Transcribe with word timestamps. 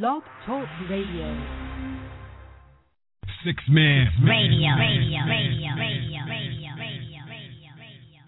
Blog 0.00 0.22
Talk 0.46 0.64
Radio. 0.88 1.36
Sixth 3.44 3.68
Man. 3.68 4.08
Radio, 4.24 4.72
radio, 4.80 5.20
radio, 5.28 5.28
radio, 5.28 5.76
radio, 5.76 6.24
radio, 6.32 6.72
radio, 6.80 7.20
radio. 7.76 8.22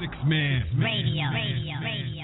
Sixth 0.00 0.24
Man. 0.26 0.60
Radio, 0.76 1.24
radio, 1.32 1.32
radio, 1.32 1.80
radio, 1.80 2.23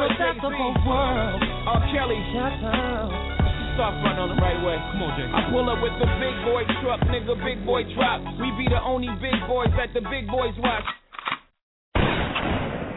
Welcome 0.00 0.16
to 0.16 0.32
Before 0.32 0.32
the 0.32 0.32
best 0.32 0.40
of 0.40 0.52
Jay-Z. 0.56 0.64
both 0.64 0.80
worlds. 0.88 1.44
R. 1.68 1.84
Kelly, 1.92 2.16
start 2.32 3.92
front 4.00 4.16
on 4.16 4.32
the 4.32 4.40
right 4.40 4.56
way. 4.64 4.80
Come 4.80 5.04
on, 5.04 5.12
Jay. 5.12 5.28
I 5.28 5.52
pull 5.52 5.68
up 5.68 5.76
with 5.84 5.92
the 6.00 6.08
big 6.16 6.32
boy 6.40 6.64
truck, 6.80 7.00
nigga, 7.12 7.36
big 7.44 7.60
boy 7.68 7.84
drop. 7.92 8.24
We 8.40 8.48
be 8.56 8.64
the 8.64 8.80
only 8.80 9.12
big 9.20 9.36
boys 9.44 9.68
that 9.76 9.92
the 9.92 10.00
big 10.08 10.24
boys 10.24 10.56
watch. 10.56 10.88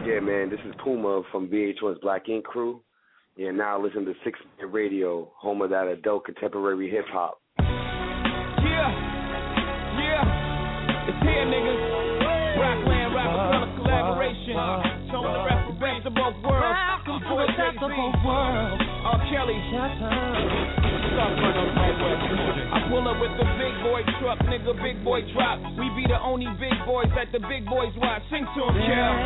Yeah, 0.08 0.20
man, 0.24 0.48
this 0.48 0.60
is 0.64 0.72
Puma 0.82 1.20
from 1.30 1.48
VH1's 1.48 2.00
Black 2.00 2.28
Ink 2.30 2.44
Crew. 2.44 2.80
Yeah, 3.36 3.50
now 3.50 3.76
listen 3.76 4.06
to 4.06 4.14
Six 4.24 4.40
Minute 4.56 4.72
Radio, 4.72 5.30
home 5.36 5.60
of 5.60 5.68
that 5.76 5.84
adult 5.88 6.24
contemporary 6.24 6.88
hip 6.88 7.04
hop. 7.12 7.36
Yeah, 7.60 8.88
yeah, 10.00 11.04
it's 11.12 11.20
here, 11.20 11.44
niggas. 11.52 11.84
Rockland, 12.56 13.12
Rockefeller 13.12 13.76
collaboration. 13.76 14.93
Some 16.04 16.12
of 16.20 16.36
both 16.36 16.36
worlds. 16.44 16.76
Welcome 17.00 17.16
to 17.24 17.48
best 17.56 17.80
of 17.80 17.88
both 17.88 18.20
worlds. 18.28 18.76
R. 19.08 19.24
Kelly, 19.32 19.56
start 19.72 19.96
front 19.96 21.56
on 21.56 21.64
right 21.80 21.96
way. 21.96 22.12
I 22.76 22.84
pull 22.92 23.08
up 23.08 23.16
with 23.24 23.32
the 23.40 23.48
big 23.56 23.72
boy 23.80 24.04
truck, 24.20 24.36
nigga, 24.44 24.76
big 24.84 25.00
boy 25.00 25.24
drop. 25.32 25.64
We 25.80 25.88
be 25.96 26.04
the 26.04 26.20
only 26.20 26.44
big 26.60 26.76
boys 26.84 27.08
that 27.16 27.32
the 27.32 27.40
big 27.48 27.64
boys 27.64 27.96
watch. 27.96 28.20
Sing 28.28 28.44
to 28.44 28.60
'em, 28.68 28.76
Kel. 28.84 29.16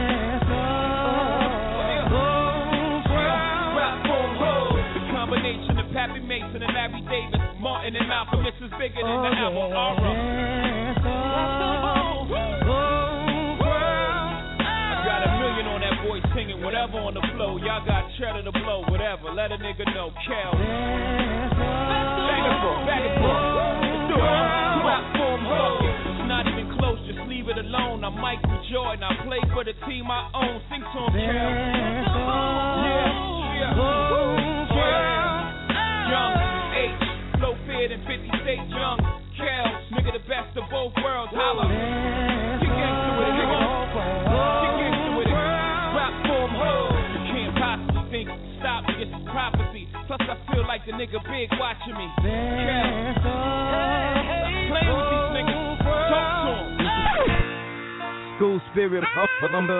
Rap 3.74 3.98
boom 4.06 4.30
hood. 4.38 4.78
The 4.94 5.02
combination 5.10 5.82
of 5.82 5.90
Pappy 5.90 6.22
Mason 6.22 6.62
and 6.62 6.74
Larry 6.78 7.02
Davis, 7.10 7.42
Martin 7.58 7.96
and 7.96 8.06
Malcolm. 8.06 8.44
This 8.46 8.54
is 8.62 8.70
bigger 8.78 9.02
than 9.02 9.18
the 9.18 9.34
album 9.34 9.74
Aura. 9.74 10.14
Million 16.08 16.24
on 16.24 16.32
that 16.32 16.32
boy 16.32 16.34
singing 16.34 16.62
whatever 16.64 16.98
on 16.98 17.14
the 17.14 17.20
flow. 17.36 17.58
Y'all 17.58 17.84
got 17.84 18.08
cheddar 18.18 18.42
to 18.42 18.52
blow, 18.52 18.82
whatever. 18.88 19.30
Let 19.32 19.52
a 19.52 19.58
nigga 19.58 19.84
know, 19.94 20.10
Kel. 20.26 20.52
Bang 20.52 22.44
it 22.44 22.56
for, 22.62 22.76
bang 22.86 23.04
it 23.04 23.18
for. 23.20 23.36
Let's 23.36 24.08
it. 24.08 24.24
Rap 24.88 25.04
boom 25.14 25.40
hood. 25.44 25.84
It's 26.08 26.28
not 26.28 26.46
even 26.48 26.66
close, 26.78 26.98
just 27.06 27.20
leave 27.28 27.48
it 27.48 27.58
alone. 27.58 28.04
I'm 28.04 28.16
Michael 28.20 28.60
Jordan. 28.72 29.04
I 29.04 29.12
play 29.24 29.40
for 29.52 29.64
the 29.64 29.74
team 29.86 30.10
I 30.10 30.30
own. 30.34 30.60
Sing 30.70 30.80
to 30.80 31.00
him, 31.08 31.12
Kel. 31.12 31.28
Yeah, 31.28 33.04
yeah. 33.58 33.76
Yeah. 34.68 35.44
Young 36.08 36.34
H, 36.72 37.04
flow 37.38 37.54
feared 37.66 37.92
in 37.92 38.00
50 38.00 38.28
states. 38.42 38.68
Young 38.72 38.98
Kel, 39.36 39.68
nigga, 39.92 40.12
the 40.12 40.24
best 40.28 40.56
of 40.56 40.64
both 40.70 40.92
worlds. 41.02 41.32
Holla. 41.34 41.68
Get 41.68 42.70
gangsta 42.70 43.12
with 43.18 43.28
it, 43.28 43.34
nigga. 43.38 44.77
Plus, 50.08 50.24
I 50.24 50.40
feel 50.54 50.66
like 50.66 50.86
the 50.86 50.92
nigga 50.92 51.20
big 51.28 51.52
watching 51.60 51.92
me. 51.92 52.08
Kel. 52.16 53.20
Play 54.72 54.88
with 54.88 55.04
these 55.12 55.28
niggas. 55.36 55.84
Talk 55.84 56.32
to 56.48 56.80
'em. 56.80 57.36
School 58.36 58.58
spirit 58.72 59.04
up 59.04 59.28
number 59.52 59.76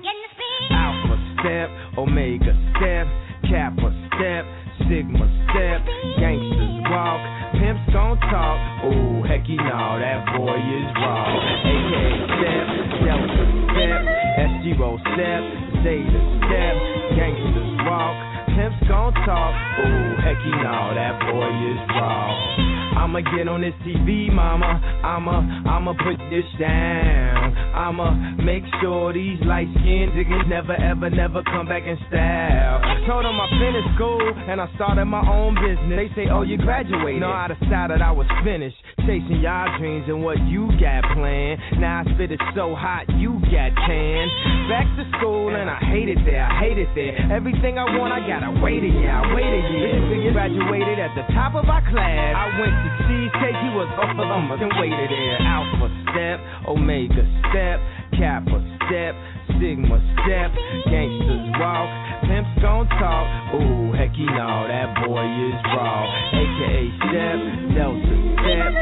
Get 0.00 0.08
in 0.08 0.20
the 0.24 0.28
speed. 0.32 0.72
Alpha 0.72 1.16
step, 1.36 1.68
Omega 1.98 2.56
step, 2.72 3.06
Kappa 3.44 3.92
step, 4.16 4.44
Sigma 4.88 5.28
step, 5.52 5.84
gangsters 6.16 6.80
walk, 6.88 7.20
pimps 7.52 7.92
gon' 7.92 8.16
talk. 8.32 8.56
Oh 8.88 9.22
heck 9.28 9.46
you 9.48 9.60
know 9.60 9.98
that 10.00 10.24
boy 10.32 10.56
is 10.56 10.88
raw. 10.96 11.28
AKA 11.60 12.24
step, 12.40 12.66
Delta 13.04 13.44
step, 13.68 14.00
SGO 14.48 14.96
step, 15.12 15.42
Zeta 15.84 16.20
step, 16.40 16.74
gangsters 17.20 17.76
walk, 17.84 18.16
pimps 18.54 18.76
gon' 18.88 19.12
talk. 19.24 19.54
Oh 19.84 20.16
heck 20.22 20.36
you 20.44 20.52
know 20.52 20.94
that 20.94 21.18
boy 21.20 21.48
is 21.72 21.80
raw. 21.96 22.81
I'ma 22.96 23.20
get 23.36 23.48
on 23.48 23.60
this 23.60 23.74
TV, 23.86 24.32
mama. 24.32 24.80
I'ma, 25.04 25.42
I'ma 25.68 25.92
put 25.98 26.18
this 26.30 26.46
down. 26.60 27.56
I'ma 27.72 28.36
make 28.44 28.62
sure 28.80 29.12
these 29.12 29.40
light 29.48 29.68
skinned 29.80 30.12
niggas 30.12 30.48
never, 30.48 30.76
ever, 30.76 31.08
never 31.10 31.42
come 31.44 31.66
back 31.66 31.82
in 31.82 31.96
style. 32.08 32.80
Told 33.08 33.24
them 33.24 33.34
I 33.40 33.48
finished 33.58 33.90
school 33.96 34.20
and 34.20 34.60
I 34.60 34.68
started 34.76 35.06
my 35.06 35.24
own 35.24 35.56
business. 35.56 35.96
They 35.96 36.08
say, 36.14 36.26
oh, 36.30 36.42
you 36.42 36.58
graduated. 36.58 37.20
No, 37.20 37.32
I 37.32 37.48
decided 37.48 38.00
I 38.02 38.12
was 38.12 38.28
finished. 38.44 38.76
Chasing 39.08 39.42
y'all 39.42 39.66
dreams 39.78 40.06
and 40.06 40.22
what 40.22 40.38
you 40.46 40.70
got 40.78 41.02
planned. 41.16 41.58
Now 41.80 42.04
I 42.06 42.14
spit 42.14 42.30
it 42.30 42.40
so 42.54 42.76
hot, 42.76 43.08
you 43.18 43.40
got 43.50 43.74
tan. 43.88 44.24
Back 44.70 44.86
to 45.00 45.04
school 45.18 45.50
and 45.50 45.66
I 45.68 45.80
hate 45.90 46.08
it 46.08 46.22
there, 46.22 46.44
I 46.44 46.54
hate 46.62 46.78
it 46.78 46.88
there. 46.94 47.18
Everything 47.32 47.78
I 47.78 47.98
want, 47.98 48.14
I 48.14 48.22
gotta 48.22 48.54
wait 48.62 48.84
a 48.84 48.92
year, 48.92 49.10
I 49.10 49.34
wait 49.34 49.50
a 49.50 49.62
year. 49.74 50.32
Graduated 50.32 50.98
at 50.98 51.12
the 51.18 51.26
top 51.34 51.54
of 51.58 51.68
our 51.68 51.82
class. 51.90 52.32
I 52.32 52.46
went 52.56 52.74
to 52.82 52.90
cheesecake, 53.06 53.58
he 53.62 53.70
was 53.78 53.88
off 53.96 54.12
of 54.18 54.26
them, 54.26 54.50
and 54.50 54.72
waited 54.82 55.10
there. 55.10 55.38
Alpha 55.46 55.88
step, 56.10 56.38
Omega 56.66 57.22
step, 57.48 57.78
Kappa 58.18 58.58
step, 58.86 59.14
Sigma 59.58 59.98
step, 60.22 60.50
gangsters 60.90 61.46
walk, 61.62 61.88
pimps 62.26 62.50
gon' 62.60 62.86
talk. 62.98 63.26
Ooh, 63.54 63.94
heck 63.94 64.10
you 64.18 64.26
know 64.26 64.66
that 64.66 64.90
boy 65.06 65.22
is 65.22 65.58
raw. 65.72 66.02
AKA 66.34 66.82
step, 67.06 67.38
Delta 67.78 68.16
step. 68.42 68.72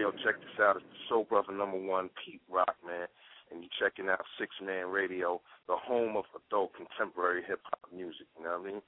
Yo, 0.00 0.12
check 0.24 0.40
this 0.40 0.56
out. 0.60 0.76
It's 0.76 0.84
the 0.88 1.00
Soul 1.08 1.24
Brother 1.28 1.52
number 1.52 1.78
one, 1.78 2.10
Pete 2.24 2.42
Rock, 2.48 2.76
man. 2.86 3.08
And 3.50 3.62
you're 3.62 3.70
checking 3.78 4.08
out 4.08 4.20
Sixth 4.38 4.58
Man 4.64 4.88
Radio, 4.88 5.40
the 5.68 5.76
home 5.76 6.16
of 6.16 6.24
adult 6.34 6.72
contemporary 6.74 7.42
hip 7.46 7.60
hop 7.64 7.78
music. 7.94 8.26
You 8.36 8.44
know 8.44 8.58
what 8.58 8.68
I 8.68 8.72
mean? 8.72 8.82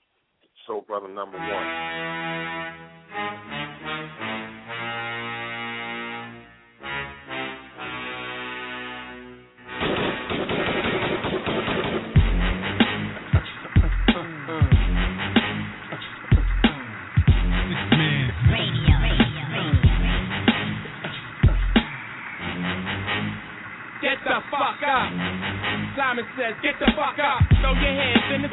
Soul 0.69 0.85
Brother 0.87 1.09
number 1.09 1.39
one. 1.39 1.49
Get 24.03 24.21
the 24.23 24.37
fuck 24.51 24.85
up. 24.85 25.09
Simon 25.97 26.25
says, 26.37 26.55
get 26.63 26.79
the 26.79 26.87
fuck 26.95 27.19
up. 27.19 27.43
Throw 27.61 27.73
your 27.73 27.91
hands 27.91 28.31
in 28.37 28.43
the 28.43 28.48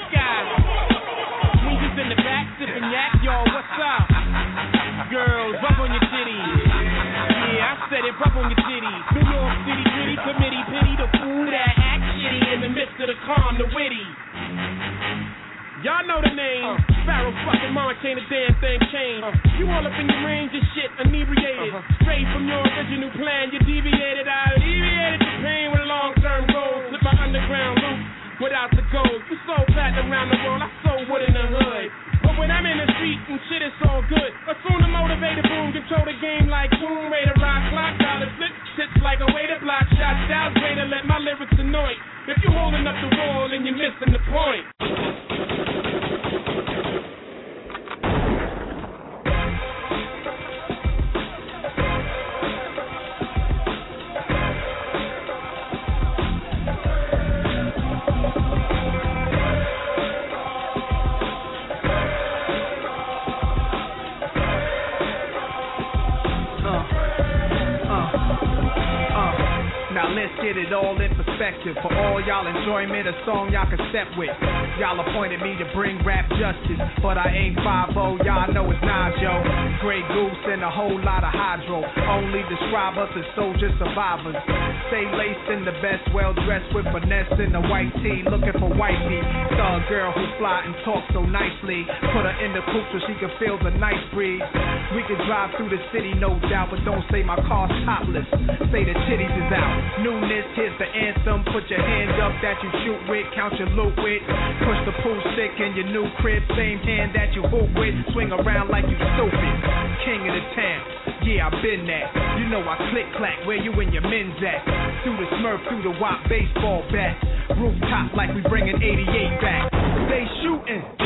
but 96.75 96.83
don't 96.83 97.05
say 97.07 97.23
my 97.23 97.39
car's 97.47 97.71
topless. 97.87 98.27
Say 98.67 98.83
the 98.83 98.95
titties 99.07 99.31
is 99.31 99.51
out. 99.55 100.03
Newness, 100.03 100.43
here's 100.59 100.75
the 100.75 100.87
anthem. 100.87 101.47
Put 101.55 101.63
your 101.71 101.79
hand 101.79 102.19
up 102.19 102.35
that 102.43 102.59
you 102.59 102.69
shoot 102.83 102.99
with, 103.07 103.25
count 103.31 103.55
your 103.55 103.71
loot 103.71 103.95
with. 103.95 104.21
Push 104.67 104.79
the 104.83 104.95
pool 104.99 105.15
stick 105.33 105.55
in 105.55 105.71
your 105.79 105.87
new 105.87 106.07
crib, 106.19 106.43
same 106.59 106.79
hand 106.83 107.15
that 107.15 107.31
you 107.31 107.47
hoop 107.47 107.71
with. 107.79 107.95
Swing 108.11 108.31
around 108.35 108.67
like 108.67 108.83
you 108.91 108.99
stupid. 109.15 109.55
King 110.03 110.27
of 110.27 110.35
the 110.35 110.45
town. 110.51 110.81
Yeah, 111.23 111.47
I've 111.47 111.57
been 111.63 111.87
that. 111.87 112.07
You 112.43 112.51
know 112.51 112.61
I 112.61 112.75
click 112.91 113.07
clack 113.15 113.47
where 113.47 113.57
you 113.57 113.71
and 113.71 113.93
your 113.95 114.03
men's 114.03 114.35
at. 114.43 114.61
Through 115.07 115.17
the 115.17 115.29
smurf, 115.39 115.63
through 115.71 115.83
the 115.87 115.95
wop 115.95 116.27
baseball 116.27 116.83
bat. 116.91 117.15
Rooftop 117.55 118.13
like 118.19 118.35
we 118.35 118.43
bringing 118.51 118.75
88 118.75 119.41
back. 119.41 119.71
They 120.11 120.27
shooting. 120.43 121.04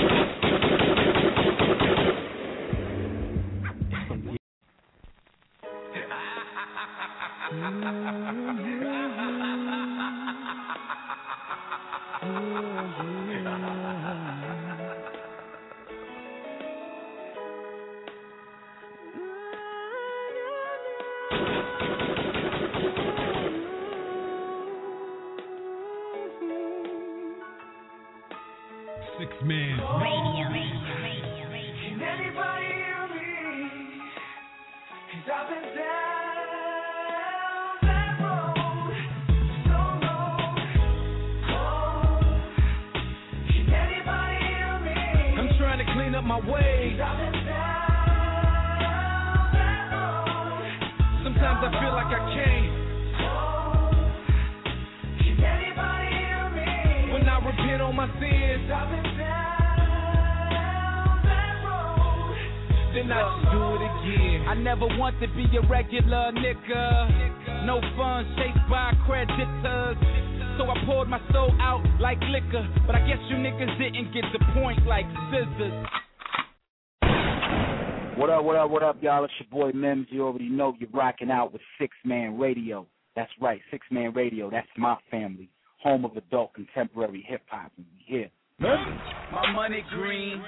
Rocking 81.09 81.31
out 81.31 81.51
with 81.51 81.63
Sixth 81.81 81.97
Man 82.05 82.37
Radio. 82.37 82.85
That's 83.15 83.31
right, 83.41 83.59
Sixth 83.71 83.91
Man 83.91 84.13
Radio. 84.13 84.51
That's 84.51 84.67
my 84.77 84.95
family. 85.09 85.49
Home 85.81 86.05
of 86.05 86.15
adult 86.15 86.53
contemporary 86.53 87.25
hip 87.27 87.41
hop. 87.47 87.71
We 87.79 87.85
here. 88.05 88.29
My 88.59 89.51
money 89.51 89.83
green, 89.89 90.39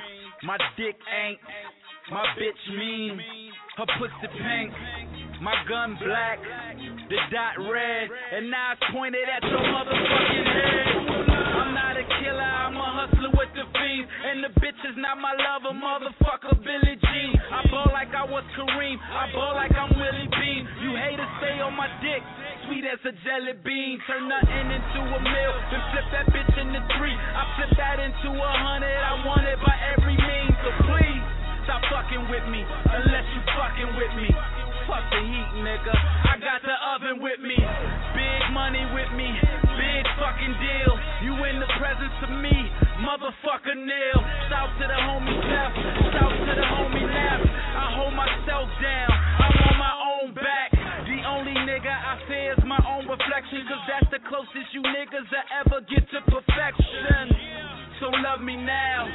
my 0.44 0.60
dick 0.78 0.94
ain't, 1.10 1.40
my 2.12 2.24
bitch 2.38 2.78
mean, 2.78 3.20
her 3.78 3.86
pussy 3.98 4.28
pink, 4.38 4.72
my 5.42 5.56
gun 5.68 5.98
black, 6.06 6.38
the 7.10 7.18
dot 7.32 7.58
red, 7.58 8.10
and 8.38 8.52
now 8.52 8.74
it's 8.74 8.84
pointed 8.94 9.24
at 9.36 9.42
your 9.42 9.58
motherfucking 9.58 10.46
head. 10.46 11.30
I'm 11.58 11.74
not 11.74 11.98
a 11.98 12.04
killer, 12.22 12.40
I'm 12.40 12.78
a 12.78 13.08
hustler 13.08 13.11
and 13.62 14.42
the 14.42 14.50
bitch 14.58 14.80
is 14.90 14.98
not 14.98 15.22
my 15.22 15.38
lover, 15.38 15.78
motherfucker 15.78 16.58
Billie 16.66 16.98
Jean. 16.98 17.32
I 17.54 17.62
ball 17.70 17.90
like 17.94 18.10
I 18.10 18.26
was 18.26 18.44
Kareem, 18.58 18.98
I 18.98 19.30
ball 19.34 19.54
like 19.54 19.74
I'm 19.78 19.94
Willie 19.94 20.30
Bean. 20.34 20.66
You 20.82 20.98
haters 20.98 21.30
stay 21.38 21.62
on 21.62 21.78
my 21.78 21.86
dick, 22.02 22.26
sweet 22.66 22.86
as 22.90 22.98
a 23.06 23.14
jelly 23.22 23.54
bean. 23.62 24.02
Turn 24.10 24.26
nothing 24.26 24.68
into 24.74 25.00
a 25.14 25.20
meal, 25.22 25.54
then 25.70 25.82
flip 25.94 26.08
that 26.10 26.26
bitch 26.34 26.54
into 26.58 26.82
three. 26.98 27.14
I 27.14 27.44
flip 27.58 27.72
that 27.78 27.98
into 28.02 28.30
a 28.34 28.52
hundred, 28.66 28.98
I 28.98 29.14
want 29.30 29.46
it 29.46 29.60
by 29.62 29.78
every 29.94 30.18
means. 30.18 30.56
So 30.66 30.70
please, 30.90 31.24
stop 31.70 31.86
fucking 31.94 32.34
with 32.34 32.46
me, 32.50 32.66
unless 32.66 33.26
you 33.30 33.42
fucking 33.46 33.92
with 33.94 34.14
me. 34.18 34.30
Fuck 34.88 35.06
the 35.14 35.22
heat, 35.22 35.50
nigga. 35.62 35.94
I 35.94 36.36
got 36.42 36.62
the 36.66 36.78
oven 36.96 37.22
with 37.22 37.40
me. 37.42 37.58
Big 38.18 38.42
money 38.52 38.82
with 38.94 39.12
me. 39.14 39.30
Big 39.78 40.04
fucking 40.18 40.56
deal. 40.58 40.94
You 41.22 41.34
in 41.46 41.62
the 41.62 41.70
presence 41.78 42.18
of 42.26 42.32
me. 42.42 42.56
Motherfucker 43.06 43.78
nail. 43.78 44.20
South 44.50 44.74
to 44.82 44.86
the 44.90 45.00
homie 45.06 45.38
left. 45.38 45.76
South 46.18 46.34
to 46.34 46.54
the 46.58 46.66
homie 46.66 47.06
left. 47.06 47.46
I 47.46 47.86
hold 47.98 48.14
myself 48.18 48.68
down. 48.82 49.12
I'm 49.12 49.56
on 49.70 49.76
my 49.78 49.96
own 50.18 50.28
back. 50.34 50.70
The 51.06 51.20
only 51.30 51.56
nigga 51.68 51.92
I 51.92 52.18
fear 52.28 52.54
is 52.58 52.64
my 52.66 52.82
own 52.90 53.06
reflection. 53.06 53.62
Cause 53.70 53.84
that's 53.86 54.10
the 54.10 54.22
closest 54.28 54.74
you 54.74 54.82
niggas 54.82 55.30
will 55.30 55.48
ever 55.62 55.80
get 55.86 56.10
to 56.10 56.20
perfection. 56.26 57.38
So 58.00 58.10
love 58.10 58.42
me 58.42 58.58
now. 58.58 59.08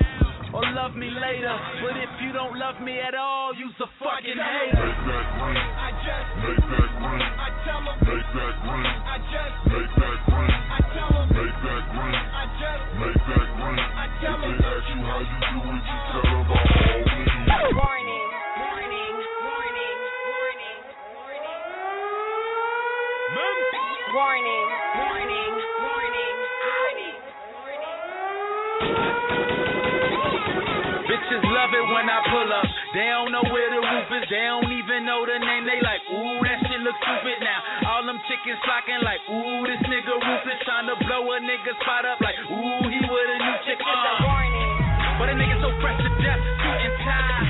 Or 0.56 0.64
love 0.72 0.96
me 0.96 1.10
later. 1.12 1.52
But 1.84 2.00
if 2.00 2.08
you 2.24 2.32
don't 2.32 2.56
love 2.56 2.80
me 2.80 2.96
at 2.98 3.12
all, 3.14 3.52
you's 3.54 3.76
a 3.76 3.88
fucking 4.00 4.40
hater. 4.40 4.80
Make 4.80 5.00
that 5.04 5.26
green. 5.36 5.60
I 5.60 5.90
just, 6.00 6.28
Make 6.40 6.64
that 6.64 6.90
green. 6.96 7.20
I 7.20 7.48
tell 7.68 7.84
'em, 7.84 7.96
Make 8.00 8.28
that 8.32 8.54
green. 8.64 8.88
I 8.88 9.16
just, 9.28 9.56
Make 9.68 9.92
that 10.00 10.16
green. 10.32 10.56
I 10.56 10.80
tell 10.96 11.12
'em, 11.12 11.28
Make 11.36 11.58
that 11.60 11.84
green. 11.92 12.16
I 12.16 12.44
just, 12.56 12.84
Make 12.96 13.20
that 13.28 13.48
green. 13.60 13.84
I 13.84 14.06
tell 14.24 14.32
If 14.32 14.48
'em. 14.48 14.56
they 14.56 14.64
ask 14.64 14.88
you 14.88 15.00
how 15.04 15.20
you 15.20 15.36
do 15.44 15.60
it, 15.76 15.84
you 15.84 15.98
tell 16.08 16.24
them 16.24 16.40
by 16.48 16.56
all 16.56 17.04
means. 17.04 17.36
Warning, 17.76 18.28
warning, 18.56 19.16
warning, 19.44 19.96
warning, 20.24 20.78
warning. 21.12 21.60
Warning, 24.16 24.68
warning, 24.96 24.96
warning, 24.96 25.54
warning, 25.84 27.16
Bitches 31.26 31.42
love 31.42 31.74
it 31.74 31.82
when 31.90 32.06
I 32.06 32.22
pull 32.30 32.46
up. 32.54 32.70
They 32.94 33.02
don't 33.10 33.34
know 33.34 33.42
where 33.50 33.66
the 33.66 33.82
roof 33.82 34.06
is. 34.14 34.30
They 34.30 34.46
don't 34.46 34.70
even 34.70 35.02
know 35.02 35.26
the 35.26 35.42
name. 35.42 35.66
They 35.66 35.82
like, 35.82 35.98
ooh, 36.06 36.38
that 36.46 36.62
shit 36.62 36.78
look 36.86 36.94
stupid 37.02 37.42
now. 37.42 37.90
All 37.90 38.06
them 38.06 38.14
chickens 38.30 38.62
flocking 38.62 39.02
like, 39.02 39.18
ooh, 39.26 39.66
this 39.66 39.82
nigga 39.90 40.22
ruthless 40.22 40.62
trying 40.62 40.86
to 40.86 40.94
blow 41.02 41.26
a 41.34 41.42
nigga 41.42 41.74
spot 41.82 42.06
up 42.06 42.22
like, 42.22 42.38
ooh, 42.46 42.86
he 42.86 43.02
with 43.02 43.26
a 43.26 43.38
new 43.42 43.56
chick. 43.66 43.74
Uh. 43.82 44.22
warning. 44.22 44.70
But 45.18 45.26
a 45.26 45.34
nigga 45.34 45.58
so 45.66 45.74
fresh 45.82 45.98
to 45.98 46.10
death, 46.22 46.38
suit 46.62 46.78
and 46.86 46.96
tie. 47.02 47.42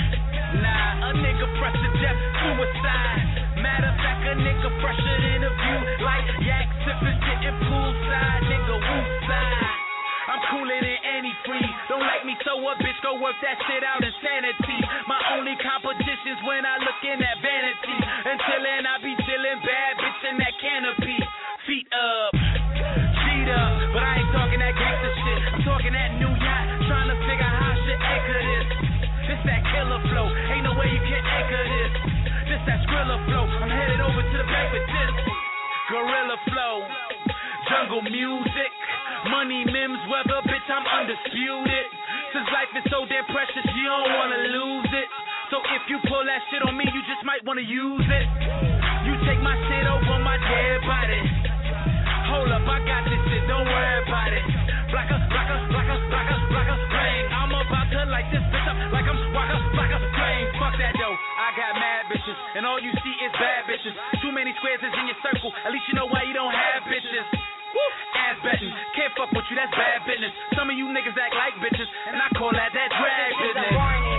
Nah, 0.57 1.13
a 1.13 1.21
nigga 1.21 1.45
fresh 1.61 1.77
to 1.77 1.91
death, 2.01 2.17
suicide. 2.17 3.61
Matter 3.61 3.93
of 3.93 3.97
fact, 4.01 4.25
a 4.25 4.41
nigga 4.41 4.73
fresher 4.81 5.17
than 5.21 5.45
a 5.45 5.53
view. 5.53 5.81
Like 6.01 6.25
yak 6.49 6.65
sipping, 6.81 7.19
sitting 7.29 7.59
poolside, 7.69 8.41
nigga 8.41 8.77
wooside. 8.89 9.86
I'm 10.27 10.43
cooler 10.51 10.81
than 10.83 10.99
any 11.07 11.31
free. 11.47 11.71
Don't 11.87 12.03
like 12.03 12.27
me, 12.27 12.35
so 12.43 12.59
a 12.59 12.75
bitch 12.83 12.99
go 13.07 13.15
work 13.23 13.39
that 13.47 13.63
shit 13.71 13.83
out 13.87 14.03
in 14.03 14.11
sanity. 14.19 14.79
My 15.07 15.23
only 15.39 15.55
competition's 15.63 16.43
when 16.43 16.67
I 16.67 16.83
look 16.83 16.99
in 17.07 17.19
that 17.23 17.39
vanity. 17.39 17.97
Until 18.27 18.61
then, 18.67 18.83
I 18.91 18.99
be 19.07 19.15
chillin' 19.23 19.63
bad 19.63 19.93
bitch 20.03 20.23
in 20.27 20.35
that 20.43 20.55
canopy. 20.59 21.19
Feet 21.71 21.87
up, 21.95 22.31
feet 22.35 23.49
up. 23.55 23.73
But 23.95 24.03
I 24.03 24.13
ain't 24.19 24.31
talking 24.35 24.59
that 24.59 24.75
gangster 24.75 25.15
shit. 25.15 25.41
I'm 25.47 25.63
talking 25.63 25.95
that 25.95 26.11
new 26.19 26.35
yacht. 26.35 26.67
Trying 26.91 27.11
to 27.15 27.19
figure 27.23 27.47
how 27.47 27.71
I 27.71 27.77
should 27.87 28.01
anchor 28.03 28.41
this. 28.43 28.67
This 29.31 29.41
that 29.47 29.63
killer 29.63 30.03
flow. 30.11 30.27
Ain't 30.51 30.67
no 30.67 30.75
way 30.75 30.91
you 30.91 31.03
can 31.07 31.23
anchor 31.23 31.65
this. 31.71 31.93
This 32.51 32.63
that 32.67 32.83
skrilla 32.83 33.23
flow. 33.31 33.47
I'm 33.47 33.71
headed 33.71 34.03
over 34.03 34.23
to 34.27 34.37
the 34.43 34.47
bank 34.51 34.75
with 34.75 34.87
this. 34.91 35.15
Gorilla 35.87 36.39
flow. 36.51 36.75
Jungle 37.71 38.03
music. 38.11 38.75
Money, 39.27 39.67
Mims, 39.67 39.99
weather, 40.07 40.39
bitch, 40.47 40.69
I'm 40.71 40.87
undisputed. 40.87 41.87
Since 42.31 42.47
life 42.55 42.71
is 42.79 42.87
so 42.95 43.03
damn 43.11 43.27
precious, 43.27 43.67
you 43.75 43.87
don't 43.91 44.13
wanna 44.15 44.39
lose 44.55 44.91
it. 44.95 45.09
So 45.51 45.59
if 45.67 45.83
you 45.91 45.99
pull 46.07 46.23
that 46.23 46.43
shit 46.47 46.63
on 46.63 46.79
me, 46.79 46.87
you 46.87 47.03
just 47.11 47.27
might 47.27 47.43
wanna 47.43 47.67
use 47.67 48.07
it. 48.07 48.27
You 49.03 49.19
take 49.27 49.43
my 49.43 49.59
shit 49.67 49.87
over 49.91 50.23
my 50.23 50.39
dead 50.39 50.79
body. 50.87 51.23
Hold 52.31 52.55
up, 52.55 52.71
I 52.71 52.79
got 52.87 53.03
this 53.11 53.19
shit, 53.27 53.43
don't 53.51 53.67
worry 53.67 53.99
about 54.07 54.31
it. 54.31 54.47
Blacker, 54.95 55.19
blacker, 55.27 55.59
blacker, 55.75 55.99
blacker, 56.07 56.39
blacker, 56.47 56.79
flame. 56.87 57.27
I'm 57.35 57.51
about 57.51 57.87
to 57.91 58.07
light 58.07 58.31
this 58.31 58.47
bitch 58.55 58.67
up 58.71 58.79
like 58.95 59.11
I'm 59.11 59.19
Walker, 59.35 59.59
blacker, 59.75 60.03
flame. 60.15 60.47
Fuck 60.55 60.79
that 60.79 60.95
though, 61.03 61.17
I 61.19 61.51
got 61.59 61.75
mad 61.75 62.07
bitches, 62.15 62.39
and 62.55 62.63
all 62.63 62.79
you 62.79 62.95
see 63.03 63.15
is 63.27 63.33
bad 63.35 63.67
bitches. 63.67 63.95
Too 64.23 64.31
many 64.31 64.55
squares 64.63 64.83
is 64.87 64.95
in 64.95 65.11
your 65.11 65.19
circle, 65.19 65.51
at 65.67 65.75
least 65.75 65.91
you 65.91 65.99
know 65.99 66.07
why 66.07 66.23
you 66.23 66.35
don't 66.35 66.55
have 66.55 66.87
bitches. 66.87 67.56
Woo, 67.77 67.91
ass 68.17 68.41
betting, 68.41 68.73
can't 68.97 69.13
fuck 69.21 69.29
with 69.37 69.45
you, 69.53 69.57
that's 69.61 69.73
bad 69.77 70.01
business. 70.09 70.33
Some 70.57 70.73
of 70.73 70.77
you 70.81 70.89
niggas 70.89 71.13
act 71.13 71.37
like 71.37 71.61
bitches, 71.61 71.89
and 72.09 72.17
I 72.17 72.29
call 72.33 72.53
that 72.57 72.73
that 72.73 72.89
drag 72.97 73.31
business. 73.37 74.16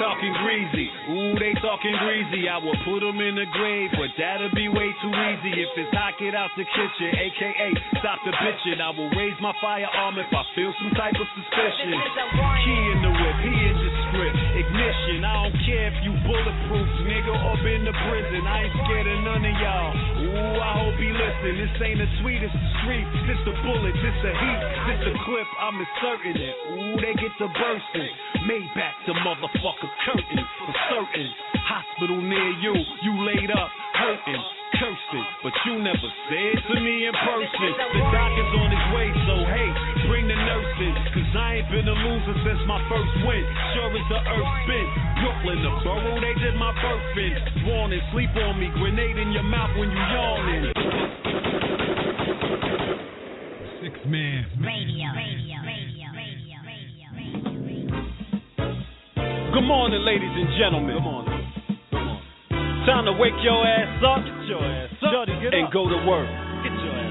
Talking 0.00 0.32
greasy. 0.40 0.88
Ooh, 1.12 1.36
they 1.36 1.52
talking 1.60 1.92
greasy. 2.00 2.48
I 2.48 2.56
will 2.56 2.76
put 2.88 3.04
them 3.04 3.20
in 3.20 3.36
the 3.36 3.44
grave, 3.52 3.92
but 3.92 4.08
that'll 4.16 4.48
be 4.56 4.72
way 4.72 4.88
too 5.04 5.12
easy. 5.12 5.52
If 5.60 5.76
it's 5.76 5.92
hot, 5.92 6.16
get 6.16 6.32
out 6.32 6.48
the 6.56 6.64
kitchen, 6.64 7.12
aka 7.12 7.68
stop 8.00 8.16
the 8.24 8.32
bitching. 8.40 8.80
I 8.80 8.96
will 8.96 9.12
raise 9.12 9.36
my 9.44 9.52
firearm 9.60 10.16
if 10.16 10.32
I 10.32 10.42
feel 10.56 10.72
some 10.80 10.96
type 10.96 11.12
of 11.20 11.28
suspicion. 11.36 11.92
Key 12.64 12.80
in 12.96 12.98
the 13.04 13.12
whip, 13.12 13.38
he 13.44 13.52
in 13.52 13.79
script. 14.10 14.36
Ignition, 14.58 15.22
I 15.22 15.34
don't 15.46 15.56
care 15.64 15.86
if 15.88 15.96
you 16.02 16.12
bulletproof, 16.26 16.90
nigga, 17.06 17.32
or 17.32 17.56
been 17.62 17.86
to 17.86 17.94
prison. 18.10 18.42
I 18.44 18.66
ain't 18.66 18.74
scared 18.84 19.06
of 19.06 19.18
none 19.24 19.44
of 19.46 19.54
y'all. 19.56 19.90
Ooh, 20.26 20.58
I 20.58 20.70
hope 20.84 20.98
he 20.98 21.10
listen. 21.14 21.50
This 21.56 21.72
ain't 21.80 21.98
the 22.02 22.10
sweetest 22.20 22.56
street. 22.82 23.06
This 23.30 23.40
the 23.46 23.54
bullet, 23.64 23.94
this 23.94 24.18
the 24.20 24.32
heat, 24.34 24.60
this 24.90 25.00
the 25.06 25.14
clip. 25.24 25.48
I'm 25.62 25.78
inserting 25.78 26.36
it. 26.36 26.54
Ooh, 26.74 26.96
they 27.00 27.14
get 27.16 27.32
to 27.40 27.46
bursting. 27.48 28.12
Maybach 28.44 28.96
the 29.06 29.14
motherfucker 29.22 29.90
curtain 30.04 30.44
certain. 30.90 31.28
Hospital 31.70 32.20
near 32.20 32.50
you, 32.58 32.74
you 33.02 33.12
laid 33.24 33.50
up 33.50 33.70
hurting. 33.94 34.59
Cursing, 34.80 35.28
but 35.44 35.52
you 35.68 35.76
never 35.76 36.08
said 36.32 36.56
to 36.72 36.80
me 36.80 37.04
in 37.04 37.12
person. 37.12 37.68
The 37.68 38.00
doc 38.16 38.32
is 38.32 38.48
on 38.56 38.72
his 38.72 38.86
way, 38.96 39.12
so 39.28 39.34
hey, 39.44 39.68
bring 40.08 40.24
the 40.24 40.32
nurse 40.32 40.76
in. 40.80 40.96
Cause 41.12 41.36
I 41.36 41.60
ain't 41.60 41.68
been 41.68 41.84
a 41.84 41.92
loser 41.92 42.32
since 42.48 42.64
my 42.64 42.80
first 42.88 43.12
win. 43.28 43.44
Sure 43.76 43.92
as 43.92 44.06
the 44.08 44.20
earth 44.24 44.52
spin. 44.64 44.86
Brooklyn, 45.20 45.60
the 45.68 45.72
borough 45.84 46.16
they 46.24 46.32
did 46.40 46.56
my 46.56 46.72
birth 46.80 47.12
in. 47.12 47.68
Warning, 47.68 48.00
sleep 48.16 48.32
on 48.40 48.56
me, 48.56 48.72
grenade 48.80 49.20
in 49.20 49.36
your 49.36 49.44
mouth 49.44 49.68
when 49.76 49.92
you 49.92 50.00
yawning. 50.00 50.72
Six 53.84 54.00
man. 54.08 54.48
Radio, 54.64 55.12
radio, 55.12 55.60
radio, 55.60 56.08
radio, 56.16 56.56
radio, 56.64 57.12
radio. 57.12 58.00
Good 59.52 59.68
morning, 59.68 60.00
ladies 60.08 60.32
and 60.40 60.48
gentlemen. 60.56 60.96
Good 60.96 61.04
morning. 61.04 61.29
Time 62.86 63.04
to 63.04 63.12
wake 63.12 63.34
your 63.42 63.66
ass 63.66 64.02
up, 64.02 64.24
get 64.24 64.48
your 64.48 64.64
ass 64.64 64.90
up, 65.02 65.28
and 65.28 65.72
go 65.72 65.88
to 65.88 65.96
work. 66.06 66.28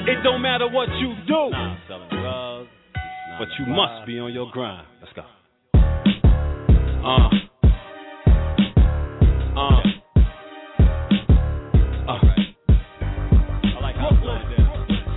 It 0.08 0.24
don't 0.24 0.42
matter 0.42 0.68
what 0.68 0.90
you 0.98 1.14
do, 1.28 1.52
but 3.38 3.48
you 3.60 3.66
must 3.68 4.08
be 4.08 4.20
on 4.20 4.34
your 4.34 4.50
grind. 4.52 4.88
Let's 5.00 5.14
go. 5.14 5.22
Uh. 7.06 7.30
Uh. 9.56 9.82
Uh. 12.08 12.20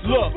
Look, 0.06 0.32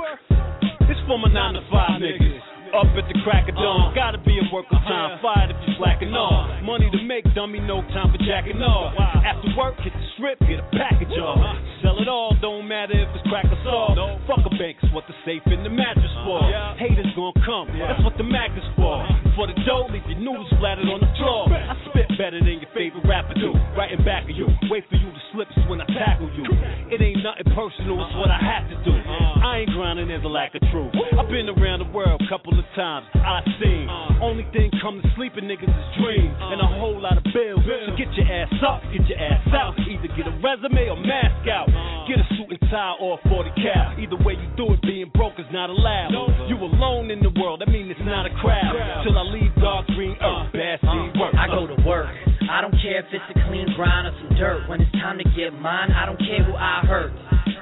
it's 0.82 1.02
for 1.08 1.20
my 1.20 1.28
nine 1.34 1.54
to 1.56 1.62
five 1.70 2.02
niggas. 2.02 2.35
Up 2.76 2.92
at 2.92 3.08
the 3.08 3.16
crack 3.24 3.48
of 3.48 3.56
dawn, 3.56 3.88
uh-huh. 3.88 3.96
gotta 3.96 4.20
be 4.20 4.36
a 4.36 4.44
work 4.52 4.68
of 4.68 4.84
time. 4.84 5.16
Uh-huh. 5.16 5.24
Fired 5.24 5.48
if 5.48 5.56
you 5.64 5.80
slacking 5.80 6.12
uh-huh. 6.12 6.60
off. 6.60 6.60
Money 6.60 6.92
to 6.92 7.00
make, 7.08 7.24
dummy, 7.32 7.64
no 7.64 7.80
time 7.96 8.12
for 8.12 8.20
jacking 8.20 8.60
off. 8.60 8.92
After 9.00 9.48
work, 9.56 9.80
hit 9.80 9.96
the 9.96 10.04
strip, 10.20 10.44
get 10.44 10.60
a 10.60 10.68
package 10.76 11.16
off. 11.16 11.40
Sell 11.80 11.96
it 12.04 12.12
all, 12.12 12.36
don't 12.44 12.68
matter 12.68 13.00
if 13.00 13.08
it's 13.16 13.24
crack 13.32 13.48
or 13.48 13.56
saw. 13.64 13.96
Fuck 14.28 14.44
a 14.44 14.52
bank, 14.60 14.76
it's 14.84 14.92
what 14.92 15.08
the 15.08 15.16
safe 15.24 15.40
in 15.48 15.64
the 15.64 15.72
mattress 15.72 16.12
for. 16.28 16.44
Yeah. 16.52 16.76
Haters 16.76 17.08
gonna 17.16 17.40
come, 17.48 17.72
that's 17.80 18.04
what 18.04 18.20
the 18.20 18.28
Mac 18.28 18.52
is 18.60 18.68
for. 18.76 19.08
For 19.40 19.48
the 19.48 19.56
dough, 19.64 19.88
leave 19.88 20.04
your 20.12 20.20
noodles 20.20 20.52
splattered 20.60 20.92
on 20.92 21.00
the 21.00 21.12
floor. 21.16 21.48
I 21.56 21.80
spit 21.88 22.12
better 22.20 22.44
than 22.44 22.60
your 22.60 22.72
favorite 22.76 23.08
rapper 23.08 23.40
do. 23.40 23.56
Right 23.80 23.96
in 23.96 24.04
back 24.04 24.28
of 24.28 24.36
you, 24.36 24.52
wait 24.68 24.84
for 24.92 25.00
you 25.00 25.08
to 25.16 25.22
slip 25.32 25.48
when 25.72 25.80
I 25.80 25.88
tackle 25.96 26.28
you. 26.36 26.44
It 26.92 27.00
ain't 27.00 27.24
nothing 27.24 27.48
personal, 27.56 28.04
it's 28.04 28.16
what 28.20 28.28
I 28.28 28.40
have 28.44 28.68
to 28.68 28.78
do. 28.84 28.92
I 28.92 29.64
ain't 29.64 29.72
grinding, 29.72 30.12
there's 30.12 30.28
a 30.28 30.32
lack 30.32 30.60
of 30.60 30.62
truth. 30.76 30.92
I've 31.16 31.32
been 31.32 31.48
around 31.48 31.80
the 31.80 31.92
world 31.96 32.20
couple 32.28 32.58
of 32.58 32.65
times, 32.76 33.06
I 33.14 33.42
seen. 33.62 33.88
Only 34.22 34.48
thing 34.54 34.72
come 34.82 35.02
to 35.02 35.08
sleeping 35.16 35.46
niggas 35.46 35.70
is 35.70 35.90
dreams 36.02 36.36
and 36.40 36.62
a 36.62 36.70
whole 36.80 37.00
lot 37.00 37.18
of 37.18 37.24
bills. 37.30 37.62
So 37.62 37.94
get 37.94 38.10
your 38.16 38.26
ass 38.26 38.54
up, 38.66 38.82
get 38.90 39.06
your 39.06 39.20
ass 39.20 39.46
out. 39.54 39.78
Either 39.80 40.10
get 40.16 40.26
a 40.26 40.36
resume 40.42 40.90
or 40.90 40.98
mask 40.98 41.46
out. 41.52 41.68
Get 42.08 42.18
a 42.18 42.28
suit 42.36 42.50
and 42.50 42.62
tie 42.72 42.96
or 43.00 43.20
a 43.20 43.30
40 43.30 43.52
cal. 43.62 43.94
Either 44.00 44.18
way 44.24 44.34
you 44.40 44.50
do 44.58 44.74
it, 44.74 44.82
being 44.82 45.12
broke 45.14 45.38
is 45.38 45.50
not 45.52 45.70
allowed. 45.70 46.12
You 46.48 46.58
alone 46.58 47.12
in 47.12 47.20
the 47.20 47.32
world, 47.40 47.62
that 47.62 47.70
mean 47.70 47.90
it's 47.92 48.00
not 48.04 48.26
a 48.26 48.34
crowd. 48.42 48.74
Till 49.04 49.18
I 49.18 49.24
leave 49.30 49.54
dark 49.62 49.86
green 49.94 50.18
earth, 50.22 50.54
bad 50.54 50.80
work. 51.20 51.36
I 51.36 51.48
go 51.48 51.68
to 51.68 51.78
work. 51.84 52.10
I 52.50 52.62
don't 52.62 52.76
care 52.82 53.00
if 53.00 53.10
it's 53.12 53.26
a 53.30 53.38
clean 53.50 53.68
grind 53.76 54.08
or 54.08 54.14
some 54.22 54.38
dirt. 54.38 54.70
When 54.70 54.82
it's 54.82 54.92
time 54.94 55.18
to 55.18 55.26
get 55.36 55.54
mine, 55.54 55.92
I 55.92 56.06
don't 56.06 56.20
care 56.20 56.44
who 56.44 56.54
I 56.56 56.82
hurt. 56.86 57.12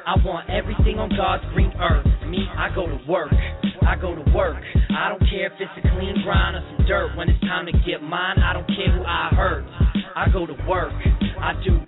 I 0.05 0.19
want 0.25 0.49
everything 0.49 0.99
on 0.99 1.09
God's 1.15 1.43
green 1.53 1.71
earth. 1.79 2.05
Me, 2.27 2.43
I 2.57 2.67
go 2.75 2.85
to 2.87 2.99
work. 3.07 3.31
I 3.85 3.95
go 3.99 4.15
to 4.15 4.23
work. 4.31 4.61
I 4.91 5.09
don't 5.09 5.23
care 5.29 5.47
if 5.47 5.53
it's 5.59 5.71
a 5.77 5.81
clean 5.81 6.23
grind 6.23 6.55
or 6.55 6.63
some 6.77 6.85
dirt. 6.87 7.17
When 7.17 7.29
it's 7.29 7.41
time 7.41 7.65
to 7.65 7.71
get 7.85 8.01
mine, 8.01 8.39
I 8.39 8.53
don't 8.53 8.67
care 8.67 8.91
who 8.91 9.03
I 9.03 9.29
hurt. 9.35 9.65
I 10.15 10.29
go 10.31 10.45
to 10.45 10.53
work. 10.67 10.93
I 11.39 11.53
do 11.65 11.81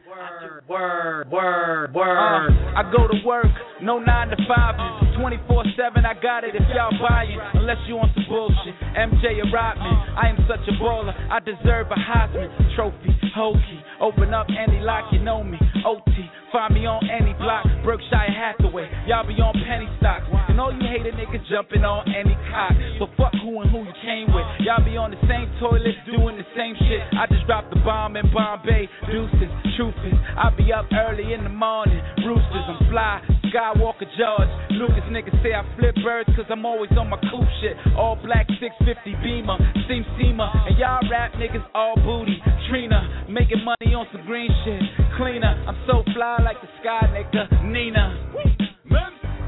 word, 0.68 1.30
word, 1.32 1.94
word. 1.94 2.50
Uh, 2.50 2.80
I 2.80 2.84
go 2.92 3.08
to 3.08 3.26
work, 3.26 3.48
no 3.82 4.00
nine 4.00 4.30
to 4.30 4.38
five, 4.48 4.76
24 5.20 5.64
7. 5.78 6.06
I 6.06 6.14
got 6.20 6.44
it 6.44 6.56
if 6.56 6.64
y'all 6.76 6.92
buy 7.00 7.24
it, 7.24 7.40
unless 7.54 7.78
you 7.88 7.96
want 7.96 8.12
some 8.16 8.26
bullshit. 8.28 8.76
MJ 8.98 9.40
or 9.40 9.52
Rodman, 9.54 9.96
I 10.18 10.28
am 10.30 10.38
such 10.48 10.68
a 10.68 10.74
baller. 10.82 11.14
I 11.32 11.40
deserve 11.40 11.88
a 11.92 11.96
Heisman 11.96 12.50
Trophy. 12.76 13.16
Hokey, 13.36 13.80
open 14.00 14.34
up 14.34 14.48
any 14.48 14.80
lock, 14.80 15.12
you 15.12 15.20
know 15.20 15.44
me. 15.44 15.60
OT, 15.86 16.08
find 16.52 16.74
me 16.74 16.86
on 16.86 17.04
any 17.10 17.34
block. 17.34 17.66
Berkshire 17.84 18.32
Hathaway, 18.32 18.90
y'all 19.08 19.28
be 19.28 19.36
on 19.36 19.54
penny 19.68 19.88
stock. 20.00 20.24
And 20.50 20.60
all 20.60 20.72
you 20.72 20.88
hater 20.88 21.12
niggas 21.12 21.44
jumping 21.52 21.84
on 21.86 22.10
any 22.10 22.34
cock. 22.50 22.74
But 23.00 23.10
fuck 23.16 23.34
who 23.40 23.62
and 23.62 23.70
who 23.70 23.86
you 23.86 23.96
came 24.02 24.34
with. 24.34 24.46
Y'all 24.66 24.84
be 24.84 24.98
on 24.98 25.14
the 25.14 25.22
same 25.30 25.48
toilet, 25.62 25.94
doing 26.10 26.36
the 26.36 26.48
same 26.58 26.74
shit. 26.76 27.02
I 27.14 27.30
just 27.30 27.46
dropped 27.46 27.70
the 27.70 27.80
bomb 27.86 28.18
in 28.18 28.26
Bombay. 28.34 28.90
Deuces, 29.08 29.52
truth 29.78 29.96
is, 30.04 30.18
I 30.36 30.50
be 30.58 30.74
up 30.74 30.90
early 30.92 31.32
in 31.34 31.46
the 31.46 31.54
morning. 31.54 32.02
Roosters, 32.26 32.66
I'm 32.66 32.82
fly. 32.90 33.22
Skywalker 33.54 34.10
George. 34.18 34.52
Lucas 34.76 35.06
niggas 35.14 35.38
say 35.40 35.54
I 35.54 35.64
flip 35.78 35.96
birds 36.04 36.30
cause 36.36 36.50
I'm 36.50 36.66
always 36.66 36.92
on 36.98 37.08
my 37.10 37.22
cool 37.32 37.48
shit. 37.62 37.78
All 37.96 38.18
black 38.20 38.48
650 38.60 39.16
Beamer, 39.24 39.56
Steam 39.86 40.04
Steamer. 40.18 40.50
And 40.68 40.78
y'all 40.78 41.00
rap 41.10 41.32
niggas 41.40 41.64
all 41.74 41.96
booty. 41.96 42.42
Trina, 42.68 43.28
making 43.30 43.64
money 43.64 43.94
on 43.94 44.08
some 44.12 44.26
green 44.26 44.50
shit. 44.66 44.82
Cleaner, 45.16 45.54
I'm 45.68 45.78
so 45.88 46.04
fly 46.14 46.42
like 46.44 46.60
the 46.60 46.68
sky 46.82 47.08
nigga. 47.14 47.48
Nina. 47.64 48.12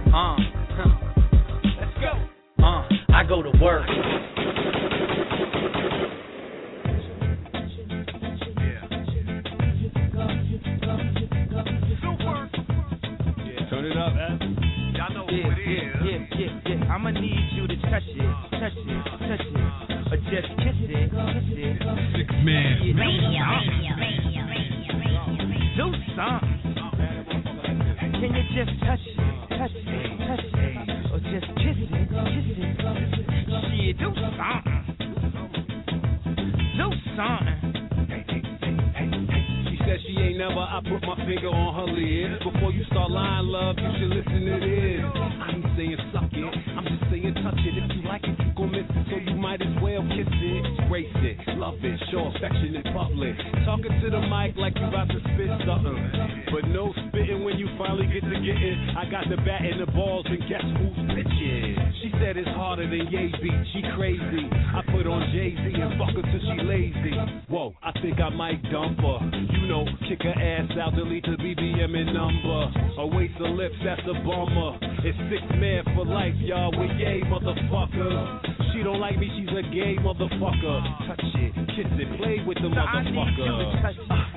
Uh, 0.07 0.66
go. 2.01 2.63
Uh, 2.63 2.83
I 3.13 3.23
go 3.27 3.41
to 3.41 3.51
work. 3.61 3.87
Turn 13.69 13.85
it 13.85 13.97
up, 13.97 14.13
Y'all 14.95 15.13
know 15.13 15.25
who 15.27 15.35
it 15.35 15.59
is. 15.59 15.91
Yeah, 16.03 16.23
yeah, 16.39 16.61
yeah. 16.65 16.93
I'ma 16.93 17.11
need 17.11 17.49
you 17.53 17.67
to 17.67 17.75
touch 17.89 18.03
it, 18.07 18.15
touch 18.51 18.73
it, 18.75 19.03
touch 19.27 19.41
it. 19.41 19.55
Or 20.09 20.17
just 20.17 20.47
kiss 20.57 20.77
it, 20.87 21.11
kiss 21.11 21.49
it. 21.51 21.81
Six 22.15 22.31
man. 22.43 22.79
Radio, 22.79 22.95
radio, 22.95 23.43
radio, 23.59 23.93
radio, 23.97 24.41
radio, 24.47 24.93
radio. 25.45 25.75
Do 25.75 25.85
something. 26.15 26.57
Can 28.17 28.33
you 28.33 28.43
just 28.55 28.73
touch 28.83 29.05
it, 29.05 29.17
touch 29.57 29.75
it, 29.75 30.17
touch 30.27 30.45
it? 30.45 30.96
Just 31.27 31.47
kiss 31.59 31.75
it, 31.75 31.91
kiss 31.91 32.47
it. 32.55 32.71
Shit, 33.67 33.99
do 33.99 34.09
something. 34.15 34.63
Do 36.77 36.87
something. 37.15 37.57
She 39.67 39.75
said 39.83 39.99
she 40.07 40.13
ain't 40.17 40.37
never, 40.37 40.59
I 40.59 40.79
put 40.87 41.03
my 41.03 41.15
finger 41.27 41.49
on 41.49 41.75
her 41.75 41.87
lid. 41.91 42.39
Before 42.39 42.71
you 42.71 42.83
start 42.91 43.11
lying, 43.11 43.47
love, 43.47 43.75
you 43.77 43.91
should 43.99 44.15
listen 44.15 44.39
to 44.45 44.55
this. 44.63 45.03
I 45.03 45.51
ain't 45.51 45.67
saying 45.75 45.97
suck 46.13 46.31
it, 46.31 46.53
I'm 46.77 46.85
just 46.87 47.03
saying 47.11 47.35
touch 47.43 47.59
it. 47.59 47.75
If 47.75 47.91
you 47.95 48.07
like 48.07 48.23
it, 48.23 48.39
you 48.39 48.53
gon' 48.55 48.71
miss 48.71 48.87
it, 48.87 49.05
so 49.11 49.17
you 49.19 49.35
might 49.35 49.61
as 49.61 49.75
well 49.83 50.01
kiss 50.07 50.31
it. 50.31 50.63
Embrace 50.79 51.11
it, 51.27 51.37
love 51.59 51.75
it, 51.83 51.99
show 52.09 52.31
affection 52.31 52.75
in 52.75 52.83
public. 52.95 53.35
Talking 53.65 53.99
to 53.99 54.07
the 54.09 54.21
mic 54.31 54.55
like 54.55 54.79
you 54.79 54.87
about 54.87 55.11
to 55.11 55.19
spit 55.19 55.51
something. 55.67 55.99
But 56.55 56.71
no 56.71 56.86
finally 57.87 58.07
get 58.07 58.23
to 58.23 58.35
getting. 58.43 58.95
I 58.97 59.09
got 59.09 59.29
the 59.29 59.37
bat 59.37 59.63
and 59.63 59.79
the 59.79 59.91
balls, 59.91 60.25
and 60.27 60.39
guess 60.49 60.63
who's 60.75 60.99
pitching? 61.15 61.75
She 62.03 62.11
said 62.19 62.35
it's 62.35 62.49
harder 62.49 62.83
than 62.83 63.07
Ye 63.07 63.31
beat. 63.41 63.63
She 63.73 63.81
crazy. 63.95 64.43
I 64.51 64.83
put 64.91 65.07
on 65.07 65.31
Jay 65.31 65.55
Z 65.55 65.63
and 65.63 65.95
fuck 65.95 66.11
her 66.11 66.21
till 66.21 66.43
she 66.43 66.57
lazy. 66.67 67.15
Whoa, 67.47 67.73
I 67.83 67.91
think 68.01 68.19
I 68.19 68.29
might 68.29 68.61
dump 68.71 68.99
her. 68.99 69.19
You 69.55 69.67
know, 69.67 69.85
kick 70.07 70.19
her 70.23 70.35
ass 70.35 70.71
out, 70.79 70.95
delete 70.95 71.23
the 71.23 71.39
BBM 71.39 71.95
and 71.95 72.11
number. 72.13 72.59
A 72.99 73.07
waste 73.07 73.39
of 73.39 73.55
lips, 73.55 73.75
that's 73.83 74.03
a 74.03 74.15
bummer. 74.25 74.77
It's 75.07 75.17
six 75.31 75.43
man 75.55 75.83
for 75.95 76.05
life, 76.05 76.35
y'all. 76.43 76.71
We 76.75 76.87
gay, 76.99 77.21
motherfucker. 77.23 78.73
She 78.73 78.83
don't 78.83 78.99
like 78.99 79.17
me, 79.17 79.31
she's 79.39 79.49
a 79.55 79.63
gay 79.71 79.95
motherfucker. 80.03 81.07
Touch 81.07 81.23
it, 81.39 81.53
kiss 81.71 81.87
it, 81.87 82.09
play 82.19 82.43
with 82.45 82.57
the 82.57 82.69
motherfucker. 82.69 84.36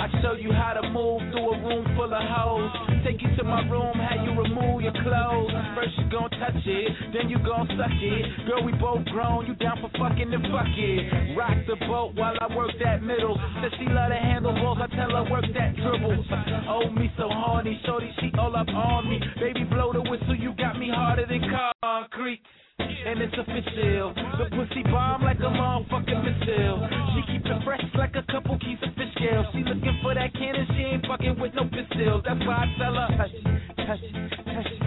I 0.00 0.08
show 0.24 0.32
you 0.32 0.48
how 0.48 0.72
to 0.80 0.88
move 0.88 1.20
through 1.28 1.44
a 1.44 1.56
room 1.60 1.84
full 1.92 2.08
of 2.08 2.24
hoes. 2.24 2.72
Take 3.04 3.20
you 3.20 3.28
to 3.36 3.44
my 3.44 3.68
room, 3.68 3.92
have 4.00 4.24
you 4.24 4.32
remove 4.32 4.80
your 4.80 4.96
clothes. 4.96 5.52
First 5.76 5.92
you 6.00 6.08
gon' 6.08 6.30
touch 6.40 6.56
it, 6.64 6.88
then 7.12 7.28
you 7.28 7.36
gon' 7.44 7.68
suck 7.76 7.92
it. 7.92 8.48
Girl, 8.48 8.64
we 8.64 8.72
both 8.80 9.04
grown, 9.12 9.44
you 9.44 9.54
down 9.60 9.76
for 9.84 9.92
fucking 10.00 10.32
and 10.32 10.44
fuck 10.48 10.72
it. 10.72 11.36
Rock 11.36 11.52
the 11.68 11.76
boat 11.84 12.16
while 12.16 12.32
I 12.40 12.48
work 12.56 12.72
that 12.82 13.02
middle. 13.02 13.36
Said 13.60 13.76
she 13.76 13.92
love 13.92 14.08
to 14.08 14.16
handle 14.16 14.56
balls, 14.56 14.78
I 14.80 14.88
tell 14.96 15.12
her 15.12 15.30
work 15.30 15.44
that 15.52 15.76
dribble. 15.76 16.24
Oh, 16.72 16.88
me 16.88 17.12
so 17.18 17.28
horny, 17.28 17.78
shorty, 17.84 18.08
she 18.20 18.32
all 18.38 18.56
up 18.56 18.68
on 18.68 19.04
me. 19.04 19.20
Baby, 19.36 19.64
blow 19.64 19.92
the 19.92 20.00
whistle, 20.00 20.34
you 20.34 20.54
got 20.56 20.78
me 20.78 20.88
harder 20.88 21.26
than 21.28 21.44
concrete. 21.82 22.40
And 22.80 23.20
it's 23.20 23.34
official. 23.36 24.14
The 24.14 24.48
pussy 24.56 24.82
bomb 24.84 25.22
like 25.22 25.38
a 25.40 25.52
motherfucking 25.52 26.24
missile. 26.24 26.88
She 27.12 27.32
keep 27.32 27.44
it 27.44 27.64
fresh 27.64 27.84
like 27.94 28.14
a 28.16 28.24
couple 28.32 28.58
keys 28.58 28.78
of 28.82 28.89
scale. 29.20 29.44
She 29.52 29.58
looking 29.64 29.98
for 30.02 30.14
that 30.14 30.32
cannon, 30.32 30.66
she 30.72 30.82
ain't 30.82 31.06
fucking 31.06 31.38
with 31.38 31.54
no 31.54 31.64
pistols. 31.64 32.22
That's 32.24 32.40
why 32.46 32.64
I 32.64 32.74
tell 32.78 32.94
her, 32.94 33.08
touch 33.16 33.34
it, 33.36 33.44
touch 33.76 34.00
it, 34.02 34.12
touch 34.48 34.72
it. 34.72 34.80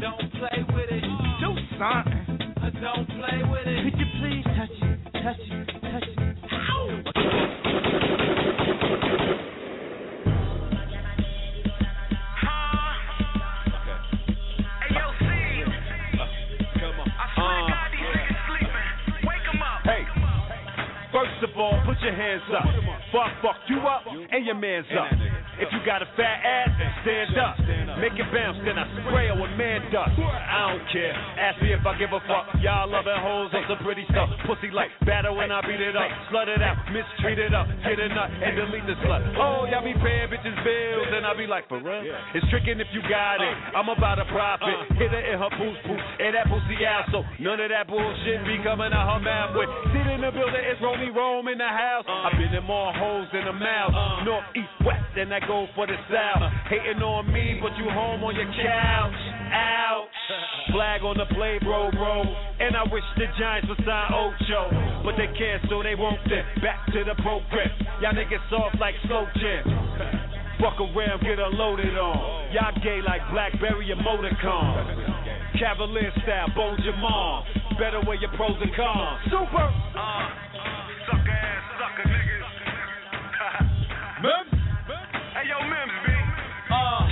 Don't 0.00 0.32
play 0.32 0.64
with 0.74 0.90
it. 0.90 1.04
Do 1.40 1.50
something. 1.78 2.38
Don't 2.80 3.06
play 3.08 3.42
with 3.50 3.66
it. 3.66 3.84
Could 3.84 3.98
you 3.98 4.06
please 4.20 4.44
touch 4.44 4.70
it, 4.70 5.12
touch 5.22 5.40
it. 5.40 5.87
First 21.40 21.52
of 21.52 21.58
all, 21.58 21.80
put 21.86 22.00
your 22.02 22.14
hands 22.14 22.42
up. 22.52 22.64
Fuck, 23.12 23.42
fuck 23.42 23.56
you 23.68 23.78
up 23.78 24.04
and 24.30 24.44
your 24.44 24.54
man's 24.54 24.86
up. 24.92 25.47
If 25.58 25.68
you 25.74 25.80
got 25.84 26.02
a 26.02 26.08
fat 26.14 26.38
ass, 26.42 26.70
stand 27.02 27.34
up. 27.38 27.58
Make 27.98 28.14
it 28.14 28.30
bounce, 28.30 28.62
then 28.62 28.78
I 28.78 28.86
spray 29.02 29.26
it 29.26 29.34
with 29.34 29.50
man 29.58 29.82
dust. 29.90 30.14
I 30.14 30.70
don't 30.70 30.86
care. 30.94 31.10
Ask 31.34 31.58
me 31.58 31.74
if 31.74 31.82
I 31.82 31.98
give 31.98 32.14
a 32.14 32.22
fuck. 32.30 32.54
Y'all 32.62 32.86
loving 32.86 33.18
hoes 33.18 33.50
on 33.50 33.66
some 33.66 33.82
pretty 33.82 34.06
stuff. 34.14 34.30
Pussy 34.46 34.70
like 34.70 34.94
batter 35.02 35.34
when 35.34 35.50
I 35.50 35.58
beat 35.66 35.82
it 35.82 35.98
up. 35.98 36.06
Slut 36.30 36.46
it 36.46 36.62
out, 36.62 36.78
mistreat 36.94 37.42
it 37.42 37.50
up. 37.50 37.66
Get 37.82 37.98
a 37.98 38.06
nut 38.06 38.30
and 38.30 38.54
delete 38.54 38.86
the 38.86 38.94
slut. 39.02 39.26
Oh, 39.34 39.66
y'all 39.66 39.82
be 39.82 39.98
paying 39.98 40.30
bitches 40.30 40.54
bills. 40.62 41.10
And 41.10 41.26
I 41.26 41.34
be 41.34 41.50
like, 41.50 41.66
for 41.66 41.82
real? 41.82 42.06
It's 42.38 42.46
tricking 42.54 42.78
if 42.78 42.86
you 42.94 43.02
got 43.10 43.42
it. 43.42 43.54
I'm 43.74 43.90
about 43.90 44.22
a 44.22 44.26
profit. 44.30 44.94
Hit 44.94 45.10
her 45.10 45.24
in 45.26 45.42
her 45.42 45.50
poos 45.58 45.78
poos. 45.82 46.02
And 46.22 46.38
that 46.38 46.46
pussy 46.46 46.86
out. 46.86 47.10
So 47.10 47.26
none 47.42 47.58
of 47.58 47.70
that 47.74 47.90
bullshit 47.90 48.46
be 48.46 48.62
coming 48.62 48.94
out 48.94 49.18
her 49.18 49.22
mouth 49.22 49.58
with. 49.58 49.66
Sit 49.90 50.06
in 50.06 50.22
the 50.22 50.30
building, 50.30 50.62
it's 50.62 50.78
Romy 50.78 51.10
Rome 51.10 51.50
in 51.50 51.58
the 51.58 51.66
house. 51.66 52.06
I've 52.06 52.38
been 52.38 52.54
in 52.54 52.62
more 52.62 52.94
hoes 52.94 53.26
than 53.34 53.50
a 53.50 53.56
mouth. 53.56 53.90
North, 54.22 54.46
east, 54.54 54.70
west, 54.86 55.18
and 55.18 55.34
I 55.34 55.40
go 55.48 55.66
for 55.74 55.88
the 55.88 55.96
south. 56.12 56.44
Hating 56.68 57.00
on 57.00 57.24
me, 57.32 57.56
but 57.64 57.72
you 57.80 57.88
home 57.88 58.22
on 58.22 58.36
your 58.36 58.52
couch. 58.52 59.20
Ouch. 59.48 60.20
Flag 60.76 61.00
on 61.02 61.16
the 61.16 61.24
play, 61.34 61.56
bro, 61.64 61.90
bro. 61.90 62.20
And 62.60 62.76
I 62.76 62.84
wish 62.92 63.02
the 63.16 63.24
Giants 63.40 63.66
would 63.66 63.80
sign 63.88 64.12
Ocho. 64.12 64.68
But 65.02 65.16
they 65.16 65.32
can't, 65.32 65.64
so 65.72 65.80
they 65.82 65.96
won't 65.96 66.20
then. 66.28 66.44
Back 66.60 66.84
to 66.92 67.00
the 67.02 67.16
program. 67.24 67.72
Y'all 68.04 68.12
niggas 68.12 68.44
soft 68.52 68.76
like 68.76 68.94
slow 69.08 69.24
jam. 69.40 69.64
Fuck 70.60 70.76
around, 70.84 71.24
get 71.24 71.40
unloaded 71.40 71.96
on. 71.96 72.52
Y'all 72.52 72.76
gay 72.84 73.00
like 73.00 73.24
Blackberry 73.32 73.90
and 73.90 74.04
Motorcon. 74.04 75.56
Cavalier 75.56 76.12
style, 76.22 76.52
Bo 76.54 76.76
Jamal. 76.84 77.46
Better 77.80 78.04
weigh 78.04 78.20
your 78.20 78.30
pros 78.36 78.60
and 78.60 78.74
cons. 78.76 79.32
Super. 79.32 79.64
Uh, 79.96 80.28
sucker 81.08 81.32
ass 81.32 81.64
sucker 81.80 82.04
niggas. 82.04 82.44
Uh. 86.70 87.08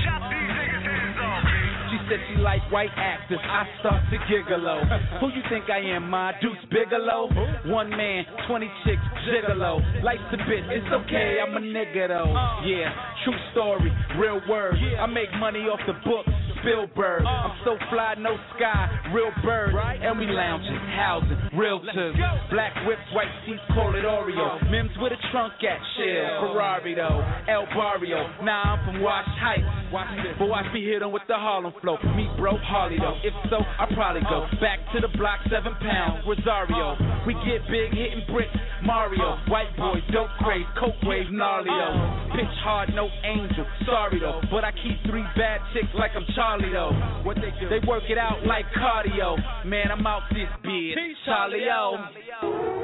said 2.09 2.21
she 2.29 2.41
like 2.41 2.63
white 2.71 2.91
actors. 2.97 3.39
I 3.43 3.67
start 3.81 4.03
to 4.11 4.19
gigolo. 4.31 4.79
Who 5.21 5.29
you 5.29 5.43
think 5.51 5.69
I 5.71 5.79
am, 5.79 6.09
my 6.09 6.33
Deuce 6.41 6.65
Bigelow? 6.71 7.29
One 7.67 7.91
man, 7.91 8.25
20 8.47 8.71
chicks, 8.85 9.03
gigolo. 9.27 9.83
Life's 10.03 10.23
a 10.33 10.37
bitch, 10.37 10.69
it's 10.71 10.87
okay, 10.93 11.39
I'm 11.43 11.57
a 11.57 11.61
nigga 11.61 12.09
though. 12.09 12.33
Yeah, 12.65 12.95
true 13.25 13.39
story, 13.53 13.93
real 14.19 14.41
word. 14.49 14.77
I 15.01 15.07
make 15.07 15.33
money 15.39 15.61
off 15.61 15.81
the 15.87 15.95
book. 16.09 16.27
Spielberg, 16.67 17.23
I'm 17.23 17.55
so 17.63 17.79
fly, 17.95 18.15
no 18.19 18.35
sky, 18.59 18.91
real 19.15 19.31
bird, 19.45 19.71
and 20.03 20.19
we 20.19 20.27
lounging, 20.27 20.75
housing, 20.99 21.39
realtors, 21.55 22.19
black 22.51 22.75
whips, 22.87 23.07
white 23.15 23.31
seats, 23.47 23.63
call 23.71 23.95
it 23.95 24.03
Oreo. 24.03 24.59
Mims 24.69 24.91
with 24.99 25.13
a 25.15 25.21
trunk 25.31 25.55
at 25.63 25.79
Shell, 25.95 26.51
Ferrari 26.51 26.95
though, 26.99 27.23
El 27.47 27.67
Barrio. 27.71 28.27
Nah, 28.43 28.75
I'm 28.75 28.85
from 28.85 29.01
Wash 29.01 29.31
Heights, 29.39 29.71
Watch 29.93 30.11
this. 30.27 30.35
but 30.39 30.49
watch 30.49 30.67
me 30.75 30.83
hit 30.83 31.03
'em 31.03 31.13
with 31.13 31.23
the 31.29 31.39
Harlem 31.39 31.73
flow. 31.81 31.99
Me 32.19 32.29
bro 32.37 32.57
Harley 32.59 32.99
though. 32.99 33.15
If 33.23 33.35
so, 33.49 33.63
I 33.79 33.87
probably 33.95 34.23
go. 34.23 34.49
Back 34.61 34.81
to 34.93 35.01
the 35.01 35.09
block, 35.15 35.39
seven 35.49 35.75
pounds, 35.77 36.27
Rosario. 36.27 36.99
We 37.27 37.35
get 37.47 37.63
big, 37.71 37.95
hitting 37.95 38.25
bricks, 38.27 38.51
Mario. 38.83 39.39
White 39.47 39.71
boy, 39.77 40.03
dope 40.11 40.31
craze, 40.43 40.67
coke 40.77 40.99
wave, 41.05 41.31
gnarlio. 41.31 42.35
Pitch 42.35 42.59
hard, 42.67 42.93
no 42.95 43.09
angel. 43.23 43.67
Sorry 43.87 44.19
though, 44.19 44.43
but 44.51 44.65
I 44.65 44.73
keep 44.73 44.99
three 45.07 45.25
bad 45.37 45.61
chicks 45.73 45.95
like 45.95 46.11
I'm 46.17 46.27
Charlie 46.35 46.56
though. 46.73 46.93
What 47.25 47.37
they 47.37 47.53
do? 47.61 47.69
They 47.69 47.87
work 47.87 48.05
it 48.09 48.19
out 48.19 48.47
like 48.47 48.65
cardio. 48.77 49.37
Man, 49.65 49.91
I'm 49.91 50.07
out 50.07 50.23
this 50.31 50.49
bitch. 50.65 50.95
Charlie 51.25 51.67
O. 51.71 52.76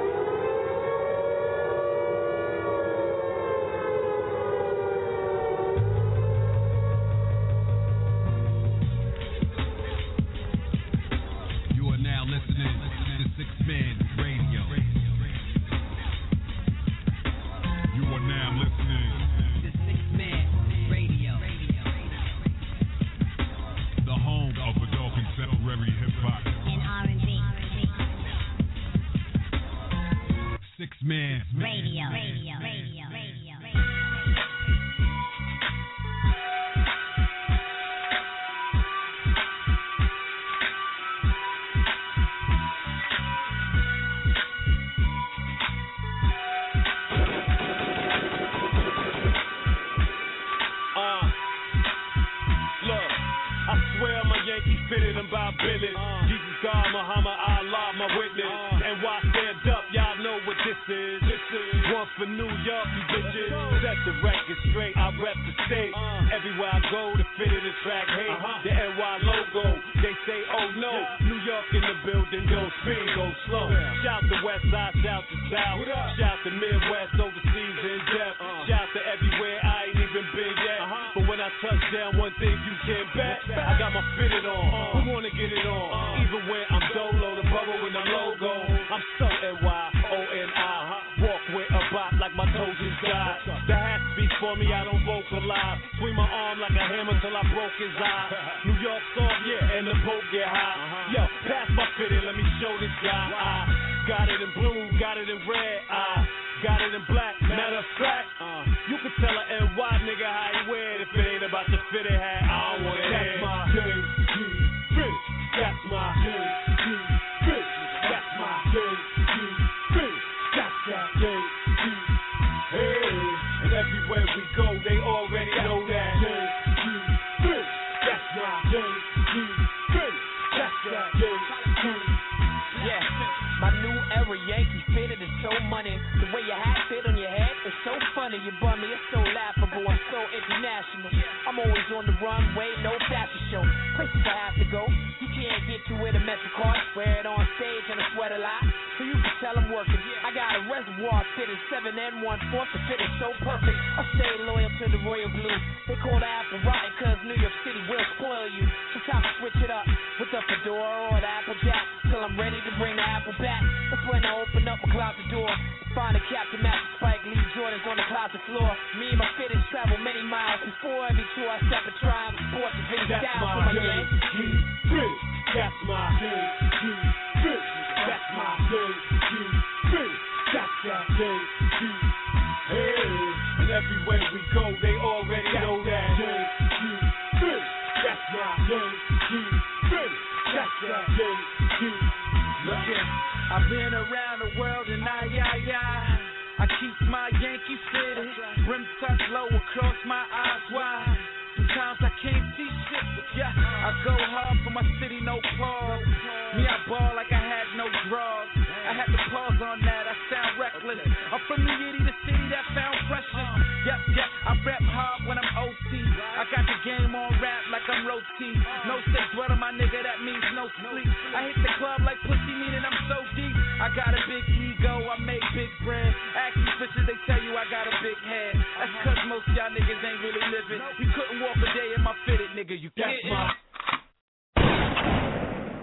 sound 210.32 210.56
reckless. 210.56 210.96
I'm 211.28 211.42
from 211.44 211.60
the 211.60 211.72
city, 211.76 212.00
the 212.08 212.16
city 212.24 212.44
that 212.48 212.64
found 212.72 212.96
pressure. 213.12 213.48
Yep, 213.84 214.00
yep, 214.16 214.30
I 214.48 214.52
rap 214.64 214.80
hard 214.80 215.28
when 215.28 215.36
I'm 215.36 215.50
OT. 215.60 215.92
I 216.00 216.48
got 216.48 216.64
the 216.64 216.78
game 216.88 217.12
on 217.12 217.28
rap 217.36 217.62
like 217.68 217.84
I'm 217.84 218.08
roti. 218.08 218.50
No 218.88 218.96
sick 219.12 219.26
dweller, 219.36 219.60
my 219.60 219.76
nigga, 219.76 220.00
that 220.00 220.24
means 220.24 220.40
no 220.56 220.72
sleep. 220.80 221.10
I 221.36 221.52
hit 221.52 221.60
the 221.60 221.72
club 221.76 222.00
like 222.08 222.16
pussy, 222.24 222.54
meaning 222.56 222.80
I'm 222.80 222.98
so 223.12 223.20
deep. 223.36 223.52
I 223.76 223.92
got 223.92 224.16
a 224.16 224.22
big 224.24 224.44
ego, 224.56 225.04
I 225.12 225.20
make 225.20 225.44
big 225.52 225.68
bread. 225.84 226.08
Ask 226.08 226.56
these 226.56 226.76
bitches, 226.80 227.04
they 227.04 227.18
tell 227.28 227.40
you 227.44 227.52
I 227.52 227.68
got 227.68 227.84
a 227.84 227.94
big 228.00 228.16
head. 228.24 228.56
That's 228.56 228.94
cause 229.04 229.20
most 229.28 229.44
of 229.52 229.54
y'all 229.58 229.68
niggas 229.68 230.00
ain't 230.00 230.20
really 230.24 230.44
living. 230.48 230.80
You 230.96 231.08
couldn't 231.12 231.44
walk 231.44 231.60
a 231.60 231.68
day 231.76 231.92
in 231.92 232.00
my 232.00 232.16
fitted, 232.24 232.56
nigga, 232.56 232.72
you 232.80 232.88
my 232.96 233.52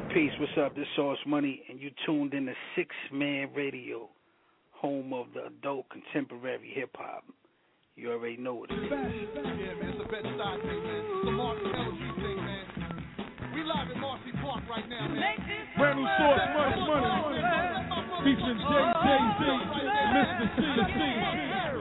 Peace, 0.10 0.34
what's 0.42 0.58
up? 0.58 0.74
This 0.74 0.90
Sauce 0.96 1.22
Money, 1.28 1.62
and 1.70 1.80
you 1.80 1.92
tuned 2.04 2.34
in 2.34 2.48
to 2.48 2.54
Sixth 2.76 2.98
Man 3.14 3.54
Radio, 3.54 4.10
home 4.80 5.12
of 5.14 5.28
the 5.34 5.48
adult 5.48 5.86
contemporary 5.90 6.72
hip 6.74 6.96
hop. 6.96 7.26
You 7.96 8.12
already 8.12 8.38
know 8.38 8.56
what 8.56 8.72
it 8.72 8.80
is. 8.80 8.88
Yeah, 8.90 9.44
man, 9.44 9.92
it's 9.92 10.00
a 10.00 10.08
bed 10.08 10.24
side 10.24 10.62
thing, 10.64 10.80
man. 10.88 11.04
It's 11.04 11.28
a 11.28 11.32
Martin 11.36 11.68
Ellis 11.76 12.00
thing, 12.16 12.40
man. 12.40 12.64
We 13.52 13.60
live 13.68 13.92
at 13.92 14.00
Marcy 14.00 14.32
Park 14.40 14.64
right 14.72 14.88
now, 14.88 15.04
man. 15.12 15.36
Brand 15.76 16.00
new 16.00 16.08
Sauce 16.08 16.48
Money, 16.56 16.80
money. 16.88 17.44
Featuring 18.24 18.56
J.J.Z, 18.56 19.44
Mr. 20.16 20.48
C. 20.48 21.00
All 21.28 21.36
you 21.36 21.79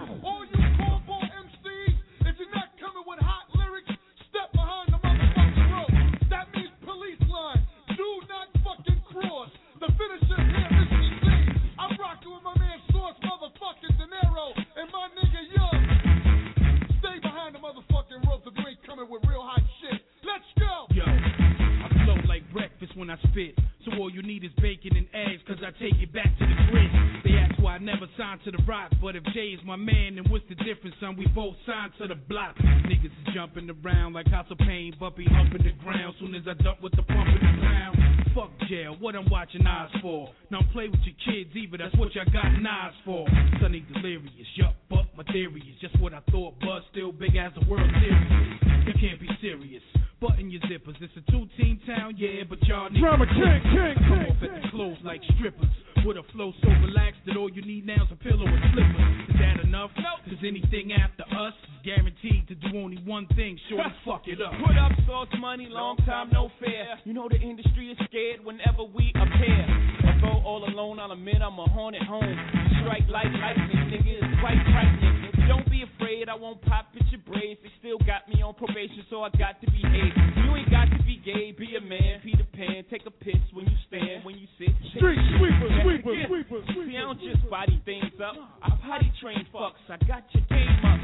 when 23.08 23.16
I 23.16 23.30
spit. 23.30 23.56
So 23.84 23.96
all 23.96 24.10
you 24.10 24.22
need 24.22 24.44
is 24.44 24.50
bacon 24.60 24.92
and 24.96 25.08
eggs, 25.14 25.40
cause 25.46 25.56
I 25.64 25.72
take 25.80 25.96
it 25.96 26.12
back 26.12 26.28
to 26.38 26.44
the 26.44 26.56
grid. 26.68 26.90
They 27.24 27.40
ask 27.40 27.56
why 27.62 27.76
I 27.76 27.78
never 27.78 28.04
signed 28.18 28.40
to 28.44 28.50
the 28.50 28.60
rock, 28.68 28.92
but 29.00 29.16
if 29.16 29.24
Jay 29.32 29.56
is 29.56 29.60
my 29.64 29.76
man, 29.76 30.16
then 30.16 30.28
what's 30.28 30.44
the 30.48 30.56
difference, 30.56 30.94
son? 31.00 31.16
We 31.16 31.26
both 31.28 31.54
signed 31.64 31.92
to 31.98 32.08
the 32.08 32.14
block. 32.14 32.56
Niggas 32.58 33.06
is 33.06 33.34
jumping 33.34 33.70
around 33.70 34.12
like 34.12 34.28
House 34.28 34.46
of 34.50 34.58
Pain, 34.58 34.92
be 35.16 35.24
humping 35.24 35.64
the 35.64 35.72
ground 35.82 36.14
soon 36.20 36.34
as 36.34 36.42
I 36.44 36.60
dump 36.62 36.82
with 36.82 36.92
the 36.96 37.02
pump 37.02 37.28
in 37.32 37.40
the 37.40 37.60
ground. 37.60 37.96
Fuck 38.34 38.50
jail, 38.68 38.96
what 39.00 39.16
I'm 39.16 39.28
watching 39.30 39.66
eyes 39.66 39.90
for. 40.02 40.28
Now 40.50 40.60
play 40.72 40.88
with 40.88 41.00
your 41.08 41.16
kids 41.24 41.56
either, 41.56 41.78
that's 41.78 41.96
what 41.96 42.14
y'all 42.14 42.28
got 42.28 42.60
knives 42.60 42.96
for. 43.06 43.26
Sonny 43.60 43.86
delirious, 43.94 44.48
yup, 44.56 44.74
but 44.90 45.06
my 45.16 45.24
theory 45.32 45.64
is 45.64 45.80
just 45.80 45.98
what 46.00 46.12
I 46.12 46.20
thought, 46.30 46.54
but 46.60 46.84
still 46.92 47.12
big 47.12 47.36
as 47.36 47.52
the 47.58 47.64
World 47.70 47.88
Series. 48.02 48.84
You 48.86 48.92
can't 49.00 49.20
be 49.20 49.28
serious. 49.40 49.82
Button 50.20 50.50
your 50.50 50.60
zippers. 50.62 50.96
It's 51.00 51.14
a 51.16 51.30
two-team 51.30 51.80
town, 51.86 52.14
yeah, 52.18 52.42
but 52.48 52.60
y'all 52.66 52.90
niggas 52.90 53.00
Drama 53.00 53.26
king, 53.26 53.62
king, 53.70 53.94
come 54.08 54.26
off 54.26 54.42
at 54.42 54.62
the 54.62 54.68
clothes 54.70 54.98
like 55.04 55.20
strippers. 55.36 55.70
With 56.04 56.16
a 56.16 56.22
flow 56.32 56.52
so 56.62 56.68
relaxed 56.68 57.20
that 57.26 57.36
all 57.36 57.50
you 57.50 57.62
need 57.62 57.86
now 57.86 58.02
is 58.02 58.10
a 58.10 58.16
pillow 58.16 58.46
and 58.46 58.62
slippers. 58.72 59.30
Is 59.30 59.36
that 59.38 59.64
enough? 59.64 59.90
Cause 59.94 60.42
anything 60.46 60.92
after 60.92 61.22
us 61.22 61.54
is 61.54 61.84
guaranteed 61.84 62.48
to 62.48 62.54
do 62.54 62.78
only 62.78 62.98
one 63.04 63.26
thing, 63.36 63.58
sure 63.68 63.84
fuck 64.04 64.26
it 64.26 64.40
up. 64.40 64.52
Put 64.66 64.76
up 64.76 64.92
sauce 65.06 65.28
money, 65.40 65.68
long 65.70 65.96
time 65.98 66.30
no 66.32 66.50
fair. 66.60 66.98
You 67.04 67.14
know 67.14 67.28
the 67.28 67.40
industry 67.40 67.90
is 67.90 67.98
scared 68.06 68.44
whenever 68.44 68.84
we 68.84 69.12
appear. 69.14 70.07
Although 70.22 70.42
all 70.42 70.64
alone, 70.66 70.98
I'll 70.98 71.12
admit 71.12 71.42
I'm 71.42 71.58
a 71.58 71.68
haunted 71.70 72.02
home. 72.02 72.34
Strike 72.82 73.06
like 73.08 73.30
lightning, 73.38 73.86
nigga, 73.86 74.18
it's 74.18 74.40
quite 74.40 74.58
frightening. 74.66 75.46
Don't 75.46 75.68
be 75.70 75.84
afraid, 75.86 76.28
I 76.28 76.34
won't 76.34 76.60
pop 76.62 76.90
at 76.94 77.06
your 77.10 77.22
braids. 77.22 77.60
They 77.62 77.70
still 77.78 77.98
got 78.04 78.28
me 78.28 78.42
on 78.42 78.54
probation, 78.54 79.04
so 79.08 79.22
I 79.22 79.30
got 79.38 79.60
to 79.62 79.66
behave. 79.70 80.12
You 80.44 80.56
ain't 80.56 80.70
got 80.70 80.90
to 80.90 80.98
be 81.04 81.22
gay, 81.24 81.52
be 81.52 81.76
a 81.76 81.80
man, 81.80 82.20
Peter 82.22 82.44
Pan. 82.52 82.84
Take 82.90 83.06
a 83.06 83.10
piss 83.10 83.40
when 83.52 83.66
you 83.66 83.78
stand, 83.86 84.24
when 84.24 84.36
you 84.36 84.46
sit. 84.58 84.74
Street 84.96 85.18
a 85.18 85.22
shit. 85.22 85.38
sweeper, 85.38 85.68
sweeper, 85.82 86.14
sweeper, 86.26 86.60
See, 86.74 86.96
I 86.96 87.00
don't 87.06 87.20
just 87.20 87.42
body 87.48 87.80
things 87.84 88.12
up. 88.20 88.34
I 88.62 88.74
potty 88.84 89.12
train 89.22 89.46
fucks. 89.54 89.80
I 89.88 89.96
got 90.04 90.26
your 90.34 90.44
game 90.50 90.82
up. 90.84 91.00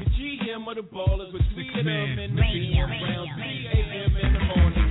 the 0.00 0.06
GM 0.16 0.64
of 0.66 0.76
the 0.76 0.86
ballers 0.86 1.32
with 1.32 1.44
three 1.54 1.68
of 1.76 1.84
them 1.84 2.18
in 2.18 2.34
the 2.34 2.40
Radio, 2.40 2.88
around 2.88 3.28
3 3.36 3.68
a.m. 3.70 4.16
in 4.16 4.32
the 4.32 4.44
morning. 4.50 4.85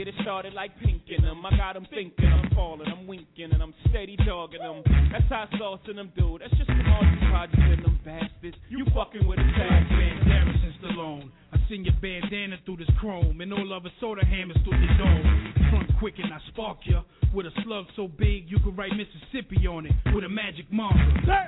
Get 0.00 0.08
it 0.08 0.14
started. 0.22 0.54
like 0.54 0.70
pink 0.80 1.02
in 1.14 1.22
them. 1.22 1.44
I 1.44 1.54
got 1.58 1.74
them 1.74 1.86
thinking 1.92 2.24
I'm 2.24 2.48
falling, 2.54 2.88
I'm 2.88 3.06
winking, 3.06 3.52
and 3.52 3.62
I'm 3.62 3.74
steady 3.90 4.16
dogging 4.24 4.60
them. 4.62 4.82
That's 5.12 5.28
how 5.28 5.44
saucing 5.60 5.96
them 5.96 6.10
do. 6.16 6.38
That's 6.40 6.56
just 6.56 6.68
some 6.68 6.80
all 6.88 7.04
these 7.04 7.28
projects 7.28 7.60
and 7.60 7.84
them 7.84 8.00
bastards. 8.02 8.56
You 8.70 8.86
fucking 8.96 9.28
with 9.28 9.38
a 9.38 9.44
tag 9.60 9.84
bandana 9.92 10.54
since 10.64 10.76
Stallone. 10.80 11.28
I 11.52 11.58
seen 11.68 11.84
your 11.84 11.92
bandana 12.00 12.56
through 12.64 12.78
this 12.78 12.88
chrome, 12.98 13.42
and 13.42 13.52
all 13.52 13.74
other 13.74 13.90
soda 14.00 14.24
hammers 14.24 14.56
through 14.64 14.80
the 14.80 14.88
dome. 14.96 15.68
Front 15.68 15.90
quick 15.98 16.14
and 16.16 16.32
I 16.32 16.38
spark 16.48 16.78
ya 16.84 17.02
with 17.34 17.44
a 17.44 17.52
slug 17.62 17.84
so 17.94 18.08
big 18.08 18.48
you 18.48 18.56
could 18.64 18.78
write 18.78 18.92
Mississippi 18.96 19.66
on 19.66 19.84
it 19.84 19.92
with 20.14 20.24
a 20.24 20.30
magic 20.30 20.64
marker. 20.72 20.96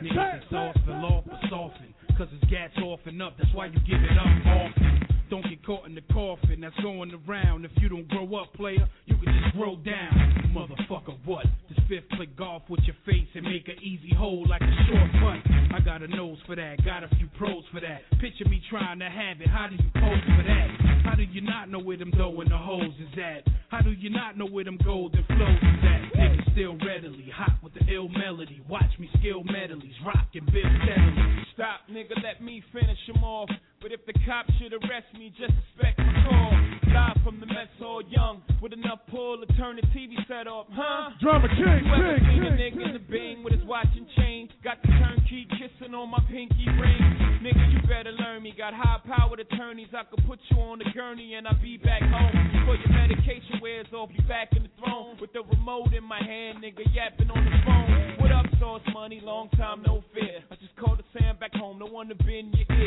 Niggas 0.04 0.44
exhaust 0.44 0.78
fell 0.84 1.00
law 1.00 1.24
or 1.24 1.40
soften, 1.48 1.94
cause 2.18 2.28
it's 2.36 2.50
gas 2.50 2.68
off 2.84 3.00
and 3.06 3.22
up. 3.22 3.32
That's 3.38 3.54
why 3.54 3.72
you 3.72 3.80
give 3.88 3.96
it 3.96 4.18
up 4.20 4.28
often. 4.44 5.01
Don't 5.32 5.48
get 5.48 5.64
caught 5.64 5.86
in 5.86 5.94
the 5.94 6.02
coffin 6.12 6.60
that's 6.60 6.76
going 6.82 7.10
around. 7.26 7.64
If 7.64 7.70
you 7.80 7.88
don't 7.88 8.06
grow 8.08 8.36
up, 8.36 8.52
player, 8.52 8.86
you 9.06 9.16
can 9.16 9.32
just 9.32 9.56
grow 9.56 9.76
down. 9.76 10.52
Motherfucker, 10.52 11.16
what? 11.24 11.46
This 11.70 11.78
fifth 11.88 12.10
click 12.18 12.36
golf 12.36 12.64
with 12.68 12.80
your 12.84 12.96
face 13.06 13.28
and 13.34 13.42
make 13.46 13.66
an 13.66 13.82
easy 13.82 14.14
hole 14.14 14.44
like 14.46 14.60
a 14.60 14.74
short 14.84 15.10
putt. 15.24 15.40
I 15.72 15.80
got 15.80 16.02
a 16.02 16.06
nose 16.06 16.36
for 16.46 16.54
that, 16.54 16.84
got 16.84 17.02
a 17.02 17.08
few 17.16 17.28
pros 17.38 17.64
for 17.72 17.80
that. 17.80 18.02
Picture 18.20 18.46
me 18.46 18.60
trying 18.68 18.98
to 18.98 19.08
have 19.08 19.40
it. 19.40 19.48
How 19.48 19.68
do 19.70 19.76
you 19.76 19.90
pose 19.94 20.20
for 20.36 20.44
that? 20.44 20.68
How 21.02 21.14
do 21.14 21.22
you 21.22 21.40
not 21.40 21.70
know 21.70 21.80
where 21.80 21.96
them 21.96 22.10
dough 22.10 22.38
and 22.42 22.50
the 22.50 22.58
hoes 22.58 22.92
is 23.00 23.18
at? 23.18 23.50
How 23.70 23.80
do 23.80 23.92
you 23.92 24.10
not 24.10 24.36
know 24.36 24.46
where 24.46 24.64
them 24.64 24.78
golden 24.84 25.24
flows 25.24 25.62
is 25.62 25.80
at? 25.80 26.12
Niggas 26.12 26.52
still 26.52 26.76
readily 26.84 27.32
hot 27.34 27.56
with 27.64 27.72
the 27.72 27.80
ill 27.90 28.10
melody. 28.10 28.60
Watch 28.68 28.92
me 28.98 29.08
skill 29.18 29.42
medleys, 29.44 29.96
rockin' 30.04 30.44
Bill 30.44 30.68
steadily. 30.84 31.46
Stop, 31.54 31.88
nigga, 31.90 32.22
let 32.22 32.44
me 32.44 32.62
finish 32.70 32.98
them 33.06 33.24
off. 33.24 33.48
But 33.82 33.90
if 33.90 34.06
the 34.06 34.14
cops 34.24 34.54
should 34.62 34.72
arrest 34.72 35.10
me, 35.18 35.34
just 35.36 35.50
expect 35.58 35.98
a 35.98 36.06
call. 36.22 36.54
Live 36.94 37.18
from 37.24 37.40
the 37.40 37.46
mess 37.46 37.66
hall 37.80 38.02
young, 38.06 38.42
with 38.62 38.72
enough 38.72 39.00
pull 39.10 39.42
to 39.42 39.46
turn 39.54 39.74
the 39.76 39.82
TV 39.90 40.14
set 40.28 40.46
off, 40.46 40.66
huh? 40.70 41.10
Drama 41.20 41.48
king, 41.48 41.82
You 41.82 41.94
ever 41.94 42.18
king, 42.18 42.28
seen 42.30 42.44
a 42.44 42.54
king, 42.54 42.78
nigga 42.78 42.86
in 42.86 42.92
the 42.92 43.02
bing 43.10 43.42
with 43.42 43.54
his 43.54 43.64
watch 43.64 43.88
and 43.96 44.06
chain? 44.16 44.48
Got 44.62 44.80
the 44.82 44.88
turnkey 45.02 45.48
kissing 45.58 45.94
on 45.94 46.10
my 46.10 46.20
pinky 46.30 46.68
ring. 46.78 47.00
Nigga, 47.42 47.72
you 47.72 47.80
better 47.88 48.12
learn 48.12 48.42
me. 48.44 48.54
Got 48.56 48.74
high 48.74 49.00
powered 49.02 49.40
attorneys, 49.40 49.88
I 49.96 50.04
could 50.04 50.22
put 50.28 50.38
you 50.50 50.58
on 50.58 50.78
the 50.78 50.86
gurney 50.94 51.34
and 51.34 51.48
I'll 51.48 51.60
be 51.60 51.76
back 51.76 52.02
home. 52.02 52.38
Before 52.52 52.76
your 52.76 52.92
medication 52.92 53.58
wears 53.60 53.90
off, 53.92 54.10
you 54.12 54.22
back 54.28 54.52
in 54.54 54.62
the 54.62 54.70
throne. 54.78 55.16
With 55.20 55.32
the 55.32 55.42
remote 55.42 55.92
in 55.96 56.04
my 56.04 56.22
hand, 56.22 56.62
nigga, 56.62 56.86
yapping 56.94 57.30
on 57.30 57.42
the 57.44 57.56
phone. 57.66 58.20
What 58.20 58.30
up, 58.30 58.46
Sauce 58.60 58.82
Money? 58.92 59.20
Long 59.24 59.48
time, 59.56 59.82
no 59.82 60.04
fear. 60.14 60.44
I 60.50 60.54
just 60.56 60.76
called 60.76 61.00
the 61.00 61.18
Sam 61.18 61.36
back 61.40 61.54
home, 61.54 61.78
no 61.78 61.86
one 61.86 62.08
to 62.08 62.14
bend 62.14 62.54
your 62.54 62.78
ear. 62.78 62.81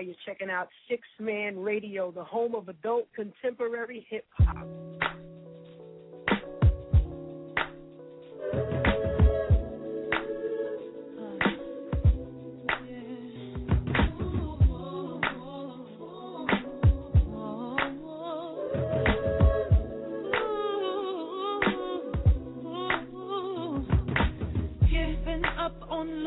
You're 0.00 0.14
checking 0.24 0.50
out 0.50 0.68
Sixth 0.88 1.10
Man 1.18 1.58
Radio, 1.58 2.10
the 2.10 2.24
home 2.24 2.54
of 2.54 2.68
adult 2.68 3.08
contemporary 3.14 4.06
hip 4.08 4.24
hop. 4.38 4.66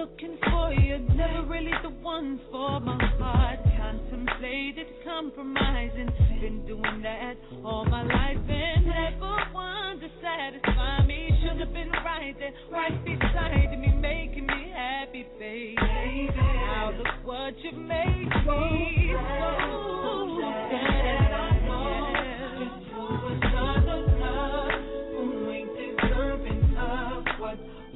Looking 0.04 0.38
for 0.52 0.74
you, 0.74 1.00
never 1.16 1.48
really 1.48 1.72
the 1.82 1.89
one 2.02 2.39
for 2.52 2.80
my 2.82 3.00
heart. 3.18 3.60
Contemplated 3.78 4.88
compromising, 5.06 6.10
been 6.42 6.66
doing 6.68 7.02
that 7.02 7.36
all 7.63 7.86
my 7.86 8.04
life 8.04 8.38
and 8.50 8.86
never 8.86 9.36
one 9.54 10.02
to 10.02 10.08
satisfy 10.22 11.06
me. 11.06 11.30
Should 11.42 11.60
have 11.62 11.74
been 11.74 11.92
right 12.04 12.36
there, 12.38 12.52
right 12.70 13.06
beside 13.06 13.80
me, 13.80 13.94
making 13.94 14.46
me 14.46 14.74
happy, 14.76 15.26
baby. 15.39 16.30
Now 16.36 16.92
look 16.98 17.26
what 17.26 17.54
you've 17.63 17.76
made 17.76 18.28
me. 18.46 19.13
So 19.16 20.39
sad. 20.70 21.13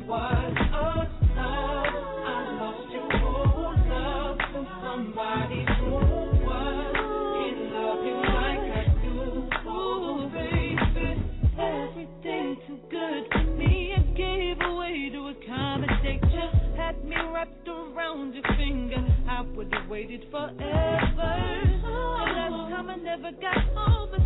Was 0.07 0.53
another 0.55 1.16
would 19.57 19.73
have 19.73 19.89
waited 19.89 20.23
forever. 20.29 20.53
The 20.55 21.89
last 21.89 22.69
time 22.69 22.89
I 22.91 22.95
never 22.97 23.31
got 23.41 23.57
over, 23.75 24.17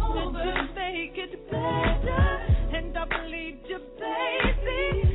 said 0.44 0.54
to 0.56 0.74
make 0.76 1.17
it 1.17 1.50
better. 1.50 2.39
And 2.76 2.98
I 2.98 3.06
believed 3.06 3.65
you, 3.70 3.80
baby. 3.98 5.11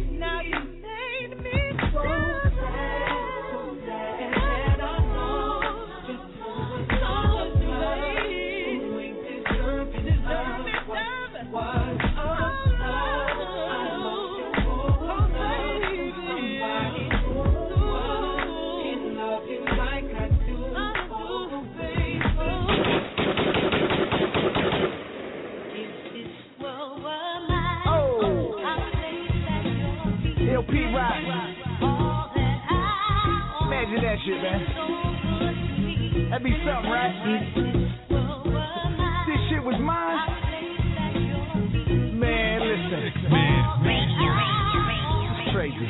Shit, 34.26 34.42
man. 34.42 34.60
That'd 36.30 36.44
be 36.44 36.50
something, 36.66 36.90
right? 36.90 37.14
This 39.28 39.40
shit 39.48 39.62
was 39.62 39.78
mine. 39.80 40.18
Man, 42.18 42.60
listen. 42.60 43.12
It's 45.30 45.50
crazy. 45.54 45.88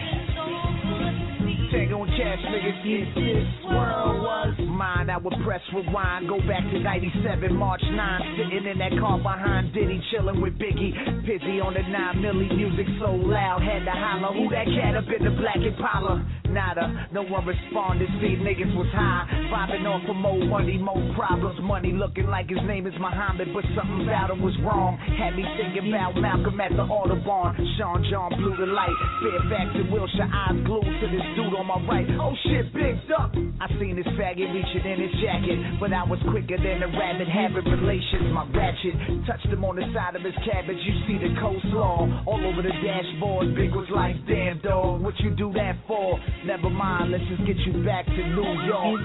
Tango 1.72 2.03
and 2.03 2.12
cash, 2.12 2.40
niggas. 2.53 2.85
If 2.85 3.14
this 3.14 3.49
world 3.64 4.20
was 4.20 4.55
mine, 4.77 5.09
I 5.09 5.17
would 5.17 5.35
press 5.45 5.61
rewind. 5.75 6.29
Go 6.29 6.39
back 6.45 6.62
to 6.71 6.79
97, 6.79 7.57
March 7.57 7.83
9. 7.83 8.37
Sitting 8.37 8.69
in 8.69 8.79
that 8.79 8.93
car 9.01 9.19
behind 9.19 9.73
Diddy, 9.73 10.01
chilling 10.12 10.41
with 10.41 10.55
Biggie. 10.61 10.93
Pizzy 11.25 11.59
on 11.61 11.73
the 11.75 11.83
9 11.83 12.21
milli, 12.21 12.53
music 12.55 12.87
so 13.01 13.17
loud. 13.17 13.65
Had 13.65 13.89
to 13.89 13.97
holler, 13.97 14.37
who 14.37 14.53
that 14.53 14.69
cat 14.69 14.97
up 14.97 15.09
in 15.09 15.25
the 15.25 15.33
black 15.41 15.57
Impala? 15.57 16.21
Nada, 16.53 17.09
no 17.12 17.23
one 17.23 17.45
responded. 17.45 18.09
See, 18.21 18.37
niggas 18.41 18.73
was 18.77 18.89
high. 18.93 19.29
Vibing 19.53 19.85
off 19.85 20.05
for 20.07 20.15
more 20.15 20.41
money, 20.45 20.79
more 20.79 21.03
problems. 21.17 21.61
Money 21.61 21.93
looking 21.93 22.27
like 22.29 22.49
his 22.49 22.62
name 22.65 22.87
is 22.87 22.95
Muhammad, 23.01 23.49
but 23.53 23.65
something 23.77 24.09
about 24.09 24.31
him 24.31 24.41
was 24.41 24.55
wrong. 24.62 24.97
Had 25.21 25.37
me 25.37 25.45
thinking 25.57 25.93
about 25.93 26.17
Malcolm 26.17 26.61
at 26.61 26.73
the 26.73 26.85
Audubon. 26.85 27.57
Sean 27.77 28.05
John 28.09 28.33
blew 28.41 28.57
the 28.57 28.69
light. 28.73 28.97
Fairfax 29.21 29.69
and 29.75 29.93
Wilshire, 29.93 30.31
eyes 30.33 30.57
glued 30.65 30.87
to 30.87 31.07
this 31.12 31.27
dude 31.37 31.53
on 31.53 31.67
my 31.67 31.81
right. 31.85 32.09
Oh 32.17 32.33
shit, 32.49 32.73
bigged 32.73 33.11
up. 33.12 33.37
I 33.61 33.69
seen 33.81 33.97
this 33.97 34.09
faggot 34.17 34.49
reaching 34.66 34.90
in 34.90 35.00
his 35.00 35.12
jacket, 35.20 35.59
but 35.81 35.92
I 35.92 36.05
was 36.05 36.18
quicker 36.31 36.57
than 36.57 36.83
a 36.83 36.88
rabbit 36.88 37.29
having 37.29 37.64
relations. 37.64 38.33
My 38.33 38.46
ratchet 38.50 38.94
touched 39.26 39.46
him 39.46 39.64
on 39.64 39.76
the 39.76 39.83
side 39.94 40.16
of 40.16 40.22
his 40.22 40.35
cabbage. 40.44 40.79
You 40.83 40.94
see 41.07 41.18
the 41.18 41.35
coleslaw 41.40 42.26
all 42.26 42.42
over 42.46 42.62
the 42.62 42.72
dashboard. 42.83 43.55
Big 43.55 43.72
was 43.72 43.88
like, 43.94 44.16
damn 44.26 44.61
dog, 44.61 45.02
what 45.02 45.14
you 45.20 45.31
do 45.31 45.52
that 45.55 45.76
for? 45.87 46.18
Never 46.44 46.70
mind, 46.70 47.12
let's 47.12 47.24
just 47.29 47.46
get 47.46 47.57
you 47.66 47.85
back 47.85 48.07
to 48.07 48.22
New 48.35 48.52
York. 48.66 49.00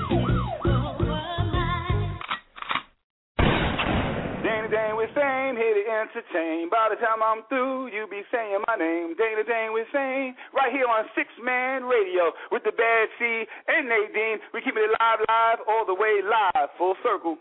Dane 4.72 4.96
with 4.96 5.12
fame, 5.12 5.60
here 5.60 5.76
to 5.76 5.84
entertain. 5.84 6.72
By 6.72 6.88
the 6.88 6.96
time 6.96 7.20
I'm 7.20 7.44
through, 7.52 7.92
you 7.92 8.08
be 8.08 8.24
saying 8.32 8.64
my 8.72 8.80
name. 8.80 9.20
Dana 9.20 9.44
Dane 9.44 9.76
with 9.76 9.84
fame, 9.92 10.32
right 10.56 10.72
here 10.72 10.88
on 10.88 11.04
Sixth 11.12 11.36
Man 11.44 11.84
Radio 11.84 12.32
with 12.56 12.64
the 12.64 12.72
Bad 12.72 13.12
Seed 13.20 13.52
and 13.68 13.92
Nadine. 13.92 14.40
We 14.56 14.64
keep 14.64 14.80
it 14.80 14.88
live, 14.96 15.20
live, 15.28 15.60
all 15.68 15.84
the 15.86 15.94
way 15.94 16.24
live, 16.24 16.70
full 16.78 16.96
circle. 17.04 17.36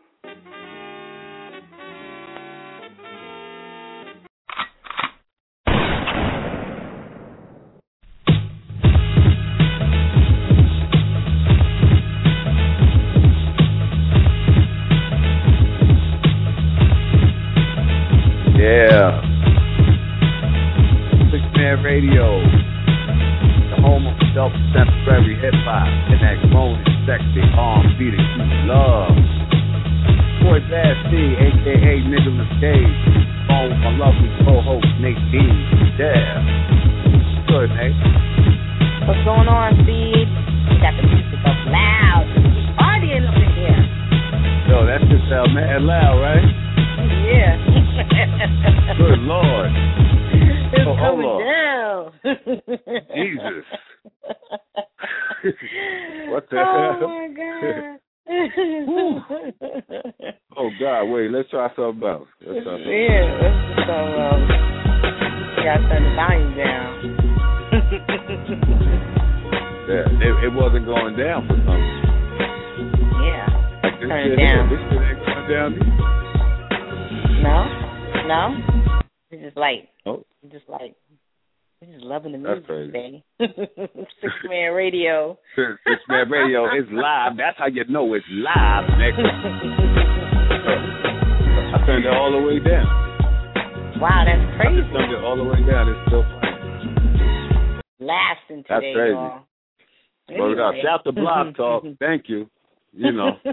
Thank 102.00 102.24
you. 102.28 102.50
You 102.92 103.12
know. 103.12 103.32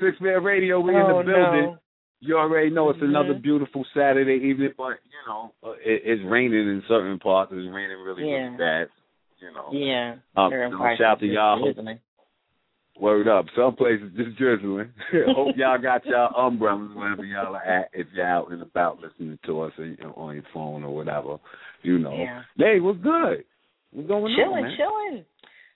Sixth 0.00 0.20
Man 0.20 0.42
Radio, 0.42 0.80
we 0.80 0.90
in 0.94 1.00
Oh, 1.02 1.18
the 1.18 1.24
building. 1.24 1.62
no. 1.64 1.78
You 2.20 2.38
already 2.38 2.70
know 2.70 2.88
it's 2.90 2.98
another 3.02 3.34
Mhm. 3.34 3.42
beautiful 3.42 3.84
Saturday 3.94 4.34
evening, 4.48 4.72
but 4.76 4.98
you 5.04 5.20
know 5.28 5.52
uh, 5.62 5.72
it, 5.84 6.02
it's 6.04 6.22
raining 6.24 6.68
in 6.68 6.82
certain 6.88 7.18
parts. 7.18 7.52
It's 7.54 7.68
raining 7.72 7.98
really, 8.02 8.28
Yeah. 8.28 8.36
really 8.46 8.56
bad. 8.56 8.88
You 9.38 9.52
know. 9.52 9.68
Yeah. 9.70 10.16
Um, 10.34 10.50
so 10.50 10.96
shout 10.96 11.20
to 11.20 11.26
y'all. 11.26 11.60
Word 12.98 13.28
up. 13.28 13.44
Some 13.54 13.76
places 13.76 14.10
just 14.16 14.36
drizzling. 14.38 14.90
Hope 15.34 15.54
y'all 15.56 15.76
got 15.78 16.06
y'all 16.06 16.34
umbrellas 16.46 16.90
wherever 16.94 17.22
y'all 17.24 17.54
are 17.54 17.62
at. 17.62 17.90
If 17.92 18.06
you're 18.14 18.26
out 18.26 18.50
and 18.50 18.62
about 18.62 19.00
listening 19.00 19.38
to 19.44 19.60
us 19.60 19.72
or, 19.78 19.84
you 19.84 19.98
know, 19.98 20.14
on 20.16 20.34
your 20.34 20.44
phone 20.54 20.82
or 20.82 20.94
whatever, 20.94 21.36
you 21.82 21.98
know. 21.98 22.16
Yeah. 22.16 22.42
Hey, 22.56 22.80
what's 22.80 22.98
good? 23.00 23.44
What's 23.92 24.08
going 24.08 24.24
on, 24.24 24.34
Chilling, 24.34 24.76
chilling. 24.78 25.24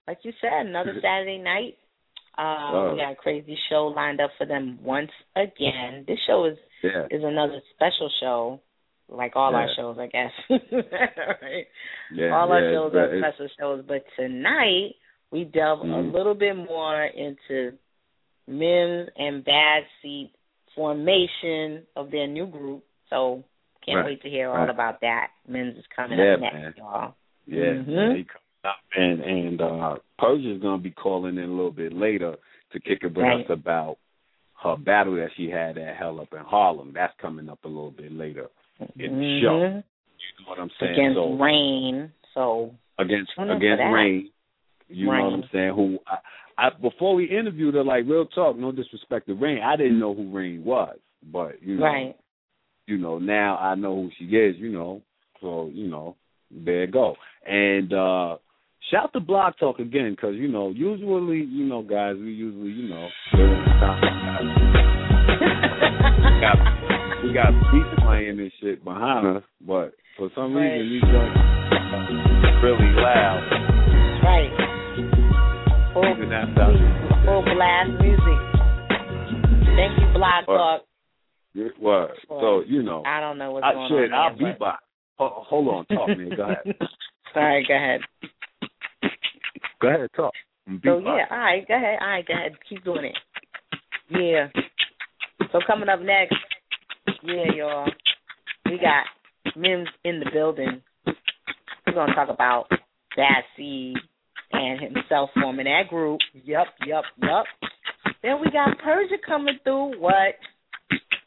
Like 0.07 0.19
you 0.23 0.33
said, 0.41 0.67
another 0.67 0.95
Saturday 1.03 1.39
night. 1.39 1.77
Uh, 2.39 2.71
Oh. 2.73 2.91
We 2.93 2.99
got 3.01 3.13
a 3.13 3.17
crazy 3.17 3.59
show 3.69 3.89
lined 3.89 4.21
up 4.21 4.31
for 4.39 4.47
them 4.47 4.79
once 4.83 5.11
again. 5.37 6.05
This 6.07 6.19
show 6.27 6.45
is 6.45 6.57
Yeah. 6.83 7.07
is 7.11 7.23
another 7.23 7.61
special 7.75 8.09
show, 8.21 8.61
like 9.09 9.37
all 9.37 9.55
our 9.55 9.69
shows, 9.75 9.99
I 9.99 10.07
guess. 10.07 10.33
right? 10.49 11.67
Yeah, 12.13 12.31
all 12.31 12.51
our 12.53 12.63
yeah, 12.65 12.73
shows 12.73 12.95
are 12.95 13.19
special 13.19 13.49
shows, 13.59 13.85
but 13.87 14.05
tonight 14.17 14.95
we 15.31 15.45
delve 15.45 15.81
a 15.83 15.85
Mhm. 15.85 16.13
little 16.13 16.35
bit 16.35 16.57
more 16.57 17.05
into 17.05 17.77
Mims 18.47 19.11
and 19.17 19.45
Bad 19.45 19.85
Seed 20.01 20.31
formation 20.75 21.87
of 21.97 22.11
their 22.11 22.27
new 22.27 22.47
group. 22.47 22.85
So 23.11 23.45
can't 23.85 23.97
Right, 23.99 24.07
wait 24.07 24.23
to 24.23 24.31
hear 24.31 24.49
all 24.51 24.57
right. 24.59 24.71
about 24.71 25.01
that. 25.01 25.31
Mims 25.47 25.77
is 25.77 25.87
coming 25.89 26.19
Yeah, 26.19 26.35
up 26.35 26.41
next, 26.41 26.55
man. 26.55 26.75
y'all. 26.77 27.15
Yeah, 27.47 27.75
Mhm. 27.75 28.27
Man, 28.65 29.19
he 29.19 29.21
coming 29.21 29.21
up, 29.21 29.61
and 29.61 29.61
and 29.61 29.61
uh, 29.61 29.97
Persia's 30.19 30.63
gonna 30.63 30.83
be 30.83 30.91
calling 30.91 31.37
in 31.37 31.45
a 31.45 31.49
little 31.49 31.71
bit 31.71 31.93
later 31.93 32.37
to 32.73 32.81
kick 32.81 32.99
it 33.03 33.09
with 33.09 33.17
Right. 33.17 33.45
us 33.45 33.51
about 33.51 33.97
her 34.63 34.77
battle 34.77 35.17
that 35.17 35.31
she 35.37 35.49
had 35.49 35.79
at 35.79 35.97
Hell 35.97 36.21
Up 36.21 36.33
in 36.33 36.45
Harlem. 36.45 36.93
That's 36.95 37.15
coming 37.21 37.49
up 37.49 37.65
a 37.65 37.69
little 37.69 37.91
bit 37.91 38.13
later 38.13 38.49
in 38.99 39.19
the 39.19 39.41
show. 39.41 39.61
Mhm. 39.61 39.85
You 40.19 40.45
know 40.45 40.51
what 40.51 40.59
I'm 40.59 40.71
saying? 40.79 40.93
Against 40.93 41.17
so 41.17 41.33
Rain. 41.35 42.13
So 42.35 42.75
against 42.99 43.33
Tune 43.35 43.51
in 43.51 43.59
for 43.59 43.65
against. 43.65 43.95
Rain. 43.95 44.31
You 44.89 45.07
know 45.07 45.25
what 45.25 45.33
I'm 45.33 45.45
saying? 45.53 45.75
Who 45.75 45.99
I, 46.07 46.19
I 46.59 46.71
before 46.71 47.15
we 47.15 47.25
interviewed 47.25 47.75
her, 47.75 47.85
like 47.85 48.05
real 48.07 48.27
talk, 48.27 48.57
no 48.57 48.73
disrespect 48.73 49.27
to 49.29 49.35
Rain, 49.35 49.63
I 49.63 49.77
didn't 49.77 49.99
know 49.99 50.15
who 50.15 50.31
Rain 50.31 50.65
was, 50.65 50.99
but 51.33 51.63
you 51.63 51.77
know, 51.77 51.85
right. 51.85 52.17
you 52.87 52.99
know 52.99 53.19
now 53.19 53.57
I 53.57 53.77
know 53.77 53.95
who 53.95 54.11
she 54.19 54.25
is. 54.37 54.57
You 54.59 54.71
know, 54.71 55.03
so 55.41 55.71
you 55.73 55.87
know 55.89 56.17
there 56.51 56.85
you 56.85 56.91
go. 56.91 57.17
And 57.47 57.93
uh 57.93 58.37
shout 58.91 59.13
to 59.13 59.21
Block 59.21 59.59
Talk 59.59 59.79
again, 59.79 60.13
because 60.13 60.35
you 60.37 60.49
know 60.49 60.71
usually 60.71 61.43
you 61.45 61.65
know 61.65 61.83
guys 61.83 62.17
we 62.17 62.33
usually 62.33 62.71
you 62.73 62.89
know 62.89 63.09
the 63.33 63.47
we 66.25 66.41
got 66.41 66.57
we 67.25 67.33
got 67.33 67.51
beats 67.73 68.03
playing 68.03 68.41
and 68.41 68.53
shit 68.61 68.83
behind 68.85 69.37
us, 69.39 69.43
but 69.67 69.93
for 70.17 70.31
some 70.35 70.55
Right. 70.55 70.79
reason 70.79 70.91
these 70.91 71.03
joints 71.03 71.37
really 72.63 72.93
loud. 72.97 73.41
Right. 74.25 74.53
Full, 75.95 76.05
Even 76.17 76.29
that 76.31 76.47
sound. 76.57 77.25
full 77.25 77.43
blast 77.43 77.91
music. 78.01 78.41
Thank 79.77 79.99
you, 80.01 80.07
Block 80.15 80.47
What? 80.47 80.57
Talk. 80.57 80.83
What? 81.79 82.11
So 82.29 82.63
you 82.67 82.83
know, 82.83 83.03
I 83.07 83.21
don't 83.21 83.39
know 83.39 83.53
what's 83.53 83.65
I, 83.65 83.73
going 83.73 83.89
shit, 83.91 84.13
on. 84.13 84.19
I'll 84.33 84.37
there, 84.39 84.55
beatbox. 84.55 84.77
Ho- 85.19 85.45
Hold 85.49 85.69
on, 85.69 85.87
talk, 85.87 86.09
man. 86.09 86.31
Go 86.37 86.43
ahead. 86.45 86.65
right, 87.37 87.65
go 87.67 87.75
ahead. 87.75 88.01
Go 89.81 89.89
ahead, 89.89 90.11
talk. 90.15 90.33
So 90.85 90.99
yeah, 90.99 91.25
all 91.31 91.39
right, 91.39 91.67
go 91.67 91.75
ahead. 91.75 91.99
All 92.01 92.09
right, 92.09 92.27
go 92.27 92.35
ahead. 92.35 92.53
Keep 92.69 92.85
doing 92.85 93.07
it. 93.07 93.17
Yeah. 94.11 94.49
So 95.53 95.59
coming 95.67 95.89
up 95.89 96.01
next, 96.01 96.37
yeah, 97.23 97.45
y'all, 97.57 97.89
we 98.67 98.79
got 98.79 99.57
Mims 99.57 99.89
in 100.05 100.21
the 100.21 100.31
building. 100.33 100.83
We're 101.07 101.95
gonna 101.95 102.15
talk 102.15 102.29
about 102.29 102.67
Seed 103.57 103.97
and 104.53 104.81
himself 104.81 105.31
forming 105.41 105.65
that 105.65 105.89
group. 105.89 106.21
Yup, 106.45 106.69
yup, 106.87 107.05
yup. 107.23 107.47
Then 108.23 108.41
we 108.41 108.51
got 108.51 108.79
Persia 108.85 109.17
coming 109.27 109.59
through. 109.65 110.01
What? 110.01 110.35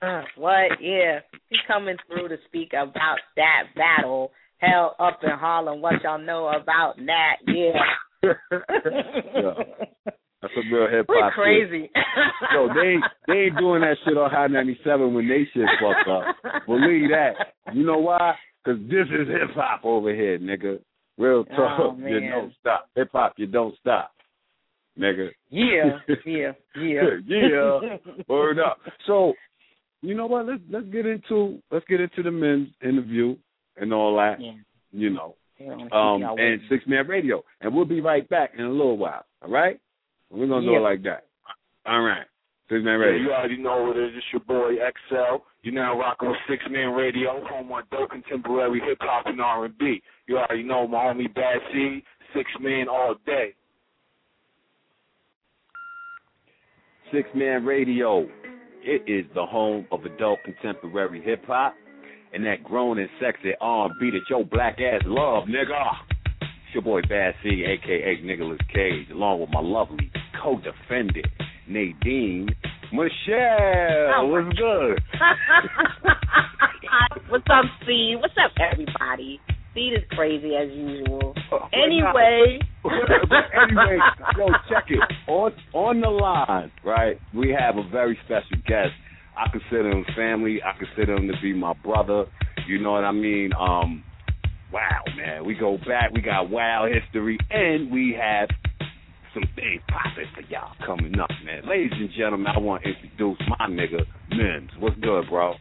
Uh, 0.01 0.21
what? 0.37 0.79
Yeah, 0.79 1.19
he's 1.49 1.59
coming 1.67 1.97
through 2.07 2.29
to 2.29 2.37
speak 2.47 2.69
about 2.73 3.17
that 3.35 3.63
battle. 3.75 4.31
Hell 4.59 4.95
up 4.99 5.19
in 5.23 5.31
Harlem. 5.31 5.81
What 5.81 6.01
y'all 6.03 6.19
know 6.19 6.47
about 6.47 6.95
that? 6.97 7.37
Yeah. 7.45 7.79
That's 10.43 10.53
a 10.57 10.75
real 10.75 10.89
hip 10.89 11.05
We're 11.07 11.23
hop. 11.23 11.33
crazy. 11.33 11.89
Yo, 12.53 12.67
they 12.73 12.89
ain't 12.89 13.03
they 13.27 13.33
ain't 13.33 13.57
doing 13.57 13.81
that 13.81 13.95
shit 14.03 14.17
on 14.17 14.29
High 14.29 14.47
97 14.47 15.13
when 15.13 15.27
they 15.27 15.47
shit 15.53 15.67
fucked 15.81 16.09
up. 16.09 16.35
Believe 16.67 17.09
that. 17.11 17.53
You 17.73 17.85
know 17.85 17.97
why? 17.97 18.35
Because 18.63 18.81
this 18.83 19.07
is 19.07 19.27
hip 19.27 19.55
hop 19.55 19.85
over 19.85 20.13
here, 20.13 20.39
nigga. 20.39 20.79
Real 21.17 21.45
oh, 21.49 21.55
talk. 21.55 21.79
Oh, 21.79 21.97
you 21.97 22.29
don't 22.29 22.53
stop. 22.59 22.89
Hip 22.95 23.09
hop, 23.13 23.33
you 23.37 23.47
don't 23.47 23.75
stop, 23.79 24.11
nigga. 24.99 25.29
Yeah, 25.49 25.99
yeah, 26.25 26.51
yeah. 26.75 27.01
yeah. 27.27 27.79
Word 28.27 28.59
up. 28.59 28.79
So, 29.07 29.33
you 30.01 30.15
know 30.15 30.25
what? 30.25 30.47
Let's 30.47 30.61
let's 30.69 30.87
get 30.87 31.05
into 31.05 31.59
let's 31.71 31.85
get 31.87 32.01
into 32.01 32.23
the 32.23 32.31
Mims 32.31 32.69
interview 32.81 33.37
and 33.77 33.93
all 33.93 34.15
that. 34.17 34.41
Yeah. 34.41 34.53
You 34.91 35.09
know. 35.09 35.35
Yeah, 35.63 35.75
keep 35.77 35.93
Um 35.93 36.23
and 36.39 36.61
sixth 36.69 36.87
man 36.87 37.07
radio. 37.07 37.43
And 37.61 37.73
we'll 37.73 37.85
be 37.85 38.01
right 38.01 38.27
back 38.29 38.51
in 38.57 38.63
a 38.65 38.69
little 38.69 38.97
while. 38.97 39.25
All 39.41 39.49
right? 39.49 39.79
We're 40.29 40.47
gonna 40.47 40.65
do 40.65 40.75
it 40.75 40.79
like 40.79 41.03
that. 41.03 41.25
All 41.85 42.01
right. 42.01 42.25
Sixth 42.69 42.83
man 42.83 42.99
Yeah, 42.99 43.05
radio. 43.05 43.21
you 43.23 43.31
already 43.33 43.57
know 43.57 43.83
what 43.83 43.97
it 43.97 44.05
is. 44.09 44.11
It's 44.17 44.25
your 44.31 44.41
boy 44.41 44.75
XL. 45.09 45.43
You're 45.63 45.73
now 45.73 45.97
rocking 45.99 46.29
with 46.29 46.37
Sixth 46.49 46.69
Man 46.69 46.93
Radio, 46.93 47.43
home 47.45 47.71
on 47.71 47.83
dope 47.91 48.09
contemporary 48.11 48.79
hip 48.79 48.97
hop 49.01 49.25
and 49.27 49.39
R&B. 49.39 50.01
You 50.27 50.37
already 50.37 50.63
know 50.63 50.87
my 50.87 50.97
homie 51.05 51.33
Bad 51.33 51.59
Seed, 51.71 52.03
Sixth 52.35 52.59
Man 52.59 52.87
all 52.89 53.15
day. 53.25 53.53
Sixth 57.13 57.33
Man 57.35 57.65
Radio. 57.65 58.27
It 58.85 59.03
is 59.07 59.25
the 59.33 59.45
home 59.45 59.85
of 59.91 60.03
adult 60.03 60.39
contemporary 60.43 61.21
hip 61.21 61.45
hop 61.45 61.75
and 62.33 62.45
that 62.45 62.63
grown 62.63 62.97
and 62.99 63.09
sexy 63.21 63.51
R&B 63.61 64.11
that 64.11 64.21
your 64.29 64.43
black 64.45 64.79
ass 64.79 65.01
love, 65.05 65.45
nigga. 65.47 65.91
It's 66.41 66.73
your 66.73 66.83
boy 66.83 67.01
Bad 67.07 67.35
Seed, 67.43 67.63
aka 67.65 68.21
Nicholas 68.23 68.59
Cage, 68.73 69.09
along 69.11 69.41
with 69.41 69.49
my 69.51 69.61
lovely 69.61 70.11
co-defendant 70.41 71.27
Nadine 71.67 72.49
Michel. 72.91 74.11
Oh, 74.17 74.25
What's 74.27 74.57
good? 74.57 75.01
What's 77.29 77.45
up, 77.49 77.65
Seed? 77.85 78.17
What's 78.19 78.33
up, 78.43 78.51
everybody? 78.71 79.39
Seed 79.73 79.93
is 79.93 80.03
crazy 80.11 80.55
as 80.55 80.69
usual. 80.71 81.33
Oh, 81.51 81.67
Anyway. 81.73 82.59
anyway, 82.85 83.97
yo, 84.37 84.47
check 84.69 84.85
it. 84.89 84.99
On 85.27 85.51
on 85.73 86.01
the 86.01 86.09
line, 86.09 86.71
right? 86.83 87.19
We 87.33 87.55
have 87.57 87.77
a 87.77 87.83
very 87.89 88.17
special 88.25 88.57
guest. 88.67 88.91
I 89.37 89.49
consider 89.49 89.89
him 89.91 90.05
family. 90.15 90.61
I 90.63 90.77
consider 90.77 91.15
him 91.15 91.27
to 91.27 91.33
be 91.41 91.53
my 91.53 91.73
brother. 91.73 92.25
You 92.67 92.79
know 92.79 92.91
what 92.91 93.03
I 93.03 93.11
mean? 93.11 93.51
Um, 93.59 94.03
wow, 94.71 95.03
man. 95.17 95.45
We 95.45 95.55
go 95.55 95.77
back. 95.87 96.11
We 96.13 96.21
got 96.21 96.49
wild 96.49 96.89
history, 96.93 97.37
and 97.49 97.91
we 97.91 98.15
have 98.19 98.49
some 99.33 99.43
things 99.55 99.81
popping 99.89 100.27
for 100.35 100.41
y'all 100.51 100.73
coming 100.85 101.19
up, 101.19 101.29
man. 101.43 101.67
Ladies 101.67 101.91
and 101.93 102.09
gentlemen, 102.15 102.47
I 102.55 102.59
want 102.59 102.83
to 102.83 102.89
introduce 102.89 103.37
my 103.47 103.67
nigga 103.67 104.05
Mims. 104.29 104.69
What's 104.79 104.97
good, 104.99 105.25
bro? 105.29 105.55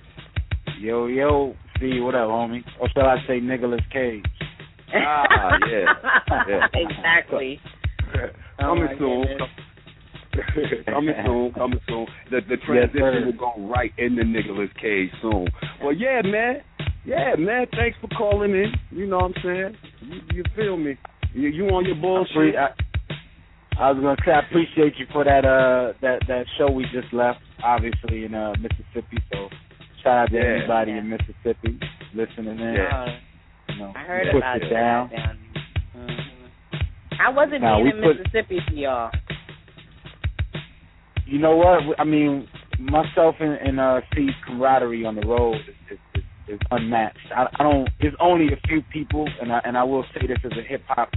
Yo, 0.78 1.06
yo, 1.06 1.54
see 1.80 2.00
what 2.00 2.14
up, 2.14 2.28
homie? 2.28 2.62
Or 2.80 2.88
shall 2.90 3.06
I 3.06 3.16
say 3.26 3.40
Nicholas 3.40 3.80
Cage? 3.92 4.24
Ah, 4.94 5.56
yeah, 5.70 5.84
yeah. 6.48 6.66
exactly. 6.74 7.60
Oh, 8.58 8.74
Coming 8.76 8.84
my 8.84 8.98
soon. 8.98 9.24
Goodness. 10.32 10.84
coming 10.86 11.14
soon, 11.26 11.52
coming 11.52 11.80
soon. 11.88 12.06
The 12.30 12.40
the 12.48 12.56
transition 12.66 13.00
sir. 13.00 13.22
will 13.26 13.32
go 13.32 13.52
right 13.68 13.92
in 13.98 14.16
the 14.16 14.24
Nicholas 14.24 14.70
Cage 14.80 15.10
soon. 15.20 15.46
Well, 15.82 15.92
yeah, 15.94 16.22
man. 16.24 16.62
Yeah, 17.04 17.34
man. 17.38 17.66
Thanks 17.72 17.96
for 18.00 18.08
calling 18.08 18.52
in. 18.52 18.72
You 18.90 19.06
know 19.06 19.18
what 19.18 19.32
I'm 19.36 19.42
saying? 19.42 19.76
You, 20.02 20.20
you 20.34 20.44
feel 20.54 20.76
me? 20.76 20.96
You, 21.34 21.48
you 21.48 21.64
on 21.70 21.84
your 21.84 21.96
bullshit? 21.96 22.54
I, 22.56 22.68
I 23.78 23.90
was 23.90 24.02
gonna 24.02 24.16
say 24.24 24.32
I 24.32 24.40
appreciate 24.40 24.94
you 24.98 25.06
for 25.12 25.24
that 25.24 25.44
uh 25.44 25.94
that 26.02 26.20
that 26.28 26.44
show 26.58 26.70
we 26.70 26.84
just 26.92 27.12
left, 27.12 27.40
obviously 27.64 28.24
in 28.24 28.34
uh 28.34 28.52
Mississippi. 28.60 29.16
So 29.32 29.48
shout 30.02 30.18
out 30.18 30.28
to 30.30 30.34
Yeah. 30.36 30.42
everybody 30.44 30.92
in 30.92 31.08
Mississippi 31.08 31.80
listening 32.14 32.58
in. 32.60 32.74
Yeah. 32.74 33.18
You 33.70 33.78
know, 33.78 33.92
I 33.96 34.02
heard 34.04 34.26
push 34.30 34.38
about 34.42 34.56
it 34.58 34.62
it 34.64 34.70
down. 34.70 35.08
down. 35.10 35.38
Mhm. 35.96 36.18
How 37.18 37.32
wasn't 37.34 37.62
Now, 37.62 37.82
being 37.82 37.96
in 37.96 38.02
put- 38.02 38.18
Mississippi 38.18 38.60
for 38.68 38.74
y'all? 38.74 39.10
You 41.32 41.38
know 41.38 41.56
what? 41.56 41.98
I 41.98 42.04
mean, 42.04 42.46
myself 42.78 43.36
and, 43.40 43.54
and 43.54 43.80
uh 43.80 44.02
Seed's 44.14 44.34
camaraderie 44.46 45.06
on 45.06 45.14
the 45.14 45.26
road 45.26 45.56
is, 45.90 45.98
is, 46.14 46.22
is, 46.46 46.60
unmatched. 46.70 47.16
I, 47.34 47.46
I 47.58 47.62
don't. 47.62 47.88
There's 48.02 48.12
only 48.20 48.48
a 48.52 48.60
few 48.68 48.82
people, 48.92 49.26
and 49.40 49.50
I 49.50 49.62
and 49.64 49.78
I 49.78 49.82
will 49.82 50.04
say 50.12 50.26
this 50.26 50.36
as 50.44 50.52
a 50.58 50.62
hip 50.62 50.82
hop 50.86 51.08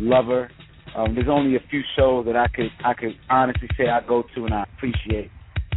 lover. 0.00 0.50
Um, 0.96 1.14
there's 1.14 1.28
only 1.28 1.56
a 1.56 1.60
few 1.68 1.82
shows 1.96 2.24
that 2.24 2.34
I 2.34 2.48
could 2.48 2.70
I 2.82 2.94
could 2.94 3.10
honestly 3.28 3.68
say 3.76 3.90
I 3.90 4.00
go 4.00 4.24
to 4.34 4.46
and 4.46 4.54
I 4.54 4.64
appreciate. 4.74 5.30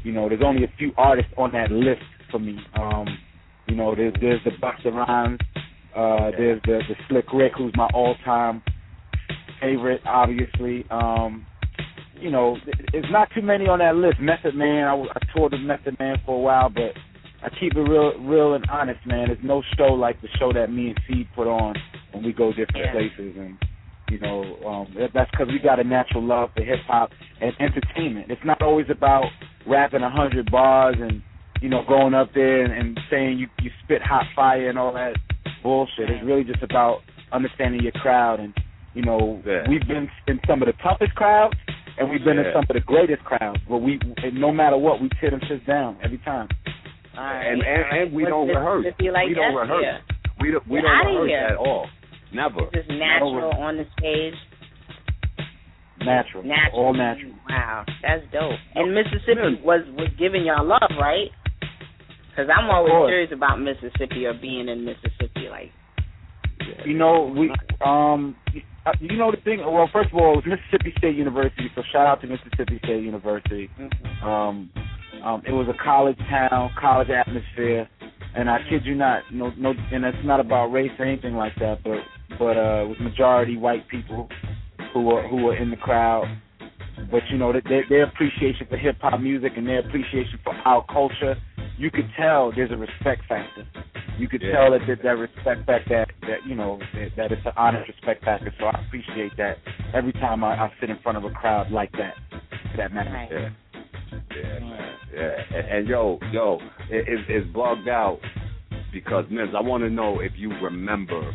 You 0.06 0.14
know, 0.14 0.30
there's 0.30 0.42
only 0.42 0.64
a 0.64 0.72
few 0.78 0.94
artists 0.98 1.34
on 1.38 1.52
that 1.52 1.70
list 1.70 2.02
for 2.32 2.39
me. 2.39 2.60
Um, 2.80 3.08
you 3.68 3.76
know, 3.76 3.94
there's 3.94 4.14
there's 4.22 4.39
the 4.46 4.52
Busta 4.52 4.94
Rhymes, 4.94 5.39
uh, 5.94 6.32
there's 6.38 6.62
the 6.64 6.80
the 6.88 6.96
Slick 7.10 7.26
Rick, 7.34 7.54
who's 7.58 7.74
my 7.76 7.89
all 7.94 8.16
time 8.24 8.64
favorite, 9.60 10.00
obviously. 10.06 10.86
Um, 10.89 11.46
you 12.22 12.30
know, 12.30 12.58
there's 12.92 13.06
not 13.12 13.30
too 13.36 13.42
many 13.42 13.68
on 13.68 13.80
that 13.80 13.96
list. 13.96 14.20
Method 14.20 14.56
Man, 14.56 14.86
I, 14.88 14.94
I 14.94 15.34
toured 15.34 15.54
with 15.54 15.62
Method 15.62 15.98
Man 16.00 16.18
for 16.26 16.36
a 16.36 16.40
while, 16.40 16.70
but 16.70 16.94
I 17.44 17.50
keep 17.60 17.76
it 17.76 17.82
real, 17.82 18.18
real 18.20 18.54
and 18.54 18.66
honest, 18.70 19.06
man. 19.06 19.28
There's 19.28 19.40
no 19.44 19.64
show 19.78 19.94
like 19.94 20.22
the 20.22 20.28
show 20.40 20.54
that 20.54 20.72
me 20.72 20.90
and 20.90 21.00
Seed 21.08 21.28
put 21.36 21.48
on 21.48 21.76
when 22.12 22.24
we 22.24 22.32
go 22.34 22.52
different 22.52 22.86
Yeah. 22.86 22.92
places, 22.92 23.36
and 23.38 23.58
you 24.10 24.20
know, 24.20 24.44
um, 24.68 24.96
that's 25.14 25.32
because 25.32 25.48
we 25.48 25.60
got 25.60 25.80
a 25.80 25.84
natural 25.84 26.24
love 26.24 26.50
for 26.56 26.64
hip 26.64 26.80
hop 26.88 27.12
and 27.40 27.54
entertainment. 27.60 28.30
It's 28.30 28.44
not 28.46 28.62
always 28.62 28.88
about 28.90 29.26
rapping 29.66 30.02
a 30.04 30.10
hundred 30.10 30.52
bars 30.52 30.96
and 31.00 31.22
you 31.62 31.70
know 31.70 31.84
going 31.88 32.14
up 32.14 32.34
there 32.34 32.64
and, 32.64 32.74
and 32.74 33.00
saying 33.10 33.40
you 33.40 33.48
you 33.62 33.72
spit 33.84 34.02
hot 34.02 34.26
fire 34.36 34.70
and 34.70 34.78
all 34.78 34.94
that 34.94 35.14
bullshit. 35.64 36.10
It's 36.10 36.26
really 36.26 36.44
just 36.44 36.62
about 36.62 37.00
understanding 37.32 37.82
your 37.82 37.94
crowd 37.94 38.40
and 38.40 38.54
you 38.94 39.02
know 39.02 39.42
Yeah. 39.46 39.68
we've 39.70 39.88
been 39.88 40.10
in 40.28 40.40
some 40.48 40.62
of 40.62 40.68
the 40.68 40.74
toughest 40.84 41.16
crowds 41.16 41.56
and 42.00 42.10
we've 42.10 42.24
been 42.24 42.38
in 42.39 42.46
some 42.54 42.64
of 42.70 42.74
the 42.74 42.80
greatest 42.86 43.24
crowds. 43.24 43.60
But 43.70 43.80
we, 43.80 44.00
and 44.24 44.39
no 44.39 44.52
matter 44.52 44.78
what, 44.78 45.02
we 45.02 45.10
tear 45.20 45.32
them 45.32 45.42
shits 45.42 45.66
down 45.68 45.98
every 46.04 46.18
time. 46.20 46.48
All 47.18 47.24
right. 47.24 47.48
and 47.52 47.62
and, 47.62 47.84
and 48.02 48.14
we 48.14 48.24
What's 48.24 48.32
don't 48.32 48.48
rehearse. 48.48 48.86
Mississippi 48.86 49.12
like 49.12 49.28
we 49.28 49.34
don't 49.36 49.56
rehearse. 49.56 49.84
Yeah. 49.84 49.98
We 50.39 50.52
don't 50.52 50.68
we 50.68 50.78
Get 50.80 50.88
don't 50.88 51.08
rehearse 51.08 51.30
here. 51.30 51.48
at 51.52 51.58
all. 51.58 51.88
Never. 52.34 52.62
Just 52.74 52.89
natural 52.89 53.52
on 53.60 53.78
the 53.78 53.86
stage. 54.00 54.34
Natural, 56.00 56.42
Natural. 56.44 56.82
all 56.82 56.94
natural. 56.96 57.32
Wow, 57.48 57.86
that's 58.02 58.24
dope. 58.34 58.58
And 58.74 58.96
Mississippi 58.96 59.62
was 59.64 59.82
was 59.94 60.08
giving 60.18 60.46
y'all 60.46 60.66
love, 60.66 60.89
right? 61.00 61.30
Because 62.30 62.50
I'm 62.50 62.72
always 62.72 62.89
curious 63.08 63.30
about 63.32 63.60
Mississippi 63.62 64.26
or 64.26 64.34
being 64.34 64.68
in 64.68 64.84
Mississippi. 64.84 65.46
Like, 65.52 65.70
You 66.86 66.97
know, 66.97 67.34
we 67.36 67.51
um, 67.86 68.36
you 68.99 69.18
know 69.18 69.32
the 69.32 69.38
thing. 69.43 69.59
Well, 69.59 69.89
first 69.91 70.09
of 70.12 70.16
all, 70.16 70.39
it 70.39 70.45
was 70.47 70.57
Mississippi 70.57 70.93
State 70.97 71.16
University, 71.16 71.70
so 71.76 71.84
shout 71.91 72.07
out 72.07 72.22
to 72.22 72.28
Mississippi 72.28 72.80
State 72.84 73.03
University. 73.03 73.70
Um, 74.24 74.70
um, 75.24 75.43
it 75.47 75.51
was 75.51 75.68
a 75.68 75.84
college 75.84 76.18
town, 76.30 76.72
college 76.80 77.09
atmosphere, 77.09 77.88
and 78.36 78.49
I 78.49 78.59
kid 78.70 78.82
you 78.86 78.95
not, 78.95 79.24
no, 79.32 79.51
no, 79.57 79.74
and 79.91 80.03
it's 80.03 80.18
not 80.24 80.39
about 80.39 80.68
race 80.68 80.91
or 80.97 81.05
anything 81.05 81.36
like 81.36 81.53
that, 81.59 81.84
but 81.84 81.99
but 82.39 82.57
uh, 82.57 82.84
it 82.84 82.88
was 82.88 82.97
majority 82.99 83.57
white 83.57 83.88
people 83.88 84.28
who 84.93 85.01
were 85.01 85.28
who 85.28 85.43
were 85.43 85.55
in 85.55 85.70
the 85.70 85.78
crowd. 85.78 86.26
But 87.09 87.22
you 87.32 87.38
know, 87.38 87.51
their, 87.53 87.84
their 87.88 88.03
appreciation 88.03 88.68
for 88.70 88.78
hip 88.78 88.97
hop 89.01 89.20
music 89.20 89.53
and 89.57 89.68
their 89.68 89.80
appreciation 89.80 90.39
for 90.43 90.53
our 90.53 90.86
culture, 90.86 91.36
you 91.82 91.90
could 91.90 92.10
tell 92.16 92.52
there's 92.56 92.72
a 92.72 92.78
respect 92.78 93.24
factor. 93.28 93.66
You 94.20 94.28
could 94.28 94.42
Yeah. 94.44 94.52
tell 94.52 94.72
that 94.72 94.86
that, 94.88 95.02
that 95.02 95.18
respect 95.18 95.66
factor, 95.66 95.90
that, 95.90 96.28
that 96.28 96.46
you 96.46 96.54
know, 96.54 96.80
that, 96.94 97.10
that 97.18 97.32
it's 97.32 97.46
an 97.46 97.54
honest 97.58 97.88
respect 97.90 98.24
factor. 98.24 98.54
So 98.60 98.66
I 98.66 98.80
appreciate 98.86 99.36
that 99.38 99.58
every 99.94 100.14
time 100.14 100.44
I, 100.44 100.54
I 100.54 100.72
sit 100.80 100.92
in 100.92 101.00
front 101.00 101.18
of 101.18 101.24
a 101.24 101.32
crowd 101.32 101.72
like 101.72 101.92
that. 101.94 102.14
For 102.72 102.78
that 102.78 102.94
matter. 102.94 103.54
Yeah. 104.12 104.20
Yeah, 104.36 104.60
man. 104.60 104.96
Yeah. 105.14 105.58
And, 105.58 105.68
and 105.68 105.88
yo, 105.88 106.20
yo, 106.32 106.60
it, 106.90 107.08
it, 107.08 107.20
it's 107.28 107.48
bugged 107.52 107.88
out 107.90 108.20
because 108.94 109.26
Mims, 109.32 109.54
I 109.58 109.62
want 109.62 109.84
to 109.84 109.90
know 109.90 110.20
if 110.20 110.34
you 110.36 110.52
remember 110.62 111.34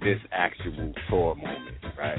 this 0.00 0.18
actual 0.30 0.92
tour 1.08 1.34
moment, 1.34 1.76
right? 1.98 2.18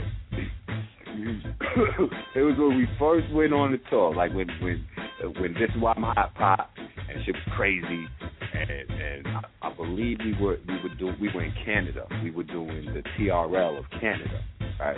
it 2.36 2.41
was 2.41 2.55
when 2.57 2.78
we 2.78 2.88
first 2.99 3.32
went 3.34 3.53
on 3.53 3.72
the 3.72 3.80
tour, 3.89 4.14
like 4.16 4.34
when 4.34 4.47
when 4.62 4.86
uh, 5.24 5.28
when 5.39 5.53
this 5.53 5.70
is 5.76 5.82
why 5.82 5.93
my 5.97 6.14
hot 6.14 6.34
pop 6.36 6.72
and 6.78 7.26
shit 7.26 7.36
was 7.36 7.55
crazy, 7.55 8.07
and 8.53 8.70
and 8.70 9.28
I, 9.28 9.41
I 9.62 9.74
believe 9.74 10.20
we 10.24 10.34
were 10.41 10.57
we 10.68 10.74
were 10.82 10.95
do 10.97 11.12
we 11.20 11.30
were 11.34 11.43
in 11.43 11.53
Canada, 11.66 12.07
we 12.24 12.32
were 12.32 12.43
doing 12.43 12.86
the 12.93 13.03
TRL 13.18 13.80
of 13.80 13.86
Canada, 13.99 14.43
right? 14.80 14.97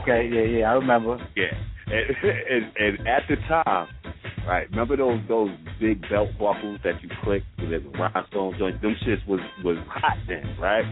Okay, 0.00 0.30
yeah, 0.32 0.58
yeah, 0.58 0.70
I 0.70 0.74
remember. 0.74 1.18
Yeah, 1.36 1.52
and, 1.86 2.16
and, 2.50 2.98
and 2.98 3.08
at 3.08 3.22
the 3.28 3.36
time, 3.48 3.88
right? 4.46 4.70
Remember 4.70 4.96
those 4.96 5.20
those 5.28 5.50
big 5.80 6.00
belt 6.08 6.30
buckles 6.38 6.80
that 6.84 7.02
you 7.02 7.10
click 7.22 7.42
with 7.58 7.70
the 7.70 7.98
rhinestone 7.98 8.56
joints? 8.58 8.80
Them 8.80 8.96
shits 9.06 9.26
was 9.28 9.40
was 9.64 9.76
hot 9.88 10.16
then, 10.26 10.56
right? 10.60 10.84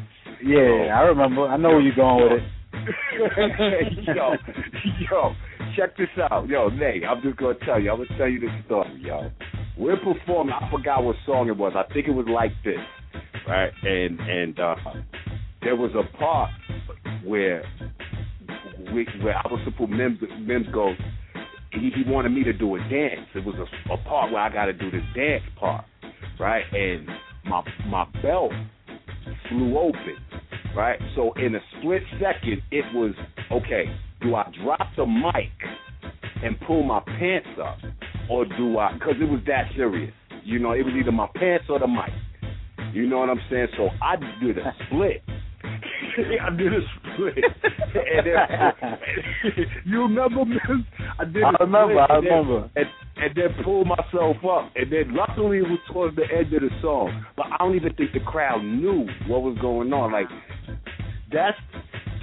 Yeah, 0.45 0.95
I 0.95 1.03
remember. 1.03 1.47
I 1.47 1.57
know 1.57 1.71
where 1.71 1.81
you're 1.81 1.95
going 1.95 2.23
with 2.23 2.43
it. 2.43 2.60
yo, 4.15 4.35
yo, 5.11 5.35
check 5.77 5.97
this 5.97 6.09
out, 6.31 6.49
yo, 6.49 6.69
Nay. 6.69 7.03
I'm 7.09 7.23
just 7.23 7.37
gonna 7.37 7.55
tell 7.65 7.81
you. 7.81 7.91
I'm 7.91 7.99
gonna 7.99 8.19
tell 8.19 8.29
you 8.29 8.41
this 8.41 8.51
story, 8.67 9.01
yo. 9.01 9.31
We're 9.77 9.97
performing. 9.97 10.55
I 10.55 10.71
forgot 10.71 11.03
what 11.03 11.17
song 11.27 11.49
it 11.49 11.57
was. 11.57 11.73
I 11.75 11.93
think 11.93 12.07
it 12.07 12.13
was 12.13 12.27
like 12.33 12.53
this, 12.65 12.79
right? 13.49 13.73
And 13.83 14.21
and 14.21 14.61
uh 14.61 14.77
there 15.63 15.77
was 15.77 15.91
a 15.95 16.17
part 16.17 16.51
where 17.25 17.65
we, 18.95 19.07
where 19.23 19.37
I 19.37 19.47
was 19.51 19.61
supposed 19.65 19.91
Mims 19.91 20.19
Mims 20.41 20.67
goes. 20.73 20.97
He, 21.73 21.91
he 21.95 22.11
wanted 22.11 22.31
me 22.31 22.43
to 22.45 22.53
do 22.53 22.75
a 22.75 22.79
dance. 22.79 23.29
It 23.35 23.45
was 23.45 23.55
a, 23.57 23.93
a 23.93 23.97
part 23.99 24.33
where 24.33 24.43
I 24.43 24.53
got 24.53 24.65
to 24.65 24.73
do 24.73 24.91
this 24.91 25.05
dance 25.15 25.45
part, 25.59 25.85
right? 26.39 26.65
And 26.73 27.07
my 27.45 27.63
my 27.87 28.07
belt 28.23 28.53
flew 29.49 29.79
open, 29.79 30.17
right? 30.77 30.99
So 31.15 31.33
in 31.35 31.55
a 31.55 31.61
split 31.79 32.03
second, 32.21 32.63
it 32.71 32.85
was 32.95 33.15
okay. 33.51 33.85
Do 34.21 34.35
I 34.35 34.51
drop 34.63 34.81
the 34.97 35.07
mic 35.07 35.51
and 36.43 36.57
pull 36.67 36.83
my 36.83 37.01
pants 37.01 37.49
up, 37.63 37.79
or 38.31 38.45
do 38.45 38.79
I? 38.79 38.93
Because 38.95 39.15
it 39.21 39.29
was 39.29 39.41
that 39.47 39.65
serious. 39.77 40.13
You 40.45 40.59
know, 40.59 40.73
it 40.73 40.83
was 40.83 40.95
either 40.99 41.13
my 41.13 41.29
pants 41.35 41.67
or 41.69 41.79
the 41.79 41.87
mic. 41.87 42.13
You 42.93 43.07
know 43.07 43.19
what 43.19 43.31
I'm 43.31 43.41
saying? 43.51 43.69
So 43.77 43.89
I 44.03 44.17
did 44.43 44.59
a 44.59 44.75
split. 44.87 45.23
I 46.19 46.51
did 46.57 46.73
a 46.73 46.81
split. 46.97 47.35
and 47.95 48.27
then, 48.27 49.67
you 49.87 50.03
remember, 50.03 50.45
man? 50.45 50.87
I 51.19 51.25
did. 51.25 51.43
I 51.43 51.51
remember, 51.61 51.95
split 51.95 52.11
I 52.11 52.17
and 52.17 52.27
then- 52.27 52.33
remember. 52.33 52.71
And, 52.77 52.87
and 53.17 53.35
then 53.37 53.65
pulled 53.65 53.87
myself 53.87 54.37
up. 54.49 54.73
And 54.77 54.91
then 54.93 55.15
luckily 55.15 55.59
it 55.59 55.63
was 55.69 55.79
towards 55.93 56.17
the 56.17 56.23
end 56.35 56.53
of 56.55 56.63
the 56.63 56.71
song. 56.81 57.25
But 57.37 57.47
I 57.53 57.57
don't 57.59 57.75
even 57.77 57.93
think 57.95 58.13
the 58.13 58.21
crowd 58.21 58.63
knew 58.63 59.07
what 59.29 59.43
was 59.43 59.59
going 59.61 59.93
on. 59.93 60.13
Like 60.13 60.27
that's 61.33 61.59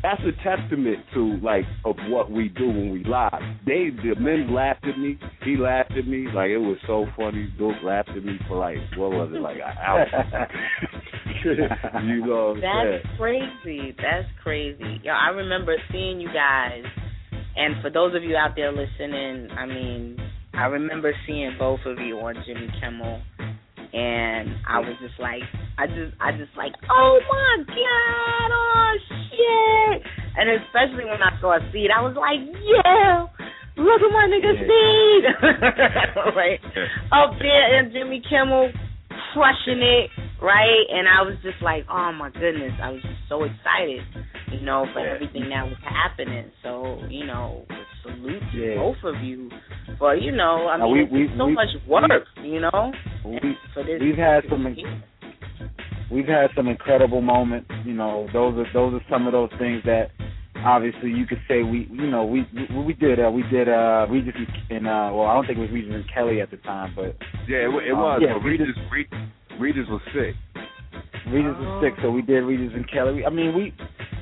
that's 0.03 0.21
a 0.21 0.31
testament 0.43 0.99
to 1.13 1.37
like 1.43 1.65
of 1.85 1.95
what 2.07 2.31
we 2.31 2.49
do 2.49 2.67
when 2.67 2.91
we 2.91 3.03
live. 3.03 3.41
They 3.65 3.89
the 3.89 4.15
Mims 4.19 4.49
laughed 4.51 4.85
at 4.85 4.97
me. 4.97 5.17
He 5.43 5.57
laughed 5.57 5.91
at 5.91 6.07
me. 6.07 6.27
Like 6.33 6.49
it 6.49 6.57
was 6.57 6.77
so 6.85 7.07
funny. 7.17 7.51
Duke 7.57 7.75
laughed 7.83 8.09
at 8.09 8.23
me 8.23 8.37
for 8.47 8.57
like 8.57 8.77
what 8.95 9.11
was 9.11 9.31
it 9.33 9.41
like 9.41 9.57
an 9.57 9.77
hour. 9.77 10.05
you 12.03 12.25
know 12.25 12.53
what 12.53 12.57
I'm 12.57 12.61
saying? 12.61 13.01
That's 13.03 13.17
crazy. 13.17 13.95
That's 13.97 14.27
crazy. 14.43 15.01
Yo, 15.03 15.11
I 15.11 15.29
remember 15.29 15.75
seeing 15.91 16.19
you 16.19 16.29
guys, 16.33 16.83
and 17.55 17.81
for 17.81 17.89
those 17.89 18.15
of 18.15 18.23
you 18.23 18.35
out 18.35 18.55
there 18.55 18.71
listening, 18.71 19.49
I 19.51 19.65
mean, 19.65 20.17
I 20.53 20.65
remember 20.65 21.13
seeing 21.25 21.55
both 21.57 21.79
of 21.85 21.99
you 21.99 22.17
on 22.19 22.35
Jimmy 22.45 22.69
Kimmel, 22.81 23.21
and 23.93 24.55
I 24.67 24.79
was 24.79 24.95
just 25.01 25.19
like, 25.19 25.43
I 25.77 25.87
just, 25.87 26.13
I 26.19 26.31
just 26.31 26.51
like, 26.57 26.73
oh 26.89 27.19
my 27.29 27.63
god, 27.67 28.49
oh 28.51 28.93
shit, 29.07 30.01
and 30.37 30.49
especially 30.61 31.05
when 31.05 31.21
I 31.21 31.39
saw 31.39 31.57
a 31.57 31.61
Seed, 31.71 31.89
I 31.91 32.01
was 32.01 32.15
like, 32.15 32.41
yeah. 32.61 33.27
Look 33.77 34.01
at 34.01 34.09
my 34.09 34.25
nigga 34.25 34.57
Seed, 34.57 35.23
right. 36.35 36.59
Up 37.13 37.37
there, 37.37 37.77
and 37.77 37.93
Jimmy 37.93 38.23
Kimmel 38.27 38.71
crushing 39.33 39.81
it, 39.81 40.09
right? 40.41 40.85
And 40.91 41.07
I 41.07 41.21
was 41.21 41.35
just 41.43 41.61
like, 41.61 41.85
oh 41.89 42.11
my 42.13 42.29
goodness, 42.31 42.73
I 42.81 42.91
was 42.91 43.01
just 43.01 43.19
so 43.29 43.43
excited, 43.43 44.01
you 44.51 44.61
know, 44.65 44.85
for 44.93 44.99
everything 45.05 45.49
that 45.49 45.65
was 45.65 45.77
happening. 45.83 46.51
So, 46.63 47.01
you 47.09 47.25
know, 47.25 47.65
salute 48.03 48.41
to 48.53 48.75
both 48.75 49.15
of 49.15 49.23
you 49.23 49.49
but 49.99 50.21
you 50.21 50.31
know, 50.31 50.67
I 50.67 50.77
Now, 50.77 50.85
mean, 50.85 50.93
we- 50.93 51.23
it's 51.23 51.31
we- 51.31 51.37
so 51.37 51.45
we- 51.47 51.53
much 51.53 51.69
work, 51.87 52.27
you 52.43 52.59
know. 52.59 52.93
We, 53.25 53.39
For 53.73 53.83
this, 53.83 53.99
we've 54.01 54.17
had 54.17 54.43
some 54.49 54.75
we've 56.11 56.27
had 56.27 56.49
some 56.55 56.67
incredible 56.67 57.21
moments. 57.21 57.69
You 57.85 57.93
know, 57.93 58.27
those 58.33 58.57
are 58.57 58.71
those 58.73 58.93
are 59.01 59.05
some 59.09 59.25
of 59.27 59.33
those 59.33 59.49
things 59.57 59.81
that 59.85 60.11
obviously 60.65 61.11
you 61.11 61.25
could 61.25 61.41
say 61.47 61.63
we 61.63 61.87
you 61.91 62.07
know 62.09 62.25
we 62.25 62.47
we, 62.71 62.83
we 62.83 62.93
did 62.93 63.19
uh, 63.19 63.29
we 63.29 63.43
did 63.51 63.67
uh 63.69 64.05
Regis 64.09 64.33
and, 64.35 64.47
and 64.77 64.87
uh 64.87 65.09
well 65.13 65.27
I 65.27 65.33
don't 65.35 65.45
think 65.45 65.57
it 65.57 65.61
was 65.61 65.71
Regis 65.71 65.93
and 65.93 66.05
Kelly 66.13 66.41
at 66.41 66.51
the 66.51 66.57
time, 66.57 66.93
but 66.95 67.15
Yeah, 67.47 67.65
it, 67.65 67.71
wa- 67.71 67.79
it 67.79 67.91
um, 67.91 67.99
was. 67.99 68.21
yeah, 68.23 68.33
but 68.33 68.43
Regis, 68.43 68.67
Regis, 68.91 69.13
Regis 69.59 69.85
was 69.89 70.01
sick. 70.13 70.35
Regis 71.27 71.55
was 71.59 71.83
sick, 71.83 71.93
so 72.01 72.09
we 72.11 72.21
did 72.21 72.39
Regis 72.43 72.71
and 72.73 72.89
Kelly. 72.89 73.25
I 73.25 73.29
mean, 73.29 73.53
we 73.55 73.73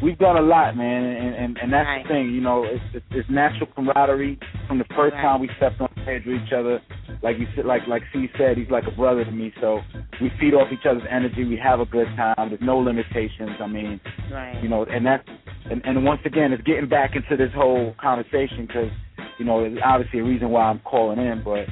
we've 0.02 0.18
done 0.18 0.38
a 0.38 0.42
lot, 0.42 0.76
man, 0.76 1.04
and 1.04 1.36
and, 1.36 1.58
and 1.62 1.74
that's 1.74 2.04
the 2.04 2.08
thing. 2.10 2.34
You 2.34 2.42
know, 2.42 2.64
it's, 2.64 2.84
it's 2.94 3.06
it's 3.12 3.30
natural 3.30 3.68
camaraderie 3.76 4.40
from 4.68 4.80
the 4.80 4.86
first 4.96 5.14
time 5.16 5.40
we 5.42 5.50
stepped 5.58 5.80
on 5.82 5.90
stage 6.04 6.24
with 6.26 6.42
each 6.46 6.54
other. 6.54 6.82
Like 7.22 7.38
you 7.38 7.46
said, 7.56 7.66
like 7.66 7.82
like 7.88 8.02
Seed 8.12 8.30
said, 8.38 8.58
he's 8.58 8.70
like 8.72 8.86
a 8.88 8.92
brother 8.96 9.24
to 9.24 9.32
me. 9.32 9.54
So 9.62 9.82
we 10.22 10.32
feed 10.40 10.54
off 10.56 10.68
each 10.74 10.86
other's 10.90 11.04
energy. 11.10 11.44
We 11.44 11.58
have 11.64 11.80
a 11.80 11.86
good 11.86 12.08
time. 12.18 12.50
There's 12.50 12.62
no 12.62 12.78
limitations. 12.80 13.52
I 13.62 13.68
mean, 13.68 14.02
Right. 14.32 14.62
you 14.64 14.68
know, 14.70 14.84
and 14.90 15.06
that's 15.06 15.24
and 15.70 15.82
and 15.86 16.04
once 16.06 16.22
again, 16.26 16.54
it's 16.54 16.64
getting 16.64 16.88
back 16.90 17.16
into 17.16 17.36
this 17.38 17.54
whole 17.56 17.96
conversation 18.02 18.66
because 18.68 18.92
you 19.38 19.46
know, 19.46 19.64
it's 19.64 19.78
obviously 19.84 20.20
a 20.20 20.24
reason 20.24 20.50
why 20.50 20.64
I'm 20.64 20.80
calling 20.80 21.20
in, 21.20 21.44
but 21.44 21.68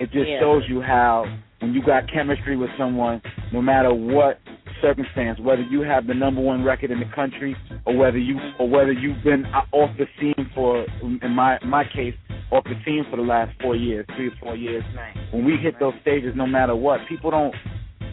it 0.00 0.10
just 0.12 0.30
Yeah. 0.30 0.40
shows 0.40 0.62
you 0.68 0.80
how 0.80 1.26
when 1.60 1.74
you 1.74 1.82
got 1.82 2.08
chemistry 2.10 2.56
with 2.56 2.70
someone, 2.78 3.20
no 3.52 3.60
matter 3.62 3.92
what 3.92 4.40
circumstance, 4.80 5.38
whether 5.38 5.62
you 5.62 5.82
have 5.82 6.06
the 6.06 6.14
number 6.14 6.40
one 6.40 6.64
record 6.64 6.90
in 6.90 6.98
the 6.98 7.06
country 7.14 7.54
or 7.84 7.96
whether 7.96 8.18
you 8.18 8.38
or 8.58 8.68
whether 8.68 8.92
you've 8.92 9.22
been 9.22 9.44
off 9.72 9.90
the 9.98 10.06
scene 10.18 10.50
for 10.54 10.84
in 11.02 11.30
my 11.30 11.58
my 11.64 11.84
case 11.84 12.14
off 12.50 12.64
the 12.64 12.74
scene 12.84 13.04
for 13.10 13.16
the 13.16 13.22
last 13.22 13.52
four 13.60 13.76
years, 13.76 14.04
three 14.16 14.28
or 14.28 14.36
four 14.40 14.56
years. 14.56 14.84
When 15.30 15.44
we 15.44 15.56
hit 15.56 15.78
those 15.78 15.94
stages, 16.02 16.34
no 16.36 16.46
matter 16.46 16.74
what, 16.74 17.00
people 17.08 17.30
don't. 17.30 17.54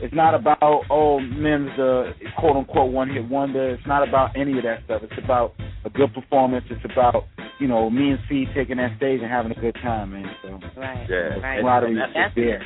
It's 0.02 0.14
not 0.14 0.34
about 0.34 0.84
oh 0.90 1.20
Mims 1.20 1.70
the 1.78 2.14
quote 2.38 2.56
unquote 2.56 2.92
one 2.92 3.10
hit 3.10 3.28
wonder. 3.30 3.72
It's 3.72 3.86
not 3.88 4.08
about 4.08 4.36
any 4.38 4.58
of 4.58 4.64
that 4.64 4.80
stuff. 4.86 5.02
It's 5.04 5.20
about 5.24 5.54
a 5.86 5.90
good 5.90 6.14
performance. 6.14 6.66
It's 6.70 6.86
about 6.86 7.26
you 7.60 7.68
know 7.68 7.90
me 7.90 8.12
and 8.12 8.20
Seed 8.30 8.48
taking 8.56 8.78
that 8.78 8.96
stage 8.98 9.20
and 9.22 9.30
having 9.30 9.52
a 9.52 9.60
good 9.60 9.76
time, 9.82 10.12
man. 10.12 10.26
So 10.42 10.60
Right. 10.78 11.06
Yeah, 11.10 11.16
Right. 11.18 11.34
and, 11.34 11.42
Camaraderie 11.62 11.90
and 11.92 11.98
is 12.00 12.16
that's, 12.16 12.36
there. 12.36 12.62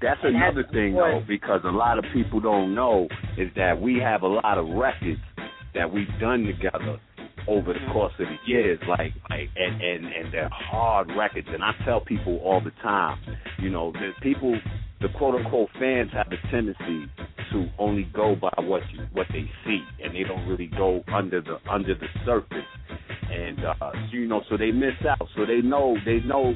that's 0.00 0.20
And 0.22 0.36
another 0.36 0.62
that's 0.62 0.72
thing 0.74 0.94
though, 0.94 1.22
because 1.28 1.60
a 1.64 1.70
lot 1.70 1.98
of 1.98 2.04
people 2.14 2.40
don't 2.40 2.74
know 2.74 3.08
is 3.36 3.50
that 3.56 3.80
we 3.80 3.98
have 4.02 4.22
a 4.22 4.28
lot 4.28 4.56
of 4.58 4.66
records 4.68 5.20
that 5.74 5.92
we've 5.92 6.08
done 6.20 6.44
together 6.44 6.98
over 7.48 7.72
the 7.74 7.92
course 7.92 8.12
of 8.18 8.26
the 8.26 8.36
years, 8.50 8.78
like 8.88 9.12
like 9.30 9.48
and 9.56 9.80
and 9.80 10.06
and 10.06 10.32
they're 10.32 10.48
hard 10.52 11.08
records. 11.16 11.46
And 11.52 11.62
I 11.62 11.72
tell 11.84 12.00
people 12.00 12.38
all 12.42 12.60
the 12.60 12.72
time, 12.82 13.18
you 13.60 13.68
know, 13.70 13.92
that 13.92 14.12
people, 14.22 14.58
the 15.00 15.08
quote 15.18 15.34
unquote 15.34 15.68
fans 15.78 16.10
have 16.12 16.28
a 16.32 16.50
tendency 16.50 17.10
to 17.52 17.68
only 17.78 18.04
go 18.14 18.34
by 18.34 18.52
what 18.60 18.82
you 18.92 19.00
what 19.12 19.26
they 19.32 19.48
see, 19.64 19.80
and 20.02 20.14
they 20.14 20.22
don't 20.22 20.46
really 20.48 20.68
go 20.76 21.02
under 21.12 21.40
the 21.40 21.58
under 21.70 21.94
the 21.94 22.06
surface. 22.24 22.66
And 23.30 23.58
uh, 23.64 23.92
you 24.10 24.26
know, 24.28 24.42
so 24.48 24.56
they 24.56 24.70
miss 24.70 24.94
out. 25.08 25.26
So 25.36 25.46
they 25.46 25.60
know 25.60 25.96
they 26.04 26.20
know 26.20 26.54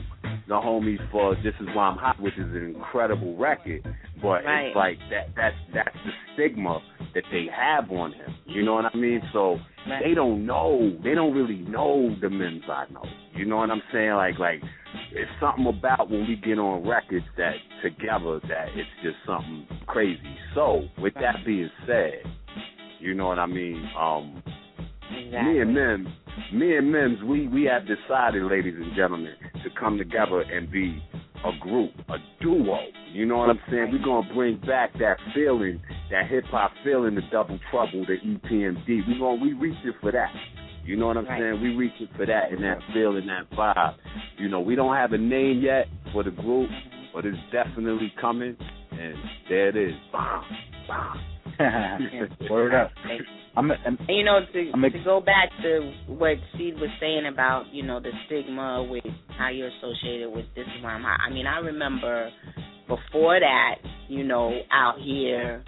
the 0.49 0.55
homies 0.55 0.99
for 1.11 1.35
"This 1.37 1.55
Is 1.61 1.69
Why 1.75 1.85
I'm 1.87 1.97
Hot," 1.99 2.21
which 2.21 2.35
is 2.35 2.47
an 2.55 2.75
incredible 2.77 3.37
record. 3.37 3.83
But 4.23 4.45
Right. 4.45 4.67
it's 4.67 4.77
like 4.77 4.99
that 5.11 5.29
that's 5.37 5.57
that's 5.75 5.97
the 6.05 6.13
stigma 6.35 6.81
that 7.15 7.25
they 7.33 7.47
have 7.55 7.91
on 7.91 8.13
him. 8.13 8.35
You 8.47 8.63
know 8.65 8.75
what 8.75 8.85
I 8.93 8.97
mean? 8.97 9.23
So 9.33 9.59
they 10.03 10.15
don't 10.15 10.47
know. 10.47 10.97
They 11.03 11.15
don't 11.15 11.35
really 11.35 11.63
know 11.63 12.15
the 12.21 12.31
Mims 12.31 12.65
I 12.69 12.85
know. 12.93 13.05
You 13.35 13.47
know 13.47 13.57
what 13.57 13.71
I'm 13.71 13.83
saying? 13.93 14.13
Like 14.13 14.39
like 14.39 14.61
it's 15.13 15.31
something 15.41 15.67
about 15.67 16.11
when 16.11 16.27
we 16.29 16.37
get 16.37 16.59
on 16.59 16.87
records 16.87 17.25
that 17.37 17.55
together 17.83 18.41
that 18.49 18.69
it's 18.75 18.91
just 19.03 19.17
something 19.27 19.67
crazy. 19.87 20.37
So 20.55 20.80
with 20.99 21.15
that 21.15 21.37
being 21.45 21.71
said, 21.87 22.23
you 23.01 23.15
know 23.15 23.29
what 23.29 23.39
I 23.39 23.47
mean? 23.47 23.89
Um 23.99 24.43
me 25.11 25.61
and 25.61 25.75
Mims, 25.75 26.09
me 26.53 26.77
and 26.77 26.91
Mims, 26.91 27.19
we 27.25 27.49
we 27.49 27.65
have 27.65 27.83
decided, 27.83 28.45
ladies 28.45 28.75
and 28.77 28.95
gentlemen, 28.95 29.35
to 29.65 29.71
come 29.79 29.99
together 29.99 30.41
and 30.41 30.71
be 30.71 31.03
a 31.45 31.59
group, 31.59 31.91
a 32.09 32.17
duo. 32.43 32.79
You 33.13 33.27
know 33.27 33.39
what 33.39 33.51
I'm 33.51 33.61
saying? 33.71 33.89
We're 33.93 34.05
gonna 34.05 34.33
bring 34.35 34.61
back 34.61 34.93
that 34.99 35.17
feeling, 35.35 35.81
that 36.11 36.29
hip 36.29 36.45
hop 36.47 36.73
feeling, 36.85 37.15
the 37.15 37.23
double 37.33 37.59
trouble, 37.71 38.07
the 38.07 38.17
EPMD. 38.25 38.87
We 38.87 39.19
gonna 39.19 39.43
we 39.43 39.53
reaching 39.55 39.93
for 40.01 40.13
that. 40.13 40.31
You 40.85 40.97
know 40.97 41.07
what 41.07 41.17
I'm 41.17 41.27
saying? 41.27 41.61
We 41.63 41.75
reaching 41.75 42.09
for 42.17 42.27
that 42.27 42.53
and 42.53 42.63
that 42.65 42.79
feeling, 42.93 43.27
that 43.27 43.51
vibe. 43.57 43.97
You 44.39 44.49
know, 44.49 44.61
we 44.61 44.75
don't 44.75 44.97
have 44.97 45.13
a 45.13 45.19
name 45.19 45.61
yet 45.61 45.87
for 46.13 46.23
the 46.23 46.31
group, 46.31 46.71
but 47.15 47.25
it's 47.27 47.39
definitely 47.53 48.13
coming. 48.21 48.57
And 48.93 49.15
there 49.49 49.69
it 49.69 49.77
is. 49.77 49.95
Bomb, 50.13 50.45
bomb. 50.89 51.21
Word 52.51 52.75
up. 52.75 52.91
I'm, 53.57 53.71
I'm, 53.71 53.77
And 53.85 53.99
you 54.09 54.25
know, 54.25 54.41
to 54.53 54.71
I'm 54.73 54.85
ex- 54.85 54.95
to 54.95 55.05
go 55.05 55.21
back 55.21 55.51
to 55.63 55.93
what 56.07 56.37
Seed 56.57 56.75
was 56.75 56.89
saying 57.01 57.27
about 57.27 57.65
you 57.73 57.83
know 57.83 58.01
the 58.01 58.11
stigma 58.27 58.87
with 58.89 59.05
how 59.39 59.49
you're 59.49 59.69
associated 59.79 60.31
with 60.31 60.47
this 60.55 60.65
is 60.65 60.83
why 60.83 60.91
I'm 60.91 61.03
hot. 61.03 61.21
I 61.27 61.31
mean, 61.33 61.47
I 61.47 61.59
remember 61.59 62.31
before 62.89 63.39
that, 63.41 63.77
you 64.09 64.25
know, 64.25 64.61
out 64.73 64.97
here 65.01 65.63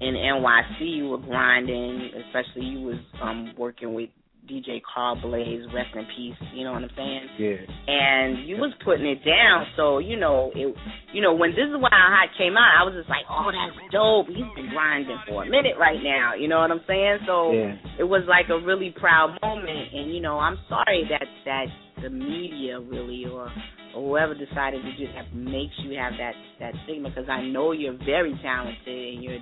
in 0.00 0.14
NYC, 0.14 0.80
you 0.96 1.08
were 1.08 1.18
grinding. 1.18 2.10
Especially, 2.26 2.64
you 2.64 2.80
was 2.80 2.98
um 3.22 3.52
working 3.58 3.94
with 3.94 4.10
DJ 4.50 4.80
Carl 4.82 5.20
Blaze, 5.20 5.62
rest 5.74 5.94
in 5.94 6.06
peace. 6.16 6.34
You 6.54 6.64
know 6.64 6.72
what 6.72 6.82
I'm 6.82 6.90
saying? 6.96 7.26
yeah. 7.38 7.56
and 7.86 8.48
you 8.48 8.56
was 8.56 8.72
putting 8.84 9.06
it 9.06 9.24
down. 9.24 9.66
So 9.76 9.98
you 9.98 10.16
know, 10.18 10.50
it, 10.54 10.74
you 11.12 11.20
know, 11.22 11.34
when 11.34 11.50
this 11.50 11.68
is 11.68 11.76
why 11.78 11.88
hot 11.92 12.28
came 12.38 12.56
out, 12.56 12.72
I 12.80 12.84
was 12.84 12.94
just 12.96 13.08
like, 13.08 13.24
oh, 13.30 13.50
that's 13.52 13.92
dope. 13.92 14.26
He's 14.28 14.48
been 14.56 14.70
grinding 14.72 15.18
for 15.28 15.44
a 15.44 15.46
minute 15.46 15.76
right 15.78 16.00
now. 16.02 16.34
You 16.34 16.48
know 16.48 16.58
what 16.60 16.70
I'm 16.70 16.80
saying? 16.88 17.18
So 17.26 17.52
Yeah. 17.52 17.76
it 17.98 18.04
was 18.04 18.24
like 18.28 18.48
a 18.50 18.58
really 18.64 18.94
proud 18.98 19.38
moment. 19.42 19.92
And 19.94 20.14
you 20.14 20.20
know, 20.20 20.38
I'm 20.38 20.58
sorry 20.68 21.04
that 21.10 21.26
that 21.44 21.66
the 22.02 22.10
media 22.10 22.80
really 22.80 23.24
or 23.26 23.50
whoever 23.94 24.34
decided 24.34 24.82
to 24.82 24.90
just 24.96 25.14
that 25.14 25.34
makes 25.34 25.74
you 25.82 25.98
have 25.98 26.12
that 26.18 26.34
that 26.60 26.74
stigma 26.84 27.10
because 27.10 27.28
I 27.28 27.42
know 27.42 27.72
you're 27.72 27.98
very 28.04 28.38
talented 28.42 28.86
and 28.86 29.22
you're 29.22 29.38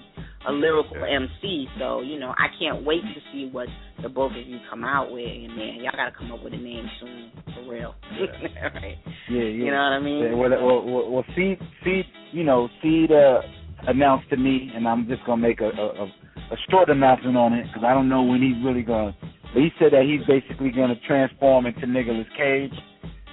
a 0.49 0.53
lyrical 0.53 0.97
MC. 1.05 1.67
So 1.79 2.01
you 2.01 2.19
know, 2.19 2.31
I 2.31 2.47
can't 2.59 2.85
wait 2.85 3.03
to 3.03 3.21
see 3.33 3.49
what 3.51 3.69
the 4.03 4.09
both 4.09 4.33
of 4.33 4.47
you 4.47 4.59
come 4.71 4.85
out 4.85 5.11
with. 5.11 5.27
And 5.27 5.57
man, 5.57 5.77
y'all 5.83 5.93
got 5.93 6.11
to 6.11 6.17
come 6.17 6.33
up 6.33 6.43
with 6.43 6.55
a 6.55 6.59
name 6.59 6.87
soon 7.01 7.31
for 7.55 7.71
real. 7.71 7.95
right? 8.21 8.97
Yeah, 9.29 9.37
yeah. 9.37 9.43
You 9.43 9.71
know 9.71 9.83
what 9.83 9.93
I 9.93 10.01
mean? 10.01 10.25
Yeah, 10.25 10.35
well, 10.35 10.51
well, 10.51 11.11
well, 11.11 11.25
Seed, 11.35 11.59
Seed, 11.85 12.05
you 12.33 12.45
know, 12.45 12.69
Seed 12.83 13.11
uh, 13.13 13.41
announced 13.89 14.31
to 14.31 14.37
me, 14.37 14.71
and 14.75 14.87
I'm 14.87 15.09
just 15.09 15.25
gonna 15.25 15.43
make 15.43 15.61
a 15.61 15.69
a, 15.69 16.05
a, 16.05 16.05
a 16.05 16.57
short 16.71 16.89
announcement 16.89 17.37
on 17.37 17.53
it 17.53 17.67
because 17.67 17.85
I 17.85 17.95
don't 17.95 18.09
know 18.09 18.23
when 18.23 18.41
he's 18.43 18.65
really 18.65 18.83
gonna. 18.83 19.17
But 19.55 19.63
he 19.63 19.71
said 19.79 19.93
that 19.93 20.05
he's 20.05 20.27
basically 20.27 20.71
gonna 20.71 21.01
transform 21.07 21.67
into 21.67 21.87
Nicolas 21.87 22.27
Cage. 22.37 22.75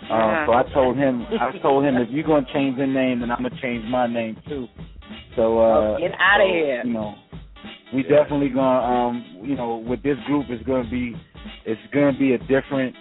Uh, 0.10 0.16
Yeah. 0.16 0.46
so 0.46 0.54
I 0.54 0.64
told 0.74 0.98
him, 0.98 1.26
I 1.40 1.58
told 1.60 1.86
him 1.86 1.98
if 1.98 2.10
you're 2.10 2.24
gonna 2.24 2.46
change 2.54 2.78
the 2.78 2.88
name, 2.88 3.20
then 3.20 3.32
I'm 3.32 3.44
gonna 3.44 3.62
change 3.62 3.86
my 3.90 4.08
name 4.08 4.38
too. 4.48 4.68
So 5.36 5.60
uh, 5.60 5.98
get 6.00 6.12
outta 6.20 6.44
so, 6.44 6.54
here. 6.54 6.82
You 6.86 6.94
know, 6.94 7.16
we 7.94 8.04
definitely 8.04 8.50
gonna, 8.50 8.86
um, 8.86 9.42
you 9.44 9.56
know, 9.56 9.78
with 9.78 10.04
this 10.04 10.18
group, 10.28 10.48
it's 10.50 10.64
gonna 10.66 10.90
be, 10.90 11.16
it's 11.66 11.82
gonna 11.94 12.18
be 12.18 12.34
a 12.34 12.38
different 12.38 12.96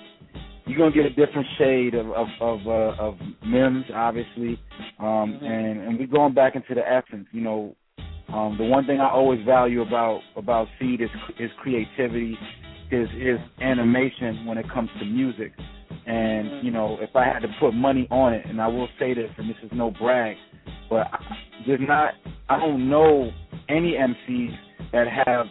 you're 0.66 0.78
gonna 0.78 0.94
get 0.94 1.06
a 1.06 1.26
different 1.26 1.46
shade 1.58 1.94
of 1.94 2.10
of 2.12 2.28
of, 2.40 2.66
uh, 2.66 3.02
of 3.02 3.18
Mims, 3.44 3.84
obviously, 3.94 4.60
um, 4.98 5.38
and 5.42 5.80
and 5.80 5.98
we're 5.98 6.06
going 6.06 6.34
back 6.34 6.54
into 6.54 6.74
the 6.74 6.82
essence. 6.88 7.26
You 7.32 7.40
know, 7.40 7.76
um, 8.32 8.56
the 8.58 8.64
one 8.64 8.86
thing 8.86 9.00
I 9.00 9.10
always 9.10 9.44
value 9.44 9.82
about 9.82 10.20
about 10.36 10.68
Seed 10.78 11.00
is 11.00 11.10
his 11.36 11.50
creativity, 11.60 12.38
his 12.90 13.08
his 13.10 13.38
animation 13.60 14.46
when 14.46 14.58
it 14.58 14.66
comes 14.72 14.90
to 15.00 15.04
music. 15.04 15.52
And 16.06 16.64
you 16.64 16.70
know, 16.70 16.98
if 17.00 17.14
I 17.14 17.24
had 17.24 17.40
to 17.40 17.48
put 17.60 17.72
money 17.74 18.08
on 18.10 18.34
it, 18.34 18.44
and 18.46 18.60
I 18.60 18.66
will 18.66 18.88
say 18.98 19.14
this, 19.14 19.30
and 19.38 19.48
this 19.48 19.56
is 19.62 19.70
no 19.72 19.90
brag, 19.90 20.36
but 20.90 21.06
I, 21.12 21.18
there's 21.66 21.80
not, 21.82 22.14
I 22.48 22.58
don't 22.58 22.88
know 22.88 23.30
any 23.68 23.94
MCs 23.94 24.54
that 24.92 25.06
have 25.26 25.46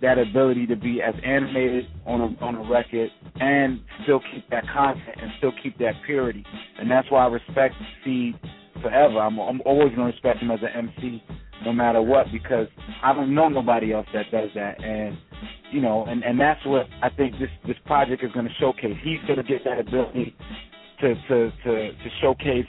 that 0.00 0.18
ability 0.18 0.66
to 0.66 0.76
be 0.76 1.00
as 1.00 1.14
animated 1.24 1.86
on 2.06 2.20
a 2.20 2.44
on 2.44 2.56
a 2.56 2.70
record 2.70 3.08
and 3.36 3.80
still 4.02 4.20
keep 4.32 4.48
that 4.50 4.64
content 4.72 5.16
and 5.20 5.30
still 5.38 5.52
keep 5.62 5.78
that 5.78 5.94
purity. 6.04 6.44
And 6.78 6.90
that's 6.90 7.10
why 7.10 7.24
I 7.24 7.28
respect 7.28 7.74
Seed 8.04 8.34
forever. 8.80 9.18
I'm 9.18 9.38
I'm 9.38 9.60
always 9.64 9.90
gonna 9.90 10.06
respect 10.06 10.40
him 10.40 10.50
as 10.50 10.60
an 10.62 10.88
MC 10.88 11.22
no 11.64 11.72
matter 11.72 12.02
what 12.02 12.26
because 12.32 12.66
I 13.02 13.12
don't 13.12 13.34
know 13.34 13.48
nobody 13.48 13.92
else 13.92 14.06
that 14.14 14.30
does 14.30 14.50
that 14.54 14.82
and 14.82 15.16
you 15.72 15.80
know, 15.80 16.04
and, 16.04 16.22
and 16.22 16.38
that's 16.38 16.64
what 16.66 16.86
I 17.02 17.08
think 17.10 17.38
this 17.38 17.50
this 17.66 17.76
project 17.86 18.22
is 18.24 18.32
gonna 18.32 18.50
showcase. 18.60 18.96
He's 19.02 19.20
gonna 19.26 19.42
get 19.42 19.64
that 19.64 19.78
ability 19.78 20.34
to 21.00 21.14
to 21.14 21.52
to, 21.64 21.92
to 21.92 22.08
showcase 22.20 22.66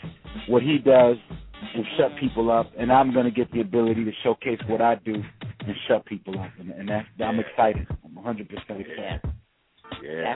what 0.47 0.63
he 0.63 0.77
does 0.77 1.17
and 1.75 1.85
shut 1.97 2.11
people 2.19 2.51
up 2.51 2.71
and 2.77 2.91
I'm 2.91 3.13
gonna 3.13 3.31
get 3.31 3.51
the 3.51 3.61
ability 3.61 4.03
to 4.05 4.11
showcase 4.23 4.59
what 4.67 4.81
I 4.81 4.95
do 4.95 5.15
and 5.65 5.75
shut 5.87 6.05
people 6.05 6.39
up, 6.39 6.51
and, 6.59 6.71
and 6.71 6.89
that's 6.89 7.07
I'm 7.23 7.39
excited. 7.39 7.87
I'm 8.03 8.15
100 8.15 8.49
percent 8.49 8.81
excited. 8.81 9.21
Yeah. 10.03 10.35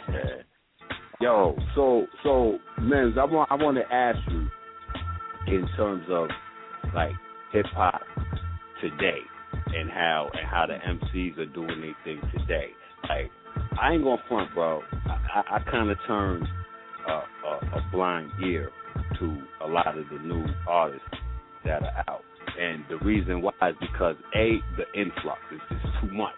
Yo, 1.20 1.58
so 1.76 2.06
so 2.24 2.60
Mims, 2.82 3.18
I 3.18 3.26
want 3.26 3.52
I 3.52 3.56
want 3.56 3.78
to 3.78 3.94
ask 3.94 4.20
you 4.30 4.48
in 5.48 5.68
terms 5.76 6.06
of 6.10 6.30
like 6.94 7.14
hip 7.52 7.66
hop 7.74 8.02
today 8.82 9.20
and 9.76 9.90
how 9.90 10.30
and 10.34 10.48
how 10.48 10.66
the 10.68 10.74
MCs 10.76 11.38
are 11.38 11.46
doing 11.46 11.82
their 11.82 11.96
thing 12.04 12.22
today. 12.38 12.70
Like 13.08 13.32
I 13.80 13.94
ain't 13.94 14.04
gonna 14.04 14.22
front, 14.28 14.54
bro. 14.54 14.82
I, 14.92 15.42
I, 15.42 15.56
I 15.58 15.72
kind 15.72 15.90
of 15.90 15.98
turned 16.08 16.48
a, 17.08 17.12
a, 17.12 17.78
a 17.78 17.90
blind 17.92 18.32
ear 18.46 18.70
to 19.20 19.42
a 19.64 19.68
lot 19.68 19.98
of 19.98 20.06
the 20.12 20.20
new 20.20 20.46
artists 20.68 21.06
that 21.66 21.84
are 21.84 22.04
out, 22.08 22.22
and 22.60 22.84
the 22.90 22.98
reason 23.06 23.42
why 23.42 23.54
is 23.70 23.76
because 23.80 24.16
a 24.36 24.60
the 24.78 25.00
influx 25.00 25.40
is 25.54 25.62
just 25.70 25.86
too 26.02 26.12
much. 26.12 26.34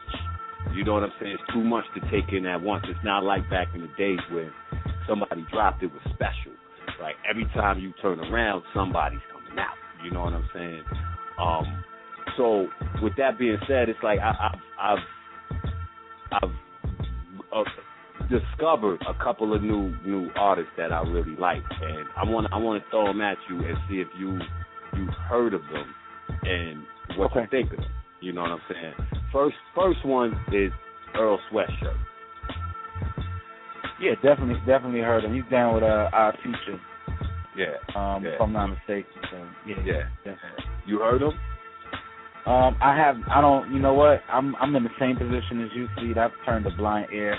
You 0.76 0.84
know 0.84 0.94
what 0.94 1.04
I'm 1.04 1.12
saying? 1.20 1.38
It's 1.40 1.54
too 1.54 1.64
much 1.64 1.86
to 1.96 2.02
take 2.12 2.32
in 2.32 2.46
at 2.46 2.62
once. 2.62 2.86
It's 2.88 3.00
not 3.04 3.24
like 3.24 3.50
back 3.50 3.70
in 3.74 3.82
the 3.82 3.90
days 3.98 4.20
when 4.32 4.52
somebody 5.08 5.46
dropped 5.52 5.82
it 5.82 5.92
was 5.92 6.02
special. 6.14 6.59
Like 7.02 7.16
every 7.30 7.46
time 7.54 7.80
you 7.80 7.94
turn 8.02 8.20
around, 8.20 8.64
somebody's 8.74 9.20
coming 9.32 9.60
out. 9.60 9.76
You 10.04 10.12
know 10.12 10.22
what 10.22 10.34
I'm 10.34 10.50
saying? 10.54 10.84
Um, 11.40 11.84
so 12.38 12.68
with 13.02 13.14
that 13.18 13.38
being 13.40 13.58
said, 13.68 13.90
it's 13.90 14.00
like 14.04 14.20
I, 14.20 14.56
I've 14.80 15.00
I've 16.32 16.42
I've 16.42 16.50
uh, 17.54 17.64
discovered 18.30 19.02
a 19.08 19.24
couple 19.24 19.54
of 19.54 19.62
new 19.64 19.96
new 20.06 20.30
artists 20.36 20.72
that 20.78 20.92
I 20.92 21.02
really 21.02 21.36
like, 21.38 21.64
and 21.82 22.06
I 22.16 22.30
want 22.30 22.48
I 22.52 22.58
want 22.58 22.84
to 22.84 22.90
throw 22.90 23.08
them 23.08 23.22
at 23.22 23.38
you 23.50 23.58
and 23.60 23.78
see 23.90 23.96
if 23.96 24.08
you 24.18 24.40
you've 24.96 25.14
heard 25.28 25.54
of 25.54 25.62
them 25.72 25.94
and 26.44 26.84
what 27.18 27.34
you 27.36 27.42
think 27.50 27.72
of 27.72 27.78
them. 27.78 27.92
You 28.22 28.34
know 28.34 28.42
what 28.42 28.52
I'm 28.52 28.62
saying? 28.70 28.94
First 29.32 29.56
first 29.76 30.06
one 30.06 30.34
is 30.54 30.72
Earl 31.16 31.40
Sweatshirt. 31.52 31.98
Yeah, 34.02 34.16
definitely, 34.24 34.60
definitely 34.66 35.02
heard 35.02 35.26
him. 35.26 35.34
He's 35.34 35.50
down 35.52 35.76
with 35.76 35.84
uh, 35.84 36.10
Odd 36.14 36.38
Future. 36.42 36.80
Yeah. 37.60 37.76
Um, 37.96 38.24
yeah. 38.24 38.32
if 38.32 38.42
I'm 38.42 38.54
not 38.54 38.68
mistaken. 38.68 39.22
So 39.32 39.38
yeah, 39.68 39.76
Yeah. 39.86 40.04
definitely. 40.24 40.64
You 40.86 41.00
heard 41.00 41.22
him? 41.22 41.34
Um, 42.46 42.78
I 42.82 42.96
have. 42.96 43.18
I 43.30 43.42
don't. 43.42 43.72
You 43.74 43.80
know 43.80 43.94
what? 43.94 44.22
I'm. 44.30 44.56
I'm 44.56 44.76
in 44.76 44.84
the 44.84 44.90
same 45.00 45.18
position 45.18 45.62
as 45.62 45.70
you, 45.76 45.88
Seed. 46.00 46.18
I've 46.18 46.32
turned 46.46 46.66
a 46.66 46.72
blind 46.72 47.12
ear, 47.12 47.38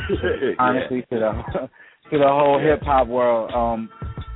honestly, 0.58 1.02
to 1.10 1.18
the 1.18 1.32
to 2.10 2.18
the 2.18 2.28
whole 2.28 2.60
Yeah. 2.60 2.72
hip 2.72 2.82
hop 2.82 3.08
world. 3.08 3.50
Um, 3.52 3.88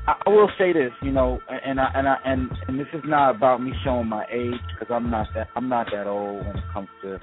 I, 0.08 0.14
I 0.26 0.30
will 0.30 0.50
say 0.58 0.72
this, 0.72 0.92
you 1.02 1.12
know, 1.12 1.38
and 1.48 1.78
I 1.78 1.90
and 1.94 2.08
I 2.08 2.16
and 2.24 2.50
and 2.66 2.80
this 2.80 2.88
is 2.94 3.02
not 3.04 3.36
about 3.36 3.62
me 3.62 3.72
showing 3.84 4.08
my 4.08 4.24
age 4.32 4.54
because 4.72 4.92
I'm 4.92 5.10
not 5.10 5.28
that. 5.34 5.48
I'm 5.54 5.68
not 5.68 5.88
that 5.92 6.06
old 6.06 6.46
when 6.46 6.56
it 6.56 6.64
comes 6.72 6.88
to 7.02 7.18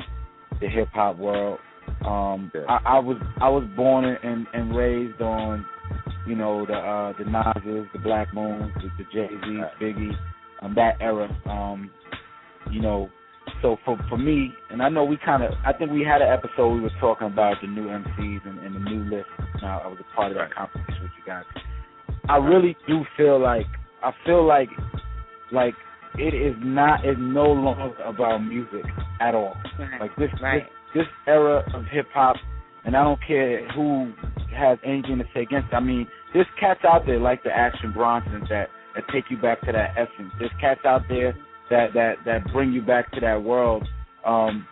the 0.62 0.68
hip 0.70 0.90
hop 0.94 1.18
world. 1.18 1.60
Um, 2.06 2.52
I, 2.70 2.80
I 2.86 3.00
was 3.00 3.18
I 3.42 3.50
was 3.50 3.68
born 3.76 4.06
and 4.06 4.46
and 4.54 4.76
raised 4.76 5.20
on, 5.22 5.66
you 6.28 6.36
know, 6.36 6.66
the 6.66 6.74
uh 6.74 7.14
the 7.18 7.26
Nas's, 7.26 7.88
the 7.94 8.00
Black 8.04 8.34
Moons, 8.34 8.72
the, 8.76 8.90
the 8.98 9.04
Jay 9.14 9.28
Z's, 9.30 9.64
Biggie, 9.82 10.12
um, 10.62 10.74
that 10.76 10.98
era. 11.02 11.28
Um, 11.46 11.90
you 12.72 12.82
know, 12.82 13.10
so 13.62 13.78
for 13.86 13.98
for 14.10 14.18
me, 14.18 14.52
and 14.70 14.82
I 14.82 14.90
know 14.90 15.04
we 15.04 15.18
kind 15.18 15.44
of, 15.44 15.52
I 15.66 15.74
think 15.74 15.92
we 15.92 16.02
had 16.04 16.22
an 16.22 16.30
episode 16.30 16.74
we 16.76 16.82
were 16.82 16.92
talking 17.00 17.28
about 17.28 17.58
the 17.62 17.68
new 17.68 17.88
MCs 17.88 18.48
and, 18.48 18.60
and 18.60 18.76
the 18.76 18.80
new 18.90 19.04
list. 19.16 19.28
Now 19.62 19.82
I 19.84 19.88
was 19.88 19.98
a 20.00 20.16
part 20.16 20.32
of 20.32 20.38
that 20.38 20.54
conversation 20.54 21.04
with 21.04 21.12
you 21.18 21.26
guys. 21.26 21.44
I 22.30 22.38
really 22.38 22.76
do 22.88 23.04
feel 23.18 23.40
like 23.42 23.66
I 24.02 24.12
feel 24.26 24.46
like 24.48 24.70
like 25.52 25.74
it 26.18 26.34
is 26.34 26.56
not 26.60 27.06
is 27.06 27.18
no 27.20 27.44
longer 27.52 27.96
about 28.04 28.38
music 28.40 28.86
at 29.20 29.36
all. 29.36 29.56
Like 30.00 30.16
this 30.16 30.30
Right. 30.42 30.64
this 30.94 31.04
this 31.04 31.08
era 31.28 31.64
of 31.74 31.86
hip 31.92 32.06
hop, 32.14 32.36
and 32.86 32.96
I 32.96 33.04
don't 33.04 33.20
care 33.26 33.68
who 33.72 34.12
has 34.56 34.78
anything 34.84 35.18
to 35.18 35.26
say 35.34 35.42
against. 35.42 35.70
it. 35.72 35.76
I 35.76 35.80
mean, 35.80 36.08
there's 36.34 36.48
cats 36.60 36.82
out 36.88 37.06
there 37.06 37.20
like 37.20 37.44
the 37.44 37.52
Action 37.52 37.94
Bronsons 37.94 38.48
that 38.50 38.68
that 38.96 39.04
take 39.12 39.26
you 39.30 39.38
back 39.38 39.62
to 39.62 39.72
that 39.72 39.92
essence. 39.98 40.32
There's 40.38 40.52
cats 40.62 40.82
out 40.86 41.02
there 41.10 41.34
that 41.70 41.94
that 41.94 42.16
that 42.26 42.52
bring 42.54 42.72
you 42.72 42.82
back 42.82 43.12
to 43.14 43.20
that 43.22 43.42
world. 43.42 43.88
Um, 44.26 44.68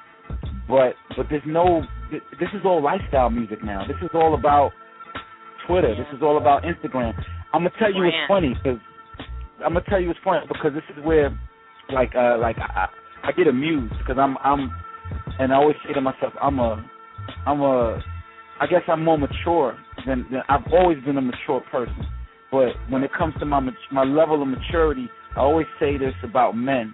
but 0.68 0.94
but 1.18 1.28
there's 1.30 1.44
no. 1.46 1.82
This 2.12 2.50
is 2.54 2.62
all 2.66 2.84
lifestyle 2.84 3.30
music 3.30 3.64
now. 3.64 3.86
This 3.88 3.98
is 4.02 4.10
all 4.14 4.36
about 4.36 4.72
Twitter. 5.68 5.96
This 5.96 6.08
is 6.16 6.22
all 6.22 6.38
about 6.38 6.64
Instagram. 6.64 7.14
I'm 7.54 7.62
gonna 7.62 7.72
tell 7.80 7.94
you 7.94 8.04
it's 8.04 8.16
funny 8.28 8.54
because 8.54 8.80
I'm 9.64 9.74
gonna 9.74 9.86
tell 9.90 10.00
you 10.02 10.10
it's 10.10 10.20
funny 10.24 10.46
because 10.48 10.72
this 10.74 10.84
is 10.96 11.04
where, 11.04 11.38
like, 11.94 12.12
uh, 12.16 12.38
like 12.40 12.58
I, 12.58 12.88
I 13.24 13.32
get 13.32 13.48
amused 13.48 13.94
because 14.00 14.18
I'm, 14.18 14.38
I'm, 14.38 14.72
and 15.40 15.54
I 15.54 15.56
always 15.56 15.76
say 15.86 15.94
to 15.94 16.02
myself, 16.02 16.34
I'm 16.42 16.60
a, 16.60 16.84
I'm 17.46 17.62
a, 17.62 18.02
I 18.60 18.68
guess 18.68 18.82
I'm 18.88 19.04
more 19.04 19.18
mature 19.18 19.78
than, 20.06 20.26
than 20.32 20.42
I've 20.50 20.72
always 20.72 21.04
been 21.04 21.18
a 21.18 21.22
mature 21.22 21.62
person. 21.72 22.06
But 22.52 22.74
when 22.90 23.04
it 23.04 23.12
comes 23.18 23.34
to 23.40 23.46
my 23.46 23.62
my 23.92 24.04
level 24.04 24.42
of 24.42 24.48
maturity, 24.48 25.08
I 25.36 25.40
always 25.40 25.68
say 25.80 25.98
this 25.98 26.14
about 26.24 26.56
men 26.56 26.94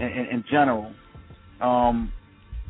in, 0.00 0.06
in, 0.06 0.26
in 0.26 0.44
general. 0.50 0.92
Um, 1.60 2.12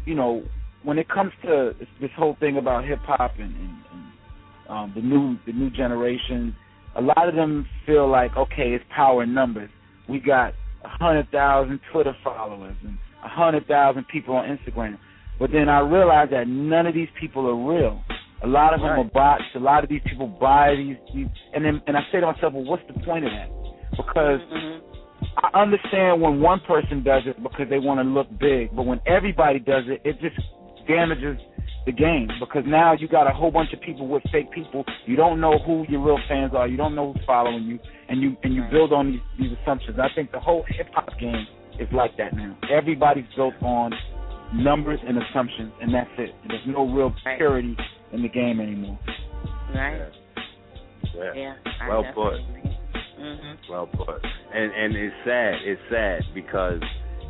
you 0.05 0.15
know, 0.15 0.45
when 0.83 0.99
it 0.99 1.09
comes 1.09 1.33
to 1.43 1.73
this, 2.01 2.11
whole 2.17 2.37
thing 2.39 2.59
about 2.59 2.85
hip 2.85 3.01
hop 3.03 3.33
and, 3.39 3.55
and, 3.57 3.79
and 3.93 4.69
um, 4.69 4.93
the 4.95 5.01
new 5.01 5.37
the 5.47 5.53
new 5.53 5.71
generation, 5.71 6.55
a 6.95 7.01
lot 7.01 7.29
of 7.29 7.35
them 7.35 7.67
feel 7.87 8.09
like 8.09 8.37
okay, 8.37 8.71
it's 8.75 8.85
power 8.95 9.23
in 9.23 9.35
numbers. 9.35 9.71
We 10.09 10.21
got 10.21 10.53
a 10.85 10.89
hundred 10.89 11.31
thousand 11.31 11.81
Twitter 11.93 12.15
followers 12.23 12.77
and 12.85 12.99
a 13.25 13.29
hundred 13.29 13.67
thousand 13.67 14.07
people 14.09 14.37
on 14.37 14.45
Instagram, 14.45 14.99
but 15.39 15.51
then 15.53 15.69
I 15.69 15.81
realize 15.81 16.29
that 16.31 16.49
none 16.49 16.87
of 16.87 16.95
these 16.95 17.09
people 17.21 17.47
are 17.47 17.75
real. 17.75 18.03
A 18.43 18.47
lot 18.47 18.75
of 18.75 18.81
them 18.81 18.91
are 18.91 19.05
bots. 19.05 19.45
A 19.55 19.59
lot 19.59 19.83
of 19.83 19.91
these 19.91 20.03
people 20.09 20.27
buy 20.27 20.75
these, 20.77 20.97
these 21.15 21.27
and 21.55 21.65
then 21.65 21.83
and 21.87 21.97
I 21.97 22.01
say 22.13 22.21
to 22.21 22.27
myself, 22.27 22.53
well, 22.53 22.65
what's 22.65 22.83
the 22.87 23.01
point 23.05 23.25
of 23.25 23.33
that? 23.33 23.49
Because 23.97 24.41
mm-hmm. 24.41 24.87
I 25.43 25.63
understand 25.63 26.21
when 26.21 26.41
one 26.41 26.61
person 26.61 27.03
does 27.03 27.23
it 27.27 27.43
because 27.43 27.69
they 27.71 27.79
want 27.79 28.01
to 28.01 28.05
look 28.05 28.29
big, 28.39 28.75
but 28.77 28.85
when 28.85 29.01
everybody 29.07 29.59
does 29.59 29.85
it, 29.87 30.03
it 30.05 30.21
just 30.21 30.37
damages 30.87 31.39
the 31.87 31.93
game 31.93 32.29
because 32.41 32.65
now 32.67 32.93
you 32.93 33.09
got 33.09 33.31
a 33.31 33.33
whole 33.33 33.51
bunch 33.51 33.73
of 33.73 33.81
people 33.81 34.09
with 34.09 34.23
fake 34.33 34.51
people. 34.51 34.85
You 35.07 35.17
don't 35.17 35.41
know 35.41 35.59
who 35.65 35.87
your 35.89 36.05
real 36.05 36.19
fans 36.29 36.53
are. 36.55 36.69
You 36.69 36.77
don't 36.77 36.95
know 36.95 37.13
who's 37.13 37.25
following 37.25 37.63
you, 37.65 37.79
and 38.09 38.21
you 38.21 38.37
and 38.43 38.55
you 38.55 38.65
build 38.71 38.93
on 38.93 39.13
these 39.13 39.21
these 39.39 39.59
assumptions. 39.63 39.99
I 39.99 40.09
think 40.15 40.33
the 40.33 40.41
whole 40.41 40.65
hip 40.69 40.89
hop 40.93 41.09
game 41.19 41.47
is 41.79 41.89
like 41.93 42.17
that 42.19 42.35
now. 42.35 42.59
Everybody's 42.71 43.27
built 43.35 43.55
on 43.63 43.93
numbers 44.55 45.01
and 45.07 45.19
assumptions, 45.19 45.73
and 45.81 45.93
that's 45.95 46.11
it. 46.19 46.31
And 46.43 46.51
there's 46.51 46.67
no 46.67 46.89
real 46.89 47.13
purity 47.37 47.77
in 48.13 48.23
the 48.23 48.29
game 48.29 48.61
anymore. 48.61 48.99
Right. 49.75 50.11
Yeah. 51.15 51.33
Yeah. 51.35 51.55
I 51.81 51.89
Well 51.89 52.05
put. 52.15 52.35
agree. 52.35 52.77
Mhm. 53.19 53.57
Well 53.71 53.87
put. 53.87 54.25
And 54.53 54.73
and 54.73 54.95
it's 54.95 55.15
sad. 55.25 55.55
It's 55.65 55.81
sad 55.91 56.23
because 56.35 56.81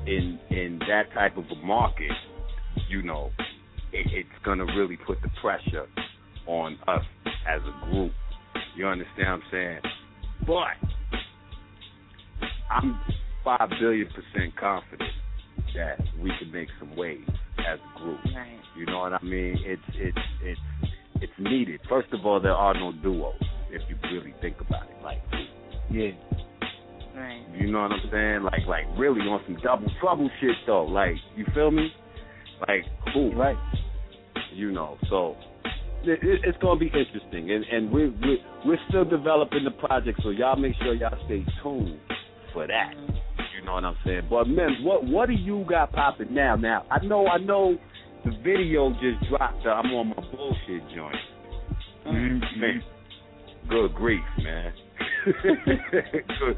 in 0.07 0.39
in 0.51 0.79
that 0.89 1.13
type 1.15 1.37
of 1.37 1.45
a 1.51 1.57
market, 1.57 2.13
you 2.89 3.03
know, 3.03 3.31
it, 3.93 4.07
it's 4.13 4.45
gonna 4.45 4.65
really 4.77 4.97
put 4.97 5.21
the 5.23 5.29
pressure 5.41 5.87
on 6.47 6.79
us 6.87 7.05
as 7.49 7.61
a 7.63 7.91
group. 7.91 8.13
You 8.77 8.87
understand 8.87 9.17
what 9.19 9.27
I'm 9.29 9.43
saying? 9.51 9.81
But 10.47 10.77
I'm 12.71 13.01
five 13.45 13.71
billion 13.81 14.09
percent 14.09 14.57
confident 14.57 15.11
that 15.75 16.01
we 16.21 16.31
can 16.39 16.51
make 16.53 16.69
some 16.79 16.95
waves 16.97 17.29
as 17.59 17.79
a 17.79 17.99
group. 17.99 18.19
Right. 18.35 18.59
You 18.77 18.87
know 18.87 18.99
what 19.01 19.13
I 19.13 19.23
mean? 19.23 19.59
It's 19.65 19.83
it's 19.95 20.19
it's 20.43 20.61
it's 21.23 21.33
needed. 21.39 21.81
First 21.89 22.13
of 22.13 22.25
all, 22.27 22.41
there 22.41 22.53
are 22.53 22.75
no 22.75 22.93
duos 22.93 23.35
if 23.71 23.83
you 23.89 23.97
really 24.11 24.35
think 24.41 24.61
about 24.61 24.85
it. 24.91 24.97
Like, 25.03 25.23
Yeah. 25.91 26.11
Right. 27.17 27.43
you 27.55 27.73
know 27.73 27.81
what 27.83 27.93
I'm 27.93 28.11
saying? 28.13 28.43
Like 28.43 28.67
like 28.69 28.85
really 28.99 29.21
on 29.23 29.41
some 29.47 29.57
double 29.63 29.91
trouble 30.01 30.31
shit 30.41 30.57
though. 30.67 30.85
Like, 30.85 31.15
you 31.37 31.47
feel 31.55 31.71
me? 31.71 31.89
Like, 32.69 32.85
cool. 33.13 33.35
Right. 33.35 33.57
You 34.53 34.73
know, 34.73 34.97
so 35.09 35.37
it, 36.05 36.19
it, 36.23 36.41
it's 36.45 36.59
gonna 36.59 36.79
be 36.79 36.87
interesting, 36.87 37.51
and 37.51 37.65
and 37.65 37.91
we're 37.91 38.11
we're 38.23 38.39
we're 38.65 38.79
still 38.89 39.05
developing 39.05 39.65
the 39.65 39.71
project, 39.71 40.21
so 40.23 40.31
y'all 40.31 40.57
make 40.57 40.75
sure 40.83 40.95
y'all 40.95 41.19
stay 41.27 41.45
tuned 41.63 41.99
for 42.53 42.67
that. 42.67 42.93
Mm-hmm. 42.97 43.13
You 43.57 43.65
know 43.65 43.75
what 43.75 43.85
I'm 43.85 43.97
saying? 44.05 44.27
But 44.29 44.49
man, 44.49 44.83
what 44.83 45.05
what 45.05 45.29
do 45.29 45.35
you 45.35 45.65
got 45.69 45.93
popping 45.93 46.35
now? 46.35 46.57
Now 46.57 46.85
I 46.91 47.05
know 47.05 47.27
I 47.27 47.39
know 47.39 47.79
the 48.25 48.33
video 48.43 48.91
just 48.93 49.29
dropped. 49.31 49.65
Uh, 49.65 49.71
I'm 49.71 49.87
on 49.95 50.09
my 50.09 50.15
bullshit 50.15 50.83
joint. 50.95 51.17
Man, 52.05 52.83
good 53.69 53.95
grief, 53.95 54.23
man. 54.43 54.73
good, 55.43 56.57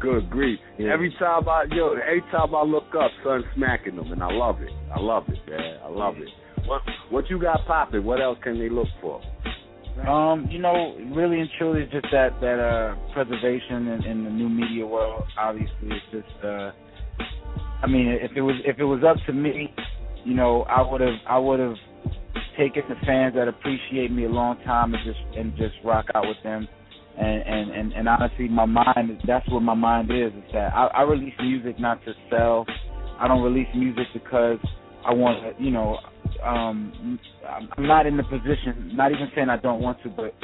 good 0.00 0.30
grief. 0.30 0.58
Every 0.78 1.14
time 1.18 1.48
I 1.48 1.64
yo, 1.70 1.92
every 1.92 2.22
time 2.32 2.54
I 2.54 2.62
look 2.62 2.94
up, 2.98 3.10
son 3.22 3.44
smacking 3.54 3.96
them, 3.96 4.10
and 4.10 4.22
I 4.22 4.32
love 4.32 4.60
it. 4.62 4.70
I 4.94 5.00
love 5.00 5.24
it, 5.28 5.38
man. 5.48 5.78
I 5.84 5.88
love 5.88 6.16
it. 6.16 6.28
What 6.66 6.82
what 7.10 7.30
you 7.30 7.40
got 7.40 7.66
popping? 7.66 8.04
What 8.04 8.20
else 8.20 8.38
can 8.42 8.58
they 8.58 8.68
look 8.68 8.88
for? 9.00 9.20
Um, 10.06 10.48
you 10.50 10.58
know, 10.58 10.96
really 11.14 11.40
and 11.40 11.50
truly, 11.58 11.82
it's 11.82 11.92
just 11.92 12.06
that 12.12 12.40
that 12.40 12.58
uh 12.58 13.12
preservation 13.12 13.88
in, 13.88 14.04
in 14.04 14.24
the 14.24 14.30
new 14.30 14.48
media 14.48 14.86
world. 14.86 15.24
Obviously, 15.38 15.72
it's 15.82 16.04
just. 16.12 16.44
uh 16.44 16.72
I 17.82 17.86
mean, 17.86 18.08
if 18.08 18.32
it 18.36 18.42
was 18.42 18.56
if 18.64 18.78
it 18.78 18.84
was 18.84 19.02
up 19.04 19.16
to 19.26 19.32
me, 19.32 19.74
you 20.24 20.34
know, 20.34 20.62
I 20.62 20.82
would 20.82 21.00
have 21.00 21.14
I 21.28 21.38
would 21.38 21.60
have 21.60 21.76
taken 22.58 22.82
the 22.88 22.96
fans 23.06 23.34
that 23.34 23.48
appreciate 23.48 24.10
me 24.10 24.24
a 24.24 24.28
long 24.28 24.58
time 24.64 24.94
and 24.94 25.04
just 25.04 25.20
and 25.36 25.56
just 25.56 25.74
rock 25.84 26.06
out 26.14 26.26
with 26.26 26.36
them, 26.42 26.68
and 27.18 27.42
and 27.42 27.70
and, 27.70 27.92
and 27.92 28.08
honestly, 28.08 28.48
my 28.48 28.66
mind 28.66 29.20
that's 29.26 29.48
what 29.50 29.60
my 29.62 29.74
mind 29.74 30.10
is. 30.10 30.32
Is 30.32 30.52
that 30.52 30.74
I, 30.74 30.86
I 30.88 31.02
release 31.02 31.34
music 31.40 31.78
not 31.78 32.04
to 32.04 32.12
sell. 32.30 32.66
I 33.18 33.28
don't 33.28 33.42
release 33.42 33.68
music 33.74 34.06
because 34.14 34.58
I 35.04 35.14
want 35.14 35.56
to, 35.56 35.62
you 35.62 35.70
know, 35.70 35.98
um, 36.44 37.18
I'm 37.76 37.86
not 37.86 38.06
in 38.06 38.16
the 38.16 38.22
position. 38.24 38.92
Not 38.94 39.12
even 39.12 39.28
saying 39.34 39.48
I 39.48 39.56
don't 39.56 39.80
want 39.80 40.02
to, 40.02 40.08
but 40.08 40.34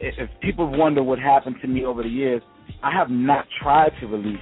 if, 0.00 0.28
people 0.40 0.66
wonder 0.66 1.02
what 1.02 1.18
happened 1.18 1.56
to 1.62 1.68
me 1.68 1.84
over 1.84 2.02
the 2.02 2.08
years, 2.08 2.42
I 2.82 2.92
have 2.92 3.10
not 3.10 3.46
tried 3.62 3.92
to 4.00 4.06
release 4.06 4.40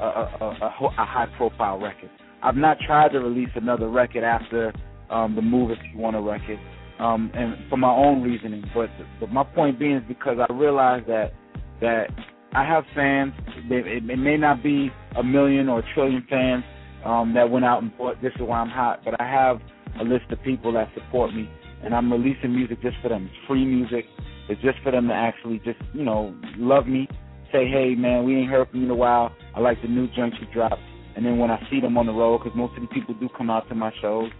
a, 0.00 0.04
a, 0.04 0.08
a, 0.40 0.84
a 0.98 1.04
high 1.04 1.28
profile 1.36 1.78
record. 1.78 2.10
I've 2.42 2.56
not 2.56 2.78
tried 2.86 3.12
to 3.12 3.20
release 3.20 3.50
another 3.54 3.88
record 3.88 4.24
after 4.24 4.72
um, 5.10 5.34
the 5.34 5.42
Move 5.42 5.70
If 5.70 5.78
You 5.92 5.98
Wanna 5.98 6.22
record, 6.22 6.58
um, 6.98 7.30
and 7.34 7.56
for 7.68 7.76
my 7.76 7.90
own 7.90 8.22
reasoning. 8.22 8.64
But, 8.74 8.90
but 9.18 9.30
my 9.30 9.44
point 9.44 9.78
being 9.78 9.96
is 9.96 10.04
because 10.08 10.38
I 10.38 10.52
realize 10.52 11.02
that 11.08 11.32
that 11.80 12.08
I 12.52 12.64
have 12.64 12.84
fans. 12.94 13.32
It, 13.70 14.04
it 14.10 14.18
may 14.18 14.36
not 14.36 14.62
be 14.62 14.90
a 15.16 15.22
million 15.22 15.68
or 15.68 15.80
a 15.80 15.94
trillion 15.94 16.26
fans 16.28 16.64
um, 17.04 17.34
that 17.34 17.50
went 17.50 17.64
out 17.64 17.82
and 17.82 17.96
bought 17.96 18.20
This 18.22 18.32
Is 18.36 18.42
Why 18.42 18.58
I'm 18.60 18.68
Hot, 18.68 19.00
but 19.04 19.20
I 19.20 19.24
have 19.24 19.60
a 20.00 20.04
list 20.04 20.24
of 20.30 20.42
people 20.42 20.72
that 20.72 20.88
support 20.94 21.34
me, 21.34 21.48
and 21.84 21.94
I'm 21.94 22.12
releasing 22.12 22.54
music 22.54 22.82
just 22.82 22.96
for 23.02 23.08
them. 23.08 23.26
It's 23.26 23.46
free 23.46 23.64
music. 23.64 24.04
It's 24.48 24.60
just 24.62 24.78
for 24.82 24.90
them 24.92 25.08
to 25.08 25.14
actually 25.14 25.58
just 25.64 25.78
you 25.94 26.04
know 26.04 26.34
love 26.56 26.86
me, 26.86 27.08
say 27.52 27.68
hey 27.68 27.94
man, 27.94 28.24
we 28.24 28.36
ain't 28.36 28.50
heard 28.50 28.68
from 28.70 28.80
you 28.80 28.86
in 28.86 28.90
a 28.90 28.94
while. 28.94 29.34
I 29.54 29.60
like 29.60 29.80
the 29.82 29.88
new 29.88 30.08
joint 30.14 30.34
you 30.40 30.46
dropped. 30.52 30.82
And 31.16 31.26
then 31.26 31.38
when 31.38 31.50
I 31.50 31.58
see 31.70 31.80
them 31.80 31.98
on 31.98 32.06
the 32.06 32.12
road, 32.12 32.38
because 32.38 32.56
most 32.56 32.76
of 32.76 32.82
the 32.82 32.88
people 32.88 33.14
do 33.14 33.28
come 33.36 33.50
out 33.50 33.68
to 33.68 33.74
my 33.74 33.92
shows, 34.00 34.30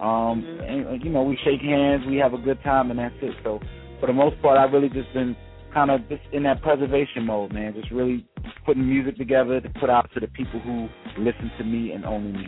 um, 0.00 0.44
Mm-hmm. 0.44 0.92
and 0.92 1.04
you 1.04 1.10
know 1.10 1.22
we 1.22 1.36
shake 1.44 1.60
hands, 1.60 2.04
we 2.06 2.16
have 2.18 2.34
a 2.34 2.38
good 2.38 2.62
time, 2.62 2.90
and 2.90 2.98
that's 3.00 3.14
it. 3.22 3.34
So 3.42 3.60
for 4.00 4.06
the 4.06 4.12
most 4.12 4.40
part, 4.40 4.58
I've 4.58 4.72
really 4.72 4.88
just 4.90 5.12
been 5.12 5.34
kind 5.78 5.90
of 5.92 6.08
just 6.08 6.22
in 6.32 6.42
that 6.42 6.60
preservation 6.60 7.24
mode, 7.24 7.52
man. 7.52 7.72
Just 7.72 7.92
really 7.92 8.26
putting 8.66 8.88
music 8.88 9.16
together 9.16 9.60
to 9.60 9.68
put 9.80 9.88
out 9.88 10.10
to 10.14 10.20
the 10.20 10.26
people 10.28 10.58
who 10.60 10.88
listen 11.18 11.50
to 11.58 11.64
me 11.64 11.92
and 11.92 12.04
only 12.04 12.32
me. 12.32 12.46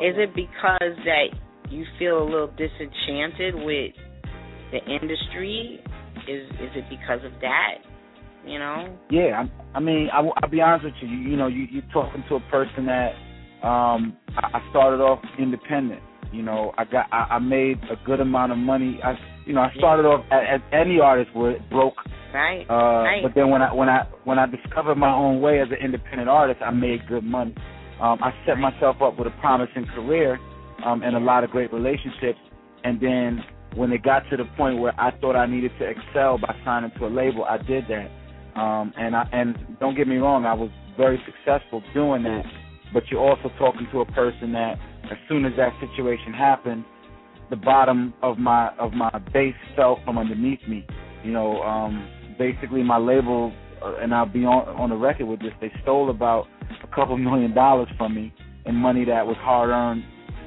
Is 0.00 0.14
it 0.16 0.34
because 0.34 0.96
that 1.04 1.26
you 1.70 1.84
feel 1.98 2.22
a 2.22 2.24
little 2.24 2.52
disenchanted 2.56 3.54
with 3.54 3.92
the 4.70 4.78
industry? 4.88 5.80
Is 6.28 6.48
is 6.52 6.70
it 6.76 6.84
because 6.88 7.24
of 7.24 7.32
that? 7.40 7.78
You 8.46 8.58
know? 8.58 8.98
Yeah, 9.10 9.44
I, 9.44 9.76
I 9.78 9.80
mean, 9.80 10.08
I, 10.12 10.20
I'll 10.42 10.50
be 10.50 10.60
honest 10.60 10.84
with 10.84 10.94
you. 11.00 11.08
You, 11.08 11.30
you 11.30 11.36
know, 11.36 11.46
you, 11.46 11.66
you're 11.70 11.84
talking 11.92 12.24
to 12.28 12.36
a 12.36 12.40
person 12.50 12.86
that 12.86 13.12
um, 13.64 14.16
I, 14.36 14.60
started 14.70 15.00
off 15.00 15.20
independent. 15.38 16.02
You 16.32 16.42
know, 16.42 16.72
I 16.76 16.84
got, 16.84 17.06
I, 17.12 17.36
I 17.36 17.38
made 17.38 17.78
a 17.84 18.04
good 18.04 18.18
amount 18.18 18.50
of 18.50 18.58
money. 18.58 18.98
I, 19.04 19.14
you 19.46 19.52
know, 19.52 19.60
I 19.60 19.72
started 19.76 20.04
off 20.04 20.24
as, 20.30 20.60
any 20.72 21.00
artist 21.00 21.34
would, 21.34 21.68
broke. 21.70 21.96
Right. 22.32 22.64
Uh, 22.68 23.02
right. 23.02 23.22
But 23.22 23.34
then 23.34 23.50
when 23.50 23.60
I 23.60 23.72
when 23.74 23.88
I 23.88 24.06
when 24.24 24.38
I 24.38 24.46
discovered 24.46 24.96
my 24.96 25.12
own 25.12 25.40
way 25.40 25.60
as 25.60 25.68
an 25.68 25.84
independent 25.84 26.28
artist, 26.28 26.60
I 26.64 26.70
made 26.70 27.06
good 27.08 27.24
money. 27.24 27.54
Um, 28.00 28.18
I 28.22 28.32
set 28.46 28.58
myself 28.58 28.96
up 29.02 29.18
with 29.18 29.28
a 29.28 29.36
promising 29.40 29.86
career 29.94 30.38
um, 30.84 31.02
and 31.02 31.14
a 31.14 31.20
lot 31.20 31.44
of 31.44 31.50
great 31.50 31.72
relationships. 31.72 32.38
And 32.84 33.00
then 33.00 33.44
when 33.76 33.92
it 33.92 34.02
got 34.02 34.22
to 34.30 34.36
the 34.36 34.44
point 34.56 34.80
where 34.80 34.98
I 34.98 35.16
thought 35.18 35.36
I 35.36 35.46
needed 35.46 35.72
to 35.78 35.84
excel 35.84 36.38
by 36.38 36.54
signing 36.64 36.90
to 36.98 37.06
a 37.06 37.08
label, 37.08 37.44
I 37.44 37.58
did 37.58 37.84
that. 37.88 38.10
Um, 38.58 38.92
and 38.96 39.14
I 39.14 39.28
and 39.32 39.56
don't 39.80 39.96
get 39.96 40.08
me 40.08 40.16
wrong, 40.16 40.44
I 40.44 40.54
was 40.54 40.70
very 40.96 41.20
successful 41.26 41.82
doing 41.94 42.22
that. 42.24 42.44
But 42.92 43.04
you're 43.10 43.20
also 43.20 43.50
talking 43.58 43.86
to 43.92 44.00
a 44.00 44.06
person 44.12 44.52
that, 44.52 44.78
as 45.04 45.16
soon 45.28 45.44
as 45.44 45.52
that 45.56 45.72
situation 45.80 46.32
happened, 46.32 46.84
the 47.52 47.56
bottom 47.56 48.14
of 48.22 48.38
my 48.38 48.74
of 48.78 48.94
my 48.94 49.10
base 49.30 49.54
fell 49.76 50.00
from 50.06 50.16
underneath 50.16 50.66
me. 50.66 50.86
You 51.22 51.32
know, 51.32 51.60
um, 51.60 52.08
basically 52.38 52.82
my 52.82 52.96
label, 52.96 53.52
uh, 53.84 53.96
and 53.96 54.14
I'll 54.14 54.24
be 54.24 54.46
on 54.46 54.66
on 54.80 54.88
the 54.88 54.96
record 54.96 55.26
with 55.26 55.40
this. 55.40 55.52
They 55.60 55.70
stole 55.82 56.08
about 56.08 56.46
a 56.82 56.86
couple 56.94 57.18
million 57.18 57.54
dollars 57.54 57.88
from 57.98 58.14
me 58.14 58.32
in 58.64 58.74
money 58.74 59.04
that 59.04 59.26
was 59.26 59.36
hard 59.40 59.68
earned 59.68 60.02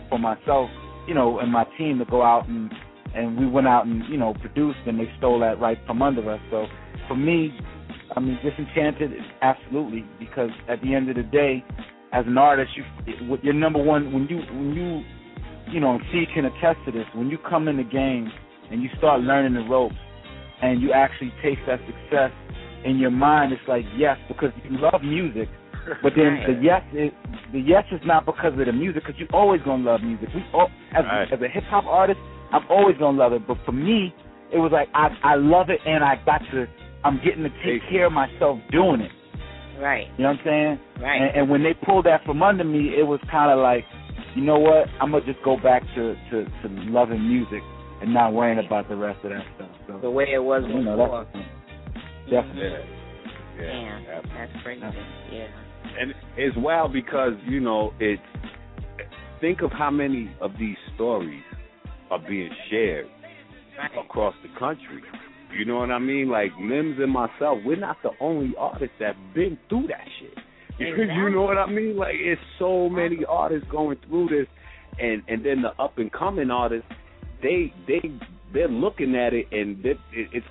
for 0.10 0.18
myself, 0.18 0.68
you 1.08 1.14
know, 1.14 1.38
and 1.38 1.52
my 1.52 1.66
team 1.78 2.00
to 2.00 2.06
go 2.06 2.24
out 2.24 2.50
and 2.50 2.72
and 3.14 3.40
we 3.40 3.46
went 3.46 3.68
out 3.68 3.86
and 3.86 4.04
you 4.10 4.18
know 4.18 4.34
produced, 4.42 4.80
and 4.88 5.00
they 5.00 5.08
stole 5.20 5.40
that 5.42 5.60
right 5.60 5.78
from 5.86 6.02
under 6.02 6.28
us. 6.32 6.40
So 6.50 6.66
for 7.08 7.16
me, 7.16 7.56
I 8.16 8.20
mean, 8.20 8.40
disenchanted, 8.44 9.12
absolutely, 9.44 10.04
because 10.20 10.50
at 10.68 10.82
the 10.82 10.96
end 10.96 11.08
of 11.12 11.18
the 11.18 11.24
day, 11.24 11.64
as 12.14 12.26
an 12.26 12.40
artist, 12.40 12.72
you 12.76 13.38
your 13.44 13.54
number 13.54 13.82
one 13.82 14.12
when 14.12 14.26
you 14.28 14.38
when 14.38 14.74
you 14.74 15.04
you 15.72 15.80
know, 15.80 16.00
Seed 16.12 16.28
can 16.34 16.46
attest 16.46 16.80
to 16.86 16.92
this. 16.92 17.06
When 17.14 17.30
you 17.30 17.38
come 17.38 17.68
in 17.68 17.78
the 17.78 17.84
game 17.84 18.32
and 18.72 18.82
you 18.82 18.90
start 18.98 19.22
learning 19.22 19.54
the 19.54 19.70
ropes, 19.70 19.96
and 20.62 20.82
you 20.82 20.94
actually 20.94 21.34
taste 21.44 21.60
that 21.68 21.80
success 21.86 22.32
in 22.86 22.98
your 22.98 23.12
mind, 23.12 23.52
it's 23.52 23.62
like 23.68 23.84
yes, 23.98 24.18
because 24.28 24.52
you 24.64 24.78
love 24.80 25.02
music. 25.04 25.50
But 26.02 26.14
then 26.16 26.40
the 26.48 26.60
yes 26.64 26.82
is 26.94 27.12
the 27.52 27.60
yes 27.60 27.84
is 27.92 28.02
not 28.06 28.26
because 28.26 28.54
of 28.58 28.66
the 28.66 28.72
music, 28.72 29.04
because 29.06 29.20
you're 29.20 29.34
always 29.34 29.62
gonna 29.62 29.84
love 29.84 30.02
music. 30.02 30.30
We 30.34 30.44
all, 30.54 30.70
as 30.96 31.06
Right. 31.06 31.32
as 31.32 31.40
a 31.42 31.48
hip 31.48 31.64
hop 31.66 31.86
artist, 31.86 32.20
I'm 32.52 32.66
always 32.70 32.98
gonna 32.98 33.18
love 33.18 33.34
it. 33.34 33.46
But 33.48 33.58
for 33.66 33.72
me, 33.72 34.14
it 34.52 34.58
was 34.58 34.72
like 34.72 34.88
I 34.96 35.10
I 35.24 35.36
love 35.36 35.70
it, 35.70 35.80
and 35.86 36.04
I 36.04 36.16
got 36.26 36.42
to 36.52 36.68
I'm 37.04 37.20
getting 37.24 37.44
to 37.44 37.50
take 37.64 37.88
care 37.90 38.08
of 38.08 38.14
myself 38.14 38.60
doing 38.72 39.02
it. 39.02 39.12
Right. 39.80 40.08
You 40.18 40.24
know 40.24 40.32
what 40.32 40.40
I'm 40.40 40.46
saying? 40.46 40.80
Right. 41.02 41.22
And, 41.22 41.38
and 41.38 41.50
when 41.50 41.62
they 41.62 41.74
pulled 41.74 42.06
that 42.06 42.24
from 42.26 42.42
under 42.42 42.64
me, 42.64 42.96
it 42.98 43.04
was 43.06 43.20
kind 43.30 43.52
of 43.52 43.60
like, 43.60 43.84
you 44.36 44.42
know 44.44 44.60
what? 44.60 44.88
I'm 45.02 45.12
gonna 45.12 45.26
just 45.26 45.44
go 45.44 45.58
back 45.58 45.82
to 45.96 46.16
to 46.32 46.46
to 46.46 46.68
loving 46.92 47.28
music 47.28 47.62
and 48.02 48.14
not 48.14 48.34
worrying 48.34 48.64
about 48.66 48.90
the 48.90 48.96
rest 48.96 49.24
of 49.24 49.32
that 49.32 49.46
stuff. 49.56 49.70
So 49.88 50.00
The 50.02 50.10
way 50.12 50.26
it 50.34 50.44
was 50.44 50.64
you 50.68 50.82
know, 50.84 50.98
before. 50.98 51.28
that's 51.34 52.30
definitely. 52.30 52.90
Damn, 53.58 54.04
that's 54.06 54.52
crazy. 54.64 54.82
Yeah. 55.32 55.48
and 56.00 56.14
it's 56.38 56.58
wild 56.58 56.92
because 56.92 57.34
you 57.48 57.60
know 57.62 57.94
it's 58.00 58.22
think 59.40 59.62
of 59.62 59.72
how 59.72 59.90
many 59.92 60.30
of 60.42 60.52
these 60.60 60.76
stories 60.96 61.44
are 62.12 62.20
being 62.20 62.50
shared 62.70 63.08
across 64.00 64.34
the 64.44 64.50
country. 64.60 65.02
You 65.58 65.64
know 65.66 65.78
what 65.78 65.92
I 65.92 66.00
mean? 66.00 66.28
Like 66.30 66.52
Mims 66.60 66.98
and 67.00 67.12
myself, 67.12 67.60
we're 67.66 67.80
not 67.80 67.98
the 68.04 68.12
only 68.20 68.54
artists 68.58 68.96
that've 69.00 69.16
been 69.34 69.58
through 69.70 69.88
that 69.88 70.06
shit. 70.20 70.38
You, 70.78 70.88
you 70.96 71.30
know 71.30 71.44
what 71.44 71.58
I 71.58 71.68
mean? 71.70 71.98
Like 71.98 72.16
it's 72.16 72.42
so 72.60 72.90
many 72.90 73.20
artists 73.28 73.68
going 73.72 73.98
through 74.08 74.30
this, 74.30 74.48
and 75.00 75.24
and 75.28 75.46
then 75.46 75.62
the 75.62 75.70
up 75.82 75.98
and 75.98 76.12
coming 76.12 76.52
artists, 76.52 76.88
they 77.42 77.74
they 77.88 78.02
they're 78.54 78.68
looking 78.68 79.16
at 79.16 79.34
it 79.34 79.48
and 79.52 79.84
they, 79.84 79.92
it, 80.14 80.30
it's 80.34 80.46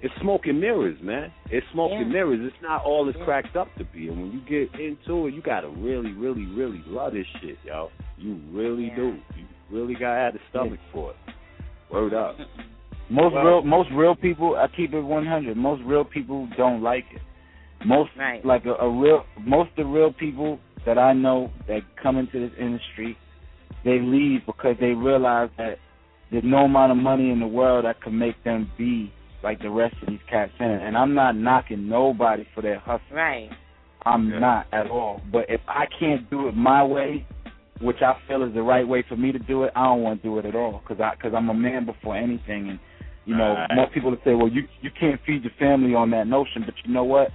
it's 0.00 0.14
smoke 0.20 0.42
and 0.46 0.60
mirrors, 0.60 0.98
man. 1.00 1.32
It's 1.50 1.64
smoke 1.72 1.92
and 1.94 2.10
mirrors. 2.10 2.40
It's 2.42 2.62
not 2.62 2.84
all 2.84 3.08
it's 3.08 3.18
cracked 3.24 3.56
up 3.56 3.68
to 3.78 3.84
be. 3.84 4.08
And 4.08 4.20
when 4.20 4.32
you 4.32 4.40
get 4.40 4.80
into 4.80 5.28
it, 5.28 5.34
you 5.34 5.40
gotta 5.42 5.68
really, 5.68 6.12
really, 6.12 6.44
really 6.46 6.82
love 6.88 7.12
this 7.12 7.26
shit, 7.40 7.56
yo. 7.64 7.90
You 8.18 8.40
really 8.50 8.92
do. 8.96 9.16
You 9.36 9.46
really 9.70 9.94
gotta 9.94 10.18
have 10.18 10.32
the 10.32 10.40
stomach 10.50 10.80
for 10.92 11.10
it. 11.12 11.16
Word 11.92 12.14
up. 12.14 12.36
Most 13.10 13.34
Well- 13.34 13.44
real 13.44 13.62
most 13.62 13.90
real 13.94 14.16
people, 14.16 14.56
I 14.56 14.66
keep 14.74 14.92
it 14.94 15.00
100. 15.00 15.56
Most 15.56 15.82
real 15.84 16.04
people 16.04 16.48
don't 16.56 16.82
like 16.82 17.04
it. 17.14 17.20
Most 17.86 18.10
Right. 18.16 18.44
like 18.44 18.64
a, 18.66 18.74
a 18.74 18.90
real 18.90 19.24
most 19.38 19.70
of 19.70 19.76
the 19.76 19.84
real 19.86 20.12
people 20.12 20.58
that 20.86 20.98
I 20.98 21.12
know 21.12 21.50
that 21.68 21.80
come 22.02 22.16
into 22.18 22.40
this 22.40 22.56
industry, 22.58 23.16
they 23.84 23.98
leave 24.00 24.40
because 24.46 24.76
they 24.80 24.92
realize 24.92 25.50
that 25.58 25.78
there's 26.30 26.44
no 26.44 26.64
amount 26.64 26.92
of 26.92 26.98
money 26.98 27.30
in 27.30 27.40
the 27.40 27.46
world 27.46 27.84
that 27.84 28.00
can 28.02 28.18
make 28.18 28.42
them 28.44 28.70
be 28.78 29.12
like 29.42 29.60
the 29.60 29.70
rest 29.70 29.94
of 30.02 30.08
these 30.08 30.20
cats 30.30 30.52
in. 30.60 30.66
It. 30.66 30.82
And 30.82 30.96
I'm 30.96 31.14
not 31.14 31.36
knocking 31.36 31.88
nobody 31.88 32.46
for 32.54 32.62
their 32.62 32.78
hustle. 32.78 33.04
Right. 33.12 33.50
I'm 34.04 34.40
not 34.40 34.66
at 34.72 34.90
all. 34.90 35.20
But 35.30 35.46
if 35.48 35.60
I 35.68 35.84
can't 36.00 36.28
do 36.30 36.48
it 36.48 36.56
my 36.56 36.82
way, 36.84 37.24
which 37.80 37.98
I 38.02 38.14
feel 38.26 38.42
is 38.42 38.54
the 38.54 38.62
right 38.62 38.86
way 38.86 39.04
for 39.08 39.16
me 39.16 39.30
to 39.32 39.38
do 39.38 39.64
it, 39.64 39.72
I 39.76 39.84
don't 39.84 40.02
want 40.02 40.22
to 40.22 40.28
do 40.28 40.38
it 40.38 40.46
at 40.46 40.54
all 40.56 40.80
because 40.82 41.00
I 41.00 41.14
because 41.14 41.34
I'm 41.36 41.48
a 41.50 41.54
man 41.54 41.86
before 41.86 42.16
anything. 42.16 42.70
And 42.70 42.80
you 43.24 43.36
know, 43.36 43.54
Right. 43.54 43.76
most 43.76 43.92
people 43.92 44.10
would 44.10 44.20
say, 44.24 44.34
well, 44.34 44.48
you 44.48 44.62
you 44.80 44.90
can't 44.98 45.20
feed 45.26 45.42
your 45.44 45.52
family 45.58 45.94
on 45.94 46.10
that 46.10 46.26
notion. 46.26 46.62
But 46.64 46.74
you 46.84 46.92
know 46.92 47.04
what? 47.04 47.28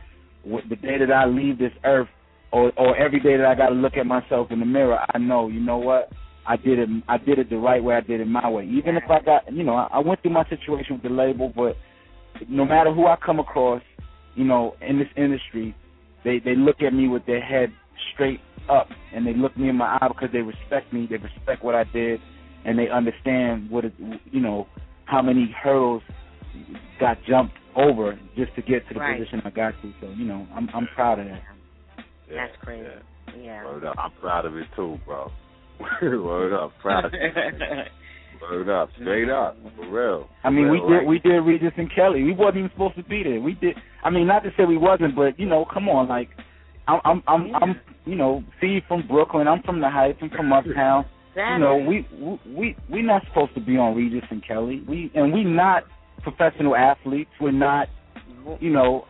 The 0.43 0.75
day 0.75 0.97
that 0.99 1.11
I 1.11 1.25
leave 1.25 1.57
this 1.57 1.73
earth, 1.83 2.07
or 2.51 2.71
or 2.77 2.97
every 2.97 3.19
day 3.19 3.37
that 3.37 3.45
I 3.45 3.55
got 3.55 3.69
to 3.69 3.75
look 3.75 3.97
at 3.97 4.05
myself 4.05 4.51
in 4.51 4.59
the 4.59 4.65
mirror, 4.65 4.99
I 5.13 5.17
know, 5.17 5.47
you 5.47 5.59
know 5.59 5.77
what? 5.77 6.11
I 6.47 6.55
did 6.55 6.79
it. 6.79 6.89
I 7.09 7.17
did 7.17 7.39
it 7.39 7.49
the 7.49 7.57
right 7.57 7.83
way. 7.83 7.95
I 7.95 8.01
did 8.01 8.21
it 8.21 8.27
my 8.27 8.49
way. 8.49 8.65
Even 8.65 8.95
if 8.95 9.03
I 9.09 9.19
got, 9.19 9.51
you 9.51 9.63
know, 9.63 9.75
I, 9.75 9.87
I 9.91 9.99
went 9.99 10.21
through 10.21 10.31
my 10.31 10.47
situation 10.47 10.95
with 10.95 11.03
the 11.03 11.09
label, 11.09 11.51
but 11.53 11.75
no 12.47 12.63
matter 12.65 12.93
who 12.93 13.05
I 13.05 13.17
come 13.23 13.39
across, 13.39 13.81
you 14.35 14.45
know, 14.45 14.75
in 14.81 14.97
this 14.97 15.09
industry, 15.17 15.75
they 16.23 16.39
they 16.39 16.55
look 16.55 16.81
at 16.81 16.93
me 16.93 17.07
with 17.09 17.25
their 17.25 17.41
head 17.41 17.73
straight 18.13 18.39
up, 18.69 18.87
and 19.13 19.25
they 19.27 19.33
look 19.33 19.57
me 19.57 19.69
in 19.69 19.75
my 19.75 19.97
eye 19.99 20.07
because 20.07 20.29
they 20.31 20.39
respect 20.39 20.93
me. 20.93 21.07
They 21.09 21.17
respect 21.17 21.63
what 21.63 21.75
I 21.75 21.83
did, 21.83 22.21
and 22.65 22.79
they 22.79 22.89
understand 22.89 23.69
what 23.69 23.85
it, 23.85 23.93
you 24.31 24.39
know, 24.39 24.67
how 25.05 25.21
many 25.21 25.53
hurdles 25.61 26.03
got 26.99 27.17
jumped 27.27 27.55
over 27.77 28.19
just 28.35 28.53
to 28.55 28.61
get 28.61 28.87
to 28.89 28.93
the 28.95 28.99
Right. 28.99 29.19
position 29.19 29.41
I 29.45 29.49
got 29.51 29.73
to. 29.81 29.93
So 30.01 30.09
you 30.17 30.25
know, 30.25 30.47
I'm 30.53 30.69
I'm 30.73 30.87
proud 30.95 31.19
of 31.19 31.27
that. 31.27 31.41
That's 32.29 32.51
crazy. 32.63 32.87
Yeah. 33.39 33.63
Word 33.65 33.85
up. 33.85 33.95
I'm 33.97 34.11
proud 34.19 34.45
of 34.45 34.55
it 34.57 34.67
too, 34.75 34.97
bro. 35.05 35.31
Word 36.01 36.53
up. 36.53 36.71
Proud 36.81 37.05
of 37.05 37.13
it. 37.13 37.87
Word 38.41 38.69
up, 38.69 38.89
straight 39.01 39.29
up, 39.31 39.57
for 39.75 39.89
real. 39.89 40.29
I 40.43 40.51
mean, 40.51 40.69
we 40.69 40.79
Real, 40.79 40.99
did 40.99 41.07
we 41.07 41.17
did 41.19 41.39
Regis 41.39 41.71
and 41.75 41.89
Kelly. 41.93 42.21
We 42.23 42.33
wasn't 42.33 42.57
even 42.57 42.69
supposed 42.71 42.95
to 42.97 43.03
be 43.03 43.23
there. 43.23 43.39
We 43.41 43.53
did. 43.55 43.75
I 44.03 44.11
mean, 44.11 44.27
not 44.27 44.43
to 44.43 44.51
say 44.55 44.65
we 44.65 44.77
wasn't, 44.77 45.15
but 45.15 45.39
you 45.39 45.47
know, 45.47 45.65
come 45.73 45.89
on, 45.89 46.07
like 46.07 46.29
I'm 46.87 46.99
I'm 47.03 47.23
I'm, 47.27 47.55
I'm 47.55 47.81
you 48.05 48.15
know, 48.15 48.43
Seed 48.61 48.83
from 48.87 49.07
Brooklyn. 49.07 49.47
I'm 49.47 49.63
from 49.63 49.81
the 49.81 49.89
Heights. 49.89 50.19
I'm 50.21 50.29
from 50.29 50.53
Uptown. 50.53 51.05
You 51.35 51.57
know, 51.59 51.77
we 51.77 52.07
we 52.19 52.39
we 52.55 52.75
we 52.91 53.01
not 53.01 53.23
supposed 53.27 53.53
to 53.55 53.59
be 53.61 53.75
on 53.77 53.95
Regis 53.95 54.23
and 54.29 54.45
Kelly. 54.47 54.83
We 54.87 55.11
and 55.15 55.33
we 55.33 55.43
not 55.43 55.83
professional 56.31 56.75
athletes. 56.75 57.29
We're 57.39 57.51
not, 57.51 57.87
you 58.59 58.69
know, 58.69 59.05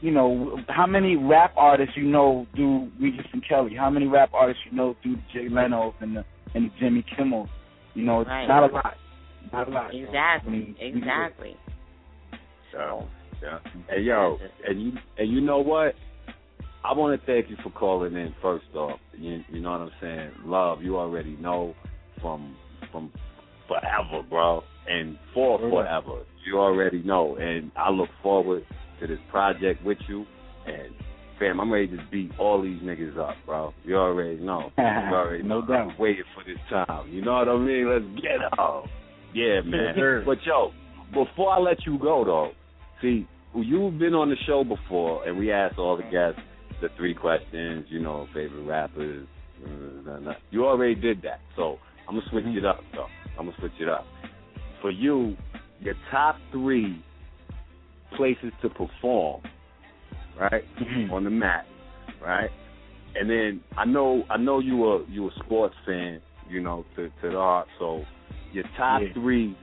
you 0.00 0.10
know 0.10 0.58
how 0.68 0.86
many 0.86 1.16
rap 1.16 1.52
artists 1.56 1.94
you 1.96 2.04
know 2.04 2.46
do 2.54 2.88
Regis 3.00 3.26
and 3.32 3.42
Kelly? 3.46 3.74
How 3.76 3.90
many 3.90 4.06
rap 4.06 4.30
artists 4.32 4.62
you 4.70 4.76
know 4.76 4.96
do 5.02 5.16
Jay 5.34 5.48
Leno's 5.50 5.94
and 6.00 6.16
the 6.16 6.24
and 6.54 6.66
the 6.66 6.70
Jimmy 6.80 7.04
Kimmel? 7.16 7.48
You 7.94 8.04
know, 8.04 8.20
it's 8.20 8.28
Right. 8.28 8.46
not 8.46 8.70
a 8.70 8.72
lot. 8.72 8.96
Not 9.52 9.68
a 9.68 9.70
lot. 9.70 9.90
I 9.94 9.96
Exactly. 9.96 10.52
mean, 10.52 10.76
we 10.80 10.90
do 10.90 10.96
it. 10.96 10.98
Exactly. 10.98 11.56
So, 12.72 13.06
yeah. 13.42 13.58
Hey, 13.88 14.00
yo, 14.02 14.38
and 14.68 14.82
you 14.82 14.92
and 15.18 15.30
you 15.30 15.40
know 15.40 15.58
what? 15.58 15.94
I 16.84 16.92
want 16.92 17.20
to 17.20 17.26
thank 17.26 17.50
you 17.50 17.56
for 17.62 17.70
calling 17.70 18.14
in. 18.14 18.32
First 18.40 18.66
off, 18.74 19.00
you, 19.12 19.42
you 19.50 19.60
know 19.60 19.72
what 19.72 19.80
I'm 19.80 19.90
saying. 20.00 20.30
Love, 20.44 20.82
you 20.82 20.96
already 20.98 21.36
know 21.36 21.74
from 22.20 22.56
from 22.92 23.12
forever, 23.66 24.22
bro, 24.28 24.62
and 24.88 25.18
for 25.34 25.58
forever. 25.58 26.22
You 26.46 26.58
already 26.58 27.02
know, 27.02 27.36
and 27.36 27.72
I 27.76 27.90
look 27.90 28.08
forward 28.22 28.64
to 29.00 29.06
this 29.06 29.18
project 29.30 29.84
with 29.84 29.98
you. 30.08 30.24
And 30.66 30.94
fam, 31.38 31.60
I'm 31.60 31.72
ready 31.72 31.88
to 31.88 31.98
beat 32.10 32.30
all 32.38 32.62
these 32.62 32.80
niggas 32.82 33.18
up, 33.18 33.36
bro. 33.44 33.74
You 33.84 33.96
already 33.96 34.38
know. 34.38 34.70
You 34.78 34.84
already 34.84 35.42
No 35.42 35.60
know. 35.60 35.66
doubt. 35.66 35.90
I'm 35.90 35.98
waiting 35.98 36.24
for 36.34 36.44
this 36.44 36.58
time. 36.70 37.10
You 37.10 37.22
know 37.22 37.34
what 37.34 37.48
I 37.48 37.56
mean? 37.58 37.88
Let's 37.88 38.22
get 38.22 38.58
up. 38.58 38.84
Yeah, 39.34 39.60
man. 39.64 39.94
Sure. 39.96 40.24
But 40.24 40.38
yo, 40.46 40.72
before 41.12 41.52
I 41.52 41.58
let 41.58 41.84
you 41.84 41.98
go 41.98 42.24
though, 42.24 42.50
see, 43.02 43.26
you've 43.54 43.98
been 43.98 44.14
on 44.14 44.30
the 44.30 44.36
show 44.46 44.64
before, 44.64 45.26
and 45.26 45.36
we 45.38 45.52
asked 45.52 45.78
all 45.78 45.96
the 45.96 46.04
guests 46.04 46.40
the 46.80 46.88
three 46.96 47.14
questions. 47.14 47.86
You 47.88 48.00
know, 48.00 48.26
favorite 48.32 48.64
rappers. 48.64 49.26
Mm, 49.66 50.22
nah. 50.22 50.34
You 50.50 50.66
already 50.66 50.94
did 50.94 51.22
that, 51.22 51.40
so 51.56 51.78
I'm 52.08 52.14
gonna 52.14 52.26
mm-hmm. 52.26 52.30
switch 52.46 52.56
it 52.56 52.64
up. 52.64 52.80
though. 52.92 53.06
I'm 53.38 53.46
gonna 53.46 53.56
switch 53.58 53.72
it 53.80 53.88
up. 53.88 54.06
For 54.82 54.90
you, 54.90 55.36
your 55.80 55.94
top 56.10 56.36
three 56.52 57.02
places 58.16 58.52
to 58.62 58.68
perform, 58.68 59.42
right, 60.38 60.64
mm-hmm. 60.80 61.12
on 61.12 61.24
the 61.24 61.30
mat, 61.30 61.66
right, 62.22 62.50
and 63.14 63.28
then 63.28 63.60
I 63.76 63.84
know 63.84 64.24
I 64.30 64.36
know 64.36 64.60
you 64.60 64.76
were 64.76 65.04
you 65.08 65.28
a 65.28 65.30
sports 65.44 65.74
fan, 65.84 66.20
you 66.48 66.60
know, 66.60 66.84
to 66.96 67.08
to 67.08 67.30
the 67.30 67.32
heart. 67.32 67.68
So 67.78 68.04
your 68.52 68.64
top 68.76 69.02
Yeah. 69.02 69.12
three 69.14 69.56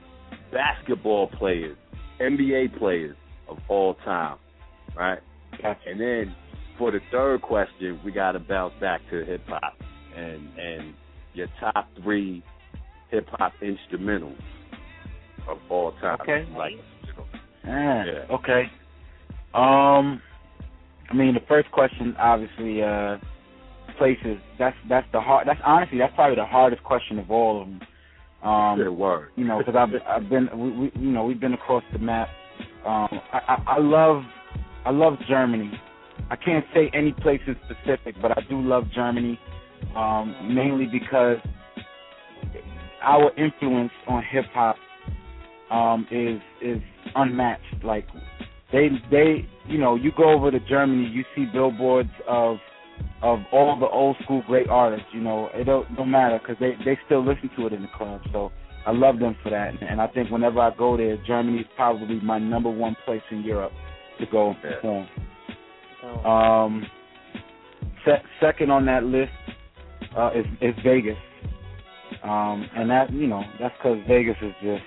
basketball 0.52 1.28
players, 1.28 1.76
NBA 2.20 2.78
players 2.78 3.16
of 3.48 3.58
all 3.68 3.94
time, 4.04 4.38
right? 4.96 5.20
And 5.86 6.00
then 6.00 6.34
for 6.78 6.90
the 6.90 7.00
third 7.10 7.42
question, 7.42 8.00
we 8.04 8.12
got 8.12 8.32
to 8.32 8.40
bounce 8.40 8.74
back 8.80 9.00
to 9.10 9.24
hip 9.24 9.46
hop 9.46 9.76
and 10.16 10.48
and 10.58 10.94
your 11.34 11.48
top 11.60 11.88
three 12.02 12.42
hip 13.10 13.28
hop 13.30 13.52
instrumentals 13.62 14.40
of 15.48 15.58
all 15.68 15.92
time. 16.00 16.18
Okay. 16.22 16.46
Like, 16.56 16.72
Ah, 17.66 18.04
Yeah. 18.04 18.24
Okay. 18.30 18.70
Um, 19.54 20.20
I 21.10 21.14
mean, 21.14 21.34
the 21.34 21.40
first 21.48 21.70
question, 21.70 22.14
obviously, 22.18 22.82
uh, 22.82 23.18
places. 23.98 24.38
That's 24.58 24.76
that's 24.88 25.06
the 25.12 25.20
hard. 25.20 25.46
That's 25.46 25.60
honestly, 25.64 25.98
that's 25.98 26.14
probably 26.14 26.36
the 26.36 26.44
hardest 26.44 26.82
question 26.82 27.18
of 27.18 27.30
all 27.30 27.62
of 27.62 27.68
them. 27.68 27.80
Um, 28.42 28.78
Good 28.78 28.90
word. 28.90 29.30
You 29.36 29.44
know, 29.44 29.58
because 29.58 29.74
I've 29.76 29.90
I've 30.06 30.28
been, 30.28 30.48
we, 30.54 30.70
we, 30.70 30.92
you 30.96 31.10
know, 31.10 31.24
we've 31.24 31.40
been 31.40 31.54
across 31.54 31.82
the 31.92 31.98
map. 31.98 32.28
Um, 32.84 33.08
I, 33.32 33.40
I, 33.48 33.62
I 33.76 33.78
love, 33.78 34.22
I 34.84 34.90
love 34.90 35.14
Germany. 35.28 35.72
I 36.30 36.36
can't 36.36 36.64
say 36.74 36.90
any 36.92 37.12
places 37.12 37.56
specific, 37.64 38.16
but 38.20 38.36
I 38.36 38.42
do 38.48 38.60
love 38.60 38.84
Germany, 38.94 39.38
um, 39.96 40.34
mainly 40.54 40.86
because 40.86 41.38
our 43.02 43.32
influence 43.36 43.92
on 44.06 44.22
hip 44.30 44.44
hop 44.52 44.76
um, 45.70 46.06
is 46.10 46.40
is 46.62 46.82
unmatched. 47.14 47.84
Like 47.84 48.06
they 48.72 48.88
they 49.10 49.48
you 49.66 49.78
know 49.78 49.94
you 49.94 50.12
go 50.16 50.30
over 50.30 50.50
to 50.50 50.60
Germany, 50.60 51.08
you 51.08 51.24
see 51.34 51.46
billboards 51.52 52.10
of 52.28 52.58
of 53.22 53.40
all 53.52 53.78
the 53.78 53.88
old 53.88 54.16
school 54.22 54.42
great 54.46 54.68
artists. 54.68 55.06
You 55.12 55.20
know 55.20 55.48
it 55.54 55.64
don't 55.64 55.94
don't 55.96 56.10
matter 56.10 56.38
because 56.38 56.56
they 56.60 56.72
they 56.84 56.98
still 57.06 57.24
listen 57.24 57.50
to 57.56 57.66
it 57.66 57.72
in 57.72 57.82
the 57.82 57.88
club. 57.96 58.20
So 58.32 58.52
I 58.86 58.92
love 58.92 59.18
them 59.18 59.36
for 59.42 59.50
that, 59.50 59.74
and 59.82 60.00
I 60.00 60.06
think 60.08 60.30
whenever 60.30 60.60
I 60.60 60.74
go 60.76 60.96
there, 60.96 61.16
Germany 61.26 61.60
is 61.60 61.66
probably 61.74 62.20
my 62.20 62.38
number 62.38 62.70
one 62.70 62.96
place 63.04 63.22
in 63.30 63.42
Europe 63.42 63.72
to 64.20 64.26
go 64.26 64.50
and 64.50 64.60
perform. 64.60 65.08
Um, 66.26 66.86
se- 68.04 68.22
second 68.40 68.70
on 68.70 68.84
that 68.86 69.04
list 69.04 69.32
uh, 70.16 70.30
is 70.34 70.44
is 70.60 70.74
Vegas, 70.84 71.16
um, 72.22 72.68
and 72.76 72.90
that 72.90 73.12
you 73.12 73.26
know 73.26 73.42
that's 73.58 73.74
because 73.78 73.98
Vegas 74.06 74.36
is 74.42 74.52
just 74.62 74.82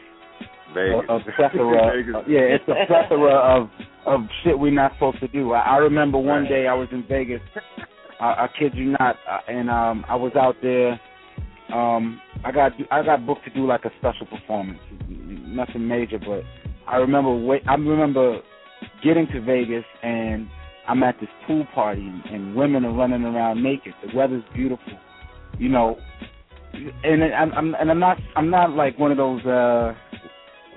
Vegas. 0.77 1.05
a, 1.09 1.13
a 1.15 1.33
plethora. 1.35 1.91
Vegas. 1.95 2.15
uh, 2.15 2.23
yeah, 2.27 2.55
it's 2.55 2.63
a 2.67 2.85
plethora 2.87 3.33
of 3.35 3.69
of 4.05 4.21
shit 4.43 4.57
we're 4.57 4.71
not 4.71 4.93
supposed 4.93 5.19
to 5.19 5.27
do. 5.27 5.51
I, 5.53 5.59
I 5.59 5.77
remember 5.77 6.17
one 6.17 6.43
Right. 6.43 6.49
day 6.49 6.67
I 6.67 6.73
was 6.73 6.87
in 6.91 7.03
Vegas. 7.09 7.41
I, 8.19 8.25
I 8.25 8.49
kid 8.57 8.73
you 8.75 8.95
not, 8.99 9.15
and 9.47 9.69
um, 9.69 10.05
I 10.07 10.15
was 10.15 10.31
out 10.35 10.55
there. 10.61 10.99
Um, 11.73 12.21
I 12.45 12.51
got 12.51 12.71
I 12.91 13.03
got 13.03 13.25
booked 13.25 13.43
to 13.45 13.49
do 13.51 13.65
like 13.67 13.83
a 13.85 13.91
special 13.99 14.25
performance, 14.27 14.79
nothing 15.09 15.85
major, 15.87 16.17
but 16.19 16.41
I 16.87 16.95
remember 16.97 17.35
wait, 17.35 17.63
I 17.67 17.73
remember 17.73 18.39
getting 19.03 19.27
to 19.33 19.41
Vegas 19.41 19.83
and 20.03 20.47
I'm 20.87 21.03
at 21.03 21.19
this 21.19 21.29
pool 21.45 21.65
party 21.75 22.01
and, 22.07 22.23
and 22.33 22.55
women 22.55 22.85
are 22.85 22.93
running 22.93 23.23
around 23.25 23.61
naked. 23.61 23.93
The 24.05 24.15
weather's 24.15 24.43
beautiful, 24.55 24.93
you 25.59 25.67
know, 25.67 25.97
and 27.03 27.21
I'm, 27.33 27.51
I'm 27.53 27.75
and 27.75 27.91
I'm 27.91 27.99
not 27.99 28.17
I'm 28.37 28.49
not 28.49 28.71
like 28.71 28.97
one 28.97 29.11
of 29.11 29.17
those 29.17 29.45
uh 29.45 29.93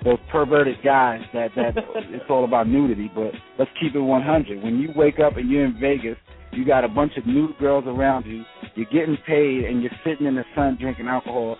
those 0.04 0.18
perverted 0.30 0.76
guys 0.84 1.20
that 1.32 1.50
that 1.56 1.74
it's 1.96 2.24
all 2.28 2.44
about 2.44 2.68
nudity. 2.68 3.10
But 3.14 3.32
let's 3.58 3.70
keep 3.80 3.94
it 3.94 4.00
100. 4.00 4.62
When 4.62 4.78
you 4.78 4.90
wake 4.94 5.18
up 5.18 5.36
and 5.36 5.50
you're 5.50 5.64
in 5.64 5.78
Vegas, 5.80 6.16
you 6.52 6.64
got 6.64 6.84
a 6.84 6.88
bunch 6.88 7.16
of 7.16 7.26
nude 7.26 7.56
girls 7.58 7.84
around 7.86 8.26
you. 8.26 8.44
You're 8.74 8.86
getting 8.86 9.16
paid 9.26 9.64
and 9.64 9.82
you're 9.82 9.92
sitting 10.04 10.26
in 10.26 10.34
the 10.34 10.44
sun 10.54 10.76
drinking 10.80 11.06
alcohol. 11.06 11.56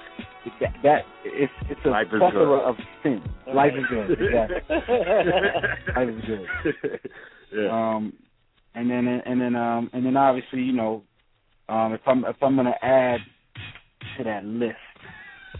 That, 0.60 0.72
that 0.82 1.02
it's 1.24 1.52
it's 1.68 1.80
a 1.84 1.90
Life 1.90 2.08
plethora 2.08 2.58
of 2.60 2.76
sin. 3.02 3.22
Life 3.54 3.72
is 3.76 3.84
good. 3.90 4.10
Exactly. 4.12 4.76
Life 5.96 6.08
is 6.08 6.24
good. 6.26 7.68
Um, 7.70 8.14
and 8.74 8.90
then 8.90 9.06
and 9.06 9.40
then 9.40 9.56
um 9.56 9.90
and 9.92 10.04
then 10.04 10.16
obviously 10.16 10.60
you 10.60 10.72
know, 10.72 11.02
um 11.68 11.92
if 11.92 12.00
I'm 12.06 12.24
if 12.24 12.36
I'm 12.42 12.56
gonna 12.56 12.76
add 12.82 13.20
to 14.16 14.24
that 14.24 14.44
list, 14.44 14.76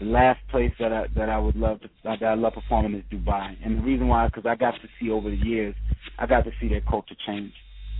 the 0.01 0.07
last 0.07 0.41
place 0.51 0.73
that 0.79 0.93
I 0.93 1.07
that 1.15 1.29
I 1.29 1.39
would 1.39 1.55
love 1.55 1.81
to 1.81 1.89
that 2.05 2.23
I 2.23 2.35
love 2.35 2.55
performing 2.55 2.95
is 2.95 3.05
Dubai, 3.13 3.55
and 3.65 3.79
the 3.79 3.83
reason 3.83 4.09
why 4.09 4.25
is 4.25 4.31
because 4.35 4.49
I 4.49 4.55
got 4.55 4.73
to 4.73 4.89
see 4.99 5.11
over 5.11 5.29
the 5.31 5.37
years, 5.37 5.75
I 6.19 6.27
got 6.27 6.45
to 6.45 6.51
see 6.61 6.69
their 6.69 6.81
culture 6.81 7.15
change, 7.27 7.53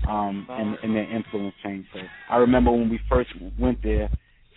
um 0.07 0.47
and 0.51 0.77
and 0.83 0.95
their 0.95 1.09
influence 1.15 1.55
change. 1.63 1.87
So 1.93 2.01
I 2.29 2.37
remember 2.37 2.71
when 2.71 2.89
we 2.89 2.99
first 3.09 3.31
went 3.59 3.83
there, 3.83 4.09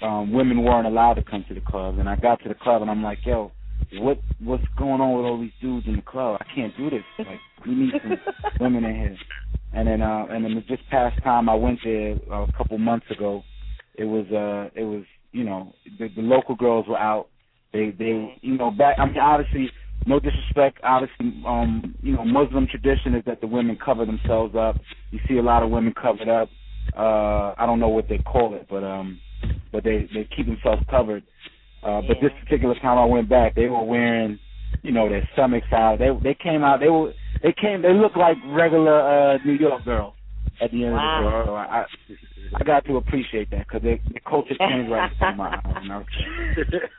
um 0.02 0.32
women 0.32 0.64
weren't 0.64 0.88
allowed 0.88 1.14
to 1.14 1.22
come 1.22 1.44
to 1.48 1.54
the 1.54 1.62
club, 1.62 2.00
and 2.00 2.08
I 2.10 2.16
got 2.16 2.42
to 2.44 2.50
the 2.50 2.56
club 2.56 2.82
and 2.82 2.90
I'm 2.90 3.02
like, 3.04 3.20
yo. 3.26 3.52
What 3.94 4.20
what's 4.40 4.64
going 4.78 5.00
on 5.00 5.16
with 5.16 5.26
all 5.26 5.40
these 5.40 5.52
dudes 5.62 5.86
in 5.86 5.96
the 5.96 6.02
club? 6.02 6.40
I 6.42 6.46
can't 6.54 6.76
do 6.76 6.90
this. 6.90 7.04
Like 7.20 7.40
we 7.66 7.74
need 7.76 7.94
some 8.02 8.18
women 8.60 8.84
in 8.84 8.96
here. 8.96 9.18
And 9.72 9.88
then 9.88 10.02
uh 10.02 10.26
and 10.30 10.44
then 10.44 10.64
this 10.68 10.80
past 10.90 11.16
time 11.22 11.48
I 11.48 11.54
went 11.54 11.80
there 11.84 12.16
uh, 12.32 12.42
a 12.42 12.48
couple 12.58 12.78
months 12.78 13.06
ago, 13.10 13.44
it 13.96 14.04
was 14.04 14.26
uh 14.32 14.70
it 14.80 14.84
was 14.84 15.04
you 15.32 15.44
know 15.44 15.74
the, 15.98 16.08
the 16.16 16.22
local 16.22 16.56
girls 16.56 16.86
were 16.88 16.98
out. 16.98 17.28
They 17.74 17.90
they 17.90 18.38
you 18.40 18.56
know 18.56 18.70
back 18.70 18.94
I 18.98 19.04
mean 19.04 19.18
obviously 19.18 19.68
no 20.06 20.20
disrespect 20.20 20.78
obviously 20.84 21.34
um 21.44 21.94
you 22.02 22.14
know 22.14 22.24
Muslim 22.24 22.68
tradition 22.68 23.14
is 23.16 23.24
that 23.26 23.40
the 23.40 23.48
women 23.48 23.76
cover 23.84 24.06
themselves 24.06 24.54
up. 24.54 24.78
You 25.10 25.18
see 25.28 25.38
a 25.38 25.42
lot 25.42 25.62
of 25.64 25.70
women 25.70 25.92
covered 26.00 26.28
up. 26.28 26.50
Uh 26.96 27.52
I 27.58 27.66
don't 27.66 27.80
know 27.80 27.88
what 27.88 28.08
they 28.08 28.18
call 28.18 28.54
it, 28.54 28.66
but 28.70 28.84
um 28.84 29.20
but 29.72 29.82
they 29.82 30.08
they 30.14 30.26
keep 30.34 30.46
themselves 30.46 30.82
covered. 30.88 31.24
Uh 31.82 32.00
but 32.00 32.16
this 32.22 32.30
particular 32.44 32.76
time 32.76 32.96
I 32.96 33.04
went 33.04 33.28
back, 33.28 33.56
they 33.56 33.66
were 33.66 33.82
wearing 33.84 34.38
you 34.82 34.92
know 34.92 35.08
their 35.08 35.24
stomachs 35.32 35.66
out. 35.72 35.98
They 35.98 36.10
they 36.22 36.34
came 36.40 36.62
out 36.62 36.78
they 36.78 36.90
were 36.90 37.12
they 37.42 37.52
came 37.60 37.82
they 37.82 37.92
looked 37.92 38.16
like 38.16 38.36
regular 38.46 39.00
uh 39.34 39.38
New 39.44 39.54
York 39.54 39.84
girls 39.84 40.14
at 40.60 40.70
the 40.70 40.84
end 40.84 40.94
Wow. 40.94 41.18
of 41.18 41.24
the 41.24 41.40
day. 41.42 41.46
So 41.48 41.54
I 41.56 41.84
I, 42.54 42.60
I 42.60 42.64
got 42.64 42.84
to 42.86 42.96
appreciate 42.96 43.50
that 43.50 43.66
because 43.68 43.82
the 43.82 43.98
culture 44.28 44.54
changed 44.58 44.90
right 44.90 45.10
before 45.10 45.34
my 45.34 45.48
eyes. 45.64 45.74
You 45.82 45.88
know? 45.88 46.04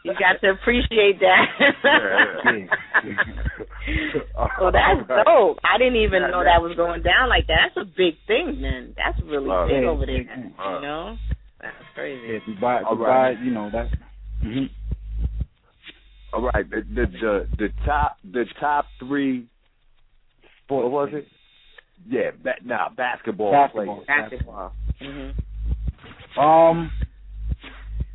You 0.03 0.13
got 0.19 0.39
to 0.41 0.49
appreciate 0.51 1.19
that. 1.19 1.45
well, 4.61 4.71
that's 4.71 5.07
dope. 5.07 5.59
I 5.63 5.77
didn't 5.77 5.97
even 5.97 6.21
know 6.31 6.43
that 6.43 6.61
was 6.61 6.75
going 6.75 7.01
down 7.03 7.29
like 7.29 7.47
that. 7.47 7.69
That's 7.75 7.87
a 7.87 7.91
big 7.97 8.15
thing, 8.27 8.61
man. 8.61 8.93
That's 8.97 9.17
really 9.25 9.49
Uh, 9.49 9.65
big 9.67 9.83
yeah, 9.83 9.89
over 9.89 10.05
there. 10.05 10.21
yeah. 10.21 10.75
You 10.75 10.81
know, 10.81 11.17
that's 11.61 11.75
crazy. 11.93 12.21
Yeah, 12.27 12.39
Dubai, 12.55 12.83
Dubai, 12.83 13.07
right. 13.07 13.39
you 13.39 13.51
know 13.51 13.69
that's. 13.71 13.89
hmm 14.41 14.65
All 16.33 16.49
right, 16.53 16.69
the 16.69 16.81
the 16.93 17.05
the, 17.07 17.47
the 17.57 17.69
top 17.85 18.17
the 18.23 18.45
top 18.59 18.85
three. 18.99 19.47
What 20.67 20.89
was 20.91 21.09
it? 21.13 21.27
Yeah, 22.09 22.31
ba- 22.43 22.55
nah, 22.63 22.89
basketball, 22.89 23.51
Basketball. 23.51 24.03
players. 24.05 24.29
Basketball. 24.31 24.73
hmm 24.99 25.29
Um, 26.38 26.91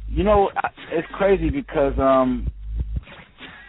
you 0.09 0.25
know, 0.25 0.51
it's 0.93 1.09
crazy 1.15 1.51
because 1.51 1.95
um, 1.99 2.49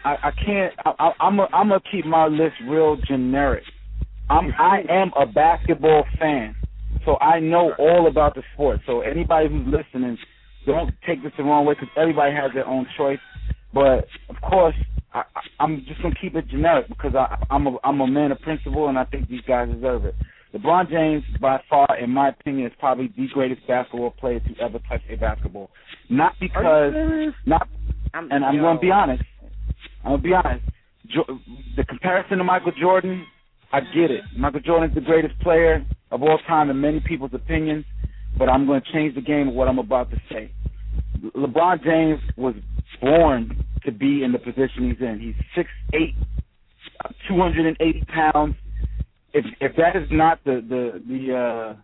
I, 0.04 0.16
I 0.24 0.32
can't. 0.46 0.74
I, 0.86 0.92
I, 1.00 1.12
I'm 1.20 1.40
a, 1.40 1.48
I'm 1.54 1.70
gonna 1.70 1.82
keep 1.92 2.06
my 2.06 2.28
list 2.28 2.56
real 2.68 2.98
generic. 3.08 3.64
I'm 4.30 4.52
I 4.58 4.82
am 4.90 5.12
a 5.20 5.26
basketball 5.26 6.06
fan, 6.20 6.56
so 7.06 7.18
I 7.20 7.40
know 7.40 7.74
all 7.78 8.08
about 8.08 8.36
the 8.36 8.44
sport. 8.54 8.80
So 8.88 9.02
anybody 9.02 9.50
who's 9.50 9.68
listening, 9.68 10.18
don't 10.66 10.94
take 11.08 11.24
this 11.24 11.34
the 11.38 11.44
wrong 11.44 11.66
way 11.66 11.76
because 11.76 11.90
everybody 11.98 12.34
has 12.36 12.52
their 12.54 12.68
own 12.68 12.88
choice. 12.98 13.20
But 13.74 14.08
of 14.30 14.38
course, 14.42 14.76
I, 15.14 15.20
I, 15.36 15.42
I'm 15.60 15.84
just 15.88 16.02
gonna 16.02 16.16
keep 16.20 16.36
it 16.36 16.48
generic 16.50 16.88
because 16.90 17.14
I, 17.16 17.36
I'm 17.50 17.68
a 17.68 17.78
I'm 17.84 18.02
a 18.02 18.08
man 18.08 18.32
of 18.32 18.40
principle, 18.42 18.90
and 18.90 18.98
I 18.98 19.06
think 19.06 19.28
these 19.30 19.42
guys 19.48 19.70
deserve 19.70 20.06
it. 20.06 20.16
LeBron 20.54 20.90
James, 20.90 21.24
by 21.40 21.62
far, 21.70 21.98
in 21.98 22.10
my 22.10 22.30
opinion, 22.30 22.68
is 22.68 22.74
probably 22.80 23.12
the 23.16 23.28
greatest 23.34 23.66
basketball 23.68 24.12
player 24.12 24.40
to 24.40 24.62
ever 24.62 24.80
touch 24.90 25.02
a 25.10 25.16
basketball. 25.16 25.70
Not 26.10 26.34
because, 26.40 26.94
not, 27.46 27.70
and 28.14 28.44
I'm 28.44 28.58
going 28.58 28.78
to 28.78 28.82
be 28.82 28.92
honest. 28.92 29.24
I'm 30.04 30.12
going 30.12 30.22
to 30.22 30.28
be 30.28 30.34
honest. 30.34 30.66
Jo- 31.08 31.40
the 31.78 31.84
comparison 31.86 32.38
to 32.38 32.44
Michael 32.44 32.74
Jordan, 32.80 33.26
I 33.72 33.80
get 33.80 34.12
it. 34.12 34.22
Michael 34.38 34.60
Jordan's 34.60 34.94
the 34.94 35.02
greatest 35.02 35.40
player 35.40 35.86
of 36.12 36.22
all 36.22 36.40
time 36.48 36.70
in 36.70 36.82
many 36.82 37.00
people's 37.00 37.34
opinions, 37.34 37.86
but 38.38 38.50
I'm 38.50 38.66
going 38.66 38.82
to 38.82 38.92
change 38.92 39.16
the 39.16 39.22
game 39.22 39.48
of 39.48 39.54
what 39.54 39.70
I'm 39.70 39.80
about 39.80 40.12
to 40.12 40.18
say. 40.30 40.52
Le- 41.24 41.48
LeBron 41.48 41.84
James 41.84 42.20
was 42.36 42.56
born 43.00 43.66
to 43.86 43.92
be 43.92 44.24
in 44.24 44.34
the 44.34 44.40
position 44.40 44.90
he's 44.90 45.00
in. 45.00 45.20
He's 45.20 45.36
six 45.56 45.70
eight, 45.94 46.16
uh, 47.04 47.10
two 47.28 47.38
hundred 47.40 47.66
and 47.68 47.78
eighty 47.80 48.04
pounds. 48.04 48.56
If 49.34 49.46
if 49.60 49.76
that 49.78 49.96
is 49.96 50.08
not 50.12 50.44
the 50.44 50.62
the 50.68 51.02
the 51.08 51.36
uh, 51.36 51.76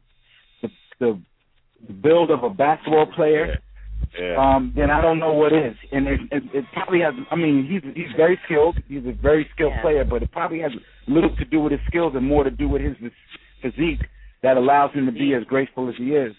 the, 0.61 0.69
the 0.99 1.93
build 1.93 2.31
of 2.31 2.43
a 2.43 2.49
basketball 2.49 3.05
player, 3.15 3.57
Yeah. 4.19 4.35
um, 4.37 4.73
then 4.75 4.89
I 4.89 5.01
don't 5.01 5.19
know 5.19 5.33
what 5.33 5.53
is. 5.53 5.75
And 5.91 6.07
it, 6.07 6.19
it, 6.31 6.43
it 6.53 6.65
probably 6.73 7.01
has. 7.01 7.13
I 7.31 7.35
mean, 7.35 7.67
he's 7.69 7.83
he's 7.95 8.13
very 8.15 8.39
skilled. 8.45 8.77
He's 8.87 9.05
a 9.05 9.13
very 9.13 9.47
skilled 9.53 9.73
Yeah. 9.75 9.81
player, 9.81 10.05
but 10.05 10.23
it 10.23 10.31
probably 10.31 10.59
has 10.59 10.71
little 11.07 11.35
to 11.35 11.45
do 11.45 11.59
with 11.61 11.71
his 11.71 11.81
skills 11.87 12.13
and 12.15 12.25
more 12.25 12.43
to 12.43 12.51
do 12.51 12.67
with 12.67 12.81
his 12.81 12.95
physique 13.61 14.01
that 14.43 14.57
allows 14.57 14.93
him 14.93 15.05
to 15.05 15.11
be 15.11 15.33
as 15.33 15.43
graceful 15.45 15.89
as 15.89 15.95
he 15.97 16.11
is. 16.15 16.33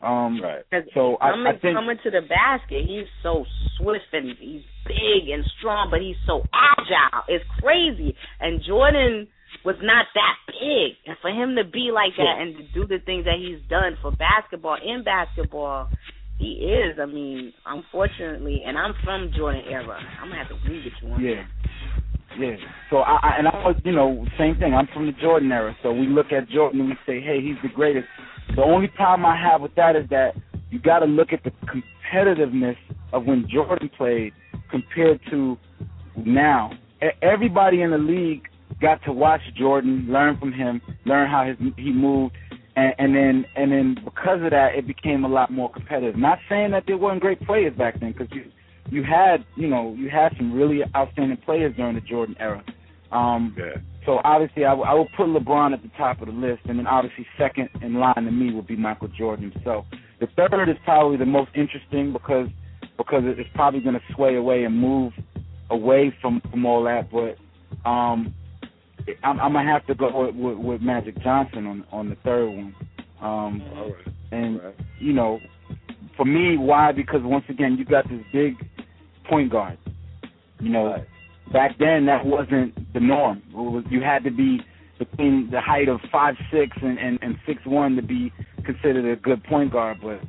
Um, 0.00 0.40
right. 0.40 0.62
So 0.94 1.16
I, 1.20 1.30
coming, 1.30 1.46
I 1.46 1.58
think 1.58 1.76
coming 1.76 1.98
to 2.04 2.10
the 2.10 2.20
basket, 2.28 2.84
he's 2.86 3.06
so 3.22 3.44
swift 3.78 4.04
and 4.12 4.36
he's 4.38 4.62
big 4.86 5.28
and 5.32 5.44
strong, 5.58 5.88
but 5.90 6.00
he's 6.00 6.16
so 6.26 6.42
agile. 6.54 7.24
It's 7.26 7.44
crazy. 7.60 8.14
And 8.38 8.62
Jordan 8.64 9.26
was 9.64 9.76
not 9.82 10.06
that 10.14 10.34
big, 10.46 10.96
and 11.06 11.16
for 11.20 11.30
him 11.30 11.56
to 11.56 11.64
be 11.64 11.90
like 11.92 12.12
that 12.16 12.40
and 12.40 12.56
to 12.56 12.62
do 12.74 12.86
the 12.86 13.02
things 13.04 13.24
that 13.24 13.36
he's 13.38 13.60
done 13.68 13.96
for 14.02 14.12
basketball 14.12 14.76
in 14.82 15.04
basketball, 15.04 15.88
he 16.38 16.70
is. 16.70 16.98
I 17.00 17.06
mean, 17.06 17.52
unfortunately, 17.66 18.62
and 18.66 18.78
I'm 18.78 18.94
from 19.04 19.32
Jordan 19.36 19.62
era. 19.68 19.98
I'm 20.20 20.28
gonna 20.28 20.38
have 20.38 20.48
to 20.48 20.54
agree 20.54 20.84
with 20.84 20.92
you 21.02 21.08
on 21.12 21.22
Yeah. 21.22 21.44
Yeah. 22.38 22.56
So 22.90 22.98
I, 22.98 23.18
I 23.22 23.30
and 23.38 23.48
I 23.48 23.56
was, 23.64 23.76
you 23.84 23.92
know, 23.92 24.24
same 24.38 24.56
thing. 24.56 24.74
I'm 24.74 24.86
from 24.92 25.06
the 25.06 25.12
Jordan 25.12 25.50
era, 25.50 25.74
so 25.82 25.92
we 25.92 26.06
look 26.06 26.26
at 26.30 26.48
Jordan 26.48 26.80
and 26.80 26.90
we 26.90 26.96
say, 27.06 27.20
hey, 27.20 27.40
he's 27.42 27.56
the 27.62 27.74
greatest. 27.74 28.06
The 28.54 28.62
only 28.62 28.88
problem 28.88 29.26
I 29.26 29.36
have 29.36 29.60
with 29.60 29.74
that 29.74 29.96
is 29.96 30.08
that 30.10 30.32
you 30.70 30.78
got 30.78 31.00
to 31.00 31.06
look 31.06 31.32
at 31.32 31.42
the 31.44 31.52
competitiveness 31.66 32.76
of 33.12 33.24
when 33.24 33.46
Jordan 33.52 33.90
played 33.96 34.32
compared 34.70 35.20
to 35.30 35.56
now. 36.16 36.70
Everybody 37.22 37.82
in 37.82 37.90
the 37.90 37.98
league 37.98 38.42
got 38.80 39.02
to 39.04 39.12
watch 39.12 39.40
Jordan, 39.56 40.06
learn 40.08 40.38
from 40.38 40.52
him, 40.52 40.80
learn 41.04 41.28
how 41.30 41.44
his 41.46 41.56
he 41.76 41.92
moved, 41.92 42.36
and, 42.76 42.94
and 42.98 43.14
then 43.14 43.44
and 43.56 43.72
then 43.72 43.96
because 44.04 44.42
of 44.42 44.50
that, 44.50 44.74
it 44.74 44.86
became 44.86 45.24
a 45.24 45.28
lot 45.28 45.50
more 45.50 45.70
competitive. 45.70 46.16
Not 46.16 46.38
saying 46.48 46.70
that 46.72 46.84
there 46.86 46.96
weren't 46.96 47.20
great 47.20 47.40
players 47.46 47.76
back 47.76 47.98
then, 48.00 48.12
because 48.12 48.28
you 48.32 48.44
you 48.90 49.02
had 49.04 49.44
you 49.56 49.68
know 49.68 49.94
you 49.98 50.08
had 50.10 50.32
some 50.36 50.52
really 50.52 50.82
outstanding 50.96 51.38
players 51.38 51.74
during 51.76 51.94
the 51.94 52.00
Jordan 52.02 52.36
era. 52.38 52.62
Um, 53.10 53.54
Yeah. 53.58 53.80
so 54.04 54.20
obviously, 54.22 54.64
I, 54.64 54.70
w- 54.70 54.86
I 54.88 54.94
would 54.94 55.08
put 55.16 55.26
LeBron 55.28 55.72
at 55.72 55.82
the 55.82 55.90
top 55.96 56.20
of 56.20 56.26
the 56.26 56.32
list, 56.34 56.60
and 56.66 56.78
then 56.78 56.86
obviously 56.86 57.26
second 57.38 57.70
in 57.82 57.94
line 57.94 58.14
to 58.16 58.30
me 58.30 58.52
would 58.52 58.66
be 58.66 58.76
Michael 58.76 59.08
Jordan 59.08 59.50
himself. 59.50 59.86
The 60.20 60.26
third 60.36 60.68
is 60.68 60.76
probably 60.84 61.16
the 61.16 61.26
most 61.26 61.50
interesting 61.54 62.12
because 62.12 62.48
because 62.96 63.22
it's 63.24 63.48
probably 63.54 63.80
going 63.80 63.94
to 63.94 64.14
sway 64.14 64.34
away 64.36 64.64
and 64.64 64.76
move 64.76 65.12
away 65.70 66.14
from 66.20 66.40
from 66.50 66.66
all 66.66 66.84
that. 66.84 67.10
But 67.10 67.38
um, 67.88 68.34
I'm, 69.22 69.38
I'm 69.40 69.52
gonna 69.52 69.70
have 69.70 69.86
to 69.86 69.94
go 69.94 70.26
with, 70.26 70.34
with, 70.34 70.58
with 70.58 70.80
Magic 70.82 71.20
Johnson 71.22 71.66
on 71.66 71.84
on 71.92 72.08
the 72.10 72.16
third 72.24 72.48
one. 72.48 72.74
Um, 73.20 73.62
All 73.76 73.92
right. 73.94 74.14
and 74.32 74.60
you 75.00 75.12
know, 75.12 75.40
for 76.16 76.24
me, 76.24 76.56
why? 76.56 76.92
Because 76.92 77.20
once 77.22 77.44
again, 77.48 77.76
you 77.78 77.84
got 77.84 78.08
this 78.08 78.20
big 78.32 78.54
point 79.28 79.50
guard. 79.50 79.78
You 80.60 80.70
know, 80.70 81.04
back 81.52 81.76
then 81.78 82.06
that 82.06 82.24
wasn't 82.24 82.92
the 82.92 83.00
norm. 83.00 83.42
Was, 83.52 83.84
you 83.90 84.00
had 84.00 84.24
to 84.24 84.30
be 84.30 84.60
between 84.98 85.48
the 85.50 85.60
height 85.60 85.88
of 85.88 86.00
five 86.10 86.34
six 86.52 86.76
and 86.82 86.98
and, 86.98 87.18
and 87.22 87.36
six 87.46 87.60
one 87.64 87.94
to 87.96 88.02
be 88.02 88.32
considered 88.64 89.04
a 89.10 89.20
good 89.20 89.42
point 89.44 89.72
guard. 89.72 89.98
But 90.02 90.20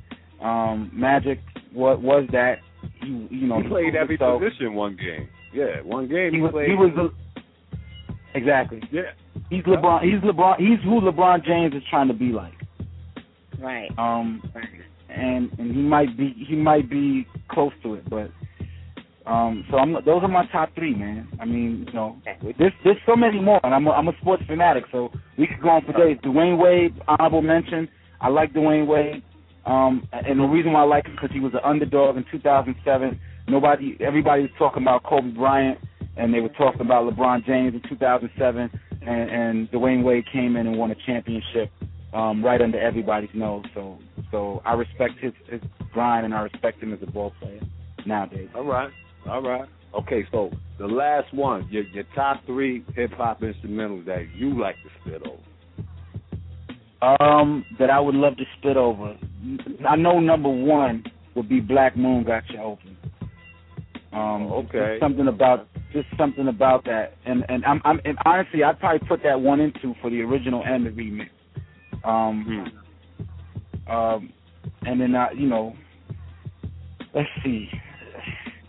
um 0.45 0.91
Magic, 0.93 1.39
what 1.73 2.01
was 2.01 2.27
that? 2.31 2.59
He, 3.01 3.27
you 3.29 3.47
know, 3.47 3.61
He 3.61 3.67
played 3.67 3.95
every 3.95 4.15
himself. 4.17 4.41
position 4.41 4.73
one 4.73 4.95
game. 4.95 5.27
Yeah, 5.53 5.81
one 5.83 6.07
game 6.07 6.33
He 6.33 6.39
was, 6.41 6.51
played. 6.51 6.69
he 6.69 6.75
was 6.75 6.91
the, 6.95 7.11
exactly. 8.35 8.81
Yeah. 8.91 9.11
He's 9.49 9.63
LeBron. 9.63 10.03
He's 10.03 10.21
LeBron. 10.21 10.57
He's 10.59 10.83
who 10.83 11.01
LeBron 11.01 11.45
James 11.45 11.73
is 11.73 11.83
trying 11.89 12.07
to 12.07 12.13
be 12.13 12.31
like. 12.31 12.53
Right. 13.59 13.89
Um, 13.97 14.41
and 15.09 15.51
and 15.57 15.75
he 15.75 15.81
might 15.81 16.17
be 16.17 16.35
he 16.47 16.55
might 16.55 16.89
be 16.89 17.27
close 17.49 17.73
to 17.83 17.95
it, 17.95 18.09
but 18.09 18.31
um, 19.29 19.65
so 19.69 19.77
I'm 19.77 19.93
those 19.93 20.23
are 20.23 20.27
my 20.27 20.45
top 20.51 20.73
three, 20.75 20.95
man. 20.95 21.27
I 21.39 21.45
mean, 21.45 21.85
you 21.87 21.93
know, 21.93 22.17
there's 22.57 22.73
there's 22.83 22.97
so 23.05 23.15
many 23.15 23.39
more, 23.39 23.59
and 23.63 23.73
I'm 23.73 23.85
a, 23.87 23.91
I'm 23.91 24.07
a 24.07 24.13
sports 24.21 24.43
fanatic, 24.47 24.85
so 24.91 25.11
we 25.37 25.47
could 25.47 25.61
go 25.61 25.69
on 25.69 25.85
for 25.85 25.93
days. 25.93 26.17
Dwyane 26.23 26.57
Wade, 26.57 26.99
honorable 27.07 27.41
mention. 27.41 27.87
I 28.21 28.29
like 28.29 28.53
Dwyane 28.53 28.87
Wade, 28.87 29.23
um, 29.65 30.07
and 30.11 30.39
the 30.39 30.43
reason 30.43 30.73
why 30.73 30.81
I 30.81 30.85
like 30.85 31.05
him 31.05 31.15
because 31.15 31.31
he 31.33 31.39
was 31.39 31.53
an 31.53 31.61
underdog 31.63 32.17
in 32.17 32.25
2007. 32.31 33.19
Nobody, 33.47 33.97
everybody 33.99 34.43
was 34.43 34.51
talking 34.57 34.83
about 34.83 35.03
Kobe 35.03 35.29
Bryant, 35.31 35.79
and 36.19 36.33
they 36.33 36.41
were 36.41 36.49
talking 36.49 36.81
about 36.81 37.11
LeBron 37.11 37.45
James 37.45 37.73
in 37.73 37.81
2007, 37.89 38.69
and, 39.01 39.29
and 39.29 39.71
Dwyane 39.71 40.03
Wade 40.03 40.25
came 40.31 40.57
in 40.57 40.67
and 40.67 40.77
won 40.77 40.91
a 40.91 40.95
championship 41.05 41.71
um, 42.13 42.43
right 42.43 42.61
under 42.61 42.79
everybody's 42.79 43.29
nose. 43.33 43.63
So, 43.73 43.97
so 44.31 44.61
I 44.65 44.73
respect 44.73 45.13
his 45.19 45.33
his 45.47 45.61
grind, 45.93 46.25
and 46.25 46.33
I 46.33 46.41
respect 46.41 46.81
him 46.81 46.93
as 46.93 46.99
a 47.01 47.11
ball 47.11 47.33
player 47.39 47.61
nowadays. 48.05 48.49
All 48.55 48.65
right. 48.65 48.91
All 49.27 49.41
right. 49.41 49.67
Okay, 49.93 50.25
so 50.31 50.51
the 50.77 50.87
last 50.87 51.33
one, 51.33 51.67
your 51.71 51.83
your 51.83 52.03
top 52.15 52.45
three 52.45 52.83
hip 52.95 53.11
hop 53.13 53.41
instrumentals 53.41 54.05
that 54.05 54.27
you 54.35 54.59
like 54.59 54.75
to 54.75 54.89
spit 55.01 55.21
over. 55.25 55.41
Um, 57.01 57.65
that 57.79 57.89
I 57.89 57.99
would 57.99 58.15
love 58.15 58.35
to 58.37 58.43
spit 58.57 58.75
over. 58.75 59.17
I 59.87 59.95
know 59.95 60.19
number 60.19 60.49
one 60.49 61.03
would 61.35 61.47
be 61.47 61.61
Black 61.61 61.95
Moon 61.95 62.25
Got 62.25 62.43
You 62.49 62.59
Open. 62.61 62.97
Um, 64.11 64.51
Okay. 64.51 64.97
just 64.97 65.01
something 65.01 65.27
about 65.27 65.67
just 65.93 66.07
something 66.17 66.47
about 66.47 66.83
that, 66.85 67.15
and 67.25 67.45
and 67.47 67.63
I'm, 67.65 67.79
I'm 67.85 68.01
and 68.05 68.17
honestly, 68.25 68.63
I'd 68.63 68.79
probably 68.79 69.07
put 69.07 69.21
that 69.23 69.39
one 69.39 69.59
into 69.59 69.93
for 70.01 70.09
the 70.09 70.21
original 70.21 70.63
and 70.65 70.85
the 70.85 70.89
remix. 70.89 71.29
Um, 72.03 72.71
um, 73.87 74.33
and 74.85 74.99
then 74.99 75.15
I, 75.15 75.31
you 75.31 75.47
know, 75.47 75.75
let's 77.13 77.29
see. 77.43 77.69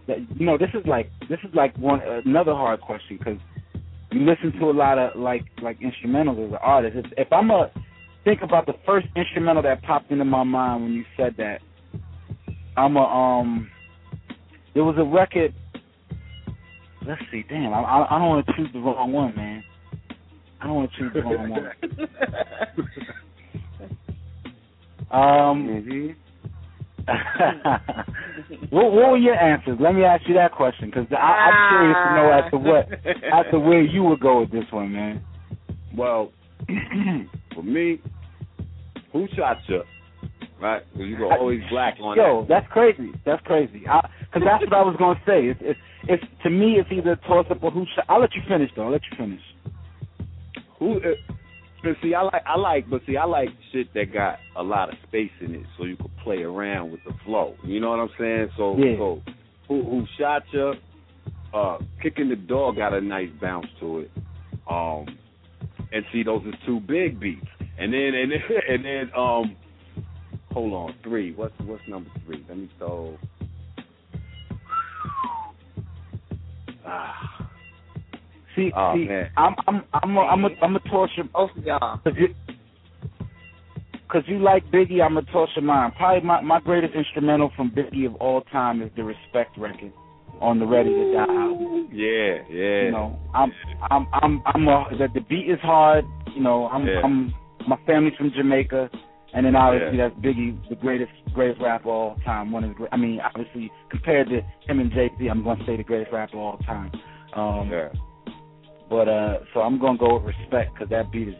You 0.07 0.45
know, 0.45 0.59
this 0.59 0.71
is 0.75 0.85
like 0.87 1.11
this 1.29 1.39
is 1.43 1.55
like 1.55 1.77
one 1.79 2.01
another 2.03 2.53
hard 2.53 2.81
question 2.81 3.17
because 3.19 3.39
you 4.11 4.21
listen 4.21 4.53
to 4.61 4.71
a 4.71 4.73
lot 4.73 4.99
of 4.99 5.19
like 5.19 5.45
like 5.63 5.79
instrumentals 5.81 6.47
as 6.47 6.53
an 6.53 6.59
artist. 6.61 6.97
If, 6.97 7.27
if 7.27 7.33
I'm 7.33 7.51
a 7.51 7.71
think 8.25 8.43
about 8.43 8.67
the 8.67 8.75
first 8.85 9.07
instrumental 9.17 9.63
that 9.63 9.83
popped 9.83 10.11
into 10.11 10.25
my 10.25 10.43
mind 10.43 10.83
when 10.83 10.93
you 10.93 11.05
said 11.17 11.35
that, 11.39 11.61
I'm 12.77 12.97
a 12.97 13.05
um. 13.05 13.71
There 14.75 14.85
was 14.85 14.97
a 14.99 15.05
record. 15.05 15.55
Let's 17.07 17.23
see. 17.31 17.45
Damn, 17.49 17.73
I 17.73 17.81
I, 17.81 18.17
I 18.17 18.19
don't 18.19 18.29
want 18.29 18.47
to 18.47 18.53
choose 18.57 18.69
the 18.73 18.81
wrong 18.81 19.13
one, 19.13 19.35
man. 19.35 19.65
I 20.61 20.67
don't 20.67 20.77
want 20.77 20.91
to 20.93 20.99
choose 20.99 21.13
the 21.15 21.23
wrong 21.23 21.51
one. 21.51 21.71
Um, 25.11 25.67
what, 28.71 28.93
what 28.93 29.11
were 29.11 29.17
your 29.17 29.35
answers? 29.35 29.77
Let 29.81 29.95
me 29.95 30.05
ask 30.05 30.29
you 30.29 30.35
that 30.35 30.53
question 30.53 30.89
because 30.89 31.07
I'm 31.11 31.71
curious 31.71 31.97
to 32.07 32.15
know 32.15 32.31
as 32.31 32.49
to 32.53 32.59
what, 32.59 32.93
as 33.07 33.47
to 33.51 33.59
where 33.59 33.83
you 33.83 34.05
would 34.05 34.21
go 34.21 34.39
with 34.41 34.53
this 34.53 34.67
one, 34.71 34.93
man. 34.93 35.21
Well, 35.97 36.31
for 37.55 37.65
me, 37.65 38.01
who 39.13 39.27
shot 39.37 39.57
you? 39.67 39.83
Right? 40.61 40.83
So 40.97 41.03
you 41.03 41.17
go 41.17 41.31
always 41.31 41.61
black 41.71 41.97
on 42.01 42.17
Yo, 42.17 42.43
that. 42.43 42.49
that's 42.49 42.73
crazy. 42.73 43.13
That's 43.25 43.43
crazy. 43.45 43.81
Because 43.81 44.43
that's 44.45 44.65
what 44.65 44.75
I 44.75 44.83
was 44.83 44.97
gonna 44.99 45.21
say. 45.27 45.47
It's, 45.49 45.61
it's, 45.63 45.81
it's 46.09 46.25
to 46.43 46.51
me, 46.51 46.79
it's 46.79 46.91
either 46.93 47.17
toss 47.27 47.47
up 47.51 47.63
or 47.63 47.71
who 47.71 47.85
shot. 47.95 48.05
I'll 48.09 48.21
let 48.21 48.35
you 48.35 48.43
finish 48.49 48.71
though. 48.77 48.85
I'll 48.85 48.93
let 48.93 49.03
you 49.11 49.17
finish. 49.17 49.41
Who? 50.79 50.97
Uh, 50.99 51.93
see, 52.03 52.15
I 52.15 52.23
like, 52.23 52.43
I 52.47 52.59
like, 52.59 52.89
but 52.91 53.03
see, 53.07 53.17
I 53.17 53.25
like 53.25 53.49
shit 53.73 53.93
that 53.95 54.13
got 54.13 54.39
a 54.57 54.63
lot 54.63 54.89
of 54.91 54.97
space 55.09 55.31
in 55.41 55.55
it, 55.55 55.65
so 55.79 55.85
you 55.85 55.97
could 55.97 56.11
play 56.23 56.39
around 56.43 56.91
with 56.93 57.03
the 57.05 57.13
flow. 57.25 57.55
You 57.65 57.81
know 57.81 57.91
what 57.91 58.01
I'm 58.01 58.11
saying? 58.19 58.49
So, 58.57 58.77
Yeah. 58.79 58.97
so 58.99 59.23
who, 59.69 59.83
who 59.85 60.05
shot 60.19 60.43
you? 60.53 60.75
Uh, 61.53 61.79
kicking 62.03 62.29
the 62.29 62.37
door 62.37 62.73
got 62.73 62.95
a 62.95 63.01
nice 63.01 63.31
bounce 63.41 63.67
to 63.81 64.01
it. 64.01 64.11
Um, 64.71 65.07
and 65.93 66.05
see, 66.13 66.23
those 66.23 66.43
are 66.47 66.53
two 66.67 66.81
big 66.81 67.19
beats. 67.19 67.47
And 67.79 67.93
then, 67.93 68.15
and 68.15 68.31
then, 68.31 68.41
and 68.69 68.85
then, 68.85 69.11
um, 69.17 69.57
hold 70.51 70.73
on, 70.73 70.95
three. 71.03 71.33
What's 71.35 71.55
what's 71.61 71.83
number 71.89 72.11
three? 72.25 72.45
Let 72.49 72.59
me 72.59 72.71
throw. 72.79 73.17
Ah. 76.87 77.51
See, 78.57 78.73
Oh, 78.75 78.95
see, 78.95 79.07
man. 79.07 79.31
I'm, 79.37 79.55
I'm, 79.69 79.85
I'm, 79.93 80.17
a, 80.17 80.21
I'm, 80.21 80.45
a, 80.45 80.49
I'm 80.63 80.77
a 80.77 80.81
your 81.17 81.27
both 81.33 81.51
of 81.57 81.65
y'all. 81.65 81.99
Cause 81.99 82.13
you, 82.17 82.29
cause 84.11 84.23
you 84.27 84.39
like 84.41 84.69
Biggie, 84.73 85.01
I'm 85.01 85.17
a 85.17 85.23
toss 85.23 85.51
your 85.55 85.65
mind. 85.65 85.95
Probably 85.97 86.27
my, 86.27 86.41
my 86.41 86.61
greatest 86.61 86.95
instrumental 86.95 87.53
from 87.57 87.71
Biggie 87.71 88.07
of 88.07 88.17
all 88.17 88.43
time 88.43 88.83
is 88.83 88.91
the 88.97 89.05
Respect 89.05 89.57
record 89.57 89.93
on 90.41 90.59
the 90.59 90.67
Ready 90.67 90.91
to 90.91 91.13
Die 91.13 91.19
album. 91.19 91.91
Yeah, 91.93 92.43
yeah. 92.51 92.85
You 92.87 92.91
know, 92.91 93.19
I'm, 93.35 93.53
I'm, 93.91 94.07
I'm, 94.13 94.43
I'm 94.47 94.69
a, 94.69 94.87
the, 94.99 95.09
the 95.15 95.21
beat 95.21 95.49
is 95.49 95.61
hard. 95.61 96.05
You 96.35 96.43
know, 96.43 96.67
I'm, 96.69 96.87
Yeah. 96.87 97.03
I'm, 97.05 97.35
my 97.69 97.77
family's 97.87 98.17
from 98.17 98.33
Jamaica, 98.35 98.91
and 99.35 99.47
then 99.47 99.57
obviously 99.57 99.99
Yeah. 99.99 100.09
that's 100.09 100.21
Biggie, 100.21 100.69
the 100.69 100.75
greatest, 100.77 101.13
greatest 101.35 101.61
rapper 101.61 101.89
of 101.89 101.95
all 101.95 102.17
time. 102.25 102.51
One 102.53 102.65
of 102.65 102.71
the, 102.71 102.75
great, 102.75 102.89
I 102.93 102.97
mean, 102.97 103.21
obviously 103.21 103.71
compared 103.91 104.29
to 104.29 104.41
him 104.67 104.81
and 104.81 104.91
Jay 104.93 105.11
Z, 105.19 105.29
I'm 105.29 105.45
gonna 105.45 105.65
say 105.65 105.77
the 105.77 105.85
greatest 105.85 106.13
rapper 106.13 106.37
of 106.37 106.43
all 106.43 106.59
time. 106.59 106.91
Um, 107.35 107.71
Yeah. 107.71 107.89
But 108.89 109.09
uh, 109.09 109.39
so 109.55 109.61
I'm 109.61 109.79
gonna 109.79 109.99
go 109.99 110.19
with 110.19 110.35
Respect 110.35 110.75
because 110.75 110.89
that 110.91 111.13
beat 111.13 111.29
is 111.29 111.35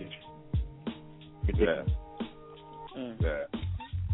Yeah. 1.57 1.83
Yeah. 3.21 3.45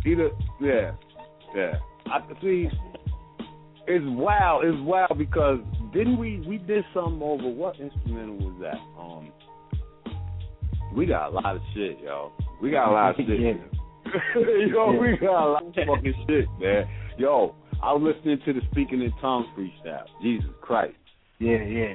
Either 0.07 0.31
yeah. 0.61 0.93
Yeah. 1.55 1.75
I 2.07 2.21
see 2.41 2.71
it's 3.89 4.05
wild, 4.07 4.65
it's 4.65 4.81
wild 4.81 5.19
because 5.19 5.61
didn't 5.93 6.19
we 6.19 6.41
we 6.47 6.59
did 6.59 6.85
something 6.95 7.21
over 7.23 7.49
what 7.49 7.79
instrumental 7.79 8.37
was 8.37 8.55
that? 8.61 8.79
Um 8.99 9.33
we 10.95 11.05
got 11.05 11.31
a 11.31 11.35
lot 11.35 11.57
of 11.57 11.63
shit, 11.75 11.99
yo. 12.01 12.33
We 12.63 12.71
got 12.71 12.89
a 12.89 12.93
lot 12.93 13.11
of 13.11 13.17
shit. 13.27 13.29
Yo, 14.71 14.93
Yeah. 14.93 15.01
we 15.01 15.17
got 15.19 15.47
a 15.47 15.51
lot 15.53 15.63
of 15.67 15.75
fucking 15.75 16.15
shit, 16.29 16.47
man. 16.61 16.89
Yo, 17.19 17.55
I 17.83 17.93
was 17.93 18.15
listening 18.15 18.39
to 18.47 18.53
the 18.53 18.61
Speaking 18.71 19.03
in 19.03 19.13
Tongues 19.21 19.47
freestyle. 19.57 20.05
Jesus 20.23 20.51
Christ. 20.63 20.95
Yeah, 21.39 21.63
yeah. 21.63 21.95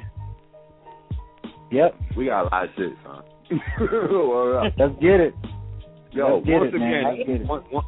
Yep. 1.72 1.96
We 2.18 2.26
got 2.26 2.42
a 2.42 2.44
lot 2.50 2.64
of 2.66 2.70
shit, 2.78 2.92
son. 3.04 3.24
Let's 4.78 4.94
get 5.02 5.20
it. 5.20 5.34
Yo, 6.12 6.36
Let's 6.38 6.46
get 6.46 6.54
once 6.60 6.70
it, 6.74 6.76
again, 6.76 7.04
Let's 7.06 7.18
get 7.28 7.42
it. 7.42 7.48
Once, 7.48 7.66
once, 7.72 7.88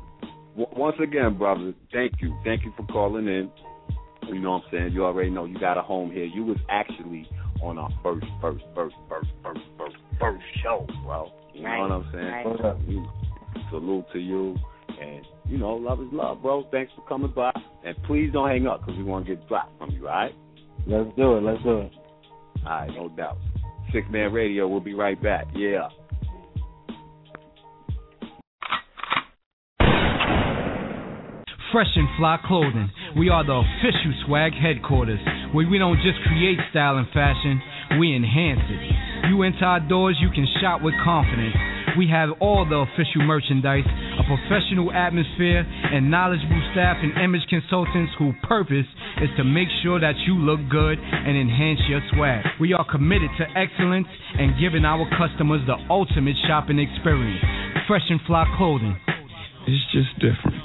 once 0.55 0.95
again, 1.01 1.37
brother, 1.37 1.73
thank 1.91 2.13
you. 2.21 2.35
Thank 2.45 2.63
you 2.63 2.73
for 2.77 2.85
calling 2.87 3.27
in. 3.27 3.49
You 4.27 4.39
know 4.39 4.51
what 4.51 4.63
I'm 4.65 4.71
saying? 4.71 4.93
You 4.93 5.03
already 5.05 5.29
know 5.29 5.43
you 5.45 5.59
got 5.59 5.77
a 5.77 5.81
home 5.81 6.09
here. 6.11 6.23
You 6.23 6.45
was 6.45 6.57
actually 6.69 7.27
on 7.61 7.77
our 7.77 7.89
first, 8.01 8.25
first, 8.41 8.63
first, 8.73 8.95
first, 9.09 9.29
first, 9.43 9.59
first, 9.77 9.95
first 10.19 10.43
show, 10.63 10.87
bro. 11.03 11.29
You 11.53 11.63
know 11.63 11.79
what 11.79 11.91
I'm 11.91 12.09
saying? 12.11 12.25
Right. 12.25 12.45
What's? 12.45 12.79
You- 12.87 13.07
Salute 13.69 14.05
to 14.13 14.19
you. 14.19 14.55
And, 15.01 15.25
you 15.47 15.57
know, 15.57 15.75
love 15.75 15.99
is 15.99 16.07
love, 16.11 16.41
bro. 16.41 16.65
Thanks 16.71 16.91
for 16.95 17.05
coming 17.07 17.31
by. 17.35 17.51
And 17.85 17.95
please 18.03 18.31
don't 18.31 18.49
hang 18.49 18.67
up 18.67 18.81
because 18.81 18.97
we 18.97 19.03
want 19.03 19.25
to 19.25 19.35
get 19.35 19.47
dropped 19.47 19.77
from 19.77 19.91
you, 19.91 20.07
all 20.07 20.13
right? 20.13 20.35
Let's 20.87 21.09
do 21.15 21.37
it. 21.37 21.41
Let's 21.41 21.63
do 21.63 21.79
it. 21.79 21.91
All 22.65 22.71
right, 22.71 22.89
no 22.89 23.09
doubt. 23.09 23.37
Sixth 23.91 24.09
Man 24.11 24.31
Radio, 24.33 24.67
we'll 24.67 24.79
be 24.79 24.93
right 24.93 25.21
back. 25.21 25.47
Yeah. 25.55 25.89
Fresh 31.71 31.89
and 31.95 32.07
Fly 32.17 32.37
Clothing. 32.45 32.91
We 33.17 33.29
are 33.29 33.43
the 33.43 33.53
official 33.65 34.13
swag 34.25 34.53
headquarters 34.53 35.19
where 35.53 35.67
we 35.67 35.79
don't 35.79 35.97
just 35.97 36.21
create 36.27 36.59
style 36.69 36.97
and 36.97 37.07
fashion, 37.09 37.61
we 37.99 38.15
enhance 38.15 38.61
it. 38.69 39.12
You 39.29 39.43
enter 39.43 39.63
our 39.65 39.79
doors, 39.79 40.17
you 40.19 40.29
can 40.29 40.47
shop 40.59 40.81
with 40.81 40.93
confidence. 41.03 41.55
We 41.97 42.09
have 42.09 42.29
all 42.41 42.65
the 42.65 42.83
official 42.83 43.21
merchandise, 43.23 43.85
a 43.85 44.23
professional 44.25 44.91
atmosphere, 44.91 45.61
and 45.63 46.09
knowledgeable 46.09 46.61
staff 46.73 46.97
and 46.99 47.13
image 47.23 47.45
consultants 47.49 48.11
whose 48.17 48.33
purpose 48.43 48.89
is 49.21 49.29
to 49.37 49.43
make 49.43 49.69
sure 49.83 49.99
that 49.99 50.17
you 50.25 50.35
look 50.35 50.59
good 50.69 50.97
and 50.99 51.37
enhance 51.37 51.79
your 51.87 52.01
swag. 52.11 52.43
We 52.59 52.73
are 52.73 52.85
committed 52.89 53.29
to 53.37 53.45
excellence 53.55 54.07
and 54.37 54.59
giving 54.59 54.85
our 54.85 55.05
customers 55.15 55.61
the 55.67 55.77
ultimate 55.89 56.35
shopping 56.47 56.79
experience. 56.79 57.39
Fresh 57.87 58.09
and 58.09 58.19
Fly 58.25 58.45
Clothing. 58.57 58.97
It's 59.67 59.85
just 59.93 60.11
different. 60.19 60.63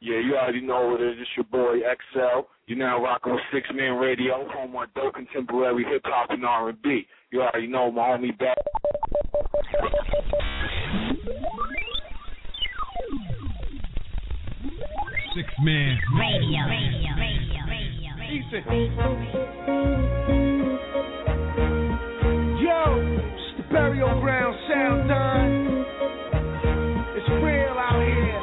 Yeah, 0.00 0.18
you 0.18 0.36
already 0.36 0.60
know 0.60 0.88
what 0.88 1.00
it 1.00 1.14
is. 1.14 1.16
It's 1.20 1.30
your 1.36 1.46
boy 1.46 1.78
XL. 1.78 2.46
You're 2.66 2.78
now 2.78 3.02
rocking 3.02 3.34
with 3.34 3.42
Sixth 3.52 3.72
Man 3.74 3.98
Radio, 3.98 4.48
home 4.50 4.74
on 4.74 4.88
dope 4.94 5.14
contemporary 5.14 5.84
hip 5.84 6.02
hop 6.04 6.30
and 6.30 6.44
R&B. 6.44 7.06
You 7.32 7.40
already 7.40 7.66
know 7.66 7.90
my 7.90 8.02
homie 8.02 8.38
back. 8.38 8.58
Sixth 15.34 15.56
man. 15.62 15.96
Radio, 16.14 16.60
radio, 16.68 17.08
radio, 17.16 17.64
radio, 17.70 18.12
radio. 18.20 18.52
Yo, 22.60 23.00
it's 23.00 23.56
the 23.56 23.64
burial 23.72 24.20
ground 24.20 24.54
sound 24.68 25.08
done. 25.08 25.86
It's 27.16 27.30
real 27.42 27.78
out 27.80 28.02
here. 28.04 28.42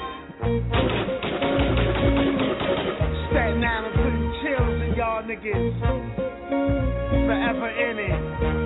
Staten 3.30 3.64
Island 3.64 3.96
putting 3.98 4.34
chills 4.42 4.82
in 4.82 4.96
y'all 4.98 5.22
niggas. 5.22 5.78
Forever 7.28 7.70
in 7.70 8.00
it. 8.00 8.59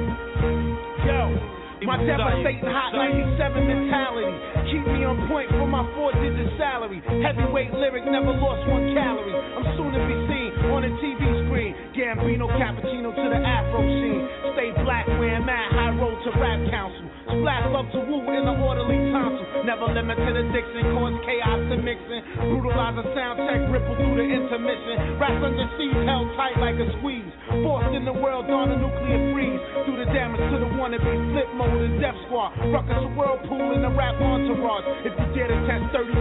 My 1.83 1.99
devastating 1.99 2.63
hot 2.63 2.95
97 2.95 3.67
mentality. 3.67 4.31
Keep 4.71 4.87
me 4.87 5.03
on 5.03 5.27
point 5.27 5.51
for 5.51 5.67
my 5.67 5.83
four 5.95 6.15
digit 6.15 6.47
salary. 6.55 7.03
Heavyweight 7.19 7.75
lyric, 7.75 8.07
never 8.07 8.31
lost 8.31 8.63
one 8.71 8.95
calorie. 8.95 9.35
I'm 9.35 9.67
soon 9.75 9.91
to 9.91 10.01
be 10.07 10.15
seen 10.31 10.51
on 10.71 10.87
a 10.87 10.91
TV 11.03 11.42
screen. 11.53 11.77
Gambino 11.93 12.49
cappuccino 12.57 13.13
to 13.13 13.27
the 13.29 13.37
afro 13.37 13.85
scene. 13.85 14.25
Stay 14.57 14.73
black, 14.81 15.05
wearing 15.21 15.45
mad 15.45 15.69
high 15.69 15.93
road 15.93 16.17
to 16.25 16.31
rap 16.41 16.57
council. 16.73 17.05
Splash 17.29 17.69
love 17.69 17.87
to 17.93 18.01
woo 18.09 18.25
in 18.33 18.43
the 18.43 18.55
orderly 18.57 18.97
tonsil. 19.13 19.45
Never 19.63 19.87
limit 19.93 20.17
to 20.17 20.31
the 20.33 20.43
Dixon, 20.49 20.83
cause 20.97 21.15
chaos 21.23 21.61
and 21.69 21.85
mixing. 21.85 22.21
Brutalize 22.49 22.97
the 22.97 23.05
sound 23.13 23.37
check, 23.45 23.61
ripple 23.69 23.95
through 23.95 24.17
the 24.17 24.27
intermission. 24.27 25.21
Rats 25.21 25.39
under 25.39 25.67
siege, 25.77 26.01
held 26.09 26.27
tight 26.35 26.57
like 26.57 26.75
a 26.81 26.87
squeeze. 26.99 27.31
Forced 27.63 27.93
in 27.95 28.03
the 28.03 28.13
world 28.13 28.49
on 28.49 28.73
a 28.73 28.77
nuclear 28.77 29.21
freeze. 29.31 29.61
Do 29.85 29.93
the 29.95 30.09
damage 30.11 30.41
to 30.51 30.57
the 30.57 30.69
wannabe 30.75 31.13
flip 31.31 31.49
mode 31.55 31.81
and 31.85 32.01
death 32.01 32.17
squad. 32.27 32.57
Ruckus 32.73 32.97
a 32.97 33.11
whirlpool 33.13 33.77
in 33.77 33.85
the 33.85 33.93
rap 33.93 34.17
entourage. 34.19 34.85
If 35.05 35.13
you 35.15 35.27
dare 35.37 35.47
to 35.53 35.59
test 35.69 35.85
36 35.95 36.11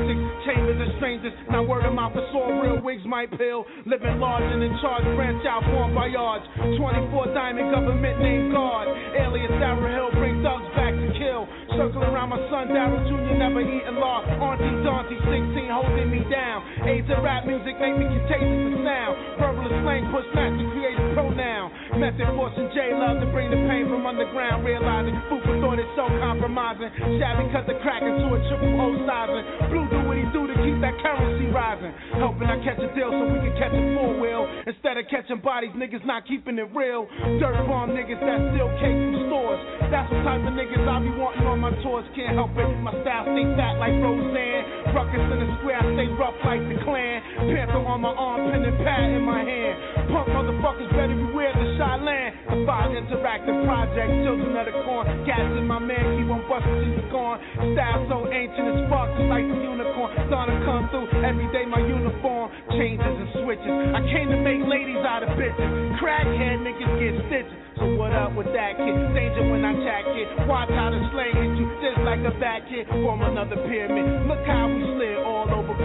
chambers 0.46 0.78
of 0.78 0.90
strangers, 1.00 1.34
now 1.50 1.64
word 1.64 1.84
of 1.84 1.94
mouth, 1.96 2.14
all 2.14 2.62
real 2.62 2.80
wigs 2.80 3.04
might 3.06 3.30
pill. 3.36 3.66
Living 3.86 4.18
large 4.22 4.44
and 4.44 4.62
in 4.62 4.72
charge, 4.80 5.04
branch 5.23 5.47
out, 5.47 5.62
form 5.70 5.94
by 5.94 6.11
yards. 6.11 6.43
24 6.59 7.31
diamond 7.31 7.70
government 7.70 8.19
named 8.19 8.51
guard. 8.51 8.90
Alias 8.90 9.55
Darrell 9.62 9.86
Hill, 9.86 10.11
bring 10.19 10.43
thugs 10.43 10.66
back 10.74 10.90
to 10.99 11.09
kill. 11.15 11.47
Circle 11.78 12.03
around 12.03 12.35
my 12.35 12.43
son 12.51 12.74
Darrell 12.74 12.99
Jr. 13.07 13.39
never 13.39 13.62
eating 13.62 14.03
law. 14.03 14.27
Auntie 14.27 14.82
Dante 14.82 15.15
16 15.15 15.70
holding 15.70 16.11
me 16.11 16.27
down. 16.27 16.66
Aids 16.90 17.07
of 17.15 17.23
rap 17.23 17.47
music 17.47 17.78
make 17.78 17.94
me 17.94 18.11
contagious 18.11 18.66
to 18.66 18.82
sound. 18.82 19.15
Verbalist 19.39 19.78
slang 19.86 20.11
push 20.11 20.27
back 20.35 20.51
to 20.59 20.65
create 20.74 20.99
a 20.99 21.07
pronoun. 21.15 21.70
Method 21.93 22.24
forcing 22.35 22.73
J 22.73 22.97
love 22.97 23.20
to 23.20 23.28
bring 23.28 23.52
the 23.52 23.60
pain 23.69 23.85
from 23.85 24.09
underground. 24.09 24.64
Realizing 24.64 25.12
food 25.28 25.44
for 25.44 25.55
thought 25.60 25.77
is 25.77 25.89
so 25.93 26.09
compromising. 26.24 26.89
Shabby 27.20 27.52
cut 27.52 27.69
the 27.69 27.77
crack 27.85 28.01
into 28.01 28.32
a 28.32 28.39
triple 28.48 28.81
O 28.81 28.97
sizing. 29.05 29.44
Blue 29.69 29.85
do 29.93 30.01
what 30.09 30.16
he 30.16 30.24
do 30.32 30.48
to 30.48 30.56
keep 30.64 30.81
that 30.81 30.97
currency 31.05 31.52
rising. 31.52 31.93
Hoping 32.16 32.48
I 32.48 32.56
catch 32.64 32.81
a 32.81 32.89
deal 32.97 33.12
so 33.12 33.23
we 33.28 33.39
can 33.44 33.55
catch 33.60 33.77
a 33.77 33.82
four 33.93 34.16
wheel. 34.16 34.48
Instead 34.64 34.97
of 34.97 35.05
catching 35.12 35.44
bodies, 35.44 35.77
niggas 35.77 36.05
not 36.09 36.24
keeping 36.24 36.56
it 36.56 36.73
real. 36.73 37.05
Dirt 37.36 37.60
bomb 37.69 37.93
niggas 37.93 38.19
that 38.24 38.40
steal 38.51 38.73
cake 38.81 38.97
from 38.97 39.28
stores. 39.28 39.60
That's 39.93 40.09
the 40.09 40.20
type 40.24 40.43
of 40.48 40.56
niggas 40.56 40.82
I 40.89 40.97
be 41.05 41.12
wanting 41.12 41.44
on 41.44 41.60
my 41.60 41.77
tours. 41.85 42.09
Can't 42.16 42.32
help 42.32 42.56
it. 42.56 42.66
My 42.81 42.97
style 43.05 43.28
stay 43.28 43.44
fat 43.52 43.77
like 43.77 43.93
Roseanne. 44.01 44.97
Ruckus 44.97 45.24
in 45.28 45.39
the 45.44 45.48
square, 45.60 45.77
I 45.77 45.85
stay 45.93 46.09
rough 46.16 46.36
like 46.40 46.64
the 46.73 46.77
clan. 46.89 47.20
Panther 47.52 47.85
on 47.85 48.01
my 48.01 48.16
arm, 48.16 48.48
pen 48.48 48.64
and 48.64 48.81
pad 48.81 49.12
in 49.12 49.23
my 49.23 49.44
hand. 49.44 50.09
Punk 50.09 50.28
motherfuckers 50.32 50.90
better 50.97 51.14
beware 51.16 51.52
the 51.52 51.78
shy 51.82 51.96
land. 51.98 52.30
The 52.46 52.56
five 52.62 52.94
interactive 52.94 53.59
project, 53.66 54.10
children 54.22 54.54
of 54.54 54.66
the 54.70 54.74
corn. 54.86 55.04
Cats 55.26 55.50
in 55.59 55.66
my 55.66 55.82
man, 55.82 56.14
keep 56.14 56.30
on 56.30 56.46
busting 56.46 56.78
till 56.78 56.94
you 56.94 57.04
gone. 57.10 57.42
Style 57.74 58.06
so 58.06 58.18
ancient, 58.30 58.70
it's 58.70 58.86
sparks 58.86 59.18
just 59.18 59.26
like 59.26 59.42
the 59.42 59.59
unicorn. 59.59 60.10
to 60.14 60.56
come 60.62 60.86
through. 60.94 61.10
Every 61.26 61.48
day 61.50 61.66
my 61.66 61.82
uniform 61.82 62.54
changes 62.78 63.02
and 63.02 63.30
switches. 63.42 63.74
I 63.98 64.00
came 64.14 64.30
to 64.30 64.38
make 64.38 64.62
ladies 64.62 65.02
out 65.02 65.26
of 65.26 65.34
bitches. 65.34 65.70
Crackhead 65.98 66.62
niggas 66.62 66.92
get 67.02 67.14
stitches. 67.26 67.59
So 67.82 67.98
what 67.98 68.14
up 68.14 68.36
with 68.38 68.52
that 68.54 68.78
kid? 68.78 68.94
Danger 69.16 69.42
when 69.50 69.64
I 69.66 69.74
jack 69.82 70.06
it. 70.14 70.28
Watch 70.46 70.70
how 70.70 70.94
the 70.94 71.02
slang 71.10 71.34
hit 71.34 71.52
you 71.59 71.66
just 71.82 71.98
like 72.06 72.22
a 72.22 72.30
back 72.38 72.62
hit. 72.70 72.86
Form 73.02 73.26
another 73.26 73.59
pyramid. 73.66 74.28
Look 74.30 74.44
how 74.46 74.70
we 74.70 74.86
slid 74.94 75.11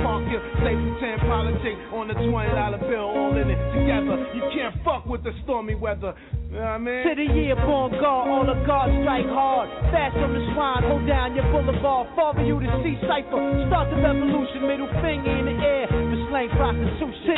Park 0.07 0.23
Hill. 0.31 0.39
Stay 0.63 0.71
pretend 0.71 1.19
politics 1.27 1.84
on 1.91 2.07
the 2.07 2.15
twenty 2.15 2.47
dollar 2.55 2.79
bill, 2.79 3.11
all 3.11 3.35
in 3.35 3.51
it 3.51 3.59
together. 3.75 4.15
You 4.31 4.47
can't 4.55 4.71
fuck 4.88 5.03
with 5.03 5.27
the 5.27 5.35
stormy 5.43 5.75
weather. 5.75 6.15
You 6.47 6.63
know 6.63 6.79
what 6.79 6.79
I 6.79 6.79
mean? 6.79 7.03
To 7.03 7.11
the 7.11 7.27
year 7.35 7.59
born 7.59 7.91
guard, 7.91 8.31
all 8.31 8.47
the 8.47 8.55
guards 8.63 8.95
strike 9.03 9.27
hard. 9.27 9.67
Fast 9.91 10.15
on 10.15 10.31
the 10.31 10.39
swine, 10.55 10.88
hold 10.88 11.03
down 11.03 11.35
your 11.35 11.43
boulevard. 11.51 12.07
Father 12.15 12.39
you 12.47 12.55
to 12.55 12.71
see 12.88 12.95
cipher. 13.03 13.35
Start 13.67 13.91
the 13.91 13.99
revolution, 13.99 14.63
middle 14.63 14.88
finger 15.03 15.27
in 15.27 15.43
the 15.51 15.55
air. 15.59 15.91
For 15.91 16.19
slang 16.31 16.55
prostitution. 16.55 17.35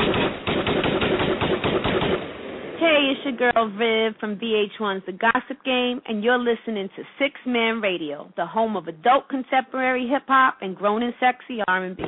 Hey, 2.77 3.11
it's 3.11 3.19
your 3.25 3.51
girl 3.51 3.65
Viv 3.75 4.15
from 4.21 4.37
VH1's 4.37 5.03
The 5.05 5.11
Gossip 5.11 5.57
Game, 5.65 6.01
and 6.07 6.23
you're 6.23 6.39
listening 6.39 6.87
to 6.95 7.03
Sixth 7.17 7.43
Man 7.45 7.81
Radio, 7.81 8.31
the 8.37 8.45
home 8.45 8.77
of 8.77 8.87
adult 8.87 9.27
contemporary 9.27 10.07
hip 10.07 10.23
hop 10.27 10.57
and 10.61 10.77
grown 10.77 11.03
and 11.03 11.13
sexy 11.19 11.59
R&B. 11.67 12.03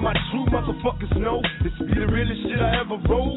My 0.00 0.16
true 0.32 0.46
motherfuckers 0.48 1.12
know 1.20 1.42
this 1.62 1.72
be 1.76 1.92
the 1.92 2.08
realest 2.08 2.40
shit 2.48 2.56
I 2.56 2.80
ever 2.80 2.96
wrote. 3.04 3.36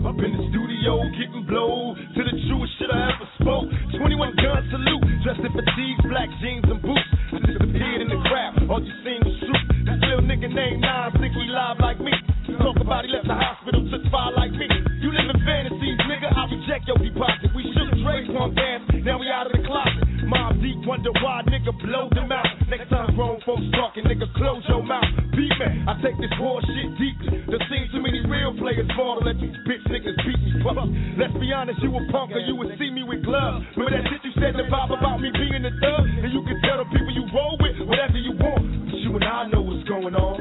Up 0.00 0.16
in 0.16 0.32
the 0.32 0.42
studio, 0.48 1.04
getting 1.12 1.44
blow 1.44 1.94
to 1.94 2.20
the 2.24 2.34
truest 2.48 2.72
shit 2.80 2.88
I 2.88 3.12
ever 3.12 3.28
spoke. 3.36 3.68
21 4.00 4.36
gun 4.40 4.64
salute, 4.72 5.04
dressed 5.22 5.44
in 5.44 5.52
fatigues, 5.52 6.02
black 6.08 6.28
jeans 6.40 6.64
and 6.64 6.80
boots. 6.80 7.04
Disappeared 7.36 8.00
in 8.00 8.08
the 8.08 8.20
crowd, 8.32 8.64
all 8.70 8.80
you 8.80 8.94
seen 9.04 9.20
was 9.20 9.36
shoot. 9.44 9.69
This 9.86 9.98
little 10.04 10.24
nigga 10.24 10.48
named 10.52 10.80
Nas 10.80 11.12
think 11.20 11.32
he 11.32 11.46
live 11.48 11.80
like 11.80 12.00
me. 12.00 12.12
Talk 12.60 12.76
about 12.82 13.06
he 13.06 13.10
left 13.14 13.30
the 13.30 13.38
hospital, 13.38 13.80
took 13.88 14.04
fire 14.10 14.34
like 14.36 14.52
me. 14.52 14.66
You 15.00 15.08
live 15.14 15.32
in 15.32 15.40
fantasies, 15.46 15.98
nigga. 16.04 16.28
I 16.28 16.44
reject 16.50 16.84
your 16.90 16.98
deposit. 16.98 17.54
We 17.56 17.64
shook 17.72 17.88
Dre's 18.04 18.28
one 18.28 18.52
dance, 18.52 18.84
now 19.00 19.16
we 19.16 19.30
out 19.32 19.48
of 19.48 19.56
the 19.56 19.62
closet. 19.64 20.04
Mobb 20.28 20.60
Deep, 20.60 20.84
wonder 20.84 21.10
why 21.24 21.42
nigga 21.48 21.72
blow 21.80 22.10
them 22.12 22.30
out. 22.30 22.46
Next 22.68 22.90
time 22.90 23.14
grown 23.16 23.40
folks 23.46 23.64
talking, 23.74 24.04
nigga, 24.04 24.28
close 24.36 24.62
your 24.68 24.82
mouth. 24.84 25.08
Beat 25.32 25.50
me, 25.56 25.68
I 25.88 25.96
take 26.04 26.18
this 26.20 26.30
war 26.38 26.60
shit 26.62 26.90
deeply. 27.00 27.40
There 27.48 27.62
seen 27.72 27.88
too 27.90 28.02
many 28.02 28.20
real 28.28 28.52
players 28.58 28.86
fall 28.94 29.18
to 29.18 29.24
let 29.24 29.40
these 29.40 29.56
bitch 29.64 29.82
niggas 29.88 30.18
beat 30.22 30.40
me. 30.44 30.60
Fuck. 30.60 30.84
Let's 31.16 31.34
be 31.40 31.48
honest, 31.50 31.80
you 31.80 31.90
a 31.96 32.02
punk 32.12 32.36
or 32.36 32.42
you 32.44 32.54
would 32.60 32.76
see 32.76 32.90
me 32.90 33.02
with 33.02 33.24
gloves. 33.24 33.64
Remember 33.74 33.96
that 33.96 34.04
shit 34.10 34.20
you 34.26 34.34
said 34.36 34.58
in 34.58 34.68
vibe 34.68 34.92
about 34.92 35.18
me 35.18 35.32
being 35.32 35.64
a 35.64 35.72
thug? 35.80 36.04
And 36.04 36.30
you 36.30 36.44
can 36.44 36.60
tell 36.62 36.78
the 36.82 36.86
people 36.92 37.10
you 37.10 37.24
roll 37.32 37.56
with 37.58 37.78
whatever 37.88 38.18
you 38.20 38.36
want. 38.36 38.90
But 38.90 39.00
you 39.00 39.16
and 39.16 39.24
I 39.24 39.48
know 39.48 39.69
going 40.00 40.14
on. 40.14 40.40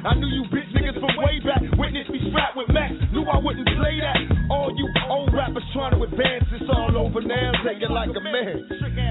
I 0.00 0.16
knew 0.16 0.32
you 0.32 0.48
bitch 0.48 0.72
niggas 0.72 0.96
from 0.96 1.12
way 1.20 1.36
back. 1.44 1.60
Witness 1.76 2.08
me 2.08 2.32
strapped 2.32 2.56
with 2.56 2.72
Max, 2.72 2.96
knew 3.12 3.28
I 3.28 3.36
wouldn't 3.36 3.68
play 3.76 4.00
that. 4.00 4.16
All 4.48 4.72
you 4.72 4.88
old 5.12 5.28
rappers 5.36 5.62
trying 5.76 5.92
to 5.92 6.00
advance, 6.02 6.48
it's 6.56 6.64
all 6.72 6.96
over 6.96 7.20
now. 7.20 7.52
Take 7.60 7.84
it 7.84 7.92
like 7.92 8.08
a 8.08 8.24
man. 8.24 8.64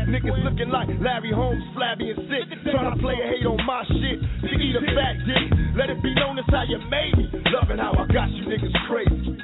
Niggas 0.10 0.42
looking 0.42 0.74
like 0.74 0.90
Larry 0.98 1.32
Holmes, 1.32 1.62
flabby 1.78 2.10
and 2.10 2.20
sick. 2.26 2.50
Trying 2.66 2.90
to 2.90 2.98
play 2.98 3.22
a 3.22 3.28
hate 3.30 3.46
on 3.46 3.62
my 3.70 3.86
shit. 3.86 4.18
You 4.50 4.58
eat 4.58 4.76
a 4.76 4.82
fat 4.98 5.16
dick. 5.30 5.46
Let 5.78 5.94
it 5.94 6.02
be 6.02 6.14
known 6.18 6.42
as 6.42 6.50
how 6.50 6.66
you 6.66 6.82
made 6.90 7.14
me. 7.14 7.30
Loving 7.54 7.78
how 7.78 7.94
I 7.94 8.10
got 8.10 8.34
you 8.34 8.50
niggas 8.50 8.74
crazy. 8.90 9.38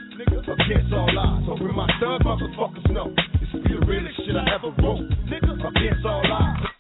Against 0.46 0.94
all 0.94 1.10
odds, 1.14 1.46
hoping 1.46 1.76
my 1.76 1.90
thug 2.02 2.22
motherfuckers 2.26 2.90
know. 2.90 3.14
This 3.38 3.54
be 3.54 3.70
the 3.70 3.86
realest 3.86 4.18
shit 4.26 4.36
I 4.36 4.46
ever 4.58 4.74
wrote. 4.82 5.06
Against 5.30 6.06
all 6.06 6.26
odds. 6.26 6.75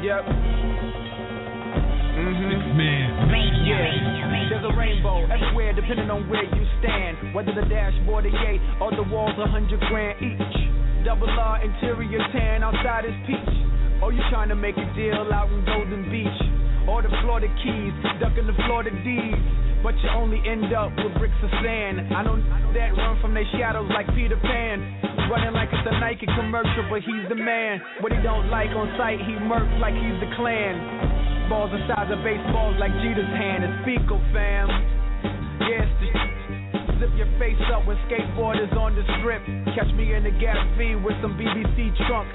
Yep. 0.00 0.24
Mm-hmm. 2.16 2.76
Man. 2.76 3.20
Yeah. 3.68 4.48
There's 4.48 4.64
a 4.64 4.72
rainbow 4.74 5.28
everywhere 5.28 5.74
depending 5.74 6.08
on 6.08 6.26
where 6.28 6.42
you 6.42 6.66
stand. 6.80 7.34
Whether 7.34 7.52
the 7.52 7.68
dashboard 7.68 8.24
or 8.24 8.28
yay 8.30 8.58
or 8.80 8.90
the 8.96 9.02
walls 9.02 9.36
a 9.36 9.46
hundred 9.46 9.80
grand 9.92 10.16
each. 10.24 11.04
Double 11.04 11.28
R 11.28 11.62
interior 11.62 12.24
tan 12.32 12.64
outside 12.64 13.04
is 13.04 13.12
peach. 13.26 13.54
Or 14.02 14.10
you 14.12 14.22
trying 14.30 14.48
to 14.48 14.56
make 14.56 14.78
a 14.78 14.88
deal 14.96 15.28
out 15.32 15.52
in 15.52 15.64
Golden 15.66 16.08
Beach. 16.10 16.59
Or 16.88 17.02
the 17.02 17.12
Florida 17.22 17.48
Keys, 17.60 17.92
ducking 18.20 18.46
the 18.46 18.56
Florida 18.66 18.90
D's. 19.04 19.36
But 19.82 19.96
you 20.04 20.10
only 20.12 20.40
end 20.44 20.72
up 20.76 20.92
with 20.96 21.16
bricks 21.16 21.40
of 21.42 21.48
sand. 21.64 22.12
I 22.12 22.20
know 22.22 22.36
that 22.76 22.92
run 22.96 23.16
from 23.20 23.32
their 23.32 23.48
shadows 23.56 23.88
like 23.88 24.06
Peter 24.12 24.36
Pan. 24.36 24.76
Running 25.32 25.56
like 25.56 25.72
it's 25.72 25.88
a 25.88 25.96
Nike 26.00 26.26
commercial, 26.26 26.84
but 26.90 27.00
he's 27.00 27.24
the 27.28 27.34
man. 27.34 27.80
What 28.00 28.12
he 28.12 28.20
don't 28.20 28.50
like 28.50 28.68
on 28.76 28.92
sight, 29.00 29.20
he 29.24 29.32
murks 29.40 29.72
like 29.80 29.94
he's 29.94 30.20
the 30.20 30.28
clan. 30.36 31.48
Balls 31.48 31.72
the 31.72 31.80
size 31.88 32.12
of 32.12 32.20
baseballs 32.20 32.76
like 32.76 32.92
Jeter's 33.00 33.32
hand. 33.32 33.64
It's 33.64 33.78
fecal, 33.88 34.20
fam. 34.36 34.68
Yes, 35.64 35.88
zip 37.00 37.10
your 37.16 37.32
face 37.40 37.56
up 37.72 37.88
when 37.88 37.96
skateboarders 38.06 38.70
on 38.76 38.94
the 38.94 39.02
strip. 39.18 39.40
Catch 39.72 39.88
me 39.96 40.12
in 40.12 40.22
the 40.22 40.30
Gap 40.36 40.60
V 40.76 40.94
with 41.00 41.16
some 41.24 41.32
BBC 41.40 41.96
trunk. 42.06 42.28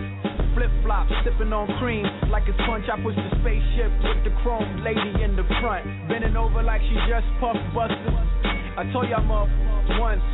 Flip 0.58 0.72
flops, 0.82 1.14
sipping 1.24 1.54
on 1.54 1.70
cream 1.78 2.04
like 2.34 2.44
it's 2.50 2.58
punch. 2.66 2.90
I 2.90 2.98
push 2.98 3.16
the 3.16 3.30
spaceship 3.46 3.94
with 4.02 4.26
the 4.26 4.34
chrome 4.42 4.82
lady 4.82 5.22
in 5.22 5.38
the 5.38 5.46
front, 5.62 5.86
bending 6.10 6.36
over 6.36 6.64
like 6.64 6.82
she 6.82 6.98
just 7.06 7.30
puff 7.40 7.56
busted. 7.78 8.18
I 8.76 8.90
told 8.92 9.08
y'all 9.08 9.22
motherfuckers 9.22 10.00
once. 10.02 10.26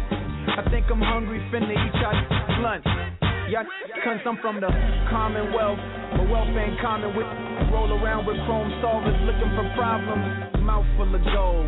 I 0.56 0.64
think 0.72 0.88
I'm 0.90 1.02
hungry, 1.02 1.44
finna 1.52 1.76
eat 1.76 1.95
y'all 1.99 2.64
lunch. 2.64 3.31
Cunts, 3.52 4.23
I'm 4.26 4.38
from 4.40 4.61
the 4.61 4.72
Commonwealth. 5.11 5.76
My 6.15 6.23
wealth 6.23 6.56
ain't 6.56 6.80
common 6.80 7.11
with 7.11 7.28
roll 7.68 7.91
around 7.91 8.26
with 8.26 8.40
chrome 8.48 8.72
solvers 8.80 9.11
looking 9.28 9.52
for 9.60 9.68
problems. 9.76 10.64
Mouth 10.64 10.88
full 10.95 11.11
of 11.11 11.19
gold, 11.36 11.68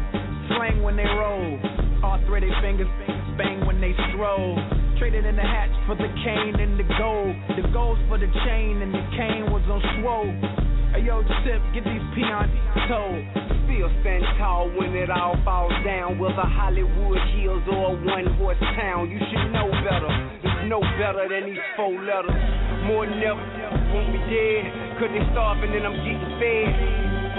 slang 0.55 0.81
when 0.81 0.95
they 0.95 1.03
roll. 1.03 1.59
Arthritic 1.99 2.55
fingers 2.63 2.87
bang 3.35 3.67
when 3.67 3.81
they 3.81 3.91
stroll. 4.15 4.55
Traded 4.97 5.25
in 5.25 5.35
the 5.35 5.43
hats 5.43 5.75
for 5.85 5.95
the 5.95 6.07
cane 6.23 6.55
and 6.55 6.79
the 6.79 6.87
gold. 6.95 7.35
The 7.59 7.67
gold's 7.73 7.99
for 8.07 8.17
the 8.17 8.31
chain 8.47 8.79
and 8.79 8.93
the 8.95 9.03
cane 9.19 9.51
was 9.51 9.63
on 9.67 9.83
swole. 9.99 10.72
Hey 10.93 11.09
yo, 11.09 11.25
Tip, 11.25 11.57
get 11.73 11.81
these 11.89 12.05
peons 12.13 12.53
told. 12.85 13.17
Still 13.65 13.89
stand 14.05 14.21
tall 14.37 14.69
when 14.77 14.93
it 14.93 15.09
all 15.09 15.33
falls 15.41 15.73
down. 15.81 16.21
Whether 16.21 16.45
Hollywood 16.45 17.17
Hills 17.33 17.65
or 17.65 17.97
one 17.97 18.29
horse 18.37 18.61
town, 18.77 19.09
you 19.09 19.17
should 19.17 19.49
know 19.49 19.73
better. 19.81 20.13
It's 20.45 20.69
no 20.69 20.85
better 21.01 21.25
than 21.25 21.49
these 21.49 21.65
four 21.73 21.97
letters. 21.97 22.37
More 22.85 23.09
than 23.09 23.17
ever, 23.25 23.41
want 23.89 24.13
me 24.13 24.21
dead. 24.29 24.69
Cause 25.01 25.09
they 25.09 25.25
starving 25.33 25.73
and 25.73 25.81
I'm 25.81 25.97
getting 25.97 26.29
fed. 26.37 26.69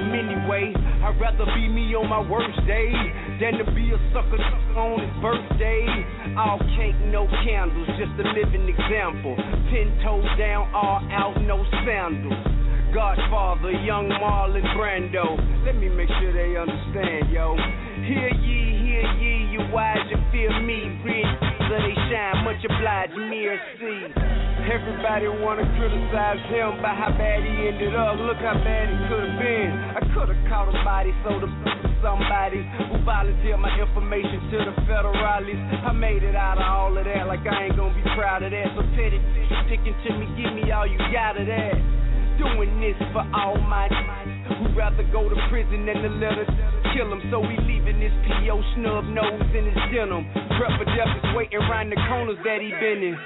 Um, 0.02 0.10
anyway, 0.10 0.74
I'd 1.06 1.14
rather 1.22 1.47
be 1.55 1.70
me 1.70 1.94
on 1.94 2.10
my 2.10 2.26
worst 2.26 2.59
day 2.66 2.90
than 3.39 3.62
to 3.62 3.70
be 3.70 3.94
a 3.94 3.98
sucker 4.10 4.43
on 4.74 4.98
his 4.98 5.14
birthday. 5.22 5.86
All 6.35 6.59
cake, 6.74 6.98
no 7.06 7.31
candles, 7.47 7.86
just 8.02 8.18
a 8.18 8.26
living 8.35 8.66
example. 8.66 9.39
Ten 9.70 9.94
toes 10.02 10.26
down, 10.43 10.74
all 10.74 11.06
out, 11.14 11.39
no 11.47 11.62
sandals. 11.86 12.63
Godfather, 12.94 13.74
young 13.82 14.06
Marlon 14.22 14.62
Brando. 14.78 15.34
Let 15.66 15.74
me 15.74 15.90
make 15.90 16.06
sure 16.22 16.30
they 16.30 16.54
understand, 16.54 17.26
yo. 17.26 17.58
Hear 18.06 18.30
ye, 18.38 18.78
hear 18.86 19.02
ye, 19.18 19.50
you 19.50 19.66
wise 19.74 20.06
and 20.14 20.22
fear 20.30 20.54
me. 20.62 20.94
Read 21.02 21.26
so 21.66 21.74
they 21.74 21.96
shine, 22.06 22.46
much 22.46 22.62
obliged, 22.62 23.18
mercy. 23.18 24.14
Everybody 24.70 25.26
wanna 25.42 25.66
criticize 25.74 26.38
him 26.46 26.78
by 26.78 26.94
how 26.94 27.10
bad 27.18 27.42
he 27.42 27.66
ended 27.66 27.98
up. 27.98 28.14
Look 28.14 28.38
how 28.38 28.54
bad 28.62 28.86
it 28.86 29.00
could 29.10 29.26
have 29.26 29.38
been. 29.42 29.70
I 29.98 30.00
could 30.14 30.30
have 30.30 30.42
caught 30.46 30.70
a 30.70 30.76
body, 30.86 31.10
sold 31.26 31.42
a 31.42 31.50
to 31.50 31.90
somebody 31.98 32.62
who 32.62 33.02
volunteered 33.02 33.58
my 33.58 33.74
information 33.74 34.38
to 34.54 34.70
the 34.70 34.74
federales. 34.86 35.58
I 35.82 35.90
made 35.90 36.22
it 36.22 36.38
out 36.38 36.62
of 36.62 36.66
all 36.70 36.94
of 36.94 37.04
that, 37.04 37.26
like 37.26 37.42
I 37.42 37.66
ain't 37.66 37.76
gonna 37.76 37.90
be 37.90 38.06
proud 38.14 38.46
of 38.46 38.54
that. 38.54 38.70
So 38.78 38.86
petty, 38.94 39.18
sticking 39.66 39.98
to 39.98 40.10
me, 40.14 40.30
give 40.38 40.54
me 40.54 40.70
all 40.70 40.86
you 40.86 41.02
got 41.10 41.34
of 41.34 41.50
that. 41.50 42.03
Doing 42.39 42.81
this 42.82 42.98
for 43.15 43.23
my 43.31 43.86
who'd 44.59 44.77
rather 44.77 45.06
go 45.12 45.28
to 45.28 45.36
prison 45.51 45.86
than 45.86 46.02
to 46.02 46.11
let 46.19 46.35
us 46.35 46.51
kill 46.94 47.11
him. 47.11 47.23
So 47.31 47.40
we 47.40 47.55
leaving 47.62 48.01
this 48.02 48.12
P.O. 48.27 48.59
snub 48.74 49.06
nose 49.06 49.47
in 49.55 49.70
his 49.70 49.78
denim. 49.94 50.27
Prep 50.59 50.74
for 50.78 50.89
death 50.98 51.15
is 51.15 51.27
waiting 51.35 51.62
around 51.62 51.90
the 51.90 52.01
corners 52.11 52.39
that 52.43 52.59
he 52.59 52.74
been 52.74 53.15
in. 53.15 53.16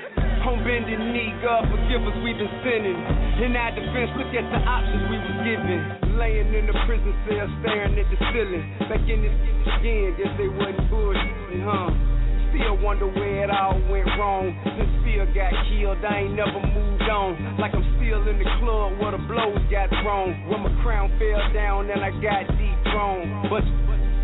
On 0.48 0.60
bending 0.64 1.12
knee, 1.12 1.32
God 1.44 1.68
forgive 1.68 2.04
us, 2.08 2.16
we've 2.24 2.36
been 2.36 2.52
sinning. 2.64 2.96
In 3.44 3.52
our 3.56 3.72
defense, 3.72 4.12
look 4.16 4.32
at 4.32 4.46
the 4.48 4.60
options 4.64 5.04
we 5.12 5.18
was 5.20 5.36
given. 5.44 5.80
Laying 6.16 6.52
in 6.52 6.64
the 6.66 6.76
prison 6.88 7.12
cell, 7.28 7.48
staring 7.60 7.96
at 7.96 8.08
the 8.08 8.18
ceiling. 8.32 8.64
Back 8.88 9.04
in 9.08 9.24
this 9.24 9.34
again, 9.78 10.16
guess 10.16 10.32
they 10.40 10.48
wasn't 10.48 10.88
bullshitting, 10.88 11.62
huh? 11.64 12.17
Still 12.50 12.76
wonder 12.80 13.06
where 13.06 13.44
it 13.44 13.50
all 13.50 13.76
went 13.90 14.08
wrong. 14.18 14.56
Since 14.64 14.92
Phil 15.04 15.26
got 15.34 15.52
killed, 15.68 16.00
I 16.04 16.24
ain't 16.24 16.34
never 16.34 16.60
moved 16.60 17.08
on. 17.08 17.58
Like 17.60 17.74
I'm 17.74 17.84
still 18.00 18.24
in 18.28 18.38
the 18.38 18.48
club 18.60 18.96
where 19.00 19.12
the 19.12 19.22
blows 19.28 19.60
got 19.70 19.88
thrown. 20.00 20.48
When 20.48 20.64
my 20.64 20.72
crown 20.82 21.12
fell 21.20 21.44
down 21.52 21.90
and 21.90 22.00
I 22.00 22.10
got 22.20 22.48
dethroned. 22.56 23.52
But 23.52 23.64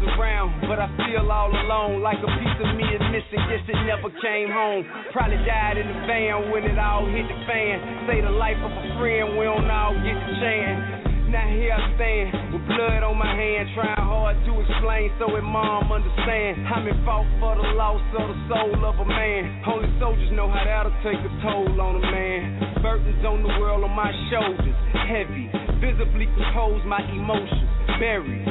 around, 0.05 0.69
but 0.69 0.79
I 0.79 0.89
feel 1.01 1.25
all 1.31 1.49
alone. 1.49 2.03
Like 2.03 2.19
a 2.21 2.31
piece 2.39 2.59
of 2.61 2.77
me 2.77 2.85
is 2.85 3.05
missing, 3.09 3.41
guess 3.49 3.65
it 3.65 3.79
never 3.89 4.13
came 4.21 4.53
home. 4.53 4.85
Probably 5.13 5.41
died 5.49 5.79
in 5.79 5.87
the 5.89 5.99
van 6.07 6.51
when 6.51 6.65
it 6.65 6.79
all 6.79 7.07
hit 7.09 7.25
the 7.25 7.39
fan. 7.49 8.07
Say 8.09 8.21
the 8.21 8.31
life 8.31 8.59
of 8.61 8.71
a 8.71 8.85
friend, 9.01 9.39
we 9.39 9.45
don't 9.45 9.71
all 9.71 9.95
get 10.05 10.17
the 10.17 10.35
chance. 10.41 11.14
Now 11.35 11.51
here 11.51 11.75
I 11.75 11.83
stand 11.99 12.55
with 12.55 12.63
blood 12.71 13.03
on 13.03 13.19
my 13.19 13.27
hand, 13.27 13.67
trying 13.75 13.99
hard 13.99 14.39
to 14.47 14.53
explain 14.55 15.11
so 15.19 15.35
it 15.35 15.43
mom 15.43 15.91
understand. 15.91 16.63
I'm 16.63 16.87
in 16.87 16.95
fault 17.03 17.27
for 17.43 17.59
the 17.59 17.75
loss 17.75 17.99
of 18.15 18.31
the 18.31 18.39
soul 18.47 18.79
of 18.87 19.03
a 19.03 19.03
man. 19.03 19.67
Only 19.67 19.91
soldiers 19.99 20.31
know 20.31 20.47
how 20.47 20.63
that'll 20.63 20.95
take 21.03 21.19
a 21.19 21.33
toll 21.43 21.75
on 21.83 21.99
a 21.99 22.05
man. 22.07 22.79
Burdens 22.79 23.19
on 23.27 23.43
the 23.43 23.51
world 23.59 23.83
on 23.83 23.91
my 23.99 24.15
shoulders, 24.31 24.79
heavy, 25.11 25.51
visibly 25.83 26.31
compose 26.39 26.87
my 26.87 27.03
emotions, 27.03 27.67
buried, 27.99 28.47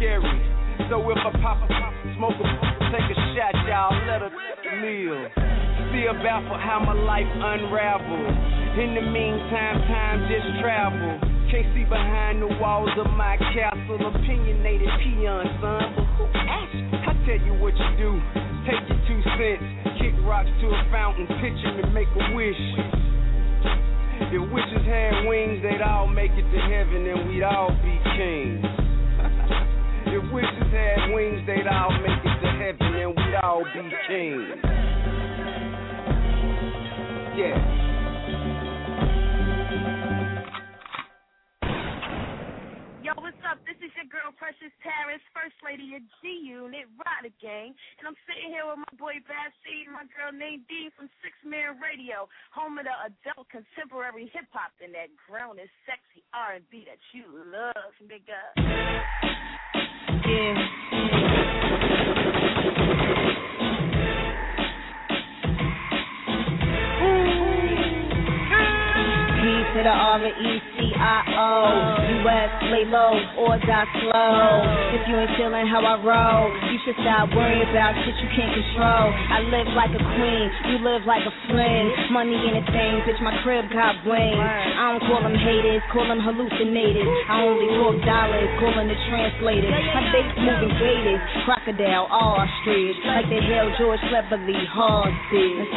scary. 0.00 0.40
So 0.88 1.04
if 1.12 1.20
I 1.20 1.30
pop 1.44 1.60
a 1.60 1.68
pop, 1.68 1.92
smoke 2.16 2.40
a 2.40 2.46
take 2.88 3.04
a 3.04 3.16
shot, 3.36 3.52
y'all 3.68 3.92
let 4.08 4.24
her 4.24 4.32
live. 4.80 5.28
Still 5.92 6.16
baffled 6.24 6.56
how 6.56 6.80
my 6.88 6.96
life 6.96 7.28
unraveled. 7.28 8.80
In 8.80 8.96
the 8.96 9.04
meantime, 9.12 9.76
time 9.92 10.24
just 10.32 10.48
travel. 10.64 11.33
Can't 11.50 11.68
see 11.74 11.84
behind 11.84 12.40
the 12.40 12.48
walls 12.60 12.90
of 12.98 13.10
my 13.12 13.36
castle. 13.52 14.00
Opinionated 14.00 14.88
peon, 15.02 15.46
son. 15.60 15.94
But 15.96 16.06
who 16.16 16.24
asked? 16.34 16.76
I 17.04 17.12
tell 17.26 17.40
you 17.40 17.54
what 17.60 17.74
you 17.76 17.90
do. 17.96 18.10
Take 18.64 18.80
your 18.88 19.00
two 19.06 19.20
cents. 19.36 19.64
Kick 20.00 20.14
rocks 20.24 20.48
to 20.60 20.66
a 20.68 20.82
fountain. 20.90 21.26
Pitch 21.40 21.60
'em 21.64 21.78
and 21.84 21.92
make 21.94 22.08
a 22.08 22.34
wish. 22.34 22.62
If 24.34 24.50
wishes 24.50 24.86
had 24.86 25.26
wings, 25.26 25.62
they'd 25.62 25.82
all 25.82 26.06
make 26.06 26.32
it 26.32 26.46
to 26.50 26.58
heaven 26.58 27.06
and 27.06 27.28
we'd 27.28 27.42
all 27.42 27.70
be 27.82 27.98
kings. 28.16 28.64
if 30.06 30.32
wishes 30.32 30.70
had 30.72 31.12
wings, 31.12 31.46
they'd 31.46 31.66
all 31.66 31.90
make 32.00 32.24
it 32.24 32.40
to 32.40 32.50
heaven 32.58 32.94
and 32.94 33.14
we'd 33.14 33.34
all 33.42 33.64
be 33.64 33.82
kings. 34.08 34.84
Yeah. 37.36 37.93
Yo, 43.04 43.12
what's 43.20 43.36
up? 43.44 43.60
This 43.68 43.76
is 43.84 43.92
your 44.00 44.08
girl 44.08 44.32
Precious 44.40 44.72
Paris, 44.80 45.20
First 45.36 45.60
Lady 45.60 45.92
of 45.92 46.00
G 46.24 46.40
Unit, 46.40 46.88
Rider 46.96 47.28
Gang, 47.36 47.76
and 48.00 48.08
I'm 48.08 48.16
sitting 48.24 48.48
here 48.48 48.64
with 48.64 48.80
my 48.80 48.92
boy 48.96 49.20
Bad 49.28 49.52
Seed, 49.60 49.92
my 49.92 50.08
girl 50.16 50.32
Nadine 50.32 50.88
from 50.96 51.12
Sixth 51.20 51.44
Man 51.44 51.76
Radio, 51.84 52.24
home 52.56 52.80
of 52.80 52.88
the 52.88 52.96
adult 53.04 53.44
contemporary 53.52 54.32
hip 54.32 54.48
hop 54.56 54.72
and 54.80 54.96
that 54.96 55.12
grown 55.28 55.60
and 55.60 55.68
sexy 55.84 56.24
R&B 56.32 56.88
that 56.88 56.96
you 57.12 57.28
love, 57.52 57.92
nigga. 58.00 58.40
Yeah. 60.24 60.56
P 69.44 69.52
to 69.76 69.80
the 69.84 69.92
R 69.92 70.24
E 70.24 70.73
I 71.04 71.20
O. 71.36 72.24
U.S. 72.24 72.50
lay 72.72 72.88
low 72.88 73.12
or 73.44 73.60
die 73.60 73.84
slow. 74.00 74.64
If 74.96 75.04
you 75.04 75.20
ain't 75.20 75.36
feeling 75.36 75.68
how 75.68 75.84
I 75.84 76.00
roll, 76.00 76.48
you 76.72 76.80
should 76.80 76.96
stop 77.04 77.28
worrying 77.36 77.68
about 77.68 77.92
shit 78.08 78.16
you 78.24 78.28
can't 78.32 78.48
control. 78.56 79.12
I 79.12 79.44
live 79.44 79.68
like 79.76 79.92
a 79.92 80.00
queen, 80.00 80.46
you 80.72 80.80
live 80.80 81.04
like 81.04 81.20
a 81.28 81.34
friend. 81.52 81.92
Money 82.08 82.32
and 82.40 82.56
a 82.56 82.64
thing, 82.72 83.04
bitch. 83.04 83.20
My 83.20 83.36
crib 83.44 83.68
got 83.68 84.00
wings. 84.08 84.40
I 84.40 84.96
don't 84.96 85.04
call 85.04 85.20
them 85.20 85.36
haters, 85.36 85.84
call 85.92 86.08
them 86.08 86.24
hallucinators. 86.24 87.12
I 87.28 87.44
only 87.44 87.68
talk 87.76 88.00
dollars, 88.08 88.48
calling 88.64 88.88
the 88.88 88.96
translators. 89.12 89.76
My 89.92 90.08
dates 90.08 90.40
moving 90.40 90.72
gated, 90.80 91.20
crocodile, 91.44 92.08
ostrich, 92.08 92.96
like 93.04 93.28
they 93.28 93.44
held 93.44 93.76
George 93.76 94.00
Cleverley 94.08 94.56
hostage. 94.72 95.68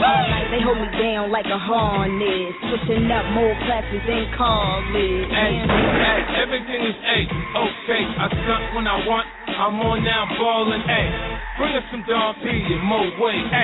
They 0.56 0.64
hold 0.64 0.80
me 0.80 0.88
down 0.96 1.36
like 1.36 1.52
a 1.52 1.60
harness, 1.60 2.56
switching 2.64 3.12
up 3.12 3.28
more 3.36 3.52
classes 3.68 4.08
in 4.08 4.32
college. 4.40 5.17
Hey, 5.26 5.58
hey, 5.66 6.22
everything 6.46 6.82
is 6.86 6.94
A, 7.02 7.18
okay. 7.58 8.04
I 8.06 8.28
stunt 8.30 8.66
when 8.78 8.86
I 8.86 9.02
want, 9.10 9.26
I'm 9.50 9.82
on 9.82 10.06
now 10.06 10.30
ballin', 10.38 10.86
A. 10.86 11.02
Bring 11.58 11.74
us 11.74 11.84
some 11.90 12.06
Don 12.06 12.36
P 12.46 12.46
and 12.46 12.84
Mo 12.86 13.02
Way, 13.18 13.42
A. 13.42 13.64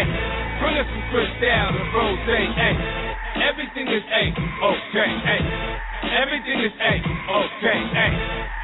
Bring 0.65 0.77
us 0.81 0.87
some 0.89 1.05
Cristal 1.13 1.69
and 1.77 1.93
Rose, 1.93 2.25
A. 2.25 2.69
Everything 3.45 3.85
is 3.85 4.01
A, 4.01 4.23
okay, 4.33 5.11
A. 5.29 5.37
Everything 6.25 6.59
is 6.65 6.73
A, 6.81 6.93
okay, 7.05 7.81
A. 8.01 8.07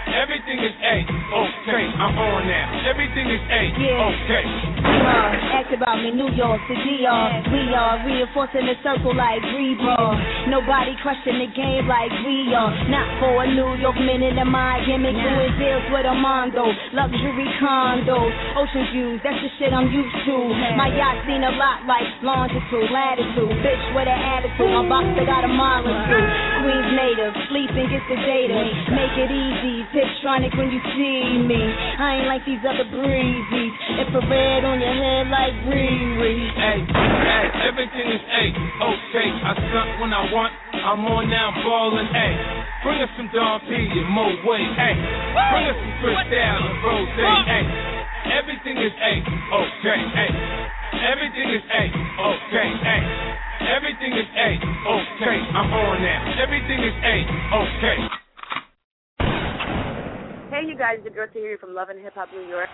Everything 0.10 0.58
is 0.66 0.74
A, 0.82 0.96
okay. 1.06 1.86
I'm 2.02 2.18
on 2.18 2.42
now. 2.50 2.90
Everything 2.90 3.30
is 3.30 3.44
A, 3.46 3.62
okay. 3.78 4.46
Uh, 4.80 5.58
ask 5.62 5.70
about 5.70 6.02
me, 6.02 6.10
New 6.18 6.34
York, 6.34 6.58
the 6.66 6.76
DR. 6.82 7.30
We 7.54 7.70
are 7.78 8.02
reinforcing 8.06 8.66
the 8.66 8.74
circle 8.82 9.14
like 9.14 9.42
rebar. 9.54 10.18
Nobody 10.50 10.98
question 11.06 11.38
the 11.38 11.50
game 11.54 11.86
like 11.86 12.10
we 12.26 12.50
are. 12.58 12.74
Not 12.90 13.08
for 13.22 13.44
a 13.44 13.48
New 13.50 13.78
York 13.78 13.98
minute 14.02 14.38
of 14.42 14.50
my 14.50 14.82
gimmick. 14.86 15.14
Doing 15.14 15.54
deals 15.62 15.86
with 15.94 16.06
a 16.10 16.16
Mondo. 16.16 16.74
Luxury 16.94 17.50
condos. 17.62 18.34
Ocean 18.58 18.86
views, 18.94 19.20
that's 19.22 19.38
the 19.46 19.50
shit 19.62 19.74
I'm 19.74 19.90
used 19.94 20.16
to. 20.26 20.38
My 20.74 20.90
yacht 20.90 21.22
seen 21.30 21.46
a 21.46 21.54
lot 21.54 21.86
like 21.86 22.06
longitude, 22.26 22.90
latitude. 22.90 23.54
Bitch 23.62 23.86
with 23.94 24.10
an 24.10 24.20
attitude. 24.20 24.74
My 24.74 24.86
boxer 24.90 25.26
got 25.26 25.46
a 25.46 25.52
molecule. 25.52 26.26
Queens 26.66 26.90
native, 26.98 27.34
sleeping 27.50 27.88
gets 27.94 28.06
the 28.10 28.18
data. 28.26 28.58
Make 28.90 29.16
it 29.22 29.30
easy. 29.30 29.86
Tiptronic 30.00 30.56
when 30.56 30.72
you 30.72 30.80
see 30.96 31.44
me. 31.44 31.60
I 31.60 32.24
ain't 32.24 32.28
like 32.32 32.48
these 32.48 32.64
other 32.64 32.88
breezies. 32.88 33.74
Infrared 34.00 34.64
on 34.64 34.80
your 34.80 34.96
head 34.96 35.28
like 35.28 35.52
Riri. 35.68 36.40
Hey, 36.56 36.88
hey, 36.88 37.46
everything 37.68 38.08
is 38.08 38.24
A, 38.24 38.44
okay. 38.80 39.28
I 39.44 39.52
stunt 39.60 40.00
when 40.00 40.16
I 40.16 40.24
want, 40.32 40.56
I'm 40.72 41.04
on 41.04 41.28
now 41.28 41.52
ballin', 41.52 42.08
A. 42.16 42.28
Bring 42.80 43.04
us 43.04 43.12
some 43.20 43.28
Don 43.36 43.60
P 43.68 43.76
and 43.76 44.08
Mo 44.08 44.40
Way, 44.48 44.64
A. 44.72 44.90
Bring 45.36 45.68
us 45.68 45.76
some 45.76 45.92
Cristal 46.00 46.32
and 46.32 46.80
Rose, 46.80 47.12
A. 47.20 47.60
Everything 48.40 48.80
is 48.80 48.96
A, 49.04 49.14
okay, 49.20 50.00
A. 50.00 50.26
Everything 51.12 51.48
is 51.60 51.64
A, 51.76 51.84
okay, 51.92 52.70
A. 52.88 52.96
Everything 53.68 54.16
is 54.16 54.30
A, 54.32 54.50
okay. 54.64 55.38
I'm 55.60 55.68
on 55.76 56.00
now. 56.00 56.40
Everything 56.40 56.88
is 56.88 56.96
A, 57.04 57.16
okay. 57.52 58.29
Hey, 60.60 60.68
you 60.68 60.76
guys, 60.76 60.98
the 61.06 61.10
girl 61.10 61.26
to 61.26 61.40
hear 61.40 61.52
you 61.52 61.58
from 61.58 61.74
Love 61.74 61.88
and 61.88 62.02
Hip 62.02 62.16
Hop 62.16 62.28
New 62.34 62.42
York. 62.42 62.68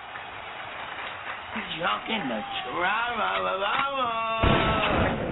Talking 1.78 2.18
the 2.18 2.42
drama, 2.74 3.46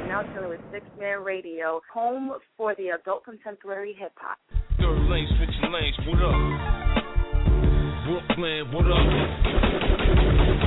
Now 0.08 0.22
chilling 0.36 0.50
with 0.50 0.60
Sixth 0.72 0.88
Man 1.00 1.24
Radio, 1.24 1.82
home 1.92 2.34
for 2.56 2.76
the 2.76 2.90
adult 2.90 3.26
contemporary 3.26 3.96
hip 3.98 4.12
hop. 4.18 4.38
Third 4.78 5.10
lane, 5.10 5.28
switching 5.36 5.72
lanes, 5.74 5.98
what 6.06 6.22
up? 6.22 7.13
Brooklyn, 8.04 8.68
what 8.76 8.84
up? 8.84 9.08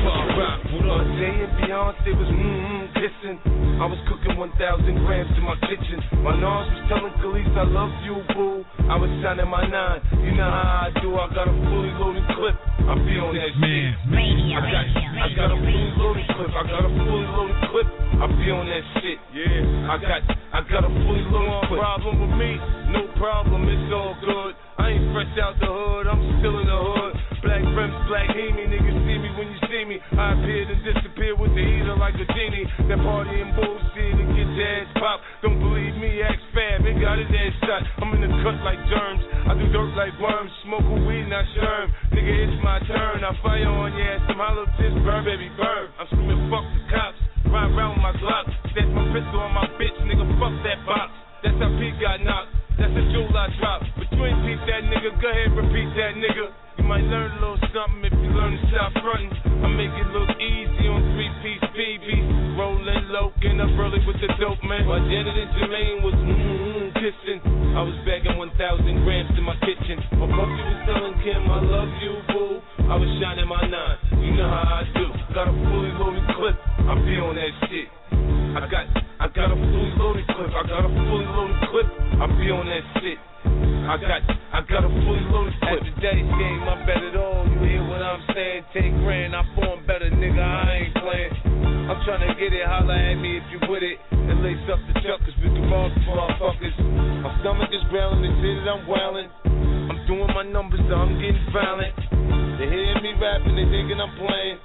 Far 0.04 0.24
rock, 0.40 0.60
what 0.72 0.88
up? 0.88 1.04
Jay 1.20 1.36
and 1.36 1.52
Beyonce 1.60 2.10
was 2.16 2.30
mmm 2.32 2.88
kissing. 2.96 3.36
I 3.76 3.84
was 3.84 4.00
cooking 4.08 4.40
1,000 4.40 4.56
grams 5.04 5.28
in 5.36 5.44
my 5.44 5.52
kitchen. 5.68 6.00
My 6.24 6.32
nose 6.32 6.64
was 6.72 6.82
telling 6.88 7.12
Khalees 7.20 7.52
I 7.52 7.68
love 7.68 7.92
you, 8.08 8.24
boo. 8.32 8.64
I 8.88 8.96
was 8.96 9.12
shining 9.20 9.52
my 9.52 9.68
nine. 9.68 10.00
You 10.24 10.32
know 10.32 10.48
how 10.48 10.88
I 10.88 11.00
do. 11.04 11.12
I 11.12 11.28
got 11.36 11.44
a 11.44 11.54
fully 11.68 11.92
loaded 12.00 12.24
clip. 12.32 12.56
I 12.88 12.96
be 13.04 13.20
on 13.20 13.36
that 13.36 13.52
shit. 13.52 13.92
Man, 14.08 14.56
I 14.56 14.64
got, 14.72 14.86
I 14.96 15.28
got 15.36 15.48
a 15.52 15.58
fully 15.60 15.92
loaded 16.00 16.26
clip. 16.32 16.52
I 16.56 16.62
got 16.72 16.88
a 16.88 16.90
fully 17.04 17.28
loaded 17.36 17.60
clip. 17.68 17.88
I 18.16 18.24
be 18.32 18.48
on 18.48 18.64
that 18.64 18.84
shit. 18.96 19.18
Yeah. 19.36 19.92
I 19.92 19.96
got, 20.00 20.20
I 20.56 20.60
got 20.72 20.82
a 20.88 20.90
fully 21.04 21.24
loaded 21.28 21.68
clip. 21.68 21.84
Problem 21.84 22.16
with 22.16 22.32
me? 22.40 22.56
No 22.96 23.12
problem. 23.20 23.68
It's 23.68 23.92
all 23.92 24.16
good. 24.24 24.56
I 24.80 24.96
ain't 24.96 25.12
fresh 25.12 25.36
out 25.36 25.60
the 25.60 25.68
hood. 25.68 26.08
I'm 26.08 26.22
still 26.40 26.64
in 26.64 26.66
the 26.68 26.80
hood. 26.80 27.15
Black 27.46 27.62
rims, 27.62 27.94
black 28.10 28.26
Hemi, 28.34 28.66
niggas 28.66 28.98
see 29.06 29.18
me 29.22 29.30
when 29.38 29.46
you 29.46 29.60
see 29.70 29.84
me. 29.86 30.02
I 30.18 30.34
appear 30.34 30.66
and 30.66 30.82
disappear 30.82 31.38
with 31.38 31.54
the 31.54 31.62
heater 31.62 31.94
like 31.94 32.18
a 32.18 32.26
genie. 32.34 32.66
That 32.90 32.98
party 33.06 33.38
and 33.38 33.54
bullshit 33.54 34.18
and 34.18 34.34
get 34.34 34.50
your 34.50 34.66
ass 34.66 34.90
popped. 34.98 35.22
Don't 35.46 35.62
believe 35.62 35.94
me, 35.94 36.26
ask 36.26 36.42
Fab, 36.50 36.82
it 36.82 36.98
got 36.98 37.22
his 37.22 37.30
ass 37.30 37.54
shot. 37.62 37.86
I'm 38.02 38.10
in 38.18 38.26
the 38.26 38.34
cut 38.42 38.58
like 38.66 38.82
germs. 38.90 39.22
I 39.46 39.54
do 39.54 39.62
dirt 39.70 39.94
like 39.94 40.18
worms. 40.18 40.50
Smoke 40.66 40.90
a 40.90 40.98
weed, 41.06 41.30
not 41.30 41.46
sherm. 41.54 41.86
Nigga, 42.18 42.34
it's 42.34 42.58
my 42.66 42.82
turn. 42.82 43.22
I 43.22 43.30
fire 43.38 43.70
on 43.70 43.94
your 43.94 44.10
ass. 44.10 44.26
Some 44.26 44.42
hollow 44.42 44.66
tips, 44.82 44.98
burn, 45.06 45.22
baby, 45.22 45.46
burn. 45.54 45.86
I'm 46.02 46.10
screaming, 46.10 46.50
fuck 46.50 46.66
the 46.66 46.82
cops. 46.90 47.20
Ride 47.46 47.70
around 47.70 47.94
with 47.94 48.10
my 48.10 48.14
Glock. 48.18 48.50
That's 48.74 48.90
my 48.90 49.06
pistol 49.14 49.38
on 49.38 49.54
my 49.54 49.70
bitch, 49.78 49.94
nigga, 50.02 50.26
fuck 50.42 50.50
that 50.66 50.82
box. 50.82 51.14
That's 51.46 51.54
how 51.62 51.70
Pete 51.78 51.94
got 52.02 52.18
knocked. 52.26 52.50
That's 52.74 52.90
the 52.90 53.06
jewel 53.14 53.30
I 53.30 53.54
dropped. 53.54 53.86
Between 54.02 54.34
teeth, 54.42 54.66
that 54.66 54.82
nigga, 54.90 55.14
go 55.22 55.30
ahead, 55.30 55.54
repeat 55.54 55.94
that 55.94 56.18
nigga 56.18 56.65
might 56.86 57.02
learn 57.10 57.34
a 57.34 57.40
little 57.42 57.58
something 57.74 58.06
if 58.06 58.14
you 58.14 58.30
learn 58.30 58.54
to 58.54 58.62
stop 58.70 58.94
fronting. 59.02 59.34
I 59.58 59.68
make 59.74 59.90
it 59.90 60.08
look 60.14 60.30
easy 60.38 60.86
on 60.86 61.02
three 61.18 61.30
piece 61.42 61.66
BB. 61.74 62.54
Rolling 62.54 63.10
low, 63.10 63.34
getting 63.42 63.58
up 63.58 63.74
early 63.74 63.98
with 64.06 64.16
the 64.22 64.30
dope, 64.38 64.62
man. 64.62 64.86
My 64.86 65.02
Janet 65.02 65.34
and 65.34 65.50
Jermaine 65.58 65.98
was 66.06 66.14
mmm, 66.14 66.94
kissing. 66.94 67.42
I 67.74 67.82
was 67.82 67.92
begging 68.06 68.38
1,000 68.38 68.54
grams 69.02 69.34
in 69.34 69.44
my 69.44 69.58
kitchen. 69.66 69.98
My 70.16 70.30
puppy 70.30 70.62
was 70.62 70.80
telling 70.86 71.16
Kim, 71.26 71.42
I 71.50 71.60
love 71.60 71.90
you, 72.00 72.14
boo. 72.30 72.62
I 72.86 72.94
was 72.94 73.10
shining 73.18 73.50
my 73.50 73.66
nine, 73.66 73.98
you 74.22 74.38
know 74.38 74.46
how 74.46 74.80
I 74.80 74.86
do. 74.94 75.06
Got 75.34 75.50
a 75.50 75.54
fully 75.58 75.90
loaded 75.98 76.24
clip, 76.38 76.56
I 76.86 76.94
be 77.02 77.18
on 77.18 77.34
that 77.34 77.52
shit. 77.66 77.90
I 78.56 78.62
got, 78.70 78.86
I 79.20 79.26
got 79.34 79.50
a 79.50 79.58
fully 79.58 79.92
loaded 79.98 80.26
clip, 80.32 80.54
I 80.54 80.62
got 80.70 80.86
a 80.86 80.90
fully 80.94 81.26
loaded 81.26 81.60
clip. 81.66 82.05
I 82.16 82.24
be 82.40 82.48
on 82.48 82.64
that 82.64 82.84
shit. 82.96 83.20
I 83.84 84.00
got, 84.00 84.24
I 84.56 84.64
got 84.64 84.82
a 84.82 84.90
fully 85.04 85.20
loaded 85.28 85.52
clip. 85.60 85.84
At 85.84 85.94
today's 86.00 86.24
game, 86.24 86.64
I 86.64 86.80
bet 86.88 87.04
it 87.04 87.12
all. 87.12 87.44
You 87.44 87.60
hear 87.60 87.84
what 87.84 88.00
I'm 88.00 88.24
saying? 88.32 88.64
Take 88.72 88.96
grand, 89.04 89.36
I 89.36 89.44
form 89.52 89.84
better, 89.84 90.08
nigga. 90.08 90.40
I 90.40 90.64
ain't 90.80 90.96
playing. 90.96 91.34
I'm 91.92 92.00
trying 92.08 92.24
to 92.24 92.32
get 92.40 92.56
it. 92.56 92.64
Holla 92.64 92.96
at 92.96 93.20
me 93.20 93.36
if 93.36 93.44
you 93.52 93.60
with 93.68 93.84
it. 93.84 94.00
And 94.16 94.40
lace 94.40 94.64
up 94.72 94.80
the 94.88 94.96
chuck, 95.04 95.20
cause 95.28 95.36
we 95.44 95.52
can 95.52 95.68
ball 95.68 95.92
some 95.92 96.08
motherfuckers. 96.08 96.76
My 97.20 97.36
stomach 97.44 97.68
is 97.68 97.84
growling. 97.92 98.32
They 98.40 98.64
that 98.64 98.80
I'm 98.80 98.88
wailing. 98.88 99.28
I'm 99.92 100.00
doing 100.08 100.32
my 100.32 100.42
numbers, 100.48 100.80
so 100.88 100.96
I'm 100.96 101.20
getting 101.20 101.44
violent. 101.52 101.94
They 102.56 102.64
hear 102.64 102.96
me 103.04 103.12
rapping, 103.20 103.60
they 103.60 103.68
thinking 103.68 104.00
I'm 104.00 104.16
playing. 104.16 104.56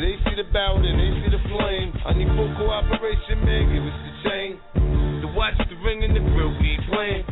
They 0.00 0.16
see 0.24 0.32
the 0.32 0.48
barrel 0.48 0.80
and 0.80 0.96
they 0.96 1.12
see 1.20 1.28
the 1.28 1.44
flame. 1.52 1.92
I 2.08 2.16
need 2.16 2.32
full 2.32 2.48
cooperation, 2.56 3.44
man. 3.44 3.68
Give 3.68 3.84
us 3.84 3.98
the 4.00 4.12
chain. 4.24 4.50
The 5.20 5.28
watch, 5.36 5.60
the 5.68 5.76
ring, 5.84 6.00
and 6.00 6.16
the 6.16 6.24
grill, 6.24 6.56
we 6.56 6.72
ain't 6.72 6.88
playing. 6.88 7.24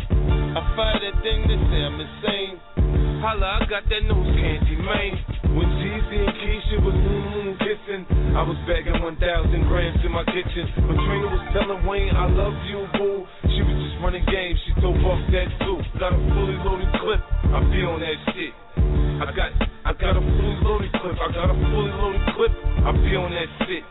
I 0.52 0.60
fire 0.76 1.00
that 1.00 1.16
thing, 1.24 1.48
they 1.48 1.56
say 1.56 1.80
I'm 1.80 1.96
insane. 1.96 2.60
Holla, 3.20 3.58
I 3.60 3.66
got 3.66 3.84
that 3.90 4.02
nose 4.06 4.30
candy, 4.38 4.76
man. 4.78 5.12
When 5.52 5.68
Jeezy 5.82 6.18
and 6.22 6.34
Keisha 6.38 6.76
was 6.84 6.94
mm 6.94 7.58
kissing, 7.58 8.06
I 8.36 8.42
was 8.46 8.56
bagging 8.68 9.02
1,000 9.02 9.18
grams 9.66 10.00
in 10.04 10.12
my 10.12 10.24
kitchen. 10.24 10.70
When 10.86 10.96
Trina 11.02 11.28
was 11.28 11.44
telling 11.50 11.82
Wayne, 11.84 12.14
I 12.14 12.30
love 12.30 12.54
you, 12.70 12.86
boo. 12.94 13.26
She 13.50 13.60
was 13.66 13.76
just 13.76 13.96
running 14.00 14.24
games, 14.30 14.56
she 14.64 14.72
told 14.80 14.96
Buck 15.02 15.18
that 15.34 15.48
too. 15.66 15.82
Got 15.98 16.14
a 16.14 16.20
fully 16.30 16.56
loaded 16.62 16.88
clip, 17.02 17.20
I 17.50 17.58
be 17.68 17.82
on 17.82 17.98
that 18.00 18.18
shit. 18.32 18.54
I 19.18 19.34
got, 19.34 19.50
I 19.82 19.92
got 19.98 20.14
a 20.14 20.22
fully 20.22 20.58
loaded 20.62 20.92
clip. 21.02 21.16
I 21.18 21.28
got 21.34 21.50
a 21.50 21.56
fully 21.58 21.90
loaded 21.90 22.22
clip. 22.38 22.52
I 22.86 22.94
be 23.02 23.18
on 23.18 23.34
that 23.34 23.50
shit. 23.66 23.82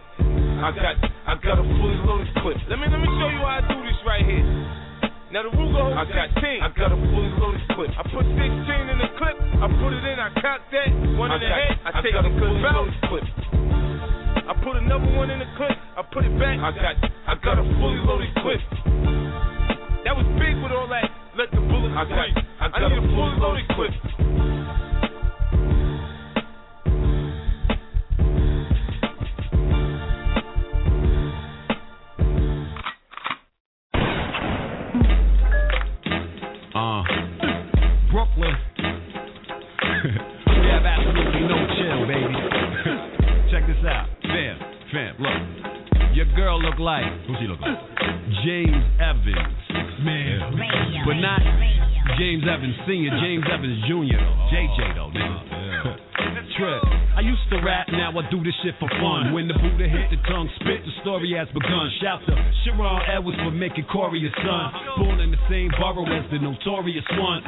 I 0.64 0.72
got, 0.72 0.96
I 1.28 1.36
got 1.36 1.60
a 1.60 1.66
fully 1.68 2.00
loaded 2.08 2.32
clip. 2.40 2.56
Let 2.72 2.80
me, 2.80 2.88
let 2.88 3.02
me 3.04 3.12
show 3.20 3.28
you 3.28 3.44
how 3.44 3.60
I 3.60 3.62
do 3.68 3.76
this 3.84 4.00
right 4.08 4.24
here. 4.24 4.87
Now 5.28 5.44
the 5.44 5.52
Ruger 5.52 5.76
holds 5.76 6.00
I 6.00 6.08
got, 6.08 6.32
16. 6.40 6.64
I 6.64 6.70
got 6.72 6.96
a 6.96 7.00
fully 7.12 7.28
loaded 7.36 7.60
clip. 7.76 7.92
I 8.00 8.04
put 8.08 8.24
16 8.24 8.40
in 8.40 8.96
the 8.96 9.12
clip. 9.20 9.36
I 9.60 9.68
put 9.76 9.92
it 9.92 10.04
in. 10.08 10.16
I 10.24 10.32
count 10.40 10.64
that. 10.72 10.88
One 11.20 11.36
in 11.36 11.44
the 11.44 11.52
head. 11.52 11.76
I, 11.84 12.00
I 12.00 12.02
take 12.02 12.16
a 12.16 12.24
fully 12.24 12.64
loaded 12.64 12.96
clip. 13.12 13.28
I 14.48 14.54
put 14.64 14.80
another 14.80 15.12
one 15.20 15.28
in 15.28 15.44
the 15.44 15.50
clip. 15.60 15.76
I 16.00 16.02
put 16.16 16.24
it 16.24 16.32
back. 16.40 16.64
I 16.64 16.72
got, 16.72 16.96
I 17.28 17.36
got 17.44 17.60
a 17.60 17.66
fully 17.76 18.00
loaded 18.08 18.32
clip. 18.40 18.64
That 20.08 20.16
was 20.16 20.24
big 20.40 20.56
with 20.64 20.72
all 20.72 20.88
that. 20.88 21.12
Let 21.36 21.52
the 21.52 21.60
bullets 21.60 21.92
I 21.92 22.08
got, 22.08 22.32
Evans 52.90 53.17
has 61.38 61.48
begun. 61.54 61.86
Shout 62.02 62.26
to 62.26 62.34
Sharon 62.66 63.02
Edwards 63.14 63.38
for 63.46 63.54
making 63.54 63.86
Corey 63.94 64.26
a 64.26 64.32
son. 64.42 64.66
Born 64.98 65.22
in 65.22 65.30
the 65.30 65.42
same 65.50 65.70
borough 65.78 66.10
as 66.10 66.26
the 66.34 66.42
notorious 66.42 67.06
one. 67.14 67.46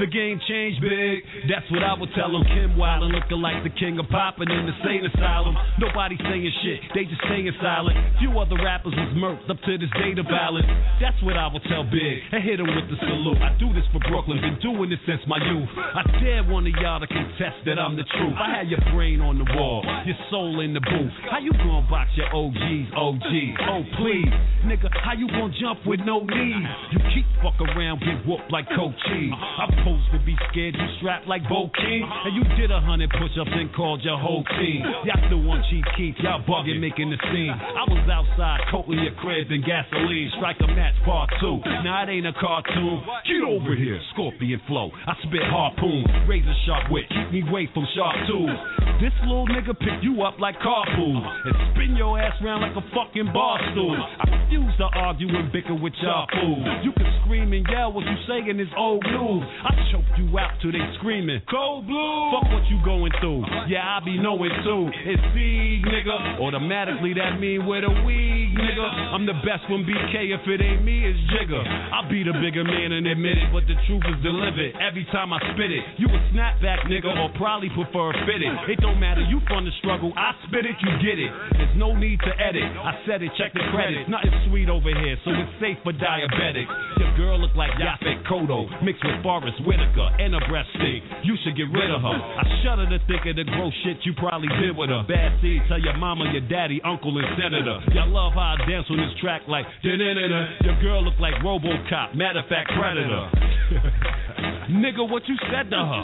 The 0.00 0.08
game 0.08 0.40
changed 0.48 0.80
big, 0.80 1.20
that's 1.52 1.68
what 1.68 1.84
I 1.84 1.92
would 1.92 2.08
tell 2.16 2.32
him. 2.32 2.44
Kim 2.48 2.76
Wilder 2.80 3.12
looking 3.12 3.44
like 3.44 3.60
the 3.60 3.72
king 3.76 4.00
of 4.00 4.08
popping 4.08 4.48
in 4.48 4.64
the 4.64 4.72
sane 4.80 5.04
asylum. 5.04 5.52
Nobody 5.76 6.16
saying 6.16 6.48
shit, 6.64 6.80
they 6.96 7.04
just 7.04 7.20
staying 7.28 7.52
silent. 7.60 7.96
Few 8.18 8.32
other 8.40 8.56
rappers 8.56 8.96
was 8.96 9.12
murked 9.12 9.52
up 9.52 9.60
to 9.68 9.76
this 9.76 9.92
day 10.00 10.16
to 10.16 10.24
balance. 10.24 10.64
That's 10.96 11.20
what 11.20 11.36
I 11.36 11.46
would 11.52 11.62
tell 11.68 11.84
Big 11.84 12.24
and 12.32 12.40
hit 12.40 12.58
him 12.58 12.72
with 12.72 12.88
the 12.88 12.96
salute. 13.04 13.36
I 13.44 13.52
do 13.60 13.68
this 13.76 13.84
for 13.92 14.00
Brooklyn, 14.08 14.40
been 14.40 14.56
doing 14.64 14.88
this 14.88 15.00
since 15.04 15.20
my 15.28 15.36
youth. 15.38 15.68
I 15.76 16.02
dare 16.24 16.44
one 16.48 16.64
of 16.66 16.72
y'all 16.80 17.00
to 17.00 17.06
contest 17.06 17.60
that 17.68 17.76
I'm 17.76 17.94
the 17.94 18.08
truth. 18.16 18.34
I 18.34 18.64
had 18.64 18.72
your 18.72 18.80
brain 18.96 19.20
on 19.20 19.36
the 19.36 19.46
wall, 19.54 19.84
your 20.08 20.18
soul 20.32 20.64
in 20.64 20.72
the 20.72 20.80
booth. 20.80 21.14
How 21.28 21.38
you 21.38 21.52
gonna 21.52 21.84
box 21.92 22.10
your 22.16 22.32
OGs, 22.32 22.88
Oh 23.24 23.82
please, 24.02 24.34
nigga, 24.66 24.90
how 24.98 25.14
you 25.14 25.28
gonna 25.28 25.54
jump 25.60 25.86
with 25.86 26.00
no 26.04 26.20
knees? 26.20 26.66
You 26.90 26.98
keep 27.14 27.26
fuck 27.38 27.54
around, 27.58 28.00
get 28.00 28.26
whooped 28.26 28.50
like 28.50 28.66
Coach 28.74 28.94
Cheese. 29.06 29.32
I'm 29.34 29.70
supposed 29.78 30.10
to 30.12 30.18
be 30.26 30.34
scared, 30.50 30.74
you 30.74 30.88
strapped 30.98 31.26
like 31.26 31.42
Bo 31.48 31.70
King, 31.70 32.02
and 32.02 32.34
you 32.34 32.42
did 32.58 32.70
a 32.70 32.80
hundred 32.80 33.10
push-ups 33.10 33.50
and 33.50 33.72
called 33.74 34.02
your 34.02 34.18
whole 34.18 34.42
team. 34.58 34.82
Y'all 35.06 35.22
still 35.26 35.42
want 35.42 35.64
Chief 35.70 35.84
Keef, 35.96 36.14
y'all 36.18 36.42
bugging, 36.42 36.80
making 36.80 37.10
the 37.10 37.18
scene. 37.30 37.54
I 37.54 37.86
was 37.86 38.02
outside, 38.10 38.60
coating 38.70 38.98
your 38.98 39.14
crib 39.22 39.50
in 39.50 39.62
gasoline. 39.62 40.30
Strike 40.38 40.58
a 40.62 40.68
match, 40.74 40.94
part 41.04 41.30
two. 41.40 41.62
Now 41.86 42.02
it 42.02 42.10
ain't 42.10 42.26
a 42.26 42.34
cartoon. 42.34 43.02
Get 43.26 43.42
over 43.46 43.74
here, 43.74 44.00
scorpion 44.14 44.60
flow. 44.66 44.90
I 45.06 45.14
spit 45.22 45.46
harpoon, 45.46 46.26
razor 46.26 46.54
sharp 46.66 46.90
wit, 46.90 47.06
keep 47.08 47.30
me 47.30 47.48
away 47.48 47.70
from 47.72 47.86
sharp 47.94 48.16
tools. 48.26 48.58
This 49.02 49.14
little 49.26 49.46
nigga 49.46 49.74
pick 49.78 50.02
you 50.02 50.22
up 50.22 50.38
like 50.38 50.54
carpool 50.62 51.18
and 51.22 51.54
spin 51.74 51.96
your 51.96 52.20
ass 52.20 52.34
around 52.42 52.62
like 52.62 52.76
a 52.78 52.84
fucking 53.12 53.32
bar 53.32 53.60
stool. 53.72 53.92
I 53.92 54.24
refuse 54.42 54.72
to 54.78 54.84
argue 54.84 55.28
and 55.28 55.52
bicker 55.52 55.74
with 55.74 55.92
y'all 56.02 56.26
fools. 56.32 56.66
You 56.82 56.92
can 56.92 57.06
scream 57.22 57.52
and 57.52 57.66
yell 57.68 57.92
what 57.92 58.04
you 58.04 58.16
saying 58.28 58.58
is 58.58 58.68
old 58.76 59.04
news. 59.04 59.44
I 59.64 59.76
choke 59.92 60.08
you 60.16 60.38
out 60.38 60.56
till 60.62 60.72
they 60.72 60.80
screaming. 60.98 61.42
Cold 61.50 61.86
blue. 61.86 62.32
Fuck 62.32 62.48
what 62.52 62.64
you 62.72 62.80
going 62.84 63.12
through. 63.20 63.44
Yeah, 63.68 63.84
I 63.84 64.00
be 64.04 64.16
knowing 64.18 64.52
too. 64.64 64.88
It's 65.04 65.22
Sieg, 65.36 65.84
nigga. 65.84 66.40
Automatically 66.40 67.12
that 67.14 67.36
mean 67.38 67.66
with 67.66 67.84
a 67.84 67.92
weed, 68.04 68.56
nigga. 68.56 68.88
I'm 69.12 69.26
the 69.26 69.36
best 69.44 69.68
one 69.68 69.84
BK. 69.84 70.32
If 70.32 70.48
it 70.48 70.60
ain't 70.64 70.84
me, 70.84 71.04
it's 71.04 71.20
Jigger. 71.32 71.60
I'll 71.92 72.08
be 72.08 72.24
the 72.24 72.32
bigger 72.40 72.64
man 72.64 72.92
and 72.92 73.06
admit 73.06 73.36
it, 73.36 73.52
but 73.52 73.68
the 73.68 73.76
truth 73.86 74.04
is 74.08 74.18
delivered 74.24 74.72
every 74.80 75.04
time 75.12 75.32
I 75.32 75.40
spit 75.52 75.68
it. 75.68 75.84
You 76.00 76.08
a 76.08 76.20
snapback 76.32 76.88
nigga 76.88 77.12
or 77.12 77.28
probably 77.36 77.68
prefer 77.68 78.12
a 78.12 78.16
fit 78.24 78.40
it. 78.40 78.80
Don't 78.80 78.98
matter, 78.98 79.20
you 79.20 79.38
from 79.48 79.64
the 79.64 79.70
struggle. 79.78 80.12
I 80.16 80.32
spit 80.48 80.64
it, 80.64 80.76
you 80.80 80.92
get 81.04 81.20
it. 81.20 81.30
There's 81.60 81.76
no 81.76 81.94
need 81.94 82.18
to 82.24 82.32
edit. 82.40 82.64
I 82.64 83.01
said 83.06 83.22
it, 83.22 83.30
check 83.38 83.52
the 83.54 83.64
credits. 83.70 84.08
Nothing 84.08 84.34
sweet 84.48 84.68
over 84.68 84.90
here, 84.90 85.16
so 85.24 85.30
it's 85.34 85.54
safe 85.60 85.78
for 85.82 85.92
diabetics. 85.92 86.70
Your 86.98 87.12
girl 87.16 87.38
look 87.38 87.54
like 87.54 87.70
Yaphet 87.78 88.26
Kotto 88.26 88.66
mixed 88.82 89.02
with 89.04 89.22
Forest 89.22 89.58
Whitaker 89.66 90.08
and 90.18 90.34
a 90.34 90.42
breast 90.48 90.68
stink. 90.78 91.04
You 91.24 91.34
should 91.42 91.56
get 91.56 91.70
rid 91.70 91.90
of 91.90 92.02
her. 92.02 92.16
I 92.16 92.44
shudder 92.62 92.86
to 92.86 92.98
think 93.06 93.26
of 93.26 93.36
the 93.36 93.44
gross 93.44 93.74
shit 93.84 93.98
you 94.04 94.14
probably 94.14 94.48
did 94.60 94.76
with 94.76 94.90
her. 94.90 95.02
Bad 95.06 95.40
seed, 95.42 95.62
tell 95.68 95.80
your 95.80 95.96
mama, 95.96 96.30
your 96.32 96.46
daddy, 96.48 96.80
uncle, 96.84 97.16
and 97.18 97.26
senator. 97.38 97.78
Y'all 97.94 98.10
love 98.10 98.34
how 98.34 98.54
I 98.54 98.64
dance 98.68 98.86
on 98.90 98.96
this 98.98 99.14
track 99.20 99.42
like 99.48 99.66
da-da-da-da. 99.82 100.66
Your 100.66 100.78
girl 100.80 101.02
look 101.04 101.18
like 101.18 101.34
Robocop, 101.42 102.14
matter 102.14 102.40
of 102.40 102.48
fact, 102.48 102.70
Predator. 102.74 103.30
Nigga, 104.70 105.08
what 105.08 105.22
you 105.28 105.36
said 105.50 105.70
to 105.70 105.76
her? 105.76 106.02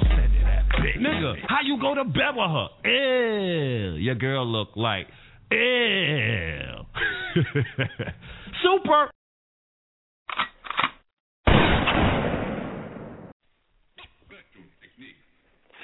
Nigga, 0.99 1.35
how 1.49 1.59
you 1.65 1.79
go 1.81 1.95
to 1.95 2.05
bed 2.05 2.35
with 2.35 2.51
her? 2.51 2.69
Ew. 2.85 3.97
Your 3.97 4.15
girl 4.15 4.47
look 4.47 4.69
like 4.77 5.07
ew. 5.51 6.85
Super. 8.63 9.11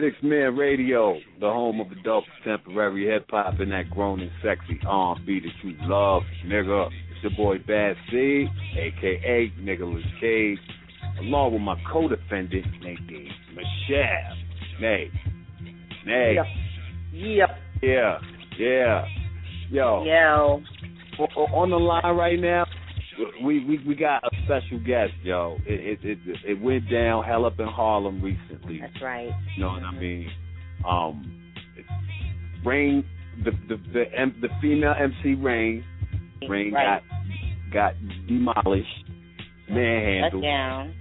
Sixth 0.01 0.23
Man 0.25 0.57
Radio, 0.57 1.19
the 1.39 1.47
home 1.47 1.81
of 1.81 1.87
adult 1.93 2.25
contemporary 2.43 3.07
hip 3.07 3.27
hop 3.31 3.61
and 3.61 3.71
that 3.71 3.91
grown 3.91 4.21
and 4.21 4.31
sexy 4.43 4.81
R&B 4.87 5.41
that 5.41 5.69
you 5.69 5.77
love, 5.83 6.23
nigga. 6.45 6.89
It's 7.13 7.23
your 7.23 7.33
boy 7.37 7.59
Bad 7.65 7.97
Seed, 8.11 8.49
aka 8.77 9.53
Nicolas 9.61 10.03
Cage, 10.21 10.59
along 11.21 11.53
with 11.53 11.63
my 11.63 11.77
co-defendant 11.91 12.67
Nadine 12.83 13.31
Michel. 13.55 14.37
Nay, 14.81 15.11
Nay, 16.05 16.37
Yep. 17.13 17.49
yeah, 17.83 18.19
yeah, 18.59 19.05
yo, 19.75 20.05
Yo. 20.05 20.63
On 21.55 21.71
the 21.71 21.77
line 21.77 22.17
right 22.17 22.39
now. 22.39 22.67
We, 23.45 23.65
we 23.65 23.79
we 23.87 23.95
got 23.95 24.25
a 24.25 24.31
special 24.45 24.81
guest, 24.85 25.13
yo. 25.23 25.57
It 25.67 26.01
it 26.03 26.19
it, 26.27 26.37
it 26.45 26.61
went 26.61 26.91
down 26.91 27.23
hell 27.23 27.45
up 27.45 27.61
in 27.61 27.67
Harlem 27.67 28.21
recently. 28.21 28.81
That's 28.81 29.01
right. 29.03 29.31
You 29.57 29.63
know 29.63 29.69
what 29.71 29.83
I 29.85 29.93
mean? 29.93 30.29
Um, 30.89 31.43
Rain, 32.65 33.05
the 33.45 33.53
the 33.69 33.77
the, 33.93 34.05
M, 34.19 34.35
the 34.41 34.49
female 34.61 34.95
MC 35.01 35.35
Rain, 35.35 35.85
Rain 36.49 36.73
Right. 36.75 37.01
got 37.73 37.95
demolished, 38.27 38.89
manhandled 39.71 40.43
down. 40.43 40.95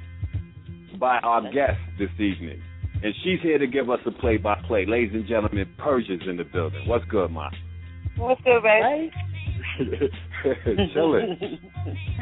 by 0.99 1.17
our 1.17 1.41
guest 1.51 1.79
this 1.97 2.09
evening. 2.19 2.61
And 3.03 3.13
she's 3.23 3.39
here 3.41 3.57
to 3.57 3.67
give 3.67 3.89
us 3.89 3.99
a 4.05 4.11
play 4.11 4.37
by 4.37 4.55
play. 4.67 4.85
Ladies 4.85 5.11
and 5.15 5.27
gentlemen, 5.27 5.67
Persia's 5.79 6.21
in 6.29 6.37
the 6.37 6.43
building. 6.45 6.87
What's 6.87 7.05
good, 7.05 7.31
Ma? 7.31 7.49
What's 8.17 8.41
good, 8.41 8.61
babe? 8.63 9.11
Chilling. 10.93 11.59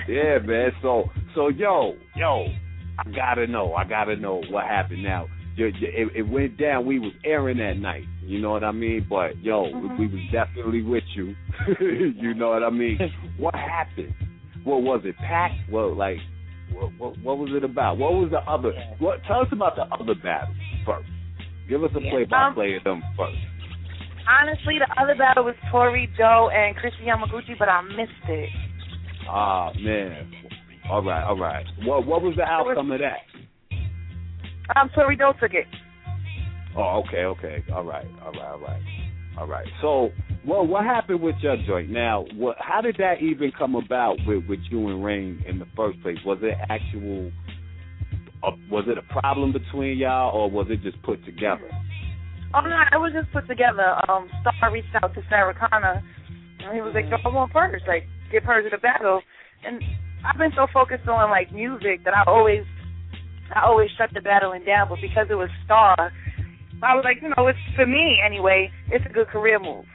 yeah, 0.07 0.38
man. 0.39 0.72
So, 0.81 1.09
so 1.35 1.49
yo, 1.49 1.95
yo, 2.15 2.47
I 2.99 3.09
gotta 3.11 3.47
know. 3.47 3.73
I 3.73 3.84
gotta 3.84 4.15
know 4.15 4.41
what 4.49 4.65
happened. 4.65 5.03
Now, 5.03 5.27
you- 5.55 5.68
you- 5.68 5.88
it, 5.91 6.11
it 6.15 6.22
went 6.22 6.57
down. 6.57 6.85
We 6.85 6.99
was 6.99 7.11
airing 7.26 7.57
that 7.57 7.77
night. 7.77 8.03
You 8.23 8.39
know 8.39 8.51
what 8.51 8.63
I 8.63 8.72
mean? 8.72 9.05
But 9.09 9.38
yo, 9.43 9.65
Mhm. 9.65 9.99
we 9.99 10.07
was 10.07 10.22
definitely 10.31 10.81
with 10.84 11.03
you. 11.15 11.35
you 11.80 12.34
know 12.34 12.49
what 12.49 12.63
I 12.63 12.69
mean? 12.69 12.97
What 13.38 13.55
happened? 13.55 14.13
What 14.63 14.84
was 14.84 15.01
it? 15.03 15.18
Packed? 15.18 15.55
Well, 15.72 15.95
like, 15.95 16.18
what, 16.72 16.91
what, 16.99 17.18
what 17.19 17.38
was 17.39 17.49
it 17.55 17.63
about? 17.63 17.97
What 17.97 18.13
was 18.13 18.30
the 18.30 18.39
other? 18.49 18.72
What? 18.99 19.23
Tell 19.27 19.41
us 19.41 19.47
about 19.51 19.76
the 19.76 19.84
other 19.93 20.13
battles 20.15 20.55
first. 20.85 21.09
Give 21.68 21.84
us 21.84 21.89
a 21.95 21.99
play 21.99 22.26
by 22.26 22.51
play 22.53 22.76
of 22.76 22.84
them 22.84 23.01
first. 23.18 23.38
Honestly, 24.27 24.77
the 24.80 25.02
other 25.02 25.15
battle 25.15 25.45
was 25.45 25.56
Tori 25.72 26.10
Joe 26.18 26.49
and 26.53 26.76
Chrissy 26.76 27.06
Yamaguchi, 27.06 27.57
but 27.57 27.69
I 27.69 27.81
missed 27.81 28.27
it. 28.27 28.49
Ah 29.30 29.72
man. 29.80 30.31
All 30.89 31.03
right, 31.03 31.23
all 31.23 31.38
right. 31.38 31.65
What 31.84 32.06
what 32.06 32.22
was 32.22 32.35
the 32.35 32.43
outcome 32.43 32.91
of 32.91 32.99
that? 32.99 33.19
Um, 34.76 34.89
Tori 34.95 35.18
Joe 35.18 35.34
took 35.39 35.53
it. 35.53 35.65
Oh, 36.77 37.03
okay, 37.06 37.26
okay. 37.26 37.64
All 37.73 37.84
right, 37.84 38.06
all 38.23 38.31
right, 38.31 38.41
all 38.41 38.60
right, 38.60 38.81
all 39.38 39.48
right. 39.48 39.68
So, 39.81 40.10
well, 40.45 40.65
what 40.65 40.85
happened 40.85 41.22
with 41.22 41.35
your 41.41 41.57
joint? 41.68 41.89
Now, 41.89 42.26
what? 42.35 42.57
How 42.60 42.81
did 42.81 42.95
that 42.99 43.22
even 43.22 43.52
come 43.57 43.76
about 43.76 44.18
with 44.26 44.45
with 44.48 44.60
you 44.69 44.88
and 44.89 45.03
Rain 45.03 45.43
in 45.48 45.60
the 45.60 45.68
first 45.76 46.02
place? 46.02 46.18
Was 46.26 46.39
it 46.41 46.56
actual? 46.69 47.31
Uh, 48.43 48.52
was 48.72 48.85
it 48.88 48.98
a 48.98 49.19
problem 49.19 49.52
between 49.53 49.98
y'all, 49.98 50.35
or 50.35 50.49
was 50.49 50.68
it 50.69 50.81
just 50.81 51.02
put 51.03 51.23
together? 51.26 51.69
Oh 52.53 52.61
no, 52.61 52.75
it 52.91 52.99
was 52.99 53.13
just 53.15 53.31
put 53.31 53.47
together. 53.47 53.95
Um, 54.09 54.27
Star 54.41 54.71
reached 54.71 54.91
out 55.01 55.13
to 55.15 55.21
Sarah 55.29 55.55
Connor, 55.55 56.03
and 56.59 56.75
he 56.75 56.81
was 56.81 56.91
like, 56.93 57.05
"Yo, 57.07 57.17
I 57.23 57.33
want 57.33 57.53
Purge, 57.53 57.81
like, 57.87 58.03
get 58.31 58.43
Purge 58.43 58.65
to 58.65 58.75
the 58.75 58.81
battle." 58.81 59.21
And 59.63 59.81
I've 60.25 60.37
been 60.37 60.51
so 60.55 60.67
focused 60.73 61.07
on 61.07 61.29
like 61.29 61.53
music 61.53 62.03
that 62.03 62.13
I 62.13 62.23
always, 62.27 62.63
I 63.55 63.65
always 63.65 63.89
shut 63.97 64.09
the 64.13 64.21
battling 64.21 64.65
down. 64.65 64.89
But 64.89 64.99
because 65.01 65.27
it 65.29 65.35
was 65.35 65.49
Star, 65.65 65.95
I 66.83 66.95
was 66.95 67.05
like, 67.05 67.21
you 67.21 67.29
know, 67.29 67.47
it's 67.47 67.59
for 67.75 67.85
me 67.85 68.17
anyway. 68.25 68.71
It's 68.91 69.05
a 69.05 69.13
good 69.13 69.27
career 69.27 69.59
move. 69.59 69.85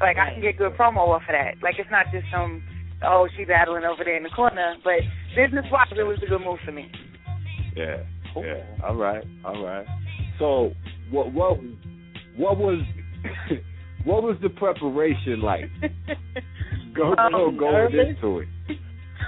Like 0.00 0.16
I 0.16 0.34
can 0.34 0.42
get 0.42 0.58
good 0.58 0.72
promo 0.78 1.08
off 1.08 1.22
of 1.26 1.34
that. 1.34 1.58
Like 1.62 1.76
it's 1.78 1.90
not 1.90 2.06
just 2.12 2.26
some, 2.30 2.62
oh, 3.02 3.26
she 3.36 3.44
battling 3.44 3.84
over 3.84 4.04
there 4.04 4.16
in 4.16 4.22
the 4.22 4.30
corner. 4.30 4.76
But 4.84 5.02
business 5.34 5.64
wise, 5.72 5.90
it 5.90 6.04
was 6.04 6.20
a 6.22 6.28
good 6.28 6.44
move 6.44 6.58
for 6.64 6.72
me. 6.72 6.90
Yeah, 7.74 8.04
yeah. 8.36 8.62
All 8.84 8.96
right, 8.96 9.24
all 9.44 9.64
right. 9.64 9.86
So, 10.38 10.72
what 11.10 11.32
what 11.32 11.58
what 12.36 12.58
was 12.58 12.80
what 14.04 14.22
was 14.22 14.36
the 14.42 14.48
preparation 14.50 15.40
like? 15.40 15.64
Go 16.94 17.14
go 17.14 17.48
Um, 17.48 17.56
going 17.58 17.72
nervous? 17.92 18.16
into 18.16 18.38
it. 18.40 18.48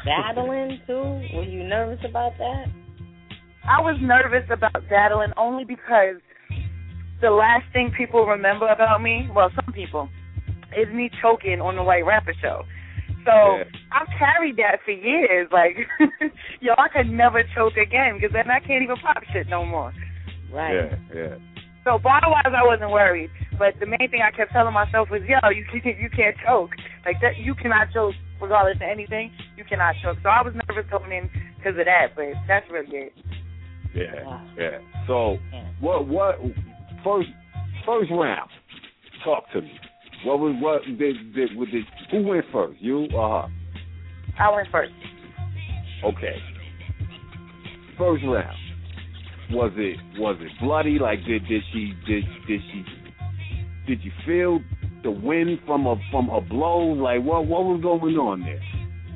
Battling 0.04 0.80
too? 0.86 1.36
Were 1.36 1.44
you 1.44 1.62
nervous 1.62 2.00
about 2.08 2.32
that? 2.38 2.64
I 3.68 3.80
was 3.80 3.96
nervous 4.00 4.48
about 4.50 4.82
battling 4.88 5.32
only 5.36 5.64
because 5.64 6.16
the 7.20 7.30
last 7.30 7.64
thing 7.72 7.92
people 7.96 8.24
remember 8.26 8.66
about 8.68 9.02
me, 9.02 9.28
well, 9.34 9.50
some 9.54 9.72
people, 9.74 10.08
is 10.76 10.88
me 10.94 11.10
choking 11.20 11.60
on 11.60 11.76
the 11.76 11.82
White 11.82 12.06
Rapper 12.06 12.32
show. 12.40 12.62
So 13.26 13.30
I've 13.92 14.08
carried 14.18 14.56
that 14.56 14.78
for 14.84 14.92
years. 14.92 15.46
Like, 15.52 15.76
yo, 16.60 16.72
I 16.78 16.88
could 16.88 17.10
never 17.12 17.42
choke 17.54 17.76
again 17.76 18.14
because 18.14 18.32
then 18.32 18.50
I 18.50 18.60
can't 18.60 18.82
even 18.82 18.96
pop 18.96 19.22
shit 19.32 19.48
no 19.48 19.66
more. 19.66 19.92
Right. 20.50 20.74
Yeah, 20.74 20.96
yeah. 21.14 21.34
So 21.84 21.98
bar 21.98 22.20
wise, 22.26 22.52
I 22.52 22.64
wasn't 22.64 22.90
worried. 22.90 23.30
But 23.58 23.74
the 23.80 23.86
main 23.86 24.10
thing 24.10 24.20
I 24.20 24.34
kept 24.34 24.52
telling 24.52 24.74
myself 24.74 25.08
was, 25.10 25.22
yo, 25.24 25.36
you 25.50 25.64
can't, 25.68 25.98
you 25.98 26.10
can't 26.10 26.36
choke. 26.44 26.70
Like 27.04 27.16
that, 27.22 27.38
you 27.38 27.54
cannot 27.54 27.88
choke 27.92 28.14
regardless 28.40 28.76
of 28.76 28.82
anything. 28.82 29.32
You 29.56 29.64
cannot 29.64 29.94
choke. 30.02 30.18
So 30.22 30.28
I 30.28 30.42
was 30.42 30.54
nervous 30.68 30.90
going 30.90 31.12
in 31.12 31.30
because 31.56 31.78
of 31.78 31.86
that. 31.86 32.16
But 32.16 32.36
that's 32.46 32.66
really 32.70 33.08
it. 33.08 33.12
Yeah, 33.94 34.40
yeah. 34.56 34.78
So, 35.06 35.38
what 35.80 36.06
what 36.06 36.38
first 37.02 37.28
first 37.84 38.10
round? 38.12 38.48
Talk 39.24 39.44
to 39.52 39.62
me. 39.62 39.72
What 40.24 40.38
was 40.38 40.54
what 40.60 40.82
did 40.84 40.98
did, 40.98 41.34
did, 41.34 41.70
did 41.72 41.84
who 42.10 42.22
went 42.22 42.44
first? 42.52 42.80
You 42.80 43.08
or 43.14 43.42
her? 43.42 43.48
I 44.38 44.54
went 44.54 44.68
first. 44.70 44.92
Okay. 46.04 46.36
First 47.98 48.22
round. 48.24 48.56
Was 49.52 49.72
it 49.76 49.98
was 50.18 50.36
it 50.40 50.52
bloody? 50.62 50.98
Like 50.98 51.18
did 51.26 51.46
did 51.48 51.62
she 51.72 51.92
did 52.06 52.24
did 52.46 52.60
she 52.70 52.84
did 53.86 54.04
you 54.04 54.12
feel 54.26 54.60
the 55.02 55.10
wind 55.10 55.58
from 55.66 55.86
a 55.86 55.96
from 56.10 56.30
a 56.30 56.40
blow? 56.40 56.92
Like 56.92 57.22
what 57.22 57.46
what 57.46 57.64
was 57.64 57.80
going 57.82 58.16
on 58.16 58.42
there? 58.42 58.62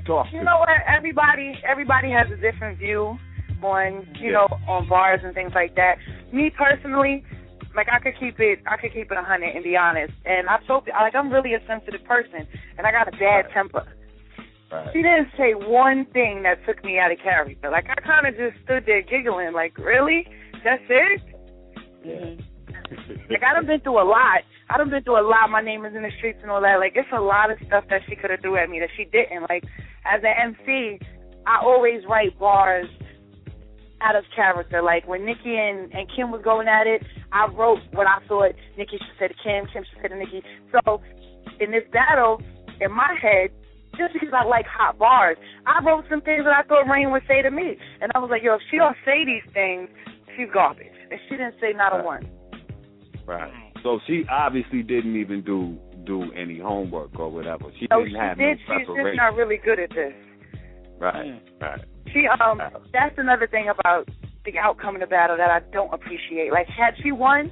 Talk 0.07 0.27
You 0.33 0.41
me. 0.41 0.45
know 0.45 0.59
what? 0.59 0.69
Everybody 0.87 1.55
everybody 1.69 2.11
has 2.11 2.27
a 2.33 2.37
different 2.41 2.79
view 2.79 3.17
on 3.63 4.07
you 4.21 4.33
know 4.33 4.47
on 4.69 4.89
bars 4.89 5.21
and 5.25 5.35
things 5.35 5.53
like 5.55 5.75
that. 5.77 5.97
Me 6.33 6.51
personally, 6.51 7.25
like 7.77 7.87
I 7.93 7.99
could 8.01 8.15
keep 8.19 8.41
it 8.41 8.59
I 8.67 8.77
could 8.77 8.93
keep 8.93 9.11
it 9.13 9.17
a 9.17 9.23
hundred 9.23 9.55
and 9.55 9.63
be 9.65 9.77
honest. 9.77 10.13
And 10.25 10.49
I've 10.49 10.67
told 10.67 10.89
like 10.89 11.15
I'm 11.15 11.33
really 11.33 11.55
a 11.55 11.61
sensitive 11.67 12.05
person 12.05 12.47
and 12.77 12.87
I 12.87 12.91
got 12.91 13.09
a 13.09 13.17
bad 13.17 13.47
temper. 13.55 13.87
Right. 14.75 14.91
She 14.93 15.03
didn't 15.07 15.31
say 15.39 15.55
one 15.55 16.05
thing 16.11 16.43
that 16.43 16.59
took 16.67 16.83
me 16.83 16.99
out 16.99 17.13
of 17.13 17.19
character. 17.23 17.71
Like 17.71 17.87
I 17.87 17.95
kind 18.03 18.27
of 18.27 18.35
just 18.35 18.59
stood 18.65 18.83
there 18.87 19.03
giggling. 19.03 19.55
Like 19.55 19.79
really? 19.79 20.27
That's 20.65 20.83
it? 20.91 21.23
Yeah. 22.03 22.35
Like 23.31 23.47
I 23.47 23.55
done 23.55 23.67
been 23.67 23.81
through 23.81 24.03
a 24.03 24.09
lot. 24.09 24.43
I 24.69 24.77
done 24.77 24.91
been 24.91 25.05
through 25.05 25.23
a 25.23 25.23
lot. 25.23 25.47
My 25.47 25.63
name 25.63 25.85
is 25.85 25.95
in 25.95 26.03
the 26.03 26.11
streets 26.19 26.41
and 26.43 26.51
all 26.51 26.61
that. 26.61 26.83
Like 26.83 26.95
it's 26.97 27.09
a 27.15 27.21
lot 27.21 27.53
of 27.53 27.59
stuff 27.69 27.85
that 27.89 28.03
she 28.09 28.17
could 28.17 28.31
have 28.31 28.41
threw 28.41 28.59
at 28.59 28.69
me 28.69 28.81
that 28.81 28.91
she 28.97 29.05
didn't. 29.05 29.47
Like 29.49 29.63
as 30.03 30.27
an 30.27 30.59
MC, 30.59 30.99
I 31.47 31.63
always 31.63 32.03
write 32.11 32.37
bars 32.37 32.91
out 34.03 34.17
of 34.17 34.25
character. 34.35 34.83
Like 34.83 35.07
when 35.07 35.25
Nikki 35.25 35.55
and, 35.55 35.95
and 35.95 36.11
Kim 36.17 36.33
was 36.33 36.43
going 36.43 36.67
at 36.67 36.89
it, 36.89 37.07
I 37.31 37.47
wrote 37.47 37.79
what 37.93 38.09
I 38.09 38.27
thought 38.27 38.59
Nikki 38.77 38.99
should 38.99 39.19
say 39.23 39.29
to 39.29 39.39
Kim, 39.39 39.71
Kim 39.71 39.87
should 39.87 40.03
say 40.03 40.09
to 40.09 40.19
Nikki. 40.19 40.43
So 40.75 41.01
in 41.61 41.71
this 41.71 41.87
battle, 41.93 42.43
in 42.81 42.91
my 42.91 43.15
head, 43.23 43.55
just 43.97 44.15
because 44.15 44.33
I 44.33 44.45
like 44.45 44.67
hot 44.67 44.99
bars, 44.99 45.37
I 45.67 45.83
wrote 45.85 46.05
some 46.11 46.21
things 46.21 46.45
that 46.45 46.55
I 46.55 46.63
thought 46.67 46.91
Rain 46.91 47.11
would 47.11 47.23
say 47.29 47.43
to 47.43 47.51
me. 47.51 47.77
And 48.01 48.13
I 48.15 48.19
was 48.19 48.31
like, 48.31 48.43
yo, 48.43 48.55
if 48.55 48.61
she 48.71 48.77
don't 48.79 48.97
say 49.05 49.25
these 49.25 49.45
things, 49.53 49.89
she's 50.37 50.49
garbage. 50.53 50.93
And 51.11 51.21
she 51.29 51.37
didn't 51.37 51.55
say 51.61 51.73
not 51.75 51.99
a 51.99 52.03
one. 52.03 52.29
Right. 53.27 53.53
So 53.83 54.01
she 54.07 54.25
obviously 54.31 54.83
didn't 54.83 55.17
even 55.17 55.43
do 55.43 55.79
do 56.05 56.31
any 56.33 56.59
homework 56.59 57.19
or 57.19 57.31
whatever. 57.31 57.67
She 57.81 57.87
So 57.91 58.01
didn't 58.05 58.13
she 58.13 58.19
have 58.19 58.37
did. 58.37 58.59
no 58.69 58.79
She's 58.79 58.87
just 58.87 59.17
not 59.17 59.35
really 59.37 59.59
good 59.63 59.79
at 59.81 59.91
this. 59.91 60.13
Right. 60.99 61.41
Right. 61.61 61.81
She 62.13 62.27
um 62.29 62.61
that's 62.93 63.15
another 63.19 63.47
thing 63.47 63.69
about 63.69 64.09
the 64.45 64.59
outcome 64.59 64.97
of 64.97 65.01
the 65.01 65.07
battle 65.07 65.37
that 65.37 65.51
I 65.51 65.61
don't 65.73 65.93
appreciate. 65.93 66.53
Like 66.53 66.67
had 66.67 66.95
she 67.03 67.13
won, 67.13 67.51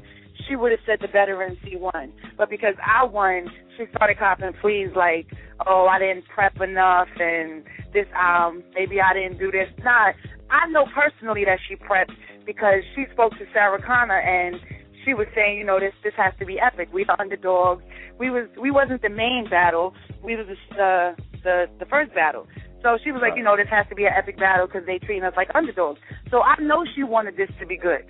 she 0.52 0.56
would 0.56 0.70
have 0.70 0.80
said 0.84 0.98
the 1.00 1.08
better 1.08 1.42
MC 1.42 1.76
won. 1.76 2.12
But 2.36 2.50
because 2.50 2.74
I 2.84 3.04
won, 3.04 3.48
she 3.76 3.84
started 3.94 4.18
copping 4.18 4.52
pleas 4.60 4.90
like, 4.94 5.26
Oh, 5.66 5.86
I 5.90 5.98
didn't 5.98 6.24
prep 6.28 6.60
enough 6.60 7.08
and 7.18 7.64
this 7.94 8.06
um 8.18 8.62
maybe 8.74 9.00
I 9.00 9.14
didn't 9.14 9.38
do 9.38 9.50
this. 9.50 9.68
Nah, 9.82 10.12
I 10.50 10.68
know 10.68 10.84
personally 10.94 11.44
that 11.46 11.58
she 11.68 11.76
prepped 11.76 12.12
because 12.44 12.82
she 12.94 13.04
spoke 13.12 13.32
to 13.32 13.44
Sarah 13.54 13.80
Connor 13.80 14.20
and 14.20 14.56
she 15.04 15.14
was 15.14 15.26
saying, 15.34 15.56
you 15.56 15.64
know, 15.64 15.80
this 15.80 15.94
this 16.04 16.12
has 16.16 16.34
to 16.38 16.44
be 16.44 16.58
epic. 16.60 16.88
We 16.92 17.04
the 17.04 17.18
underdogs. 17.18 17.82
We 18.18 18.28
was 18.30 18.48
we 18.60 18.70
wasn't 18.70 19.00
the 19.00 19.08
main 19.08 19.46
battle. 19.48 19.94
We 20.22 20.36
was 20.36 20.46
the 20.76 21.16
the 21.44 21.66
the 21.78 21.86
first 21.86 22.14
battle. 22.14 22.46
So 22.82 22.98
she 23.02 23.12
was 23.12 23.22
like, 23.22 23.34
you 23.36 23.44
know, 23.44 23.56
this 23.56 23.68
has 23.70 23.86
to 23.88 23.94
be 23.94 24.04
an 24.04 24.12
epic 24.16 24.36
battle 24.38 24.66
because 24.66 24.84
they 24.84 24.98
treating 24.98 25.22
us 25.22 25.34
like 25.36 25.48
underdogs. 25.54 26.00
So 26.30 26.42
I 26.42 26.60
know 26.60 26.84
she 26.96 27.04
wanted 27.04 27.36
this 27.36 27.48
to 27.60 27.66
be 27.66 27.76
good. 27.76 28.02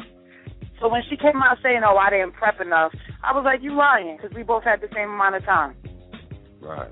So 0.83 0.89
when 0.89 1.03
she 1.09 1.17
came 1.17 1.41
out 1.41 1.59
saying, 1.63 1.83
"Oh, 1.87 1.97
I 1.97 2.11
didn't 2.11 2.33
prep 2.33 2.61
enough," 2.61 2.93
I 3.23 3.33
was 3.33 3.45
like, 3.45 3.63
"You 3.63 3.73
lying?" 3.73 4.19
Because 4.19 4.35
we 4.35 4.43
both 4.43 4.65
had 4.65 4.81
the 4.81 4.89
same 4.93 5.11
amount 5.15 5.37
of 5.37 5.45
time, 5.45 5.77
Right. 6.61 6.91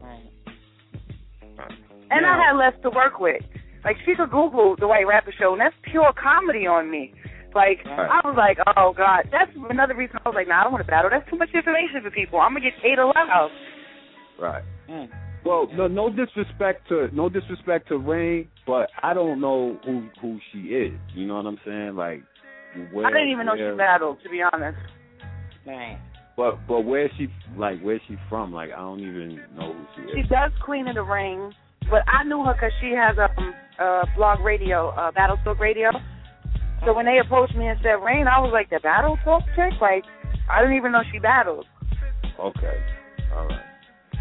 and 2.10 2.24
I 2.24 2.38
had 2.38 2.54
less 2.56 2.74
to 2.82 2.90
work 2.90 3.18
with. 3.18 3.42
Like 3.82 3.96
she 4.06 4.14
could 4.14 4.30
Google 4.30 4.76
the 4.78 4.86
White 4.86 5.08
Rapper 5.08 5.32
Show, 5.32 5.52
and 5.52 5.60
that's 5.60 5.74
pure 5.82 6.12
comedy 6.12 6.68
on 6.68 6.88
me. 6.88 7.12
Like 7.52 7.82
Right. 7.84 8.08
I 8.08 8.20
was 8.24 8.36
like, 8.36 8.58
"Oh 8.76 8.92
God," 8.92 9.28
that's 9.32 9.50
another 9.68 9.96
reason 9.96 10.20
I 10.24 10.28
was 10.28 10.36
like, 10.36 10.46
"Nah, 10.46 10.60
I 10.60 10.62
don't 10.62 10.72
want 10.72 10.86
to 10.86 10.90
battle. 10.90 11.10
That's 11.10 11.28
too 11.28 11.36
much 11.36 11.50
information 11.52 12.00
for 12.02 12.12
people. 12.12 12.38
I'm 12.40 12.54
gonna 12.54 12.70
get 12.70 12.74
ate 12.84 13.00
alive." 13.00 13.50
Right. 14.38 14.62
Mm. 14.88 15.10
Well, 15.44 15.66
no, 15.74 15.88
no 15.88 16.10
disrespect 16.10 16.86
to 16.90 17.08
no 17.12 17.28
disrespect 17.28 17.88
to 17.88 17.96
Rain, 17.98 18.46
but 18.66 18.88
I 19.02 19.14
don't 19.14 19.40
know 19.40 19.78
who 19.84 20.08
who 20.20 20.38
she 20.52 20.58
is. 20.76 20.98
You 21.14 21.26
know 21.26 21.36
what 21.36 21.46
I'm 21.46 21.58
saying? 21.64 21.96
Like, 21.96 22.22
where, 22.92 23.06
I 23.06 23.10
didn't 23.10 23.30
even 23.30 23.46
know 23.46 23.56
she 23.56 23.76
battled, 23.76 24.18
to 24.22 24.30
be 24.30 24.42
honest. 24.42 24.78
Right. 25.66 25.98
But 26.36 26.66
but 26.66 26.80
where's 26.82 27.10
she 27.18 27.28
like? 27.56 27.80
Where's 27.80 28.00
she 28.08 28.16
from? 28.28 28.52
Like, 28.52 28.70
I 28.70 28.78
don't 28.78 29.00
even 29.00 29.40
know 29.56 29.74
who 29.74 29.84
she 29.96 30.02
is. 30.02 30.10
She 30.14 30.22
does 30.22 30.52
Queen 30.64 30.88
of 30.88 30.94
the 30.94 31.02
Ring, 31.02 31.52
but 31.90 32.00
I 32.08 32.24
knew 32.24 32.42
her 32.44 32.54
because 32.54 32.72
she 32.80 32.92
has 32.96 33.18
a 33.18 33.28
um, 33.38 33.54
uh, 33.78 34.04
blog 34.16 34.40
radio, 34.40 34.88
uh, 34.90 35.10
Battle 35.12 35.36
Talk 35.44 35.58
Radio. 35.58 35.90
So 36.86 36.94
when 36.94 37.04
they 37.04 37.18
approached 37.18 37.54
me 37.56 37.66
and 37.66 37.78
said 37.82 38.00
Rain, 38.00 38.26
I 38.26 38.40
was 38.40 38.50
like, 38.52 38.70
the 38.70 38.80
Battle 38.80 39.18
Talk 39.22 39.42
chick? 39.54 39.74
Like, 39.80 40.04
I 40.48 40.62
didn't 40.62 40.76
even 40.76 40.92
know 40.92 41.02
she 41.12 41.18
battled. 41.18 41.66
Okay. 42.40 42.78
All 43.36 43.46
right. 43.46 43.60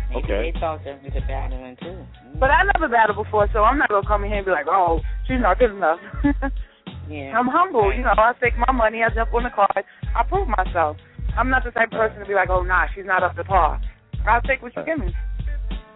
Maybe 0.09 0.23
Okay. 0.23 0.51
they 0.51 0.59
talked 0.59 0.83
her 0.85 0.99
into 1.03 1.21
battling 1.21 1.77
too. 1.81 2.03
But 2.39 2.51
I 2.51 2.63
never 2.73 2.91
battled 2.91 3.23
before, 3.23 3.47
so 3.53 3.63
I'm 3.63 3.77
not 3.77 3.89
gonna 3.89 4.07
come 4.07 4.23
in 4.23 4.29
here 4.29 4.39
and 4.39 4.45
be 4.45 4.51
like, 4.51 4.67
oh, 4.67 4.99
she's 5.27 5.39
not 5.39 5.59
good 5.59 5.71
enough. 5.71 5.99
Yeah. 7.09 7.37
I'm 7.37 7.47
humble, 7.47 7.91
you 7.93 8.03
know. 8.03 8.13
I 8.15 8.33
take 8.41 8.53
my 8.57 8.71
money, 8.71 9.01
I 9.03 9.09
jump 9.13 9.33
on 9.33 9.43
the 9.43 9.49
card, 9.49 9.83
I 10.15 10.23
prove 10.23 10.47
myself. 10.47 10.97
I'm 11.37 11.49
not 11.49 11.63
the 11.63 11.71
type 11.71 11.91
of 11.91 11.97
person 11.97 12.19
to 12.19 12.25
be 12.25 12.33
like, 12.33 12.49
oh, 12.49 12.63
nah, 12.63 12.85
she's 12.93 13.05
not 13.05 13.23
up 13.23 13.35
to 13.35 13.43
par. 13.43 13.81
I'll 14.27 14.41
take 14.41 14.61
what 14.61 14.75
you 14.75 14.83
give 14.85 14.99
me. 14.99 15.13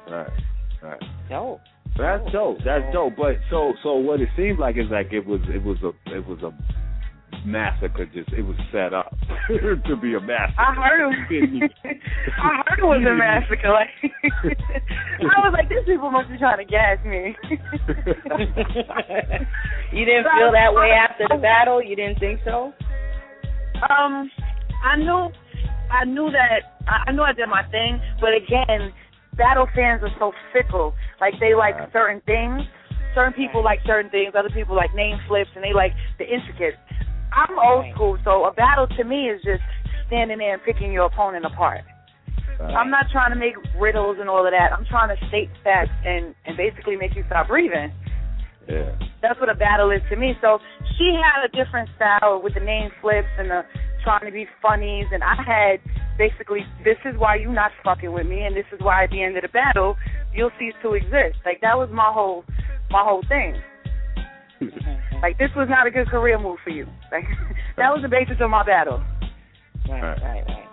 Right. 0.10 0.30
Right. 0.81 1.02
Dope. 1.30 1.60
That's 1.98 2.31
dope. 2.31 2.57
That's 2.65 2.91
dope. 2.91 3.14
But 3.15 3.38
so 3.49 3.73
so 3.84 3.95
what 3.95 4.19
it 4.19 4.30
seems 4.35 4.57
like 4.60 4.77
is 4.77 4.90
like 4.90 5.14
it 5.14 5.26
was 5.26 5.41
it 5.48 5.64
was 5.64 5.77
a 5.84 5.90
it 6.15 6.26
was 6.27 6.40
a 6.41 6.52
massacre. 7.45 8.05
Just 8.05 8.30
it 8.34 8.41
was 8.41 8.57
set 8.72 8.93
up 8.93 9.15
to 9.88 9.95
be 9.97 10.15
a 10.15 10.19
massacre. 10.19 10.61
I 10.61 10.73
heard 10.76 11.01
it. 11.01 11.07
was 11.07 11.18
I 12.38 12.61
heard 12.68 12.80
it 12.80 12.85
was 12.85 13.03
a 13.05 13.15
massacre. 13.18 13.69
Like 13.69 13.89
I 15.22 15.39
was 15.45 15.53
like, 15.53 15.69
these 15.69 15.85
people 15.85 16.11
must 16.11 16.30
be 16.30 16.38
trying 16.38 16.57
to 16.57 16.65
gas 16.65 16.97
me. 17.05 17.35
You 19.91 20.05
didn't 20.05 20.26
feel 20.26 20.51
that 20.51 20.73
way 20.73 20.89
after 20.91 21.27
the 21.30 21.39
battle? 21.41 21.81
You 21.81 21.95
didn't 21.95 22.19
think 22.19 22.39
so? 22.45 22.73
Um, 23.89 24.30
I 24.84 24.97
knew, 24.97 25.30
I 25.91 26.05
knew 26.05 26.31
that 26.31 26.73
I 26.88 27.10
I 27.10 27.11
knew 27.11 27.22
I 27.22 27.34
did 27.34 27.47
my 27.47 27.64
thing, 27.69 27.99
but 28.19 28.31
again, 28.34 28.91
battle 29.38 29.68
fans 29.76 30.01
are 30.03 30.14
so 30.19 30.31
fickle. 30.51 30.93
Like 31.19 31.34
they 31.39 31.53
like 31.53 31.76
certain 31.91 32.22
things. 32.26 32.61
Certain 33.15 33.34
people 33.34 33.64
like 33.64 33.80
certain 33.85 34.10
things. 34.10 34.34
Other 34.38 34.49
people 34.49 34.76
like 34.76 34.93
name 34.95 35.18
flips, 35.27 35.49
and 35.55 35.64
they 35.64 35.73
like 35.73 35.91
the 36.18 36.26
intricate. 36.26 36.76
I'm 37.34 37.57
old 37.57 37.85
school, 37.93 38.18
so 38.23 38.45
a 38.45 38.53
battle 38.53 38.88
to 38.88 39.03
me 39.03 39.30
is 39.30 39.41
just 39.43 39.64
standing 40.07 40.38
there 40.38 40.53
and 40.53 40.64
picking 40.64 40.91
your 40.91 41.05
opponent 41.05 41.45
apart. 41.45 41.81
I'm 42.61 42.89
not 42.89 43.07
trying 43.11 43.31
to 43.34 43.39
make 43.39 43.55
riddles 43.80 44.18
and 44.19 44.30
all 44.30 44.45
of 44.45 44.53
that. 44.53 44.72
I'm 44.72 44.85
trying 44.85 45.10
to 45.10 45.27
state 45.27 45.49
facts 45.64 45.91
and 46.05 46.35
and 46.45 46.55
basically 46.55 46.95
make 46.95 47.15
you 47.15 47.23
stop 47.27 47.47
breathing. 47.47 47.91
Yeah. 48.69 48.95
That's 49.22 49.39
what 49.39 49.49
a 49.49 49.55
battle 49.55 49.91
is 49.91 50.01
to 50.10 50.15
me. 50.15 50.34
So 50.39 50.60
she 50.97 51.11
had 51.18 51.43
a 51.43 51.49
different 51.51 51.89
style 51.95 52.39
with 52.41 52.53
the 52.53 52.61
name 52.61 52.91
flips 53.01 53.27
and 53.38 53.49
the 53.49 53.64
trying 54.03 54.26
to 54.26 54.31
be 54.31 54.45
funnies, 54.61 55.07
and 55.11 55.23
I 55.23 55.35
had 55.35 55.80
basically 56.18 56.61
this 56.84 56.99
is 57.05 57.18
why 57.18 57.35
you 57.35 57.51
not 57.51 57.72
fucking 57.84 58.11
with 58.11 58.27
me, 58.27 58.45
and 58.45 58.55
this 58.55 58.68
is 58.72 58.80
why 58.81 59.05
at 59.05 59.10
the 59.10 59.23
end 59.23 59.35
of 59.35 59.43
the 59.43 59.49
battle 59.49 59.95
you'll 60.34 60.51
cease 60.60 60.76
to 60.84 60.93
exist. 60.93 61.39
Like 61.45 61.61
that 61.61 61.77
was 61.77 61.89
my 61.91 62.11
whole 62.14 62.45
my 62.91 63.03
whole 63.03 63.23
thing. 63.27 63.60
like 65.22 65.38
this 65.38 65.49
was 65.56 65.68
not 65.69 65.88
a 65.88 65.91
good 65.91 66.07
career 66.07 66.40
move 66.40 66.57
for 66.64 66.69
you. 66.69 66.85
Like 67.11 67.26
that 67.77 67.90
was 67.90 68.02
the 68.02 68.10
basis 68.10 68.38
of 68.40 68.49
my 68.49 68.65
battle. 68.65 69.03
Right, 69.90 70.02
right, 70.02 70.44
right. 70.48 70.68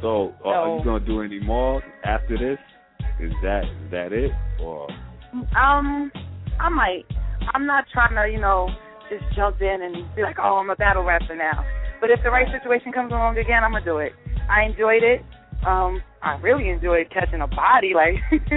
So, 0.00 0.34
uh, 0.44 0.48
are 0.48 0.78
you 0.78 0.84
gonna 0.84 1.04
do 1.04 1.22
any 1.22 1.38
more 1.38 1.82
after 2.04 2.36
this? 2.36 2.58
Is 3.20 3.32
that 3.42 3.62
is 3.64 3.90
that 3.90 4.12
it 4.12 4.32
or? 4.60 4.88
Um, 5.56 6.10
I 6.58 6.68
might. 6.68 7.04
I'm 7.54 7.66
not 7.66 7.84
trying 7.92 8.14
to, 8.14 8.32
you 8.32 8.40
know, 8.40 8.68
just 9.08 9.24
jump 9.34 9.60
in 9.60 9.82
and 9.82 10.14
be 10.14 10.22
like, 10.22 10.36
oh, 10.42 10.56
I'm 10.56 10.70
a 10.70 10.76
battle 10.76 11.04
rapper 11.04 11.36
now. 11.36 11.64
But 12.00 12.10
if 12.10 12.20
the 12.24 12.30
right 12.30 12.46
situation 12.50 12.92
comes 12.92 13.12
along 13.12 13.38
again, 13.38 13.62
I'm 13.62 13.72
gonna 13.72 13.84
do 13.84 13.98
it. 13.98 14.12
I 14.50 14.64
enjoyed 14.64 15.04
it. 15.04 15.22
Um, 15.66 16.02
I 16.20 16.36
really 16.42 16.68
enjoyed 16.68 17.06
catching 17.12 17.40
a 17.40 17.46
body. 17.46 17.92
Like 17.94 18.14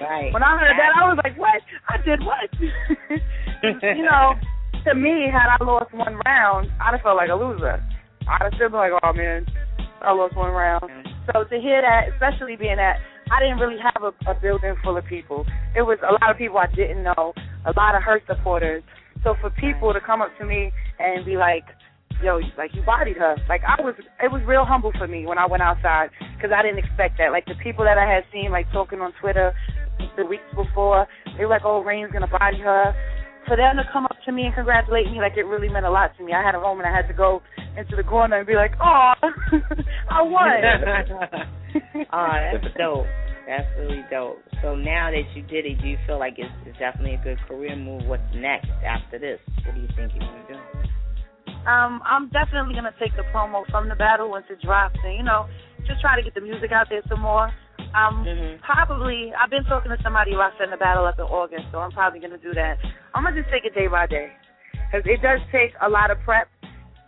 right. 0.00 0.32
when 0.32 0.42
I 0.42 0.58
heard 0.58 0.76
that, 0.76 0.92
I 0.96 1.08
was 1.08 1.18
like, 1.24 1.38
what? 1.38 1.62
I 1.88 1.96
did 2.04 2.20
what? 2.20 3.20
You 3.62 4.02
know, 4.04 4.34
to 4.84 4.94
me, 4.94 5.30
had 5.30 5.48
I 5.58 5.62
lost 5.64 5.94
one 5.94 6.18
round, 6.26 6.70
I'd 6.80 6.92
have 6.92 7.02
felt 7.02 7.16
like 7.16 7.30
a 7.30 7.34
loser. 7.34 7.82
I'd 8.28 8.42
have 8.42 8.52
still 8.54 8.68
been 8.68 8.78
like, 8.78 8.92
oh 9.02 9.12
man, 9.12 9.46
I 10.00 10.12
lost 10.12 10.36
one 10.36 10.50
round. 10.50 10.90
So 11.32 11.44
to 11.44 11.60
hear 11.60 11.82
that, 11.82 12.10
especially 12.12 12.56
being 12.56 12.76
that 12.76 12.98
I 13.30 13.40
didn't 13.40 13.58
really 13.58 13.80
have 13.80 14.02
a, 14.02 14.12
a 14.30 14.34
building 14.34 14.74
full 14.82 14.96
of 14.96 15.04
people. 15.06 15.46
It 15.76 15.82
was 15.82 15.98
a 16.02 16.12
lot 16.12 16.30
of 16.30 16.36
people 16.36 16.58
I 16.58 16.66
didn't 16.74 17.02
know, 17.02 17.32
a 17.64 17.72
lot 17.76 17.94
of 17.94 18.02
her 18.02 18.20
supporters. 18.26 18.82
So 19.22 19.36
for 19.40 19.50
people 19.50 19.92
to 19.92 20.00
come 20.00 20.20
up 20.20 20.30
to 20.38 20.44
me 20.44 20.72
and 20.98 21.24
be 21.24 21.36
like, 21.36 21.62
"Yo, 22.22 22.40
like 22.58 22.74
you 22.74 22.82
bodied 22.82 23.16
her," 23.16 23.36
like 23.48 23.62
I 23.62 23.80
was, 23.80 23.94
it 24.20 24.30
was 24.30 24.42
real 24.44 24.64
humble 24.64 24.92
for 24.98 25.06
me 25.06 25.26
when 25.26 25.38
I 25.38 25.46
went 25.46 25.62
outside 25.62 26.10
because 26.36 26.50
I 26.50 26.62
didn't 26.62 26.78
expect 26.78 27.18
that. 27.18 27.30
Like 27.30 27.46
the 27.46 27.54
people 27.62 27.84
that 27.84 27.98
I 27.98 28.04
had 28.04 28.24
seen, 28.32 28.50
like 28.50 28.66
talking 28.72 29.00
on 29.00 29.12
Twitter 29.20 29.54
the 30.16 30.26
weeks 30.26 30.42
before, 30.56 31.06
they 31.38 31.44
were 31.44 31.50
like, 31.50 31.62
"Oh, 31.64 31.82
Rain's 31.82 32.10
gonna 32.12 32.26
body 32.26 32.58
her." 32.58 32.94
For 33.46 33.56
them 33.56 33.76
to 33.76 33.82
come 33.92 34.06
up 34.06 34.16
to 34.24 34.32
me 34.32 34.46
and 34.46 34.54
congratulate 34.54 35.10
me, 35.10 35.18
like 35.18 35.36
it 35.36 35.42
really 35.42 35.68
meant 35.68 35.84
a 35.84 35.90
lot 35.90 36.16
to 36.16 36.24
me. 36.24 36.32
I 36.32 36.42
had 36.42 36.54
a 36.54 36.60
moment 36.60 36.88
I 36.88 36.94
had 36.94 37.08
to 37.08 37.14
go 37.14 37.42
into 37.76 37.96
the 37.96 38.04
corner 38.04 38.38
and 38.38 38.46
be 38.46 38.54
like, 38.54 38.72
"Oh, 38.80 39.12
I 40.10 40.22
won." 40.22 40.46
oh, 42.12 42.28
that's 42.52 42.74
dope. 42.78 43.06
That's 43.46 43.66
really 43.78 44.04
dope. 44.10 44.38
So 44.62 44.76
now 44.76 45.10
that 45.10 45.26
you 45.34 45.42
did 45.42 45.66
it, 45.66 45.82
do 45.82 45.88
you 45.88 45.98
feel 46.06 46.18
like 46.18 46.34
it's, 46.38 46.52
it's 46.64 46.78
definitely 46.78 47.14
a 47.14 47.24
good 47.24 47.38
career 47.48 47.74
move? 47.74 48.06
What's 48.06 48.22
next 48.34 48.70
after 48.86 49.18
this? 49.18 49.40
What 49.66 49.74
do 49.74 49.80
you 49.80 49.88
think 49.96 50.12
you're 50.14 50.22
gonna 50.22 50.46
do? 50.48 50.58
Um, 51.66 52.02
I'm 52.06 52.30
definitely 52.30 52.74
gonna 52.74 52.94
take 52.98 53.14
the 53.16 53.26
promo 53.34 53.68
from 53.70 53.88
the 53.88 53.96
battle 53.96 54.30
once 54.30 54.46
it 54.50 54.62
drops, 54.62 54.96
and 55.02 55.16
you 55.16 55.22
know, 55.24 55.46
just 55.86 56.00
try 56.00 56.14
to 56.14 56.22
get 56.22 56.34
the 56.34 56.40
music 56.40 56.70
out 56.70 56.86
there 56.88 57.02
some 57.08 57.20
more. 57.20 57.50
Um, 57.94 58.24
probably 58.64 59.32
I've 59.36 59.50
been 59.50 59.64
talking 59.64 59.90
to 59.90 59.98
somebody 60.02 60.32
about 60.32 60.52
setting 60.56 60.70
the 60.70 60.76
battle 60.76 61.04
up 61.04 61.18
in 61.18 61.24
August, 61.24 61.64
so 61.72 61.78
I'm 61.78 61.92
probably 61.92 62.20
gonna 62.20 62.38
do 62.38 62.54
that. 62.54 62.78
I'm 63.14 63.24
gonna 63.24 63.40
just 63.40 63.52
take 63.52 63.64
it 63.64 63.74
day 63.74 63.86
by 63.86 64.06
day, 64.06 64.32
because 64.72 65.04
it 65.04 65.20
does 65.20 65.40
take 65.52 65.72
a 65.80 65.88
lot 65.88 66.10
of 66.10 66.18
prep. 66.24 66.48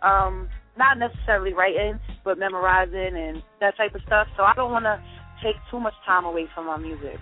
Um, 0.01 0.49
not 0.77 0.99
necessarily 0.99 1.53
writing, 1.53 1.99
but 2.23 2.37
memorizing 2.37 3.15
and 3.15 3.41
that 3.61 3.77
type 3.77 3.95
of 3.95 4.01
stuff. 4.05 4.27
So 4.37 4.43
I 4.43 4.53
don't 4.53 4.71
want 4.71 4.85
to 4.85 5.01
take 5.43 5.55
too 5.71 5.79
much 5.79 5.93
time 6.05 6.25
away 6.25 6.47
from 6.53 6.67
my 6.67 6.77
music. 6.77 7.17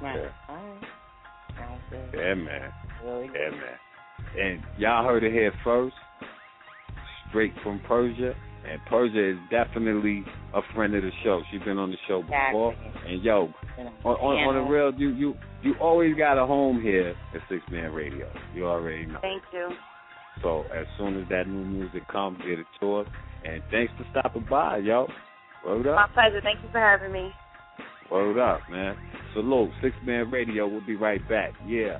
Right. 0.00 0.30
Yeah, 2.14 2.34
man. 2.34 2.72
Really 3.04 3.26
Yeah, 3.26 3.50
man. 3.50 3.78
And 4.38 4.62
y'all 4.78 5.04
heard 5.04 5.24
it 5.24 5.32
here 5.32 5.52
first, 5.64 5.94
straight 7.28 7.52
from 7.62 7.80
Persia. 7.86 8.34
And 8.66 8.80
Persia 8.88 9.30
is 9.32 9.38
definitely 9.50 10.24
a 10.54 10.60
friend 10.74 10.94
of 10.94 11.02
the 11.02 11.10
show. 11.24 11.42
She's 11.50 11.62
been 11.62 11.78
on 11.78 11.90
the 11.90 11.96
show 12.06 12.22
before. 12.22 12.74
And 13.06 13.22
yo, 13.22 13.52
on, 13.78 14.14
on, 14.14 14.48
on 14.48 14.54
the 14.54 14.70
real, 14.70 14.92
you 14.94 15.10
you 15.10 15.34
you 15.62 15.74
always 15.80 16.16
got 16.16 16.42
a 16.42 16.46
home 16.46 16.80
here 16.82 17.14
at 17.34 17.40
Sixth 17.48 17.70
Man 17.70 17.92
Radio. 17.92 18.30
You 18.54 18.66
already 18.66 19.06
know. 19.06 19.18
Thank 19.22 19.42
you. 19.52 19.70
So 20.42 20.64
as 20.74 20.86
soon 20.98 21.20
as 21.20 21.28
that 21.30 21.48
new 21.48 21.64
music 21.64 22.06
comes, 22.08 22.38
get 22.38 22.58
it 22.58 22.66
to 22.80 22.96
us. 22.96 23.06
And 23.44 23.62
thanks 23.70 23.92
for 23.96 24.06
stopping 24.10 24.46
by, 24.48 24.78
yo. 24.78 25.08
Word 25.66 25.86
My 25.86 26.04
up. 26.04 26.12
pleasure. 26.14 26.40
Thank 26.42 26.62
you 26.62 26.68
for 26.70 26.80
having 26.80 27.12
me. 27.12 27.30
Word 28.10 28.38
up, 28.38 28.60
man. 28.70 28.96
Salute. 29.34 29.70
Sixth 29.82 29.98
Man 30.04 30.30
Radio. 30.30 30.66
We'll 30.66 30.86
be 30.86 30.96
right 30.96 31.26
back. 31.28 31.52
Yeah. 31.66 31.98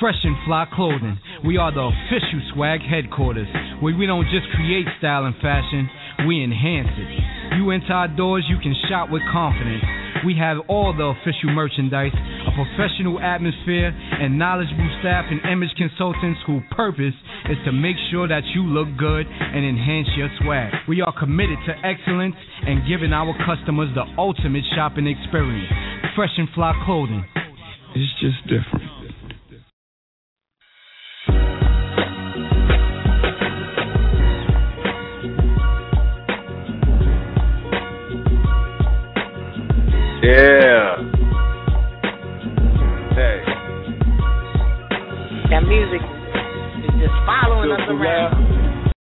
Fresh 0.00 0.22
and 0.22 0.36
Fly 0.46 0.64
Clothing. 0.74 1.18
We 1.44 1.58
are 1.58 1.74
the 1.74 1.90
official 1.90 2.38
swag 2.54 2.80
headquarters 2.86 3.48
where 3.82 3.96
we 3.96 4.06
don't 4.06 4.30
just 4.30 4.46
create 4.54 4.86
style 4.98 5.26
and 5.26 5.34
fashion, 5.42 5.90
we 6.26 6.42
enhance 6.42 6.94
it. 6.94 7.58
You 7.58 7.70
enter 7.72 7.92
our 7.92 8.06
doors, 8.06 8.46
you 8.48 8.58
can 8.62 8.74
shop 8.88 9.10
with 9.10 9.22
confidence. 9.32 9.82
We 10.24 10.38
have 10.38 10.58
all 10.68 10.94
the 10.94 11.14
official 11.18 11.50
merchandise, 11.50 12.14
a 12.14 12.50
professional 12.54 13.18
atmosphere, 13.18 13.90
and 13.90 14.38
knowledgeable 14.38 14.90
staff 15.02 15.26
and 15.30 15.42
image 15.50 15.74
consultants 15.74 16.40
whose 16.46 16.62
purpose 16.70 17.14
is 17.50 17.58
to 17.66 17.72
make 17.72 17.96
sure 18.10 18.28
that 18.28 18.46
you 18.54 18.62
look 18.62 18.88
good 18.98 19.26
and 19.26 19.66
enhance 19.66 20.08
your 20.14 20.30
swag. 20.42 20.74
We 20.86 21.02
are 21.02 21.14
committed 21.18 21.58
to 21.66 21.74
excellence 21.82 22.38
and 22.62 22.86
giving 22.86 23.12
our 23.12 23.34
customers 23.46 23.90
the 23.94 24.06
ultimate 24.18 24.64
shopping 24.74 25.06
experience. 25.06 25.70
Fresh 26.14 26.38
and 26.38 26.48
Fly 26.54 26.70
Clothing. 26.86 27.26
It's 27.94 28.14
just 28.22 28.42
different. 28.46 28.97
Yeah. 40.28 40.96
Hey. 43.16 43.40
That 45.48 45.62
music 45.64 46.02
is 46.84 47.00
just 47.00 47.16
following 47.24 47.72
us 47.72 47.80
Still 47.86 47.96
too 47.96 48.02
around. 48.02 48.92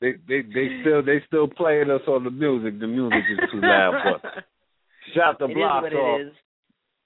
They 0.00 0.12
they 0.28 0.42
they 0.42 0.68
still 0.82 1.02
they 1.02 1.20
still 1.26 1.48
playing 1.48 1.90
us 1.90 2.02
on 2.06 2.22
the 2.22 2.30
music. 2.30 2.78
The 2.78 2.86
music 2.86 3.24
is 3.32 3.38
too 3.50 3.60
loud, 3.60 4.20
but 4.22 4.44
shot 5.12 5.40
the 5.40 5.46
It 5.50 5.54
block 5.54 5.82
off. 5.84 5.90
it 5.92 6.26
is. 6.26 6.32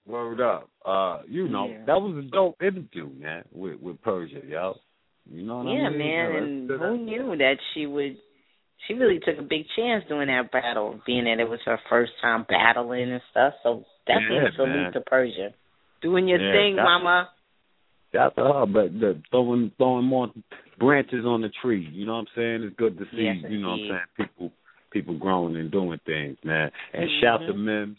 Word 0.06 0.40
up. 0.42 0.68
Uh, 0.84 1.22
you 1.26 1.48
know, 1.48 1.68
Yeah. 1.68 1.84
that 1.86 2.02
was 2.02 2.22
a 2.22 2.28
dope 2.30 2.60
interview, 2.62 3.08
man, 3.18 3.44
with 3.50 3.80
with 3.80 4.02
Persia, 4.02 4.40
yo. 4.46 4.74
You 5.30 5.42
know 5.46 5.58
what 5.62 5.72
yeah, 5.72 5.86
I 5.86 5.88
mean? 5.90 5.98
man, 5.98 6.06
Yeah, 6.32 6.38
and 6.38 6.70
who 6.70 6.98
knew 6.98 7.36
that 7.38 7.56
she 7.72 7.86
would 7.86 8.18
she 8.86 8.94
really 8.94 9.18
took 9.18 9.38
a 9.38 9.42
big 9.42 9.66
chance 9.76 10.04
doing 10.08 10.28
that 10.28 10.50
battle, 10.52 11.00
being 11.06 11.24
that 11.24 11.40
it 11.40 11.48
was 11.48 11.60
her 11.64 11.78
first 11.90 12.12
time 12.22 12.46
battling 12.48 13.10
and 13.10 13.22
stuff. 13.30 13.54
So 13.62 13.84
definitely 14.06 14.36
Yeah, 14.36 14.56
salute 14.56 14.82
man. 14.82 14.92
to 14.92 15.00
Persia. 15.00 15.54
Doing 16.00 16.28
your 16.28 16.40
Yeah, 16.40 16.52
thing, 16.52 16.76
that's- 16.76 16.86
mama. 16.86 17.30
That's 18.12 18.34
to 18.36 18.44
her, 18.44 18.66
but 18.66 18.98
the, 18.98 19.20
throwing 19.30 19.70
throwing 19.76 20.06
more 20.06 20.32
branches 20.78 21.26
on 21.26 21.42
the 21.42 21.50
tree. 21.60 21.86
You 21.92 22.06
know 22.06 22.14
what 22.14 22.20
I'm 22.20 22.28
saying? 22.34 22.62
It's 22.62 22.76
good 22.76 22.96
to 22.98 23.04
see. 23.10 23.24
Yes, 23.24 23.36
you 23.50 23.58
know 23.58 23.70
what 23.70 23.80
I'm 23.80 23.88
saying? 23.88 24.00
People 24.16 24.52
people 24.90 25.18
growing 25.18 25.56
and 25.56 25.70
doing 25.70 26.00
things, 26.06 26.38
man. 26.42 26.70
And 26.94 27.02
mm-hmm. 27.04 27.20
shout 27.20 27.40
to. 27.46 27.52
Mims 27.52 27.98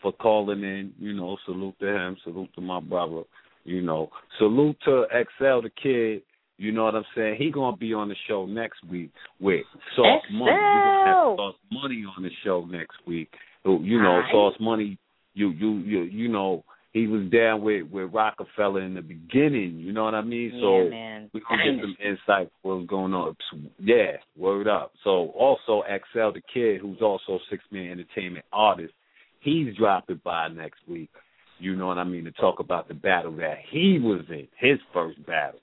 for 0.00 0.12
calling 0.12 0.62
in. 0.62 0.92
You 0.98 1.14
know, 1.14 1.36
salute 1.44 1.74
to 1.80 1.88
him. 1.88 2.16
Salute 2.22 2.50
to 2.54 2.60
my 2.60 2.78
brother. 2.78 3.22
You 3.64 3.82
know, 3.82 4.10
salute 4.38 4.76
to 4.84 5.06
XL 5.10 5.62
the 5.62 5.70
kid. 5.82 6.22
You 6.62 6.70
know 6.70 6.84
what 6.84 6.94
I'm 6.94 7.04
saying? 7.16 7.36
He 7.40 7.50
gonna 7.50 7.76
be 7.76 7.92
on 7.92 8.08
the 8.08 8.14
show 8.28 8.46
next 8.46 8.84
week 8.88 9.10
with 9.40 9.64
Sauce 9.96 10.22
Money. 10.30 10.52
We 10.52 10.60
have 11.06 11.36
Sauce 11.36 11.56
Money 11.72 12.04
on 12.16 12.22
the 12.22 12.30
show 12.44 12.64
next 12.70 12.94
week. 13.04 13.28
You 13.64 14.00
know, 14.00 14.08
Alright. 14.08 14.30
Sauce 14.30 14.54
Money. 14.60 14.96
You 15.34 15.50
you 15.50 15.78
you 15.78 16.02
you 16.02 16.28
know 16.28 16.62
he 16.92 17.08
was 17.08 17.28
down 17.32 17.62
with 17.62 17.90
with 17.90 18.12
Roc-A-Fella 18.12 18.78
in 18.78 18.94
the 18.94 19.02
beginning. 19.02 19.80
You 19.80 19.92
know 19.92 20.04
what 20.04 20.14
I 20.14 20.20
mean? 20.20 20.52
so 20.62 20.84
yeah, 20.84 20.90
man. 20.90 21.30
we're 21.34 21.40
gonna 21.48 21.64
get 21.64 21.82
some 21.82 21.96
insight 22.00 22.52
what's 22.62 22.86
going 22.86 23.12
on. 23.12 23.34
Yeah, 23.80 24.18
word 24.36 24.68
up. 24.68 24.92
So 25.02 25.32
also 25.36 25.82
XL 25.88 26.30
the 26.30 26.42
kid, 26.54 26.80
who's 26.80 27.02
also 27.02 27.40
sixth 27.50 27.66
man 27.72 27.90
entertainment 27.90 28.44
artist, 28.52 28.92
he's 29.40 29.74
dropping 29.76 30.20
by 30.22 30.46
next 30.46 30.78
week. 30.86 31.10
You 31.58 31.74
know 31.74 31.88
what 31.88 31.98
I 31.98 32.04
mean 32.04 32.22
to 32.24 32.32
talk 32.32 32.60
about 32.60 32.86
the 32.86 32.94
battle 32.94 33.34
that 33.38 33.56
he 33.68 33.98
was 34.00 34.20
in, 34.28 34.46
his 34.60 34.78
first 34.94 35.26
battle. 35.26 35.58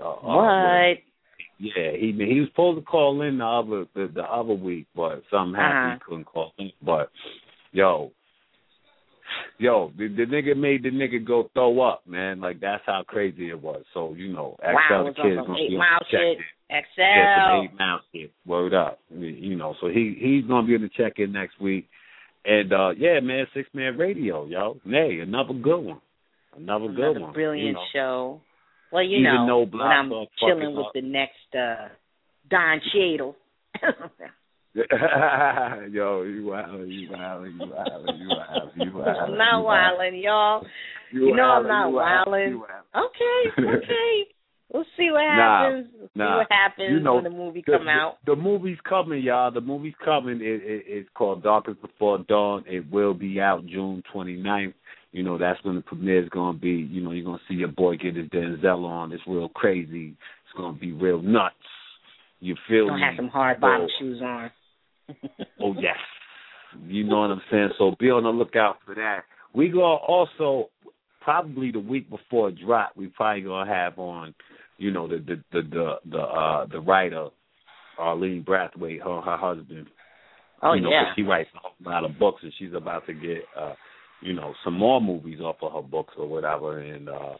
Uh, 0.00 0.10
uh, 0.10 0.16
What? 0.22 0.98
yeah, 1.58 1.90
he 1.98 2.12
he 2.16 2.40
was 2.40 2.48
supposed 2.50 2.78
to 2.78 2.84
call 2.84 3.22
in 3.22 3.38
the 3.38 3.44
other 3.44 3.86
the, 3.94 4.10
the 4.14 4.22
other 4.22 4.54
week, 4.54 4.86
but 4.94 5.22
something 5.30 5.54
happened 5.60 5.92
Uh-huh. 5.92 5.94
he 5.94 6.00
couldn't 6.08 6.24
call 6.24 6.52
in. 6.58 6.70
But 6.82 7.10
yo, 7.72 8.12
yo, 9.58 9.92
the, 9.96 10.08
the 10.08 10.24
nigga 10.24 10.56
made 10.56 10.82
the 10.82 10.90
nigga 10.90 11.24
go 11.24 11.50
throw 11.54 11.80
up, 11.80 12.06
man. 12.06 12.40
Like 12.40 12.60
that's 12.60 12.82
how 12.86 13.02
crazy 13.06 13.50
it 13.50 13.60
was. 13.60 13.84
So 13.94 14.14
you 14.14 14.32
know, 14.32 14.56
XL 14.60 14.74
Wow, 14.94 15.04
the 15.04 15.10
kids 15.12 15.16
was 15.16 15.16
kid 15.16 15.26
on 15.26 15.32
is 15.32 15.36
some 15.38 15.46
gonna 15.46 15.58
eight 15.64 15.68
be 15.70 15.76
mile 15.78 16.00
check 16.10 16.20
shit. 16.20 16.38
XL. 16.70 17.00
Yeah, 17.00 17.62
eight 17.62 17.78
mile 17.78 18.00
shit. 18.14 18.32
Word 18.46 18.74
up. 18.74 18.98
You 19.10 19.56
know, 19.56 19.74
so 19.80 19.88
he 19.88 20.16
he's 20.20 20.44
gonna 20.48 20.66
be 20.66 20.74
in 20.74 20.82
the 20.82 20.90
check 20.96 21.14
in 21.18 21.32
next 21.32 21.60
week. 21.60 21.88
And 22.44 22.72
uh 22.72 22.90
yeah, 22.96 23.20
man, 23.20 23.46
sixth 23.52 23.74
man 23.74 23.98
radio, 23.98 24.46
yo. 24.46 24.78
Nay, 24.84 25.18
another 25.20 25.54
good 25.54 25.80
one. 25.80 26.00
Another, 26.56 26.88
good 26.88 27.20
one. 27.20 27.32
brilliant 27.32 27.66
you 27.68 27.72
know. 27.74 27.84
show. 27.92 28.40
Well, 28.92 29.02
you 29.02 29.18
Even 29.18 29.46
know, 29.46 29.66
when 29.70 29.80
I'm 29.82 30.10
chilling 30.40 30.74
with 30.74 30.86
up. 30.86 30.92
the 30.94 31.02
next 31.02 31.54
uh 31.54 31.88
Don 32.50 32.80
Cheadle. 32.92 33.36
yo, 34.74 36.22
you 36.22 36.42
wildin', 36.44 36.88
you 36.88 37.08
wildin', 37.10 37.52
you 37.60 37.66
wildin', 37.66 38.18
you 38.18 38.28
wildin', 38.28 38.76
you 38.76 38.90
wildin'. 38.92 39.22
I'm 39.28 39.38
not 39.38 39.62
wilding, 39.64 40.20
y'all. 40.22 40.64
You, 41.12 41.34
know 41.34 41.42
I'm 41.42 41.66
not 41.66 41.92
wilding. 41.92 42.62
Okay, 42.94 43.62
okay. 43.76 44.26
We'll 44.72 44.84
see 44.98 45.10
what 45.10 45.22
Nah, 45.22 45.64
happens. 45.64 45.86
We'll 45.98 46.08
nah. 46.14 46.26
see 46.26 46.36
what 46.38 46.46
happens 46.50 46.88
You 46.90 47.00
know, 47.00 47.14
when 47.14 47.24
the 47.24 47.30
movie 47.30 47.64
the, 47.66 47.72
come 47.78 47.88
out. 47.88 48.18
The, 48.26 48.34
the 48.34 48.40
movie's 48.42 48.76
coming, 48.86 49.22
y'all. 49.22 49.50
The 49.50 49.62
movie's 49.62 49.94
coming. 50.04 50.40
It, 50.42 50.60
it, 50.62 50.84
it's 50.86 51.08
called 51.14 51.42
Darkest 51.42 51.80
Before 51.80 52.18
Dawn. 52.28 52.64
It 52.66 52.90
will 52.90 53.14
be 53.14 53.40
out 53.40 53.64
June 53.66 54.02
29th. 54.14 54.74
You 55.12 55.22
know, 55.22 55.38
that's 55.38 55.62
when 55.64 55.76
the 55.76 55.80
premiere 55.80 56.22
is 56.22 56.28
going 56.28 56.54
to 56.56 56.60
be. 56.60 56.70
You 56.70 57.00
know, 57.02 57.12
you're 57.12 57.24
going 57.24 57.38
to 57.38 57.44
see 57.48 57.58
your 57.58 57.68
boy 57.68 57.96
get 57.96 58.16
his 58.16 58.28
Denzel 58.28 58.84
on. 58.84 59.12
It's 59.12 59.22
real 59.26 59.48
crazy. 59.48 60.08
It's 60.44 60.56
going 60.56 60.74
to 60.74 60.80
be 60.80 60.92
real 60.92 61.22
nuts. 61.22 61.54
You 62.40 62.54
feel 62.68 62.86
Gonna 62.88 62.96
me? 62.98 63.02
have 63.04 63.16
some 63.16 63.28
hard 63.28 63.60
bottom 63.60 63.88
So- 63.88 64.04
shoes 64.04 64.20
on. 64.22 64.50
Oh 65.60 65.74
yes. 65.80 65.96
You 66.86 67.02
know 67.04 67.20
what 67.22 67.30
I'm 67.30 67.40
saying? 67.50 67.70
So 67.78 67.94
be 67.98 68.10
on 68.10 68.24
the 68.24 68.28
lookout 68.28 68.76
for 68.84 68.94
that. 68.94 69.20
We 69.54 69.70
gonna 69.70 69.82
also 69.84 70.68
probably 71.22 71.70
the 71.72 71.80
week 71.80 72.10
before 72.10 72.50
it 72.50 72.56
drop, 72.64 72.92
we 72.94 73.06
probably 73.06 73.42
gonna 73.42 73.68
have 73.72 73.98
on, 73.98 74.34
you 74.76 74.90
know, 74.90 75.08
the 75.08 75.16
the 75.16 75.42
the 75.52 75.62
the, 75.62 75.94
the 76.10 76.18
uh 76.18 76.66
the 76.66 76.78
writer, 76.80 77.28
Arlene 77.98 78.44
Brathwaite, 78.46 79.02
her 79.02 79.20
her 79.22 79.36
husband. 79.38 79.86
Oh, 80.62 80.74
you 80.74 80.82
know, 80.82 80.90
yeah. 80.90 81.12
she 81.16 81.22
writes 81.22 81.48
a 81.54 81.88
lot 81.88 82.04
of 82.04 82.18
books 82.18 82.42
and 82.42 82.52
she's 82.58 82.74
about 82.74 83.06
to 83.06 83.14
get 83.14 83.38
uh 83.58 83.72
you 84.20 84.32
know, 84.34 84.52
some 84.64 84.74
more 84.74 85.00
movies 85.00 85.40
off 85.40 85.56
of 85.62 85.72
her 85.72 85.82
books 85.82 86.14
or 86.18 86.26
whatever 86.26 86.78
and 86.80 87.08
uh 87.08 87.34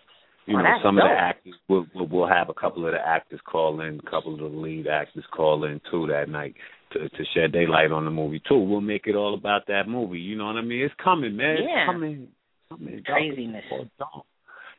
you 0.46 0.56
Oh, 0.56 0.62
know, 0.62 0.78
some 0.82 0.96
of 0.96 1.04
the 1.04 1.10
actors 1.10 1.54
we'll, 1.68 1.84
we'll 1.94 2.06
we'll 2.06 2.26
have 2.28 2.48
a 2.48 2.54
couple 2.54 2.86
of 2.86 2.92
the 2.92 2.98
actors 3.06 3.40
call 3.44 3.80
in, 3.82 4.00
a 4.04 4.10
couple 4.10 4.32
of 4.32 4.40
the 4.40 4.46
lead 4.58 4.86
actors 4.86 5.24
call 5.30 5.64
in 5.64 5.78
too 5.90 6.06
that 6.06 6.28
night 6.30 6.54
to 6.92 7.00
to 7.08 7.24
shed 7.34 7.52
daylight 7.52 7.92
on 7.92 8.06
the 8.06 8.10
movie 8.10 8.40
too. 8.48 8.58
We'll 8.58 8.80
make 8.80 9.06
it 9.06 9.14
all 9.14 9.34
about 9.34 9.66
that 9.66 9.88
movie. 9.88 10.20
You 10.20 10.36
know 10.38 10.46
what 10.46 10.56
I 10.56 10.62
mean? 10.62 10.80
It's 10.82 10.94
coming, 11.04 11.36
man. 11.36 11.56
Yeah. 11.60 11.82
It's 11.82 11.86
coming. 11.92 12.28
coming. 12.70 13.02
Craziness. 13.04 13.64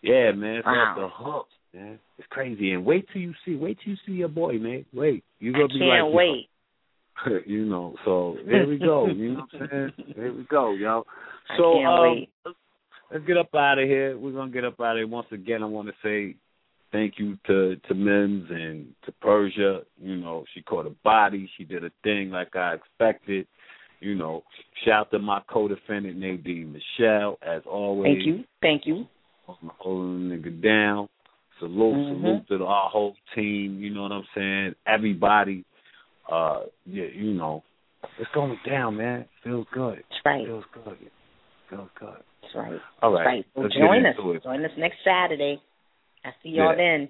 Yeah, 0.01 0.31
man. 0.31 0.55
It's 0.55 0.65
Wow. 0.65 0.95
off 0.95 0.97
the 0.97 1.23
hook, 1.23 1.47
man. 1.73 1.99
It's 2.17 2.27
crazy. 2.31 2.71
And 2.71 2.83
wait 2.83 3.05
till 3.13 3.21
you 3.21 3.33
see. 3.45 3.55
Wait 3.55 3.77
till 3.83 3.91
you 3.91 3.97
see 4.07 4.13
your 4.13 4.27
boy, 4.29 4.53
man. 4.53 4.85
Wait. 4.91 5.23
You 5.39 5.51
I 5.51 5.53
gonna 5.53 5.67
be 5.67 5.79
can't 5.79 6.05
like, 6.07 6.13
wait. 6.15 6.49
you 7.45 7.65
know. 7.65 7.95
So 8.05 8.37
there 8.47 8.65
we 8.65 8.79
go. 8.79 9.05
You 9.07 9.33
know 9.33 9.45
what 9.51 9.61
I'm 9.61 9.91
saying? 9.95 10.13
There 10.15 10.33
we 10.33 10.43
go, 10.49 10.71
yo. 10.73 11.03
So 11.57 11.83
um, 11.83 12.25
let's 13.11 13.25
get 13.25 13.37
up 13.37 13.53
out 13.55 13.79
of 13.79 13.87
here. 13.87 14.17
We're 14.17 14.31
gonna 14.31 14.51
get 14.51 14.65
up 14.65 14.79
out 14.79 14.91
of 14.91 14.97
here. 14.97 15.07
Once 15.07 15.27
again, 15.31 15.63
I 15.63 15.65
want 15.65 15.87
to 15.87 15.93
say 16.03 16.35
thank 16.91 17.15
you 17.17 17.37
to 17.47 17.75
to 17.75 17.93
Mims 17.93 18.47
and 18.49 18.87
to 19.05 19.11
Persia. 19.13 19.81
You 20.01 20.15
know, 20.15 20.45
she 20.53 20.61
caught 20.61 20.85
a 20.85 20.95
body. 21.03 21.49
She 21.57 21.63
did 21.63 21.83
a 21.83 21.91
thing 22.03 22.29
like 22.29 22.55
I 22.55 22.75
expected. 22.75 23.47
You 23.99 24.15
know, 24.15 24.43
shout 24.85 25.11
to 25.11 25.19
my 25.19 25.41
co-defendant 25.51 26.17
Nadine 26.17 26.71
Michel, 26.71 27.37
as 27.41 27.61
always. 27.69 28.15
Thank 28.15 28.25
you. 28.25 28.43
Thank 28.61 28.85
you. 28.85 29.07
Holding 29.79 30.29
the 30.29 30.35
nigga 30.35 30.61
down. 30.63 31.09
Salute, 31.59 31.95
Mhm. 31.95 32.09
salute 32.09 32.47
to 32.47 32.57
the, 32.59 32.65
our 32.65 32.89
whole 32.89 33.17
team. 33.35 33.79
You 33.79 33.89
know 33.89 34.03
what 34.03 34.13
I'm 34.13 34.27
saying? 34.33 34.75
Everybody. 34.85 35.65
Uh, 36.31 36.65
yeah, 36.85 37.07
you 37.13 37.33
know, 37.33 37.63
it's 38.19 38.29
going 38.33 38.57
down, 38.65 38.95
man. 38.97 39.25
Feels 39.43 39.67
good. 39.73 39.97
That's 40.09 40.25
right. 40.25 40.45
Feels 40.45 40.63
good. 40.71 41.11
Oh, 41.71 41.75
Feels 41.77 41.89
good. 41.99 42.09
That's 42.41 42.55
right. 42.55 42.79
All 43.01 43.11
right. 43.13 43.23
That's 43.23 43.25
right. 43.25 43.25
right. 43.25 43.45
So 43.55 43.79
join 43.79 44.05
us. 44.05 44.15
it. 44.17 44.43
Join 44.43 44.65
us 44.65 44.71
next 44.77 44.97
Saturday. 45.03 45.61
I 46.25 46.29
see 46.43 46.49
y'all 46.49 46.71
Yeah. 46.71 46.75
then. 46.97 47.09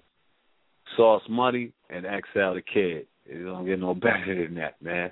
Sauce 0.97 1.23
Money 1.29 1.71
and 1.89 2.05
XL 2.05 2.53
the 2.55 2.61
Kid. 2.61 3.05
It 3.25 3.43
don't 3.45 3.65
get 3.65 3.79
no 3.79 3.93
better 4.07 4.45
than 4.45 4.55
that, 4.55 4.81
man. 4.81 5.11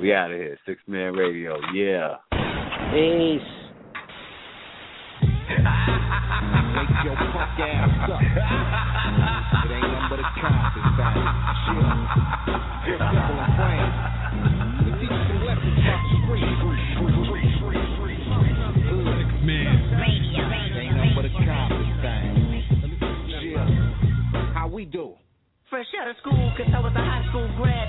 We 0.00 0.12
out 0.14 0.30
of 0.30 0.36
here. 0.38 0.58
Sixth 0.66 0.86
Man 0.86 1.14
Radio. 1.14 1.58
Yeah. 1.74 2.16
Peace. 2.92 3.42
Wake 6.76 7.04
your 7.04 7.16
punk 7.16 7.60
ass 7.60 8.10
up. 8.10 8.20
It 8.20 9.72
ain't 9.72 9.82
nothing 9.82 10.08
but 10.10 10.20
a 10.20 10.26
cop 10.40 10.76
inside. 10.76 11.26
Chill. 11.66 11.82
Real 12.86 12.98
simple 12.98 13.38
and 13.40 13.52
plain. 13.56 14.15
We 24.76 24.84
do? 24.84 25.16
Fresh 25.72 25.88
out 25.96 26.04
of 26.04 26.20
school, 26.20 26.52
cause 26.52 26.68
I 26.68 26.84
was 26.84 26.92
a 26.92 27.00
high 27.00 27.24
school 27.32 27.48
grad. 27.56 27.88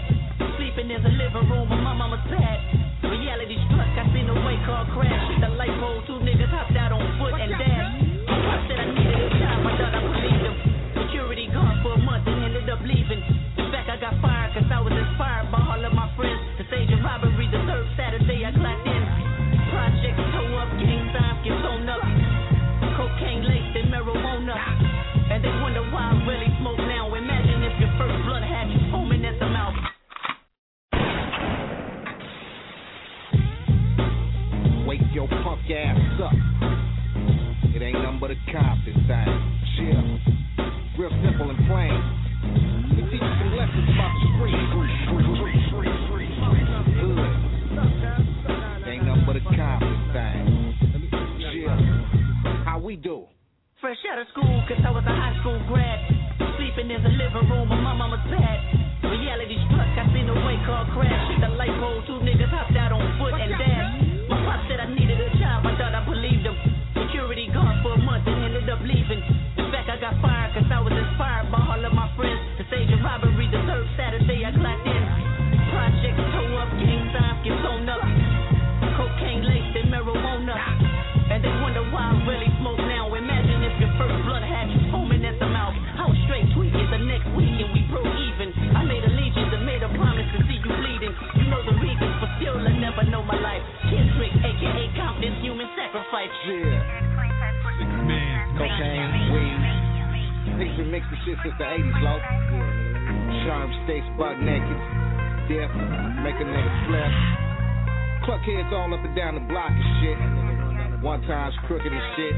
Sleeping 0.55 0.87
in 0.87 1.03
the 1.03 1.11
living 1.19 1.51
room 1.51 1.67
on 1.67 1.83
my 1.83 1.91
mama's 1.91 2.23
pad. 2.31 2.59
Reality 3.03 3.59
struck, 3.67 3.91
I 3.91 4.07
seen 4.15 4.31
a 4.31 4.37
white 4.39 4.63
car 4.63 4.87
crash. 4.95 5.27
The 5.43 5.51
light 5.59 5.75
pole, 5.83 5.99
two 6.07 6.23
niggas 6.23 6.47
hopped 6.47 6.79
out 6.79 6.95
on 6.95 7.03
foot 7.19 7.35
and 7.35 7.51
dashed. 7.59 7.91
I 8.31 8.57
said 8.71 8.79
I 8.79 8.87
needed 8.87 9.19
a 9.19 9.29
job, 9.35 9.67
I 9.67 9.71
thought 9.75 9.93
I 9.99 10.01
believed 10.15 10.43
him. 10.47 10.55
Security 10.95 11.51
guard 11.51 11.75
for 11.83 11.91
a 11.91 12.01
month 12.07 12.23
and 12.23 12.55
ended 12.55 12.71
up 12.71 12.79
leaving. 12.79 13.19
In 13.59 13.67
fact, 13.67 13.91
I 13.91 13.99
got 13.99 14.15
fired 14.23 14.55
cause 14.55 14.71
I 14.71 14.79
was 14.79 14.95
inspired 14.95 15.51
by 15.51 15.59
all 15.59 15.83
of 15.83 15.91
my 15.91 16.07
friends. 16.15 16.39
The 16.55 16.71
stage 16.71 16.87
of 16.95 17.03
robbery, 17.03 17.51
the 17.51 17.67
third 17.67 17.83
Saturday 17.99 18.47
I 18.47 18.55
really 26.27 26.51
smoke 26.59 26.77
now. 26.77 27.15
Imagine 27.15 27.63
if 27.63 27.79
your 27.79 27.89
first 27.97 28.19
blood 28.27 28.43
had 28.43 28.67
you 28.69 28.79
foaming 28.91 29.23
at 29.23 29.39
the 29.39 29.47
mouth. 29.47 29.73
Wake 34.85 35.07
your 35.13 35.27
punk 35.29 35.71
ass 35.71 36.19
up. 36.21 36.33
It 37.73 37.81
ain't 37.81 38.03
nothing 38.03 38.19
but 38.19 38.31
a 38.31 38.35
cop 38.51 38.77
inside. 38.85 39.31
Chill. 39.77 40.19
Real 40.99 41.11
simple 41.23 41.49
and 41.49 41.59
plain. 41.71 41.95
We 42.91 43.03
teach 43.07 43.23
you 43.23 43.33
some 43.39 43.55
lessons 43.55 43.87
about 43.95 44.11
the 44.19 44.27
street. 44.35 44.67
Hood. 46.99 47.31
Ain't 48.87 49.03
nothing 49.05 49.25
but 49.25 49.35
a 49.37 49.41
cop 49.55 49.81
inside. 49.81 50.43
Chill. 51.53 51.77
How 52.65 52.79
we 52.83 52.97
do? 52.97 53.27
Fresh 53.77 54.01
out 54.09 54.17
of 54.17 54.25
school, 54.33 54.57
cause 54.65 54.81
I 54.81 54.89
was 54.89 55.05
a 55.05 55.13
high 55.13 55.37
school 55.37 55.61
grad. 55.69 56.01
Sleeping 56.57 56.89
in 56.89 56.97
the 56.97 57.13
living 57.13 57.45
room 57.45 57.69
on 57.69 57.85
my 57.85 57.93
mama's 57.93 58.25
bed. 58.25 58.57
Reality 59.05 59.53
struck, 59.69 59.85
I 59.93 60.09
seen 60.17 60.25
a 60.25 60.33
white 60.33 60.65
car 60.65 60.81
crash. 60.97 61.13
Hit 61.29 61.45
the 61.45 61.53
light 61.53 61.77
pole, 61.77 62.01
two 62.09 62.17
niggas 62.25 62.49
hopped 62.49 62.73
out 62.73 62.89
on 62.89 63.05
foot 63.21 63.37
and 63.37 63.53
dashed. 63.53 64.33
My 64.33 64.41
pop 64.49 64.65
said 64.65 64.81
I 64.81 64.89
needed 64.89 65.21
a 65.21 65.29
job, 65.37 65.61
I 65.61 65.77
thought 65.77 65.93
I 65.93 66.01
believed 66.09 66.49
him. 66.49 66.57
Security 67.05 67.53
guard 67.53 67.77
for 67.85 67.93
a 67.93 68.01
month 68.01 68.25
and 68.25 68.49
ended 68.49 68.65
up 68.65 68.81
leaving. 68.81 69.21
In 69.61 69.69
fact, 69.69 69.93
I 69.93 70.01
got 70.01 70.17
fired 70.25 70.57
cause 70.57 70.65
I 70.73 70.81
was 70.81 70.97
inspired 70.97 71.53
by 71.53 71.61
all 71.61 71.77
of 71.77 71.93
my 71.93 72.09
friends. 72.17 72.41
The 72.57 72.65
stage 72.73 72.89
of 72.89 73.05
robbery, 73.05 73.45
the 73.45 73.61
third 73.61 73.85
Saturday 73.93 74.41
I 74.41 74.57
Been 100.77 100.93
mixing 100.93 101.17
shit 101.25 101.33
since 101.41 101.57
the 101.57 101.65
80s, 101.65 102.01
low. 102.05 102.21
Sharp 103.41 103.65
sticks, 103.89 104.05
butt 104.13 104.37
naked. 104.37 104.77
Dip, 105.49 105.73
make 106.21 106.37
a 106.37 106.45
nigga 106.45 106.71
flip. 106.85 107.11
Cluck 108.21 108.45
heads 108.45 108.69
all 108.69 108.85
up 108.93 109.01
and 109.01 109.15
down 109.17 109.41
the 109.41 109.45
block 109.49 109.73
and 109.73 109.89
shit. 110.05 110.17
One 111.01 111.25
time's 111.25 111.57
crooked 111.65 111.89
and 111.89 112.05
shit. 112.13 112.37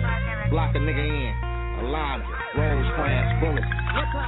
Block 0.55 0.71
a 0.71 0.79
nigga 0.79 1.03
in. 1.03 1.35
Alonzo, 1.83 2.31
Rosecrans, 2.55 3.43
bullets. 3.43 3.67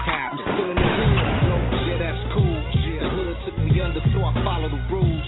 Cap, 0.04 0.36
still 0.36 0.72
in 0.72 0.76
the 0.76 0.84
hood. 0.84 1.64
Yeah, 1.88 2.04
that's 2.04 2.22
cool. 2.36 2.60
The 3.00 3.08
hood 3.16 3.36
took 3.48 3.58
me 3.64 3.80
under, 3.80 4.04
so 4.12 4.28
I 4.28 4.36
follow 4.44 4.68
the 4.68 4.84
rules. 4.92 5.24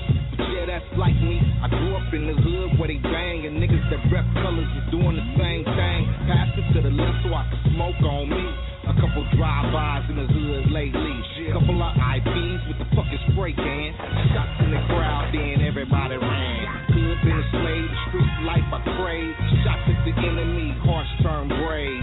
Yeah, 0.59 0.67
that's 0.67 0.91
like 0.99 1.15
me. 1.23 1.39
I 1.63 1.71
grew 1.71 1.95
up 1.95 2.11
in 2.11 2.27
the 2.27 2.35
hood 2.35 2.75
where 2.75 2.91
they 2.91 2.99
bang 2.99 3.47
and 3.47 3.63
niggas 3.63 3.87
that 3.95 4.03
rep 4.11 4.27
colors 4.43 4.67
is 4.75 4.91
doing 4.91 5.15
the 5.15 5.27
same 5.39 5.63
thing. 5.63 5.99
Pass 6.27 6.51
it 6.59 6.67
to 6.75 6.79
the 6.83 6.91
left 6.91 7.23
so 7.23 7.31
I 7.31 7.47
can 7.47 7.59
smoke 7.71 8.03
on 8.03 8.27
me. 8.27 8.72
Couple 9.13 9.37
drive-bys 9.37 10.09
in 10.09 10.17
the 10.17 10.25
hood 10.25 10.73
lately. 10.73 11.17
Couple 11.53 11.77
of 11.85 11.93
IPs 11.93 12.61
with 12.65 12.81
the 12.81 12.89
fucking 12.97 13.21
spray 13.29 13.53
can. 13.53 13.93
Shots 14.33 14.57
in 14.65 14.73
the 14.73 14.81
crowd, 14.89 15.29
then 15.29 15.61
everybody 15.61 16.17
ran. 16.17 16.65
Hood 16.89 17.21
been 17.21 17.37
a 17.37 17.45
slave, 17.53 17.93
the 17.93 17.99
street 18.09 18.33
life 18.41 18.65
I 18.73 18.81
crave. 18.97 19.37
Shots 19.61 19.85
at 19.85 20.01
the 20.01 20.17
enemy, 20.17 20.73
hearts 20.81 21.13
turn 21.21 21.45
brave. 21.45 22.01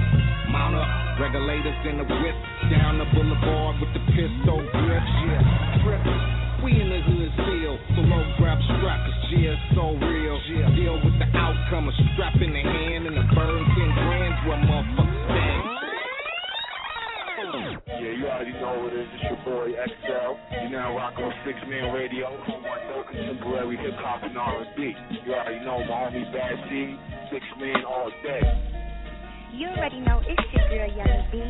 Mount 0.54 0.78
up, 0.78 0.86
regulators 1.18 1.82
in 1.82 1.98
the 1.98 2.06
whip. 2.06 2.38
Down 2.70 3.02
the 3.02 3.10
boulevard 3.10 3.82
with 3.82 3.90
the 3.90 4.06
pistol 4.14 4.62
grips. 4.70 5.10
Yeah, 5.26 5.82
grip. 5.82 6.06
We 6.62 6.78
in 6.78 6.94
the 6.94 7.02
hood 7.02 7.30
still, 7.42 7.74
so 7.98 8.06
low 8.06 8.22
grab 8.38 8.62
strap, 8.78 9.02
cause 9.02 9.34
yeah, 9.34 9.58
it's 9.58 9.74
so 9.74 9.98
real. 9.98 10.38
Deal 10.78 10.94
with 11.02 11.18
the 11.18 11.26
outcome, 11.34 11.90
a 11.90 11.94
strap 12.14 12.38
in 12.38 12.54
the 12.54 12.62
already 18.40 18.56
know 18.56 18.84
what 18.84 18.92
it 18.94 19.00
is. 19.00 19.08
It's 19.20 19.24
your 19.28 19.36
boy 19.44 19.68
XL. 19.76 20.32
You 20.64 20.70
now 20.70 20.96
rock 20.96 21.12
on 21.18 21.30
Sixth 21.44 21.60
Man 21.68 21.92
Radio, 21.92 22.32
contemporary 23.12 23.76
hip 23.76 23.92
hop 24.00 24.22
and 24.24 24.32
R&B. 24.32 24.96
You 25.26 25.34
already 25.34 25.60
know 25.60 25.84
my 25.84 26.08
homie 26.08 26.24
Bad 26.32 26.56
Seed, 26.72 26.96
Sixth 27.28 27.52
Man 27.60 27.84
all 27.84 28.10
day. 28.24 28.40
You 29.52 29.68
already 29.68 30.00
know 30.00 30.22
it's 30.24 30.40
your 30.56 30.68
girl 30.72 30.88
Young 30.88 31.28
B, 31.30 31.44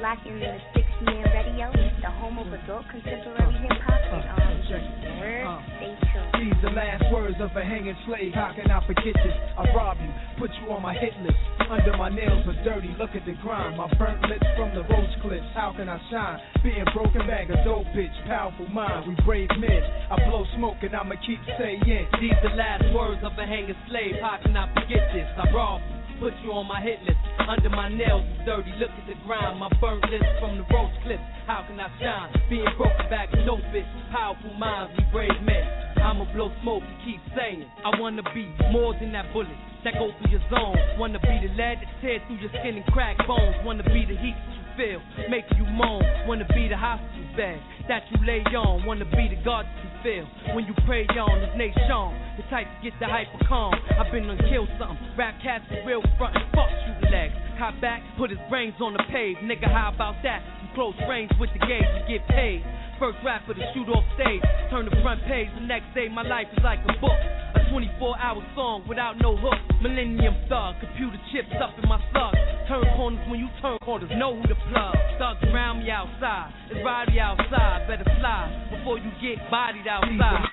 locking 0.00 0.32
in 0.32 0.40
the 0.40 0.58
Sixth 0.74 1.00
Man 1.02 1.24
Radio, 1.32 1.72
the 2.00 2.10
home 2.10 2.38
of 2.38 2.52
adult 2.52 2.84
contemporary 2.90 3.52
hip 3.58 3.78
hop 3.84 4.00
and. 4.12 4.30
Um, 4.30 4.46
uh, 4.66 5.20
word, 5.20 5.46
uh, 5.46 5.60
stay 5.78 5.94
tuned. 6.12 6.32
These 6.42 6.58
the 6.62 6.70
last 6.74 7.04
words 7.12 7.36
of 7.40 7.54
a 7.56 7.64
hanging 7.64 7.96
slave. 8.06 8.34
How 8.34 8.52
can 8.54 8.70
I 8.70 8.84
forget 8.86 9.14
this? 9.14 9.36
I 9.56 9.62
rob 9.74 9.96
you, 10.00 10.10
put 10.38 10.50
you 10.60 10.72
on 10.72 10.82
my 10.82 10.94
hit 10.94 11.14
list. 11.22 11.38
Under 11.70 11.96
my 11.96 12.08
nails 12.08 12.46
are 12.46 12.58
dirty, 12.64 12.94
look 12.98 13.10
at 13.14 13.24
the 13.26 13.34
grime. 13.42 13.76
My 13.76 13.88
burnt 13.98 14.20
lips 14.28 14.46
from 14.56 14.74
the 14.74 14.82
rose 14.90 15.14
clips. 15.22 15.46
How 15.54 15.72
can 15.76 15.88
I 15.88 15.98
shine? 16.10 16.40
Being 16.62 16.84
broken 16.94 17.26
bag 17.26 17.50
of 17.50 17.62
dope 17.64 17.86
bitch, 17.94 18.14
powerful 18.26 18.68
mind. 18.68 19.08
We 19.08 19.14
brave 19.24 19.50
men. 19.58 19.82
I 20.10 20.16
blow 20.28 20.44
smoke 20.56 20.82
and 20.82 20.94
I'ma 20.94 21.14
keep 21.26 21.40
saying. 21.58 21.82
These 21.86 22.38
the 22.42 22.54
last 22.56 22.84
words 22.94 23.22
of 23.24 23.32
a 23.38 23.46
hanging 23.46 23.76
slave. 23.88 24.16
How 24.20 24.38
can 24.42 24.56
I 24.56 24.66
forget 24.74 25.06
this? 25.14 25.28
I 25.38 25.50
rob 25.52 25.80
you. 25.90 25.95
Put 26.20 26.32
you 26.42 26.52
on 26.56 26.66
my 26.66 26.80
hit 26.80 27.02
list. 27.04 27.20
Under 27.44 27.68
my 27.68 27.92
nails 27.92 28.24
is 28.24 28.46
dirty. 28.48 28.72
Look 28.80 28.88
at 28.88 29.06
the 29.06 29.14
grind. 29.28 29.60
My 29.60 29.68
burnt 29.80 30.00
lips 30.08 30.24
from 30.40 30.56
the 30.56 30.64
rose 30.72 30.92
clips. 31.04 31.22
How 31.46 31.64
can 31.68 31.78
I 31.78 31.92
shine? 32.00 32.32
Being 32.48 32.72
broken 32.76 33.04
back, 33.12 33.28
no 33.44 33.60
bitch. 33.68 33.86
Powerful 34.10 34.54
minds, 34.54 34.96
we 34.96 35.04
brave 35.12 35.36
men. 35.44 35.64
I'ma 36.00 36.24
blow 36.32 36.50
smoke 36.62 36.82
and 36.82 36.98
keep 37.04 37.20
saying. 37.36 37.68
I 37.84 38.00
wanna 38.00 38.22
be 38.32 38.48
more 38.72 38.94
than 38.98 39.12
that 39.12 39.32
bullet 39.32 39.52
that 39.84 39.94
go 39.94 40.10
through 40.18 40.30
your 40.30 40.44
zone. 40.48 40.76
Wanna 40.98 41.20
be 41.20 41.36
the 41.42 41.52
lead 41.54 41.84
that 41.84 41.90
tear 42.00 42.18
through 42.26 42.40
your 42.40 42.50
skin 42.50 42.80
and 42.80 42.86
crack 42.96 43.16
bones. 43.26 43.56
Wanna 43.64 43.84
be 43.84 44.08
the 44.08 44.16
heat 44.16 44.34
that 44.34 44.52
you 44.56 44.65
feel, 44.76 45.00
make 45.28 45.44
you 45.56 45.64
moan. 45.64 46.02
Wanna 46.28 46.46
be 46.54 46.68
the 46.68 46.76
hospital 46.76 47.24
bed 47.36 47.60
that 47.88 48.02
you 48.10 48.18
lay 48.26 48.44
on. 48.54 48.84
Wanna 48.84 49.04
be 49.04 49.28
the 49.28 49.40
God 49.44 49.66
that 49.66 49.78
you 49.82 49.90
feel 50.02 50.54
when 50.54 50.64
you 50.66 50.74
pray 50.86 51.06
on. 51.16 51.40
This 51.40 51.56
nation, 51.56 52.12
the 52.36 52.44
type 52.48 52.66
to 52.68 52.78
get 52.90 52.98
the 53.00 53.06
hyper 53.06 53.40
calm. 53.48 53.74
I've 53.98 54.12
been 54.12 54.28
on 54.28 54.38
kill 54.48 54.68
something. 54.78 54.98
Rap 55.16 55.34
cats 55.42 55.64
real 55.84 56.02
front 56.18 56.36
fuck 56.54 56.70
you 56.70 57.10
legs. 57.10 57.34
Cop 57.58 57.74
back, 57.80 58.02
put 58.18 58.30
his 58.30 58.38
brains 58.48 58.74
on 58.80 58.92
the 58.92 59.02
pave. 59.10 59.36
Nigga, 59.38 59.72
how 59.72 59.92
about 59.94 60.16
that? 60.22 60.42
You 60.62 60.68
close 60.74 60.94
range 61.08 61.32
with 61.40 61.50
the 61.52 61.60
gauge, 61.60 61.88
you 62.08 62.18
get 62.18 62.28
paid. 62.28 62.62
First 62.98 63.18
rapper 63.22 63.52
to 63.52 63.60
shoot 63.74 63.88
off 63.92 64.04
stage, 64.16 64.40
turn 64.70 64.88
the 64.88 64.96
front 65.02 65.20
page. 65.28 65.48
The 65.54 65.60
next 65.60 65.92
day, 65.94 66.08
my 66.08 66.22
life 66.22 66.46
is 66.56 66.64
like 66.64 66.80
a 66.88 66.96
book. 66.98 67.20
A 67.52 67.60
24 67.70 68.18
hour 68.18 68.40
song 68.54 68.88
without 68.88 69.20
no 69.20 69.36
hook. 69.36 69.60
Millennium 69.82 70.32
thug, 70.48 70.80
computer 70.80 71.20
chips 71.30 71.52
up 71.60 71.76
in 71.76 71.86
my 71.88 72.00
slug. 72.10 72.32
Turn 72.68 72.84
corners 72.96 73.20
when 73.28 73.38
you 73.38 73.48
turn 73.60 73.76
corners, 73.84 74.08
know 74.16 74.40
who 74.40 74.42
to 74.48 74.56
plug. 74.72 74.96
Thugs 75.18 75.44
around 75.52 75.84
me 75.84 75.90
outside, 75.90 76.50
it's 76.70 76.80
Roddy 76.82 77.20
outside. 77.20 77.84
Better 77.86 78.08
fly 78.16 78.48
before 78.72 78.96
you 78.96 79.12
get 79.20 79.44
bodied 79.50 79.86
outside. 79.86 80.48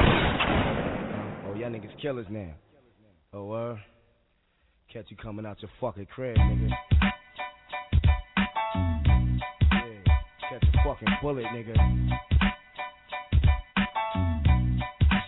Oh, 0.00 1.54
y'all 1.54 1.68
niggas 1.68 1.92
killers 2.00 2.26
now. 2.30 2.54
Oh, 3.34 3.52
uh, 3.52 3.76
catch 4.90 5.06
you 5.10 5.16
coming 5.18 5.44
out 5.44 5.60
your 5.60 5.70
fucking 5.78 6.06
crib, 6.06 6.38
nigga. 6.38 6.70
Fucking 10.84 11.08
bullet, 11.22 11.46
nigga. 11.46 11.74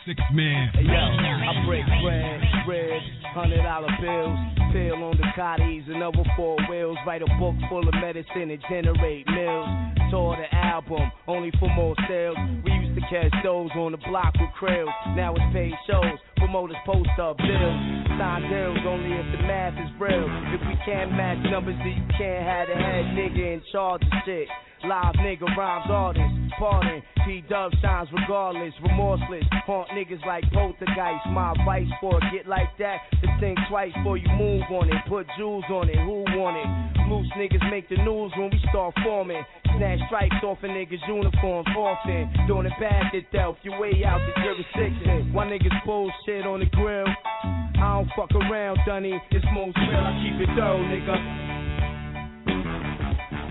Sixth 0.07 0.23
man. 0.35 0.69
Hey, 0.75 0.83
yo, 0.83 0.93
I 0.93 1.65
break 1.67 1.85
bread, 2.05 2.41
bread, 2.67 3.01
hundred 3.35 3.63
dollar 3.63 3.89
bills, 3.99 4.39
pill 4.73 5.03
on 5.03 5.17
the 5.17 5.27
cotties 5.35 5.89
and 5.89 6.03
over 6.03 6.23
four 6.37 6.59
wheels. 6.69 6.99
Write 7.07 7.23
a 7.23 7.27
book 7.41 7.55
full 7.71 7.89
of 7.89 7.95
medicine 7.95 8.51
and 8.51 8.63
generate 8.69 9.27
mills. 9.29 9.67
Tour 10.11 10.37
the 10.37 10.55
album, 10.55 11.11
only 11.27 11.51
for 11.59 11.71
more 11.71 11.97
sales. 12.07 12.37
We 12.63 12.73
used 12.73 12.95
to 12.95 13.07
catch 13.09 13.33
those 13.43 13.71
on 13.77 13.93
the 13.93 13.99
block 13.99 14.35
with 14.35 14.51
krills. 14.61 14.93
Now 15.17 15.35
it's 15.35 15.53
paid 15.55 15.73
shows, 15.89 16.19
promoters 16.37 16.77
post 16.87 17.11
up 17.21 17.37
bills. 17.39 17.79
Sign 18.19 18.43
deals 18.49 18.79
only 18.87 19.13
if 19.13 19.27
the 19.33 19.43
math 19.45 19.75
is 19.75 19.91
real. 20.01 20.25
If 20.55 20.61
we 20.61 20.77
can't 20.85 21.13
match 21.13 21.39
numbers, 21.51 21.77
then 21.79 21.97
you 21.97 22.07
can't 22.17 22.45
have 22.45 22.69
the 22.69 22.77
head 22.77 23.05
nigga 23.17 23.55
in 23.55 23.63
charge 23.73 24.03
of 24.03 24.13
shit. 24.25 24.49
Live 24.85 25.15
nigga 25.17 25.49
rhymes 25.57 25.91
artist, 25.91 26.35
pardon. 26.59 27.03
P 27.25 27.43
Dub 27.49 27.73
shines 27.83 28.09
regardless, 28.13 28.73
remorseless. 28.83 29.45
Haunt 29.67 29.89
niggas 29.91 30.25
like 30.27 30.45
poltergeist. 30.53 31.27
My 31.33 31.53
advice 31.53 31.89
for 32.01 32.19
a 32.19 32.21
get 32.31 32.47
like 32.47 32.69
that 32.79 32.99
to 33.23 33.27
think 33.41 33.59
twice 33.69 33.93
before 33.97 34.17
you 34.17 34.29
move 34.37 34.63
on 34.71 34.89
it. 34.89 34.97
Put 35.09 35.27
jewels 35.37 35.65
on 35.71 35.89
it, 35.89 35.97
who 35.97 36.25
want 36.39 36.57
it? 36.61 37.11
Loose 37.11 37.27
niggas 37.37 37.71
make 37.71 37.89
the 37.89 37.97
news 37.97 38.33
when 38.37 38.51
we 38.51 38.61
start 38.71 38.95
forming. 39.03 39.43
Snatch 39.79 40.01
stripes 40.07 40.43
off 40.43 40.59
a 40.63 40.67
nigga's 40.67 41.03
uniform 41.07 41.67
often. 41.77 42.47
Doing 42.47 42.67
it 42.67 42.73
bad 42.81 43.13
to 43.13 43.21
death, 43.33 43.57
you 43.63 43.73
way 43.73 44.05
out 44.05 44.21
the 44.21 44.33
jurisdiction. 44.43 45.33
Why 45.33 45.47
niggas 45.47 45.85
bullshit 45.85 46.47
on 46.47 46.61
the 46.61 46.67
grill? 46.67 47.07
I 47.07 47.79
don't 47.79 48.09
fuck 48.17 48.31
around, 48.35 48.79
Dunny. 48.87 49.21
It's 49.31 49.45
most 49.53 49.77
real, 49.77 50.01
I 50.01 50.13
keep 50.23 50.41
it 50.41 50.55
thorough, 50.57 50.81
nigga. 50.81 51.17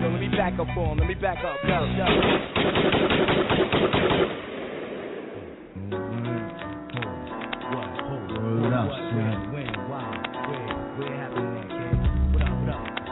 Yo, 0.00 0.08
let 0.10 0.20
me 0.20 0.28
back 0.36 0.58
up 0.58 0.66
for 0.74 0.92
him. 0.92 0.98
Let 0.98 1.06
me 1.06 1.14
back 1.14 1.38
up. 1.44 1.56
Yo, 1.64 1.84
yo. 1.94 2.06
Word 8.42 8.72
up, 8.72 8.90
son. 8.90 9.46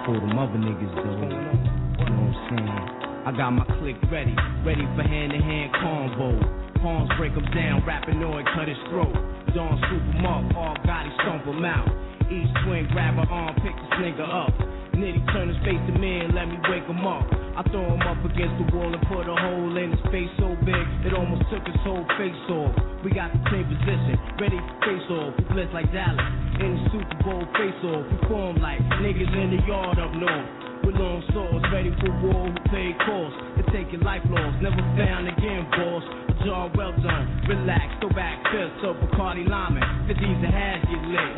For 0.04 0.12
them 0.20 0.38
other 0.38 0.58
niggas 0.58 0.94
though. 0.96 1.54
You 1.96 2.10
know 2.10 2.20
what 2.20 2.34
I'm 2.34 2.34
saying? 2.50 3.03
I 3.24 3.32
got 3.32 3.56
my 3.56 3.64
click 3.80 3.96
ready, 4.12 4.36
ready 4.68 4.84
for 4.92 5.00
hand 5.00 5.32
to 5.32 5.40
hand 5.40 5.72
combo. 5.80 6.36
Palms 6.84 7.08
break 7.16 7.32
him 7.32 7.48
down, 7.56 7.80
Rapinoid 7.88 8.44
cut 8.52 8.68
his 8.68 8.76
throat. 8.92 9.16
Dawn 9.56 9.80
scoop 9.80 10.04
him 10.12 10.28
up, 10.28 10.44
all 10.52 10.76
Gotti 10.84 11.08
stomp 11.24 11.48
him 11.48 11.64
out. 11.64 11.88
Each 12.28 12.52
twin 12.60 12.84
grab 12.92 13.16
her 13.16 13.24
arm, 13.32 13.56
pick 13.64 13.72
this 13.72 13.96
nigga 13.96 14.28
up. 14.28 14.52
Nitty 14.92 15.24
turn 15.32 15.48
his 15.48 15.56
face 15.64 15.80
to 15.88 15.96
me 15.96 16.20
and 16.20 16.36
let 16.36 16.52
me 16.52 16.60
wake 16.68 16.84
him 16.84 17.00
up. 17.00 17.24
I 17.56 17.64
throw 17.72 17.96
him 17.96 18.04
up 18.04 18.20
against 18.28 18.60
the 18.60 18.68
wall 18.76 18.92
and 18.92 19.00
put 19.08 19.24
a 19.24 19.36
hole 19.40 19.72
in 19.72 19.96
his 19.96 20.04
face 20.12 20.28
so 20.36 20.52
big 20.60 20.84
it 21.08 21.16
almost 21.16 21.48
took 21.48 21.64
his 21.64 21.80
whole 21.80 22.04
face 22.20 22.44
off. 22.52 22.76
We 23.00 23.08
got 23.08 23.32
the 23.32 23.40
same 23.48 23.64
position, 23.64 24.20
ready 24.36 24.60
for 24.60 24.76
face 24.84 25.08
off. 25.08 25.32
We 25.40 25.44
blitz 25.48 25.72
like 25.72 25.88
Dallas 25.96 26.20
in 26.60 26.76
the 26.76 26.82
Super 26.92 27.16
Bowl 27.24 27.44
face 27.56 27.80
off. 27.88 28.04
We 28.04 28.16
form 28.28 28.60
like 28.60 28.84
niggas 29.00 29.32
in 29.32 29.56
the 29.56 29.60
yard 29.64 29.96
up 29.96 30.12
north. 30.12 30.63
With 30.84 31.00
long 31.00 31.24
swords, 31.32 31.64
ready 31.72 31.88
for 31.96 32.12
war, 32.28 32.52
who 32.52 32.60
paid 32.68 32.92
cost 33.08 33.32
to 33.56 33.62
take 33.72 33.88
your 33.88 34.04
life 34.04 34.20
loss. 34.28 34.52
Never 34.60 34.84
found 35.00 35.24
again, 35.32 35.64
boss. 35.72 36.04
A 36.28 36.34
job 36.44 36.76
well 36.76 36.92
done. 37.00 37.24
Relax, 37.48 37.88
go 38.04 38.12
back, 38.12 38.36
fist 38.52 38.84
up 38.84 39.00
Bacardi 39.00 39.48
Lyman. 39.48 39.80
Cause 40.04 40.20
these 40.20 40.40
are 40.44 40.52
has 40.52 40.84
you 40.92 41.00
lit. 41.08 41.32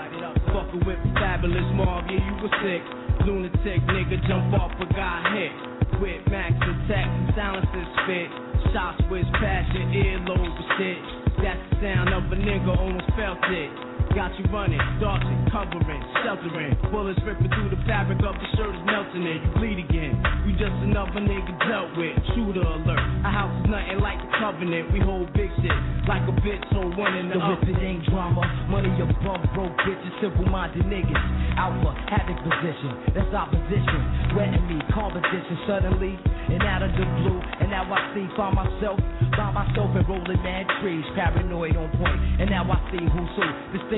Fucking 0.50 0.82
with 0.82 0.98
fabulous 1.14 1.70
Marv, 1.78 2.10
yeah, 2.10 2.18
you 2.18 2.34
were 2.42 2.54
sick. 2.58 2.82
Lunatic 3.22 3.80
nigga 3.86 4.18
jump 4.26 4.50
off 4.58 4.74
but 4.82 4.90
got 4.98 5.30
hit. 5.30 5.54
With 6.02 6.26
max 6.26 6.58
attack 6.58 7.06
and 7.06 7.30
silencers 7.38 7.90
spit. 8.02 8.28
Shots 8.74 8.98
with 9.10 9.30
passion, 9.38 9.94
earlobes 9.94 10.58
and 10.58 10.70
shit. 10.74 10.98
That's 11.38 11.62
the 11.70 11.86
sound 11.86 12.10
of 12.10 12.26
a 12.34 12.36
nigga 12.36 12.74
almost 12.74 13.06
felt 13.14 13.38
it. 13.46 13.85
Got 14.16 14.32
you 14.40 14.48
running, 14.48 14.80
dodging, 14.96 15.44
covering, 15.52 16.00
sheltering. 16.24 16.72
Bullets 16.88 17.20
ripping 17.28 17.52
through 17.52 17.68
the 17.68 17.76
fabric 17.84 18.16
of 18.24 18.32
the 18.32 18.48
shirt 18.56 18.72
is 18.72 18.80
melting 18.88 19.28
it. 19.28 19.44
You 19.44 19.50
bleed 19.60 19.76
again. 19.76 20.16
You 20.48 20.56
just 20.56 20.72
another 20.88 21.20
nigga 21.20 21.52
dealt 21.68 21.92
with. 22.00 22.16
Shooter 22.32 22.64
alert. 22.64 22.96
Our 22.96 23.34
house 23.36 23.52
is 23.60 23.68
nothing 23.68 24.00
like 24.00 24.16
the 24.16 24.32
covenant. 24.40 24.88
We 24.88 25.04
hold 25.04 25.28
big 25.36 25.52
shit 25.60 25.76
like 26.08 26.24
a 26.24 26.34
bitch, 26.40 26.64
so 26.72 26.86
one 26.96 27.12
in 27.12 27.28
the 27.28 27.36
if 27.36 27.68
it 27.68 27.76
ain't 27.76 28.08
drama, 28.08 28.40
money 28.72 28.88
above 28.96 29.42
broke 29.52 29.76
bitches, 29.84 30.14
simple 30.24 30.46
minded 30.48 30.88
niggas. 30.88 31.20
Alpha, 31.60 31.92
havoc 32.08 32.38
position, 32.40 33.12
that's 33.12 33.32
opposition. 33.36 34.00
Wetting 34.32 34.64
me, 34.64 34.80
competition 34.94 35.58
suddenly, 35.66 36.14
and 36.48 36.62
out 36.62 36.86
of 36.86 36.92
the 36.94 37.04
blue. 37.20 37.40
And 37.60 37.68
now 37.68 37.84
I 37.90 38.00
see, 38.14 38.24
find 38.38 38.54
myself 38.54 38.96
by 39.36 39.50
myself 39.52 39.90
and 39.92 40.06
rolling 40.08 40.40
mad 40.40 40.64
trees, 40.80 41.04
paranoid 41.18 41.76
on 41.76 41.90
point. 41.98 42.18
And 42.40 42.48
now 42.48 42.64
I 42.64 42.78
see 42.88 43.02
who's 43.02 43.32
who, 43.34 43.48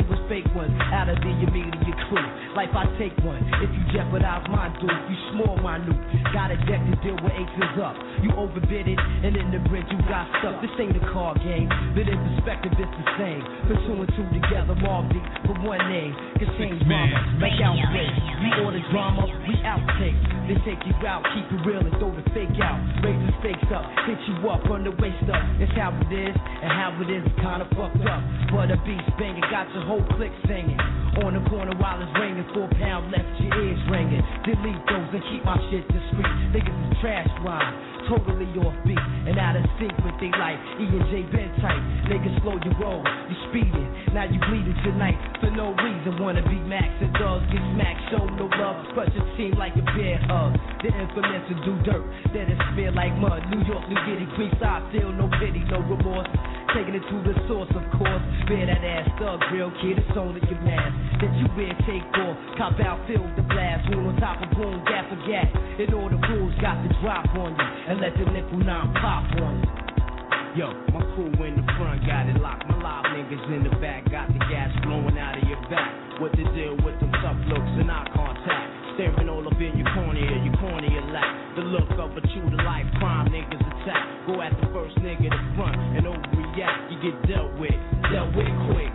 distinguish 0.09 0.29
fake 0.29 0.55
ones 0.55 0.77
out 0.93 1.09
of 1.09 1.17
the 1.21 1.29
immediate 1.29 1.99
crew. 2.09 2.27
Life 2.57 2.73
I 2.75 2.85
take 2.99 3.17
one, 3.25 3.41
if 3.63 3.71
you 3.71 3.83
jeopardize 3.93 4.47
mine, 4.49 4.73
dude, 4.81 4.91
you 4.91 5.17
small 5.33 5.57
minute. 5.57 5.97
Got 6.33 6.51
a 6.51 6.57
deck 6.69 6.81
to 6.85 6.95
deal 7.01 7.17
with 7.23 7.33
aces 7.33 7.77
up. 7.81 7.97
You 8.23 8.33
overbid 8.37 8.89
it, 8.89 8.99
and 8.99 9.37
in 9.37 9.51
the 9.51 9.61
bridge 9.69 9.87
you 9.91 9.99
got 10.09 10.29
stuck. 10.41 10.61
This 10.61 10.71
ain't 10.79 10.97
a 10.97 11.05
card 11.13 11.41
game, 11.41 11.69
but 11.95 12.09
in 12.09 12.19
perspective 12.37 12.73
it's 12.77 12.97
the 13.01 13.07
same. 13.17 13.43
Pursuing 13.69 14.09
two 14.17 14.29
together, 14.37 14.75
more 14.77 15.05
deep 15.09 15.25
for 15.47 15.57
one 15.65 15.81
name. 15.89 16.13
Contain 16.39 16.77
drama, 16.85 17.19
make 17.41 17.59
out 17.65 17.77
face. 17.93 18.17
We 18.43 18.49
order 18.65 18.83
drama, 18.91 19.25
we 19.49 19.55
outtake. 19.65 20.19
They 20.49 20.57
take 20.65 20.81
you 20.89 20.97
out, 21.05 21.25
keep 21.37 21.45
it 21.45 21.61
real 21.65 21.85
and 21.85 21.93
throw 22.01 22.13
the 22.13 22.25
fake 22.33 22.57
out. 22.65 22.81
Raise 23.05 23.21
the 23.21 23.33
stakes 23.41 23.69
up, 23.73 23.85
hit 24.09 24.17
you 24.29 24.49
up 24.49 24.65
on 24.71 24.85
the 24.85 24.93
waist 24.97 25.29
up. 25.29 25.43
It's 25.61 25.73
how 25.77 25.93
it 25.93 26.13
is, 26.13 26.37
and 26.37 26.73
how 26.73 26.97
it 27.01 27.11
is 27.11 27.25
kinda 27.37 27.69
fucked 27.77 28.05
up. 28.09 28.23
But 28.53 28.73
a 28.73 28.77
beast 28.85 29.09
banging, 29.21 29.45
got 29.53 29.69
your 29.75 29.85
whole 29.85 29.98
clique 30.17 30.35
singing. 30.47 30.79
On 31.25 31.35
the 31.35 31.43
corner 31.51 31.75
while 31.83 31.99
it's 31.99 32.13
raining, 32.15 32.47
four 32.55 32.71
pound 32.79 33.11
left 33.11 33.27
your 33.43 33.51
ears 33.59 33.83
ringing. 33.91 34.23
Delete 34.47 34.83
those 34.87 35.11
and 35.15 35.25
keep 35.33 35.43
my 35.45 35.59
shit 35.71 35.83
discreet. 35.89 36.31
Niggas 36.55 36.79
is 36.93 36.99
trash 37.03 37.29
rhyme, 37.43 37.75
totally 38.09 38.49
off 38.65 38.75
beat 38.89 38.99
and 39.29 39.37
out 39.37 39.55
of 39.55 39.65
sync 39.77 39.93
with 40.01 40.17
they 40.19 40.33
life. 40.35 40.59
E 40.81 40.89
and 40.89 41.05
J 41.13 41.23
been 41.29 41.53
tight, 41.61 41.79
niggas 42.09 42.41
slow 42.41 42.57
your 42.65 42.75
roll, 42.81 43.05
you 43.29 43.37
speeding. 43.53 43.89
Now 44.17 44.25
you 44.25 44.41
bleeding 44.49 44.77
tonight 44.83 45.17
for 45.39 45.53
no 45.53 45.77
reason. 45.77 46.17
Wanna 46.19 46.43
be 46.49 46.57
max 46.65 46.89
and 47.05 47.13
dogs 47.21 47.45
get 47.53 47.61
smacked, 47.77 48.01
show 48.11 48.25
no 48.41 48.49
love, 48.57 48.89
crush 48.97 49.13
your 49.13 49.29
team 49.37 49.55
like 49.61 49.77
a 49.77 49.85
bear 49.93 50.17
hug. 50.25 50.57
The 50.81 50.89
infamous 50.89 51.45
to 51.53 51.55
do 51.63 51.73
dirt, 51.85 52.05
then 52.33 52.49
it 52.49 52.59
smear 52.73 52.91
like 52.93 53.13
mud. 53.21 53.45
New 53.53 53.61
York, 53.69 53.85
New 53.87 54.01
Guinea, 54.09 54.29
Queenside, 54.35 54.89
still 54.91 55.13
no 55.13 55.29
pity, 55.39 55.61
no 55.69 55.85
remorse. 55.85 56.29
Taking 56.73 56.97
it 56.97 57.05
to 57.09 57.17
the 57.25 57.33
source, 57.49 57.73
of 57.73 57.85
course. 57.97 58.25
Bear 58.49 58.69
that 58.69 58.85
ass 58.85 59.09
thug, 59.21 59.41
real 59.53 59.73
kid, 59.81 60.01
it's 60.01 60.17
only 60.17 60.41
your 60.49 60.61
mask 60.65 60.93
that 61.21 61.33
you 61.37 61.49
wear, 61.57 61.73
take 61.89 62.05
off. 62.25 62.37
Cop 62.57 62.77
out, 62.81 63.01
fill 63.09 63.25
the 63.37 63.45
blast, 63.49 63.89
wound 63.89 64.09
on 64.09 64.17
top 64.21 64.41
of 64.41 64.53
boom, 64.57 64.85
gas 64.85 65.05
for 65.09 65.21
gas. 65.25 65.49
And 65.81 65.93
all 65.95 66.09
the 66.09 66.21
rules 66.29 66.55
got 66.61 66.77
to 66.85 66.89
drop 67.01 67.29
on 67.37 67.57
you, 67.57 67.67
and 67.89 67.98
let 67.99 68.15
the 68.15 68.31
nickel 68.31 68.63
nine 68.63 68.95
pop 69.03 69.27
on 69.43 69.59
you. 69.59 70.63
Yo, 70.63 70.71
my 70.95 71.03
crew 71.15 71.35
in 71.43 71.55
the 71.59 71.67
front 71.75 71.99
got 72.07 72.31
it 72.31 72.39
locked. 72.41 72.63
My 72.71 72.79
live 72.79 73.11
niggas 73.11 73.43
in 73.51 73.67
the 73.67 73.75
back 73.83 74.07
got 74.11 74.31
the 74.31 74.39
gas 74.47 74.71
blowing 74.87 75.19
out 75.19 75.35
of 75.35 75.43
your 75.47 75.61
back. 75.67 75.91
What 76.23 76.31
the 76.33 76.47
deal 76.55 76.79
with 76.83 76.99
them 77.03 77.11
tough 77.23 77.39
looks 77.51 77.75
and 77.79 77.91
eye 77.91 78.07
contact? 78.15 78.67
Staring 78.95 79.29
all 79.29 79.47
up 79.47 79.59
in 79.59 79.75
your 79.75 79.87
cornea, 79.95 80.31
your 80.47 80.55
cornea 80.63 81.03
lack. 81.11 81.31
The 81.59 81.63
look 81.63 81.91
of 81.99 82.15
a 82.15 82.23
true 82.23 82.49
to 82.51 82.59
life 82.63 82.87
crime 82.99 83.31
niggas 83.35 83.67
attack. 83.67 84.03
Go 84.27 84.43
at 84.43 84.55
the 84.63 84.67
first 84.71 84.95
nigga 85.03 85.31
to 85.31 85.41
front 85.59 85.79
and 85.99 86.07
overreact. 86.07 86.95
You 86.95 86.99
get 87.03 87.19
dealt 87.27 87.51
with, 87.59 87.79
dealt 88.11 88.31
with 88.35 88.51
quick. 88.71 88.95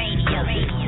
Radio, 0.00 0.79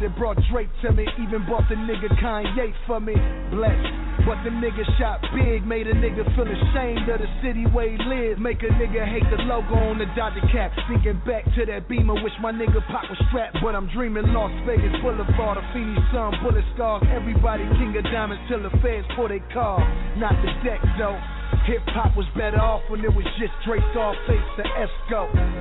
That 0.00 0.16
brought 0.16 0.40
Drake 0.48 0.72
to 0.80 0.92
me, 0.92 1.04
even 1.20 1.44
brought 1.44 1.68
the 1.68 1.76
nigga 1.76 2.08
Kanye 2.24 2.72
for 2.86 3.00
me. 3.00 3.12
Blessed. 3.52 3.92
But 4.24 4.40
the 4.44 4.52
nigga 4.52 4.80
shot 4.96 5.20
big, 5.36 5.60
made 5.68 5.86
a 5.88 5.92
nigga 5.92 6.24
feel 6.32 6.48
ashamed 6.48 7.04
of 7.04 7.20
the 7.20 7.28
city 7.44 7.68
where 7.68 7.84
he 7.84 8.00
live. 8.08 8.40
Make 8.40 8.64
a 8.64 8.72
nigga 8.80 9.04
hate 9.04 9.28
the 9.28 9.44
logo 9.44 9.76
on 9.76 9.98
the 10.00 10.08
Dodger 10.16 10.40
cap. 10.48 10.72
Thinking 10.88 11.20
back 11.28 11.44
to 11.52 11.68
that 11.68 11.84
beamer, 11.88 12.16
wish 12.16 12.32
my 12.40 12.48
nigga 12.48 12.80
pop 12.88 13.04
was 13.12 13.20
strapped. 13.28 13.60
But 13.60 13.76
I'm 13.76 13.92
dreaming 13.92 14.32
Las 14.32 14.52
Vegas 14.64 14.96
Boulevard, 15.04 15.60
a 15.60 15.64
Phoenix 15.76 16.00
sun, 16.16 16.32
bullet 16.40 16.64
scars. 16.72 17.04
Everybody 17.12 17.68
king 17.76 17.92
of 17.92 18.04
diamonds 18.04 18.40
till 18.48 18.64
the 18.64 18.72
feds 18.80 19.04
for 19.16 19.28
they 19.28 19.44
car. 19.52 19.84
Not 20.16 20.32
the 20.40 20.48
deck 20.64 20.80
though. 20.96 21.20
Hip 21.68 21.84
hop 21.92 22.16
was 22.16 22.26
better 22.32 22.56
off 22.56 22.80
when 22.88 23.04
it 23.04 23.12
was 23.12 23.28
just 23.36 23.52
Drake 23.68 23.84
face 24.24 24.48
to 24.56 24.64
Esco. 24.80 25.59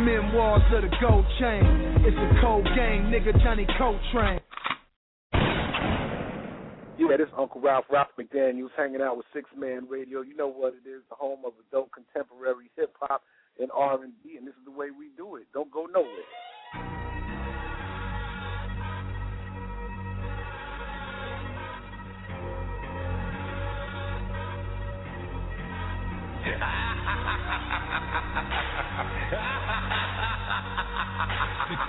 Memoirs 0.00 0.62
of 0.72 0.82
the 0.82 0.88
gold 0.98 1.26
chain. 1.38 1.60
It's 2.06 2.16
a 2.16 2.40
cold 2.40 2.64
game, 2.64 3.12
nigga 3.12 3.36
Johnny 3.42 3.66
Coltrane. 3.76 4.40
Yeah, 6.98 7.16
this 7.18 7.28
is 7.28 7.34
Uncle 7.36 7.60
Ralph, 7.60 7.84
Ralph 7.90 8.08
McDaniels, 8.18 8.70
hanging 8.78 9.02
out 9.02 9.18
with 9.18 9.26
Sixth 9.34 9.52
Man 9.56 9.86
Radio. 9.90 10.22
You 10.22 10.34
know 10.36 10.48
what 10.48 10.72
it 10.72 10.88
is, 10.88 11.02
the 11.10 11.16
home 11.16 11.40
of 11.44 11.52
adult 11.68 11.89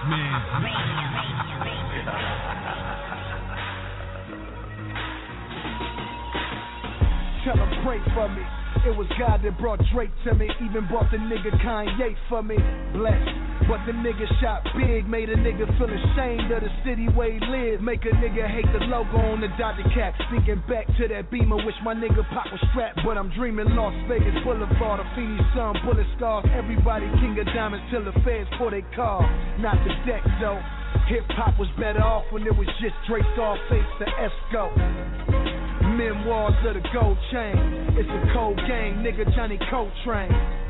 Six 0.01 0.09
Tell 7.45 7.55
him 7.55 7.69
pray 7.85 7.99
for 8.15 8.29
me. 8.29 8.41
It 8.87 8.97
was 8.97 9.05
God 9.19 9.41
that 9.43 9.59
brought 9.59 9.79
Drake 9.93 10.09
to 10.25 10.33
me, 10.33 10.49
even 10.63 10.87
brought 10.87 11.11
the 11.11 11.17
nigga 11.17 11.51
Kanye 11.61 12.15
for 12.29 12.41
me. 12.41 12.57
Blessed. 12.93 13.50
But 13.67 13.85
the 13.85 13.93
nigga 13.93 14.25
shot 14.41 14.65
big, 14.75 15.07
made 15.07 15.29
a 15.29 15.37
nigga 15.37 15.65
feel 15.77 15.89
ashamed 15.89 16.51
of 16.51 16.61
the 16.63 16.73
city 16.85 17.07
where 17.13 17.31
he 17.31 17.39
live. 17.39 17.81
Make 17.81 18.05
a 18.05 18.13
nigga 18.17 18.49
hate 18.49 18.67
the 18.73 18.85
logo 18.85 19.17
on 19.31 19.41
the 19.41 19.49
Dodger 19.57 19.87
cap. 19.93 20.13
Thinking 20.29 20.61
back 20.67 20.87
to 20.97 21.07
that 21.07 21.31
beamer, 21.31 21.57
wish 21.57 21.77
my 21.83 21.93
nigga 21.93 22.27
pop 22.33 22.49
was 22.51 22.61
strapped. 22.71 22.99
But 23.05 23.17
I'm 23.17 23.31
dreaming 23.33 23.73
Las 23.75 23.93
Vegas 24.09 24.35
Boulevard, 24.43 24.99
a 24.99 25.05
Phoenix 25.15 25.43
sun, 25.55 25.75
bullet 25.85 26.07
scars. 26.17 26.45
Everybody 26.53 27.05
king 27.21 27.37
of 27.39 27.45
diamonds 27.53 27.85
till 27.91 28.03
the 28.03 28.13
feds 28.25 28.49
for 28.57 28.71
they 28.71 28.83
car. 28.95 29.21
Not 29.59 29.77
the 29.85 29.93
deck 30.09 30.23
though. 30.41 30.61
Hip 31.07 31.25
hop 31.35 31.57
was 31.57 31.69
better 31.79 32.03
off 32.03 32.25
when 32.31 32.43
it 32.43 32.55
was 32.55 32.67
just 32.81 32.95
Drake 33.07 33.27
face 33.69 33.91
to 33.99 34.05
Esco. 34.19 34.67
Memoirs 35.95 36.55
of 36.67 36.75
the 36.75 36.83
gold 36.93 37.17
chain. 37.31 37.55
It's 37.95 38.09
a 38.09 38.33
cold 38.33 38.57
game, 38.67 39.03
nigga 39.03 39.27
Johnny 39.35 39.59
Coltrane. 39.69 40.60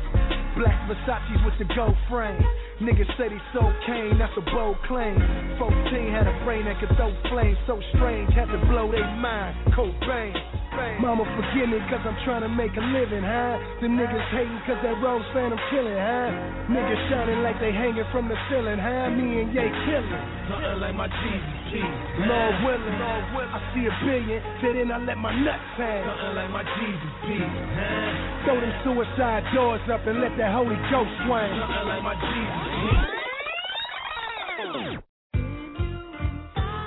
Black 0.62 0.78
Versace's 0.86 1.42
with 1.44 1.58
the 1.58 1.74
gold 1.74 1.96
frame. 2.08 2.40
Niggas 2.80 3.10
said 3.18 3.32
he 3.32 3.38
sold 3.52 3.74
cane, 3.84 4.16
that's 4.16 4.32
a 4.36 4.46
bold 4.54 4.76
claim. 4.86 5.18
14 5.58 5.66
had 6.14 6.28
a 6.28 6.44
brain 6.44 6.66
that 6.66 6.78
could 6.78 6.94
throw 6.94 7.10
flames, 7.30 7.58
so 7.66 7.80
strange, 7.96 8.32
had 8.34 8.46
to 8.46 8.58
blow 8.70 8.90
their 8.92 9.10
mind. 9.16 9.56
Cobain. 9.74 10.61
Mama, 11.00 11.26
forgive 11.36 11.68
me, 11.68 11.78
cause 11.90 12.00
I'm 12.06 12.16
trying 12.24 12.42
to 12.46 12.48
make 12.48 12.72
a 12.78 12.84
living, 12.94 13.20
huh? 13.20 13.58
The 13.82 13.88
niggas 13.90 14.26
hating 14.32 14.60
cause 14.64 14.78
that 14.80 14.96
Rose 15.02 15.26
fan 15.34 15.52
I'm 15.52 15.60
killing, 15.68 15.98
huh? 15.98 16.30
Niggas 16.72 17.00
shining 17.10 17.42
like 17.42 17.58
they 17.58 17.72
hanging 17.74 18.06
from 18.12 18.28
the 18.28 18.38
ceiling, 18.48 18.78
huh? 18.78 19.10
Me 19.10 19.42
and 19.42 19.50
Ye 19.52 19.66
killing. 19.84 20.22
Nothing 20.48 20.78
like 20.80 20.94
my 20.94 21.08
Jesus, 21.10 21.56
Jesus. 21.74 22.24
Lord 22.24 22.54
willing, 22.64 22.96
Lord 23.02 23.24
willing. 23.34 23.52
I 23.52 23.60
see 23.74 23.84
a 23.84 23.94
billion, 24.00 24.40
then 24.62 24.88
I 24.94 24.98
let 25.02 25.18
my 25.18 25.34
nuts 25.34 25.74
hang. 25.76 26.06
Nothing 26.06 26.34
like 26.38 26.50
my 26.54 26.64
Jesus, 26.64 27.12
Jesus, 27.26 27.50
huh? 27.76 28.46
Throw 28.46 28.56
them 28.62 28.72
suicide 28.86 29.44
doors 29.52 29.84
up 29.92 30.06
and 30.06 30.22
let 30.22 30.32
that 30.38 30.54
Holy 30.54 30.78
Ghost 30.88 31.12
swing. 31.26 31.52
Nothing 31.58 31.86
like 31.90 32.04
my 32.06 32.16
Jesus, 32.16 32.72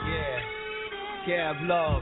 Yeah, 0.07 0.39
Cav 1.27 1.67
Love, 1.67 2.01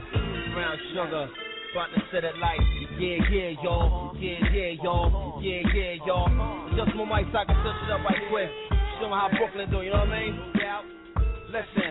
Brown 0.54 0.78
Sugar, 0.94 1.26
about 1.74 1.90
to 1.90 2.18
it 2.22 2.38
like, 2.38 2.62
yeah, 3.02 3.18
yeah, 3.34 3.50
y'all, 3.58 4.14
yeah, 4.14 4.38
yeah, 4.54 4.78
y'all, 4.78 5.42
yeah, 5.42 5.58
yeah, 5.74 6.06
y'all. 6.06 6.30
Just 6.78 6.94
my 6.94 7.02
mic 7.02 7.26
so 7.34 7.38
I 7.38 7.44
can 7.50 7.58
touch 7.66 7.74
it 7.82 7.90
up 7.90 7.98
right 8.06 8.22
quick. 8.30 8.46
Show 9.02 9.10
me 9.10 9.16
how 9.18 9.26
Brooklyn 9.34 9.66
do, 9.74 9.82
you 9.82 9.90
know 9.90 10.06
what 10.06 10.14
I 10.14 10.22
mean? 10.22 10.38
Listen, 11.50 11.90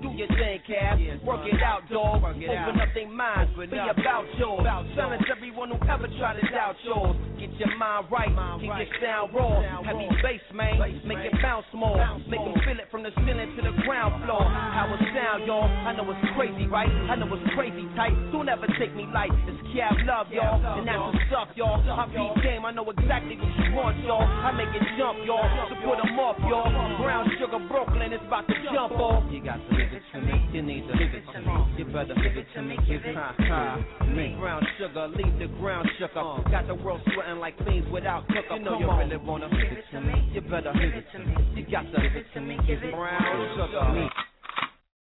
Do 0.00 0.08
your 0.16 0.28
thing, 0.28 0.60
Cav. 0.64 1.24
Work 1.24 1.44
it 1.46 1.60
out, 1.62 1.82
dog. 1.90 2.22
Open 2.24 2.80
up 2.80 2.88
their 2.94 3.08
minds. 3.08 3.52
But 3.56 3.70
be 3.70 3.78
about 3.78 4.24
yours. 4.38 4.64
Silence 4.96 5.22
everyone 5.28 5.70
who 5.70 5.78
ever 5.88 6.08
tried 6.18 6.40
to 6.40 6.44
doubt 6.48 6.76
yours. 6.84 7.16
Get 7.38 7.50
your 7.58 7.74
mind 7.76 8.06
right. 8.10 8.30
Keep 8.60 8.70
your 8.70 8.92
sound 9.02 9.34
raw. 9.34 9.60
Heavy 9.82 10.08
bass, 10.22 10.40
man. 10.54 10.78
Make 11.04 11.26
it 11.26 11.34
bounce 11.42 11.66
more. 11.74 11.98
Make 12.28 12.40
them 12.40 12.54
feel 12.64 12.78
it 12.78 12.88
from 12.90 13.02
the 13.02 13.10
ceiling 13.26 13.50
to 13.56 13.60
the 13.62 13.74
ground 13.82 14.24
floor. 14.24 14.46
How 14.46 14.86
it 14.88 15.02
sound, 15.12 15.44
y'all. 15.46 15.66
I 15.66 15.92
know 15.92 16.06
it's 16.08 16.26
crazy, 16.38 16.66
right? 16.70 16.88
I 16.88 17.16
know 17.16 17.28
it's 17.34 17.48
crazy 17.54 17.84
tight. 17.96 18.14
Don't 18.30 18.48
ever 18.48 18.66
take 18.78 18.94
me 18.94 19.04
light. 19.12 19.34
It's 19.50 19.60
Cav 19.74 19.96
love, 20.06 20.30
y'all. 20.30 20.60
And 20.78 20.86
that's 20.86 20.98
what's 20.98 21.32
up, 21.34 21.50
y'all. 21.56 21.82
I 21.82 22.06
beat 22.08 22.42
game. 22.42 22.64
I 22.64 22.72
know 22.72 22.88
exactly 22.88 23.36
what 23.36 23.52
you 23.58 23.74
want, 23.74 23.98
y'all. 24.06 24.22
I 24.22 24.52
make 24.52 24.70
it 24.70 24.84
jump, 24.96 25.18
y'all. 25.26 25.44
So 25.68 25.74
put 25.82 25.98
them 25.98 26.14
off, 26.18 26.38
y'all. 26.46 26.70
Brown 27.02 27.26
sugar 27.40 27.58
Brooklyn 27.68 28.12
is 28.12 28.22
about 28.26 28.46
to 28.46 28.54
jump 28.70 28.94
off. 29.00 29.24
You 29.32 29.42
got 29.42 29.58
to 29.58 29.81
give 29.82 29.92
it 29.92 30.02
to 30.12 30.20
me. 30.20 30.48
You 30.52 30.62
need 30.62 30.86
to 30.86 30.92
give 30.92 31.12
it 31.14 31.24
to 31.32 31.40
me. 31.40 31.52
You 31.76 31.84
better 31.86 32.14
give 32.14 32.36
it 32.36 32.46
to 32.54 32.62
me. 32.62 32.76
Give 32.86 33.04
it 33.04 33.14
to 33.14 34.06
me. 34.06 34.36
Brown 34.38 34.64
sugar, 34.78 35.08
leave 35.08 35.36
the 35.38 35.48
ground 35.58 35.88
shook 35.98 36.14
up. 36.16 36.44
Got 36.50 36.66
the 36.66 36.74
world 36.74 37.00
sweating 37.12 37.38
like 37.38 37.56
fiends 37.64 37.88
without 37.90 38.26
cook 38.28 38.44
up. 38.50 38.58
You 38.58 38.64
know 38.64 38.78
you 38.78 38.90
really 38.90 39.16
wanna 39.16 39.48
give 39.48 39.78
it 39.78 39.84
to 39.92 40.00
me. 40.00 40.30
You 40.32 40.40
better 40.42 40.72
give 40.72 40.94
it 40.94 41.06
to 41.12 41.18
me. 41.18 41.34
You 41.54 41.66
got 41.70 41.82
to 41.82 42.00
give 42.00 42.16
it 42.16 42.26
to 42.34 42.40
me. 42.40 42.56
Give 42.66 42.82
it 42.82 42.94
brown 42.94 43.56
sugar. 43.56 43.92
Me. 43.92 44.08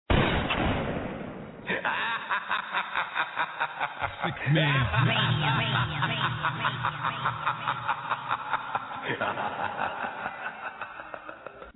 Sixth 4.27 4.53
man. 4.53 4.87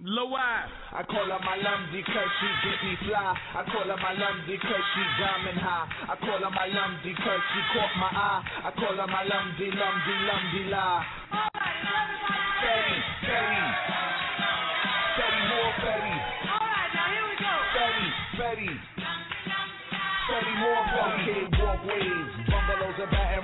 Low 0.02 0.32
I 0.32 1.04
call 1.04 1.28
her 1.28 1.40
my 1.44 1.60
lumdy 1.60 2.00
cause 2.00 2.32
she 2.40 2.48
get 2.64 2.80
me 2.88 2.96
fly. 3.04 3.36
I 3.52 3.68
call 3.68 3.84
her 3.84 4.00
my 4.00 4.16
lumdy 4.16 4.56
cause 4.56 4.86
she 4.96 5.04
diamond 5.20 5.60
high. 5.60 5.84
I 6.08 6.16
call 6.16 6.40
her 6.40 6.48
my 6.48 6.72
lumdy 6.72 7.12
cause 7.20 7.44
she 7.52 7.60
caught 7.76 7.92
my 8.00 8.08
eye. 8.08 8.40
I 8.64 8.70
call 8.80 8.96
her 8.96 9.06
my 9.06 9.28
lumdy, 9.28 9.68
lumdy, 9.68 10.16
lumdy 10.24 10.72
lie. 10.72 11.04
Steady, 12.64 12.96
steady. 13.28 13.60
Steady, 15.20 15.40
more 15.52 15.72
Betty. 15.84 16.16
Alright, 16.48 16.90
now 16.96 17.12
here 17.12 17.26
we 17.28 17.36
go. 17.36 17.52
Steady, 17.76 18.08
more 20.64 20.80
Betty. 20.96 21.20
walkways, 21.60 22.24
bungalows 22.48 22.96
Baton 23.04 23.39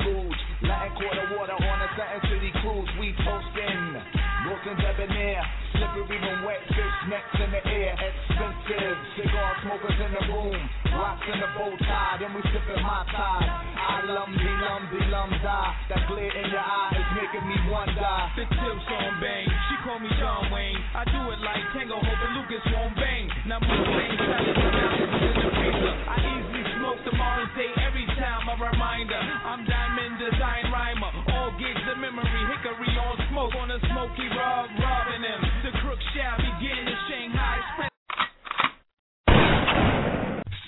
Slippery 5.76 6.16
when 6.24 6.40
wet 6.48 6.62
fish 6.72 6.96
nets 7.12 7.36
in 7.36 7.50
the 7.52 7.62
air. 7.68 7.92
Expensive. 8.00 8.96
Cigar 9.20 9.52
smokers 9.60 9.98
in 10.00 10.10
the 10.16 10.22
room. 10.32 10.60
Rocks 10.96 11.26
in 11.28 11.36
the 11.36 11.48
bow 11.52 11.72
tie. 11.84 12.16
Then 12.16 12.32
we 12.32 12.40
sipping 12.48 12.80
my 12.80 13.04
tie. 13.12 13.44
I 13.44 14.00
lumdy, 14.08 14.52
lumdy, 14.64 15.00
lumda. 15.12 15.58
That 15.92 16.08
glare 16.08 16.32
in 16.32 16.48
your 16.48 16.64
eye 16.64 16.96
is 16.96 17.08
making 17.12 17.44
me 17.44 17.56
wonder. 17.68 18.16
The 18.40 18.44
tips 18.48 18.88
on 18.88 19.20
bang. 19.20 19.48
She 19.68 19.74
call 19.84 20.00
me 20.00 20.08
John 20.16 20.48
Wayne. 20.48 20.80
I 20.96 21.04
do 21.04 21.20
it 21.28 21.40
like 21.44 21.64
Tango, 21.76 22.00
hoping 22.00 22.32
Lucas 22.40 22.64
won't 22.72 22.96
bang. 22.96 23.28
Now 23.44 23.60
my 23.60 23.76
brain 23.76 24.16
salad 24.16 24.56
in 24.56 25.34
the 25.36 25.48
freezer. 25.60 25.94
I 26.08 26.16
easily 26.24 26.64
smoke 26.80 27.00
tomorrow's 27.04 27.52
day 27.52 27.70
every 27.84 28.08
time 28.16 28.48
a 28.48 28.56
reminder. 28.56 29.20
I'm 29.20 29.62
diamond 29.68 30.18
design 30.24 30.72
rhymer. 30.72 31.12
All 31.36 31.52
gigs 31.60 31.84
of 31.84 32.00
memory, 32.00 32.42
hickory 32.48 32.92
on 32.96 33.16
smoke 33.30 33.54
on 33.60 33.70
a 33.70 33.78
smoky 33.92 34.26
rug, 34.32 34.66
robbing 34.80 35.22
him. 35.22 35.45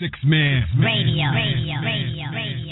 Sixth 0.01 0.23
Man. 0.23 0.63
Radio, 0.79 1.27
radio, 1.35 1.75
radio, 1.83 2.31
radio. 2.33 2.68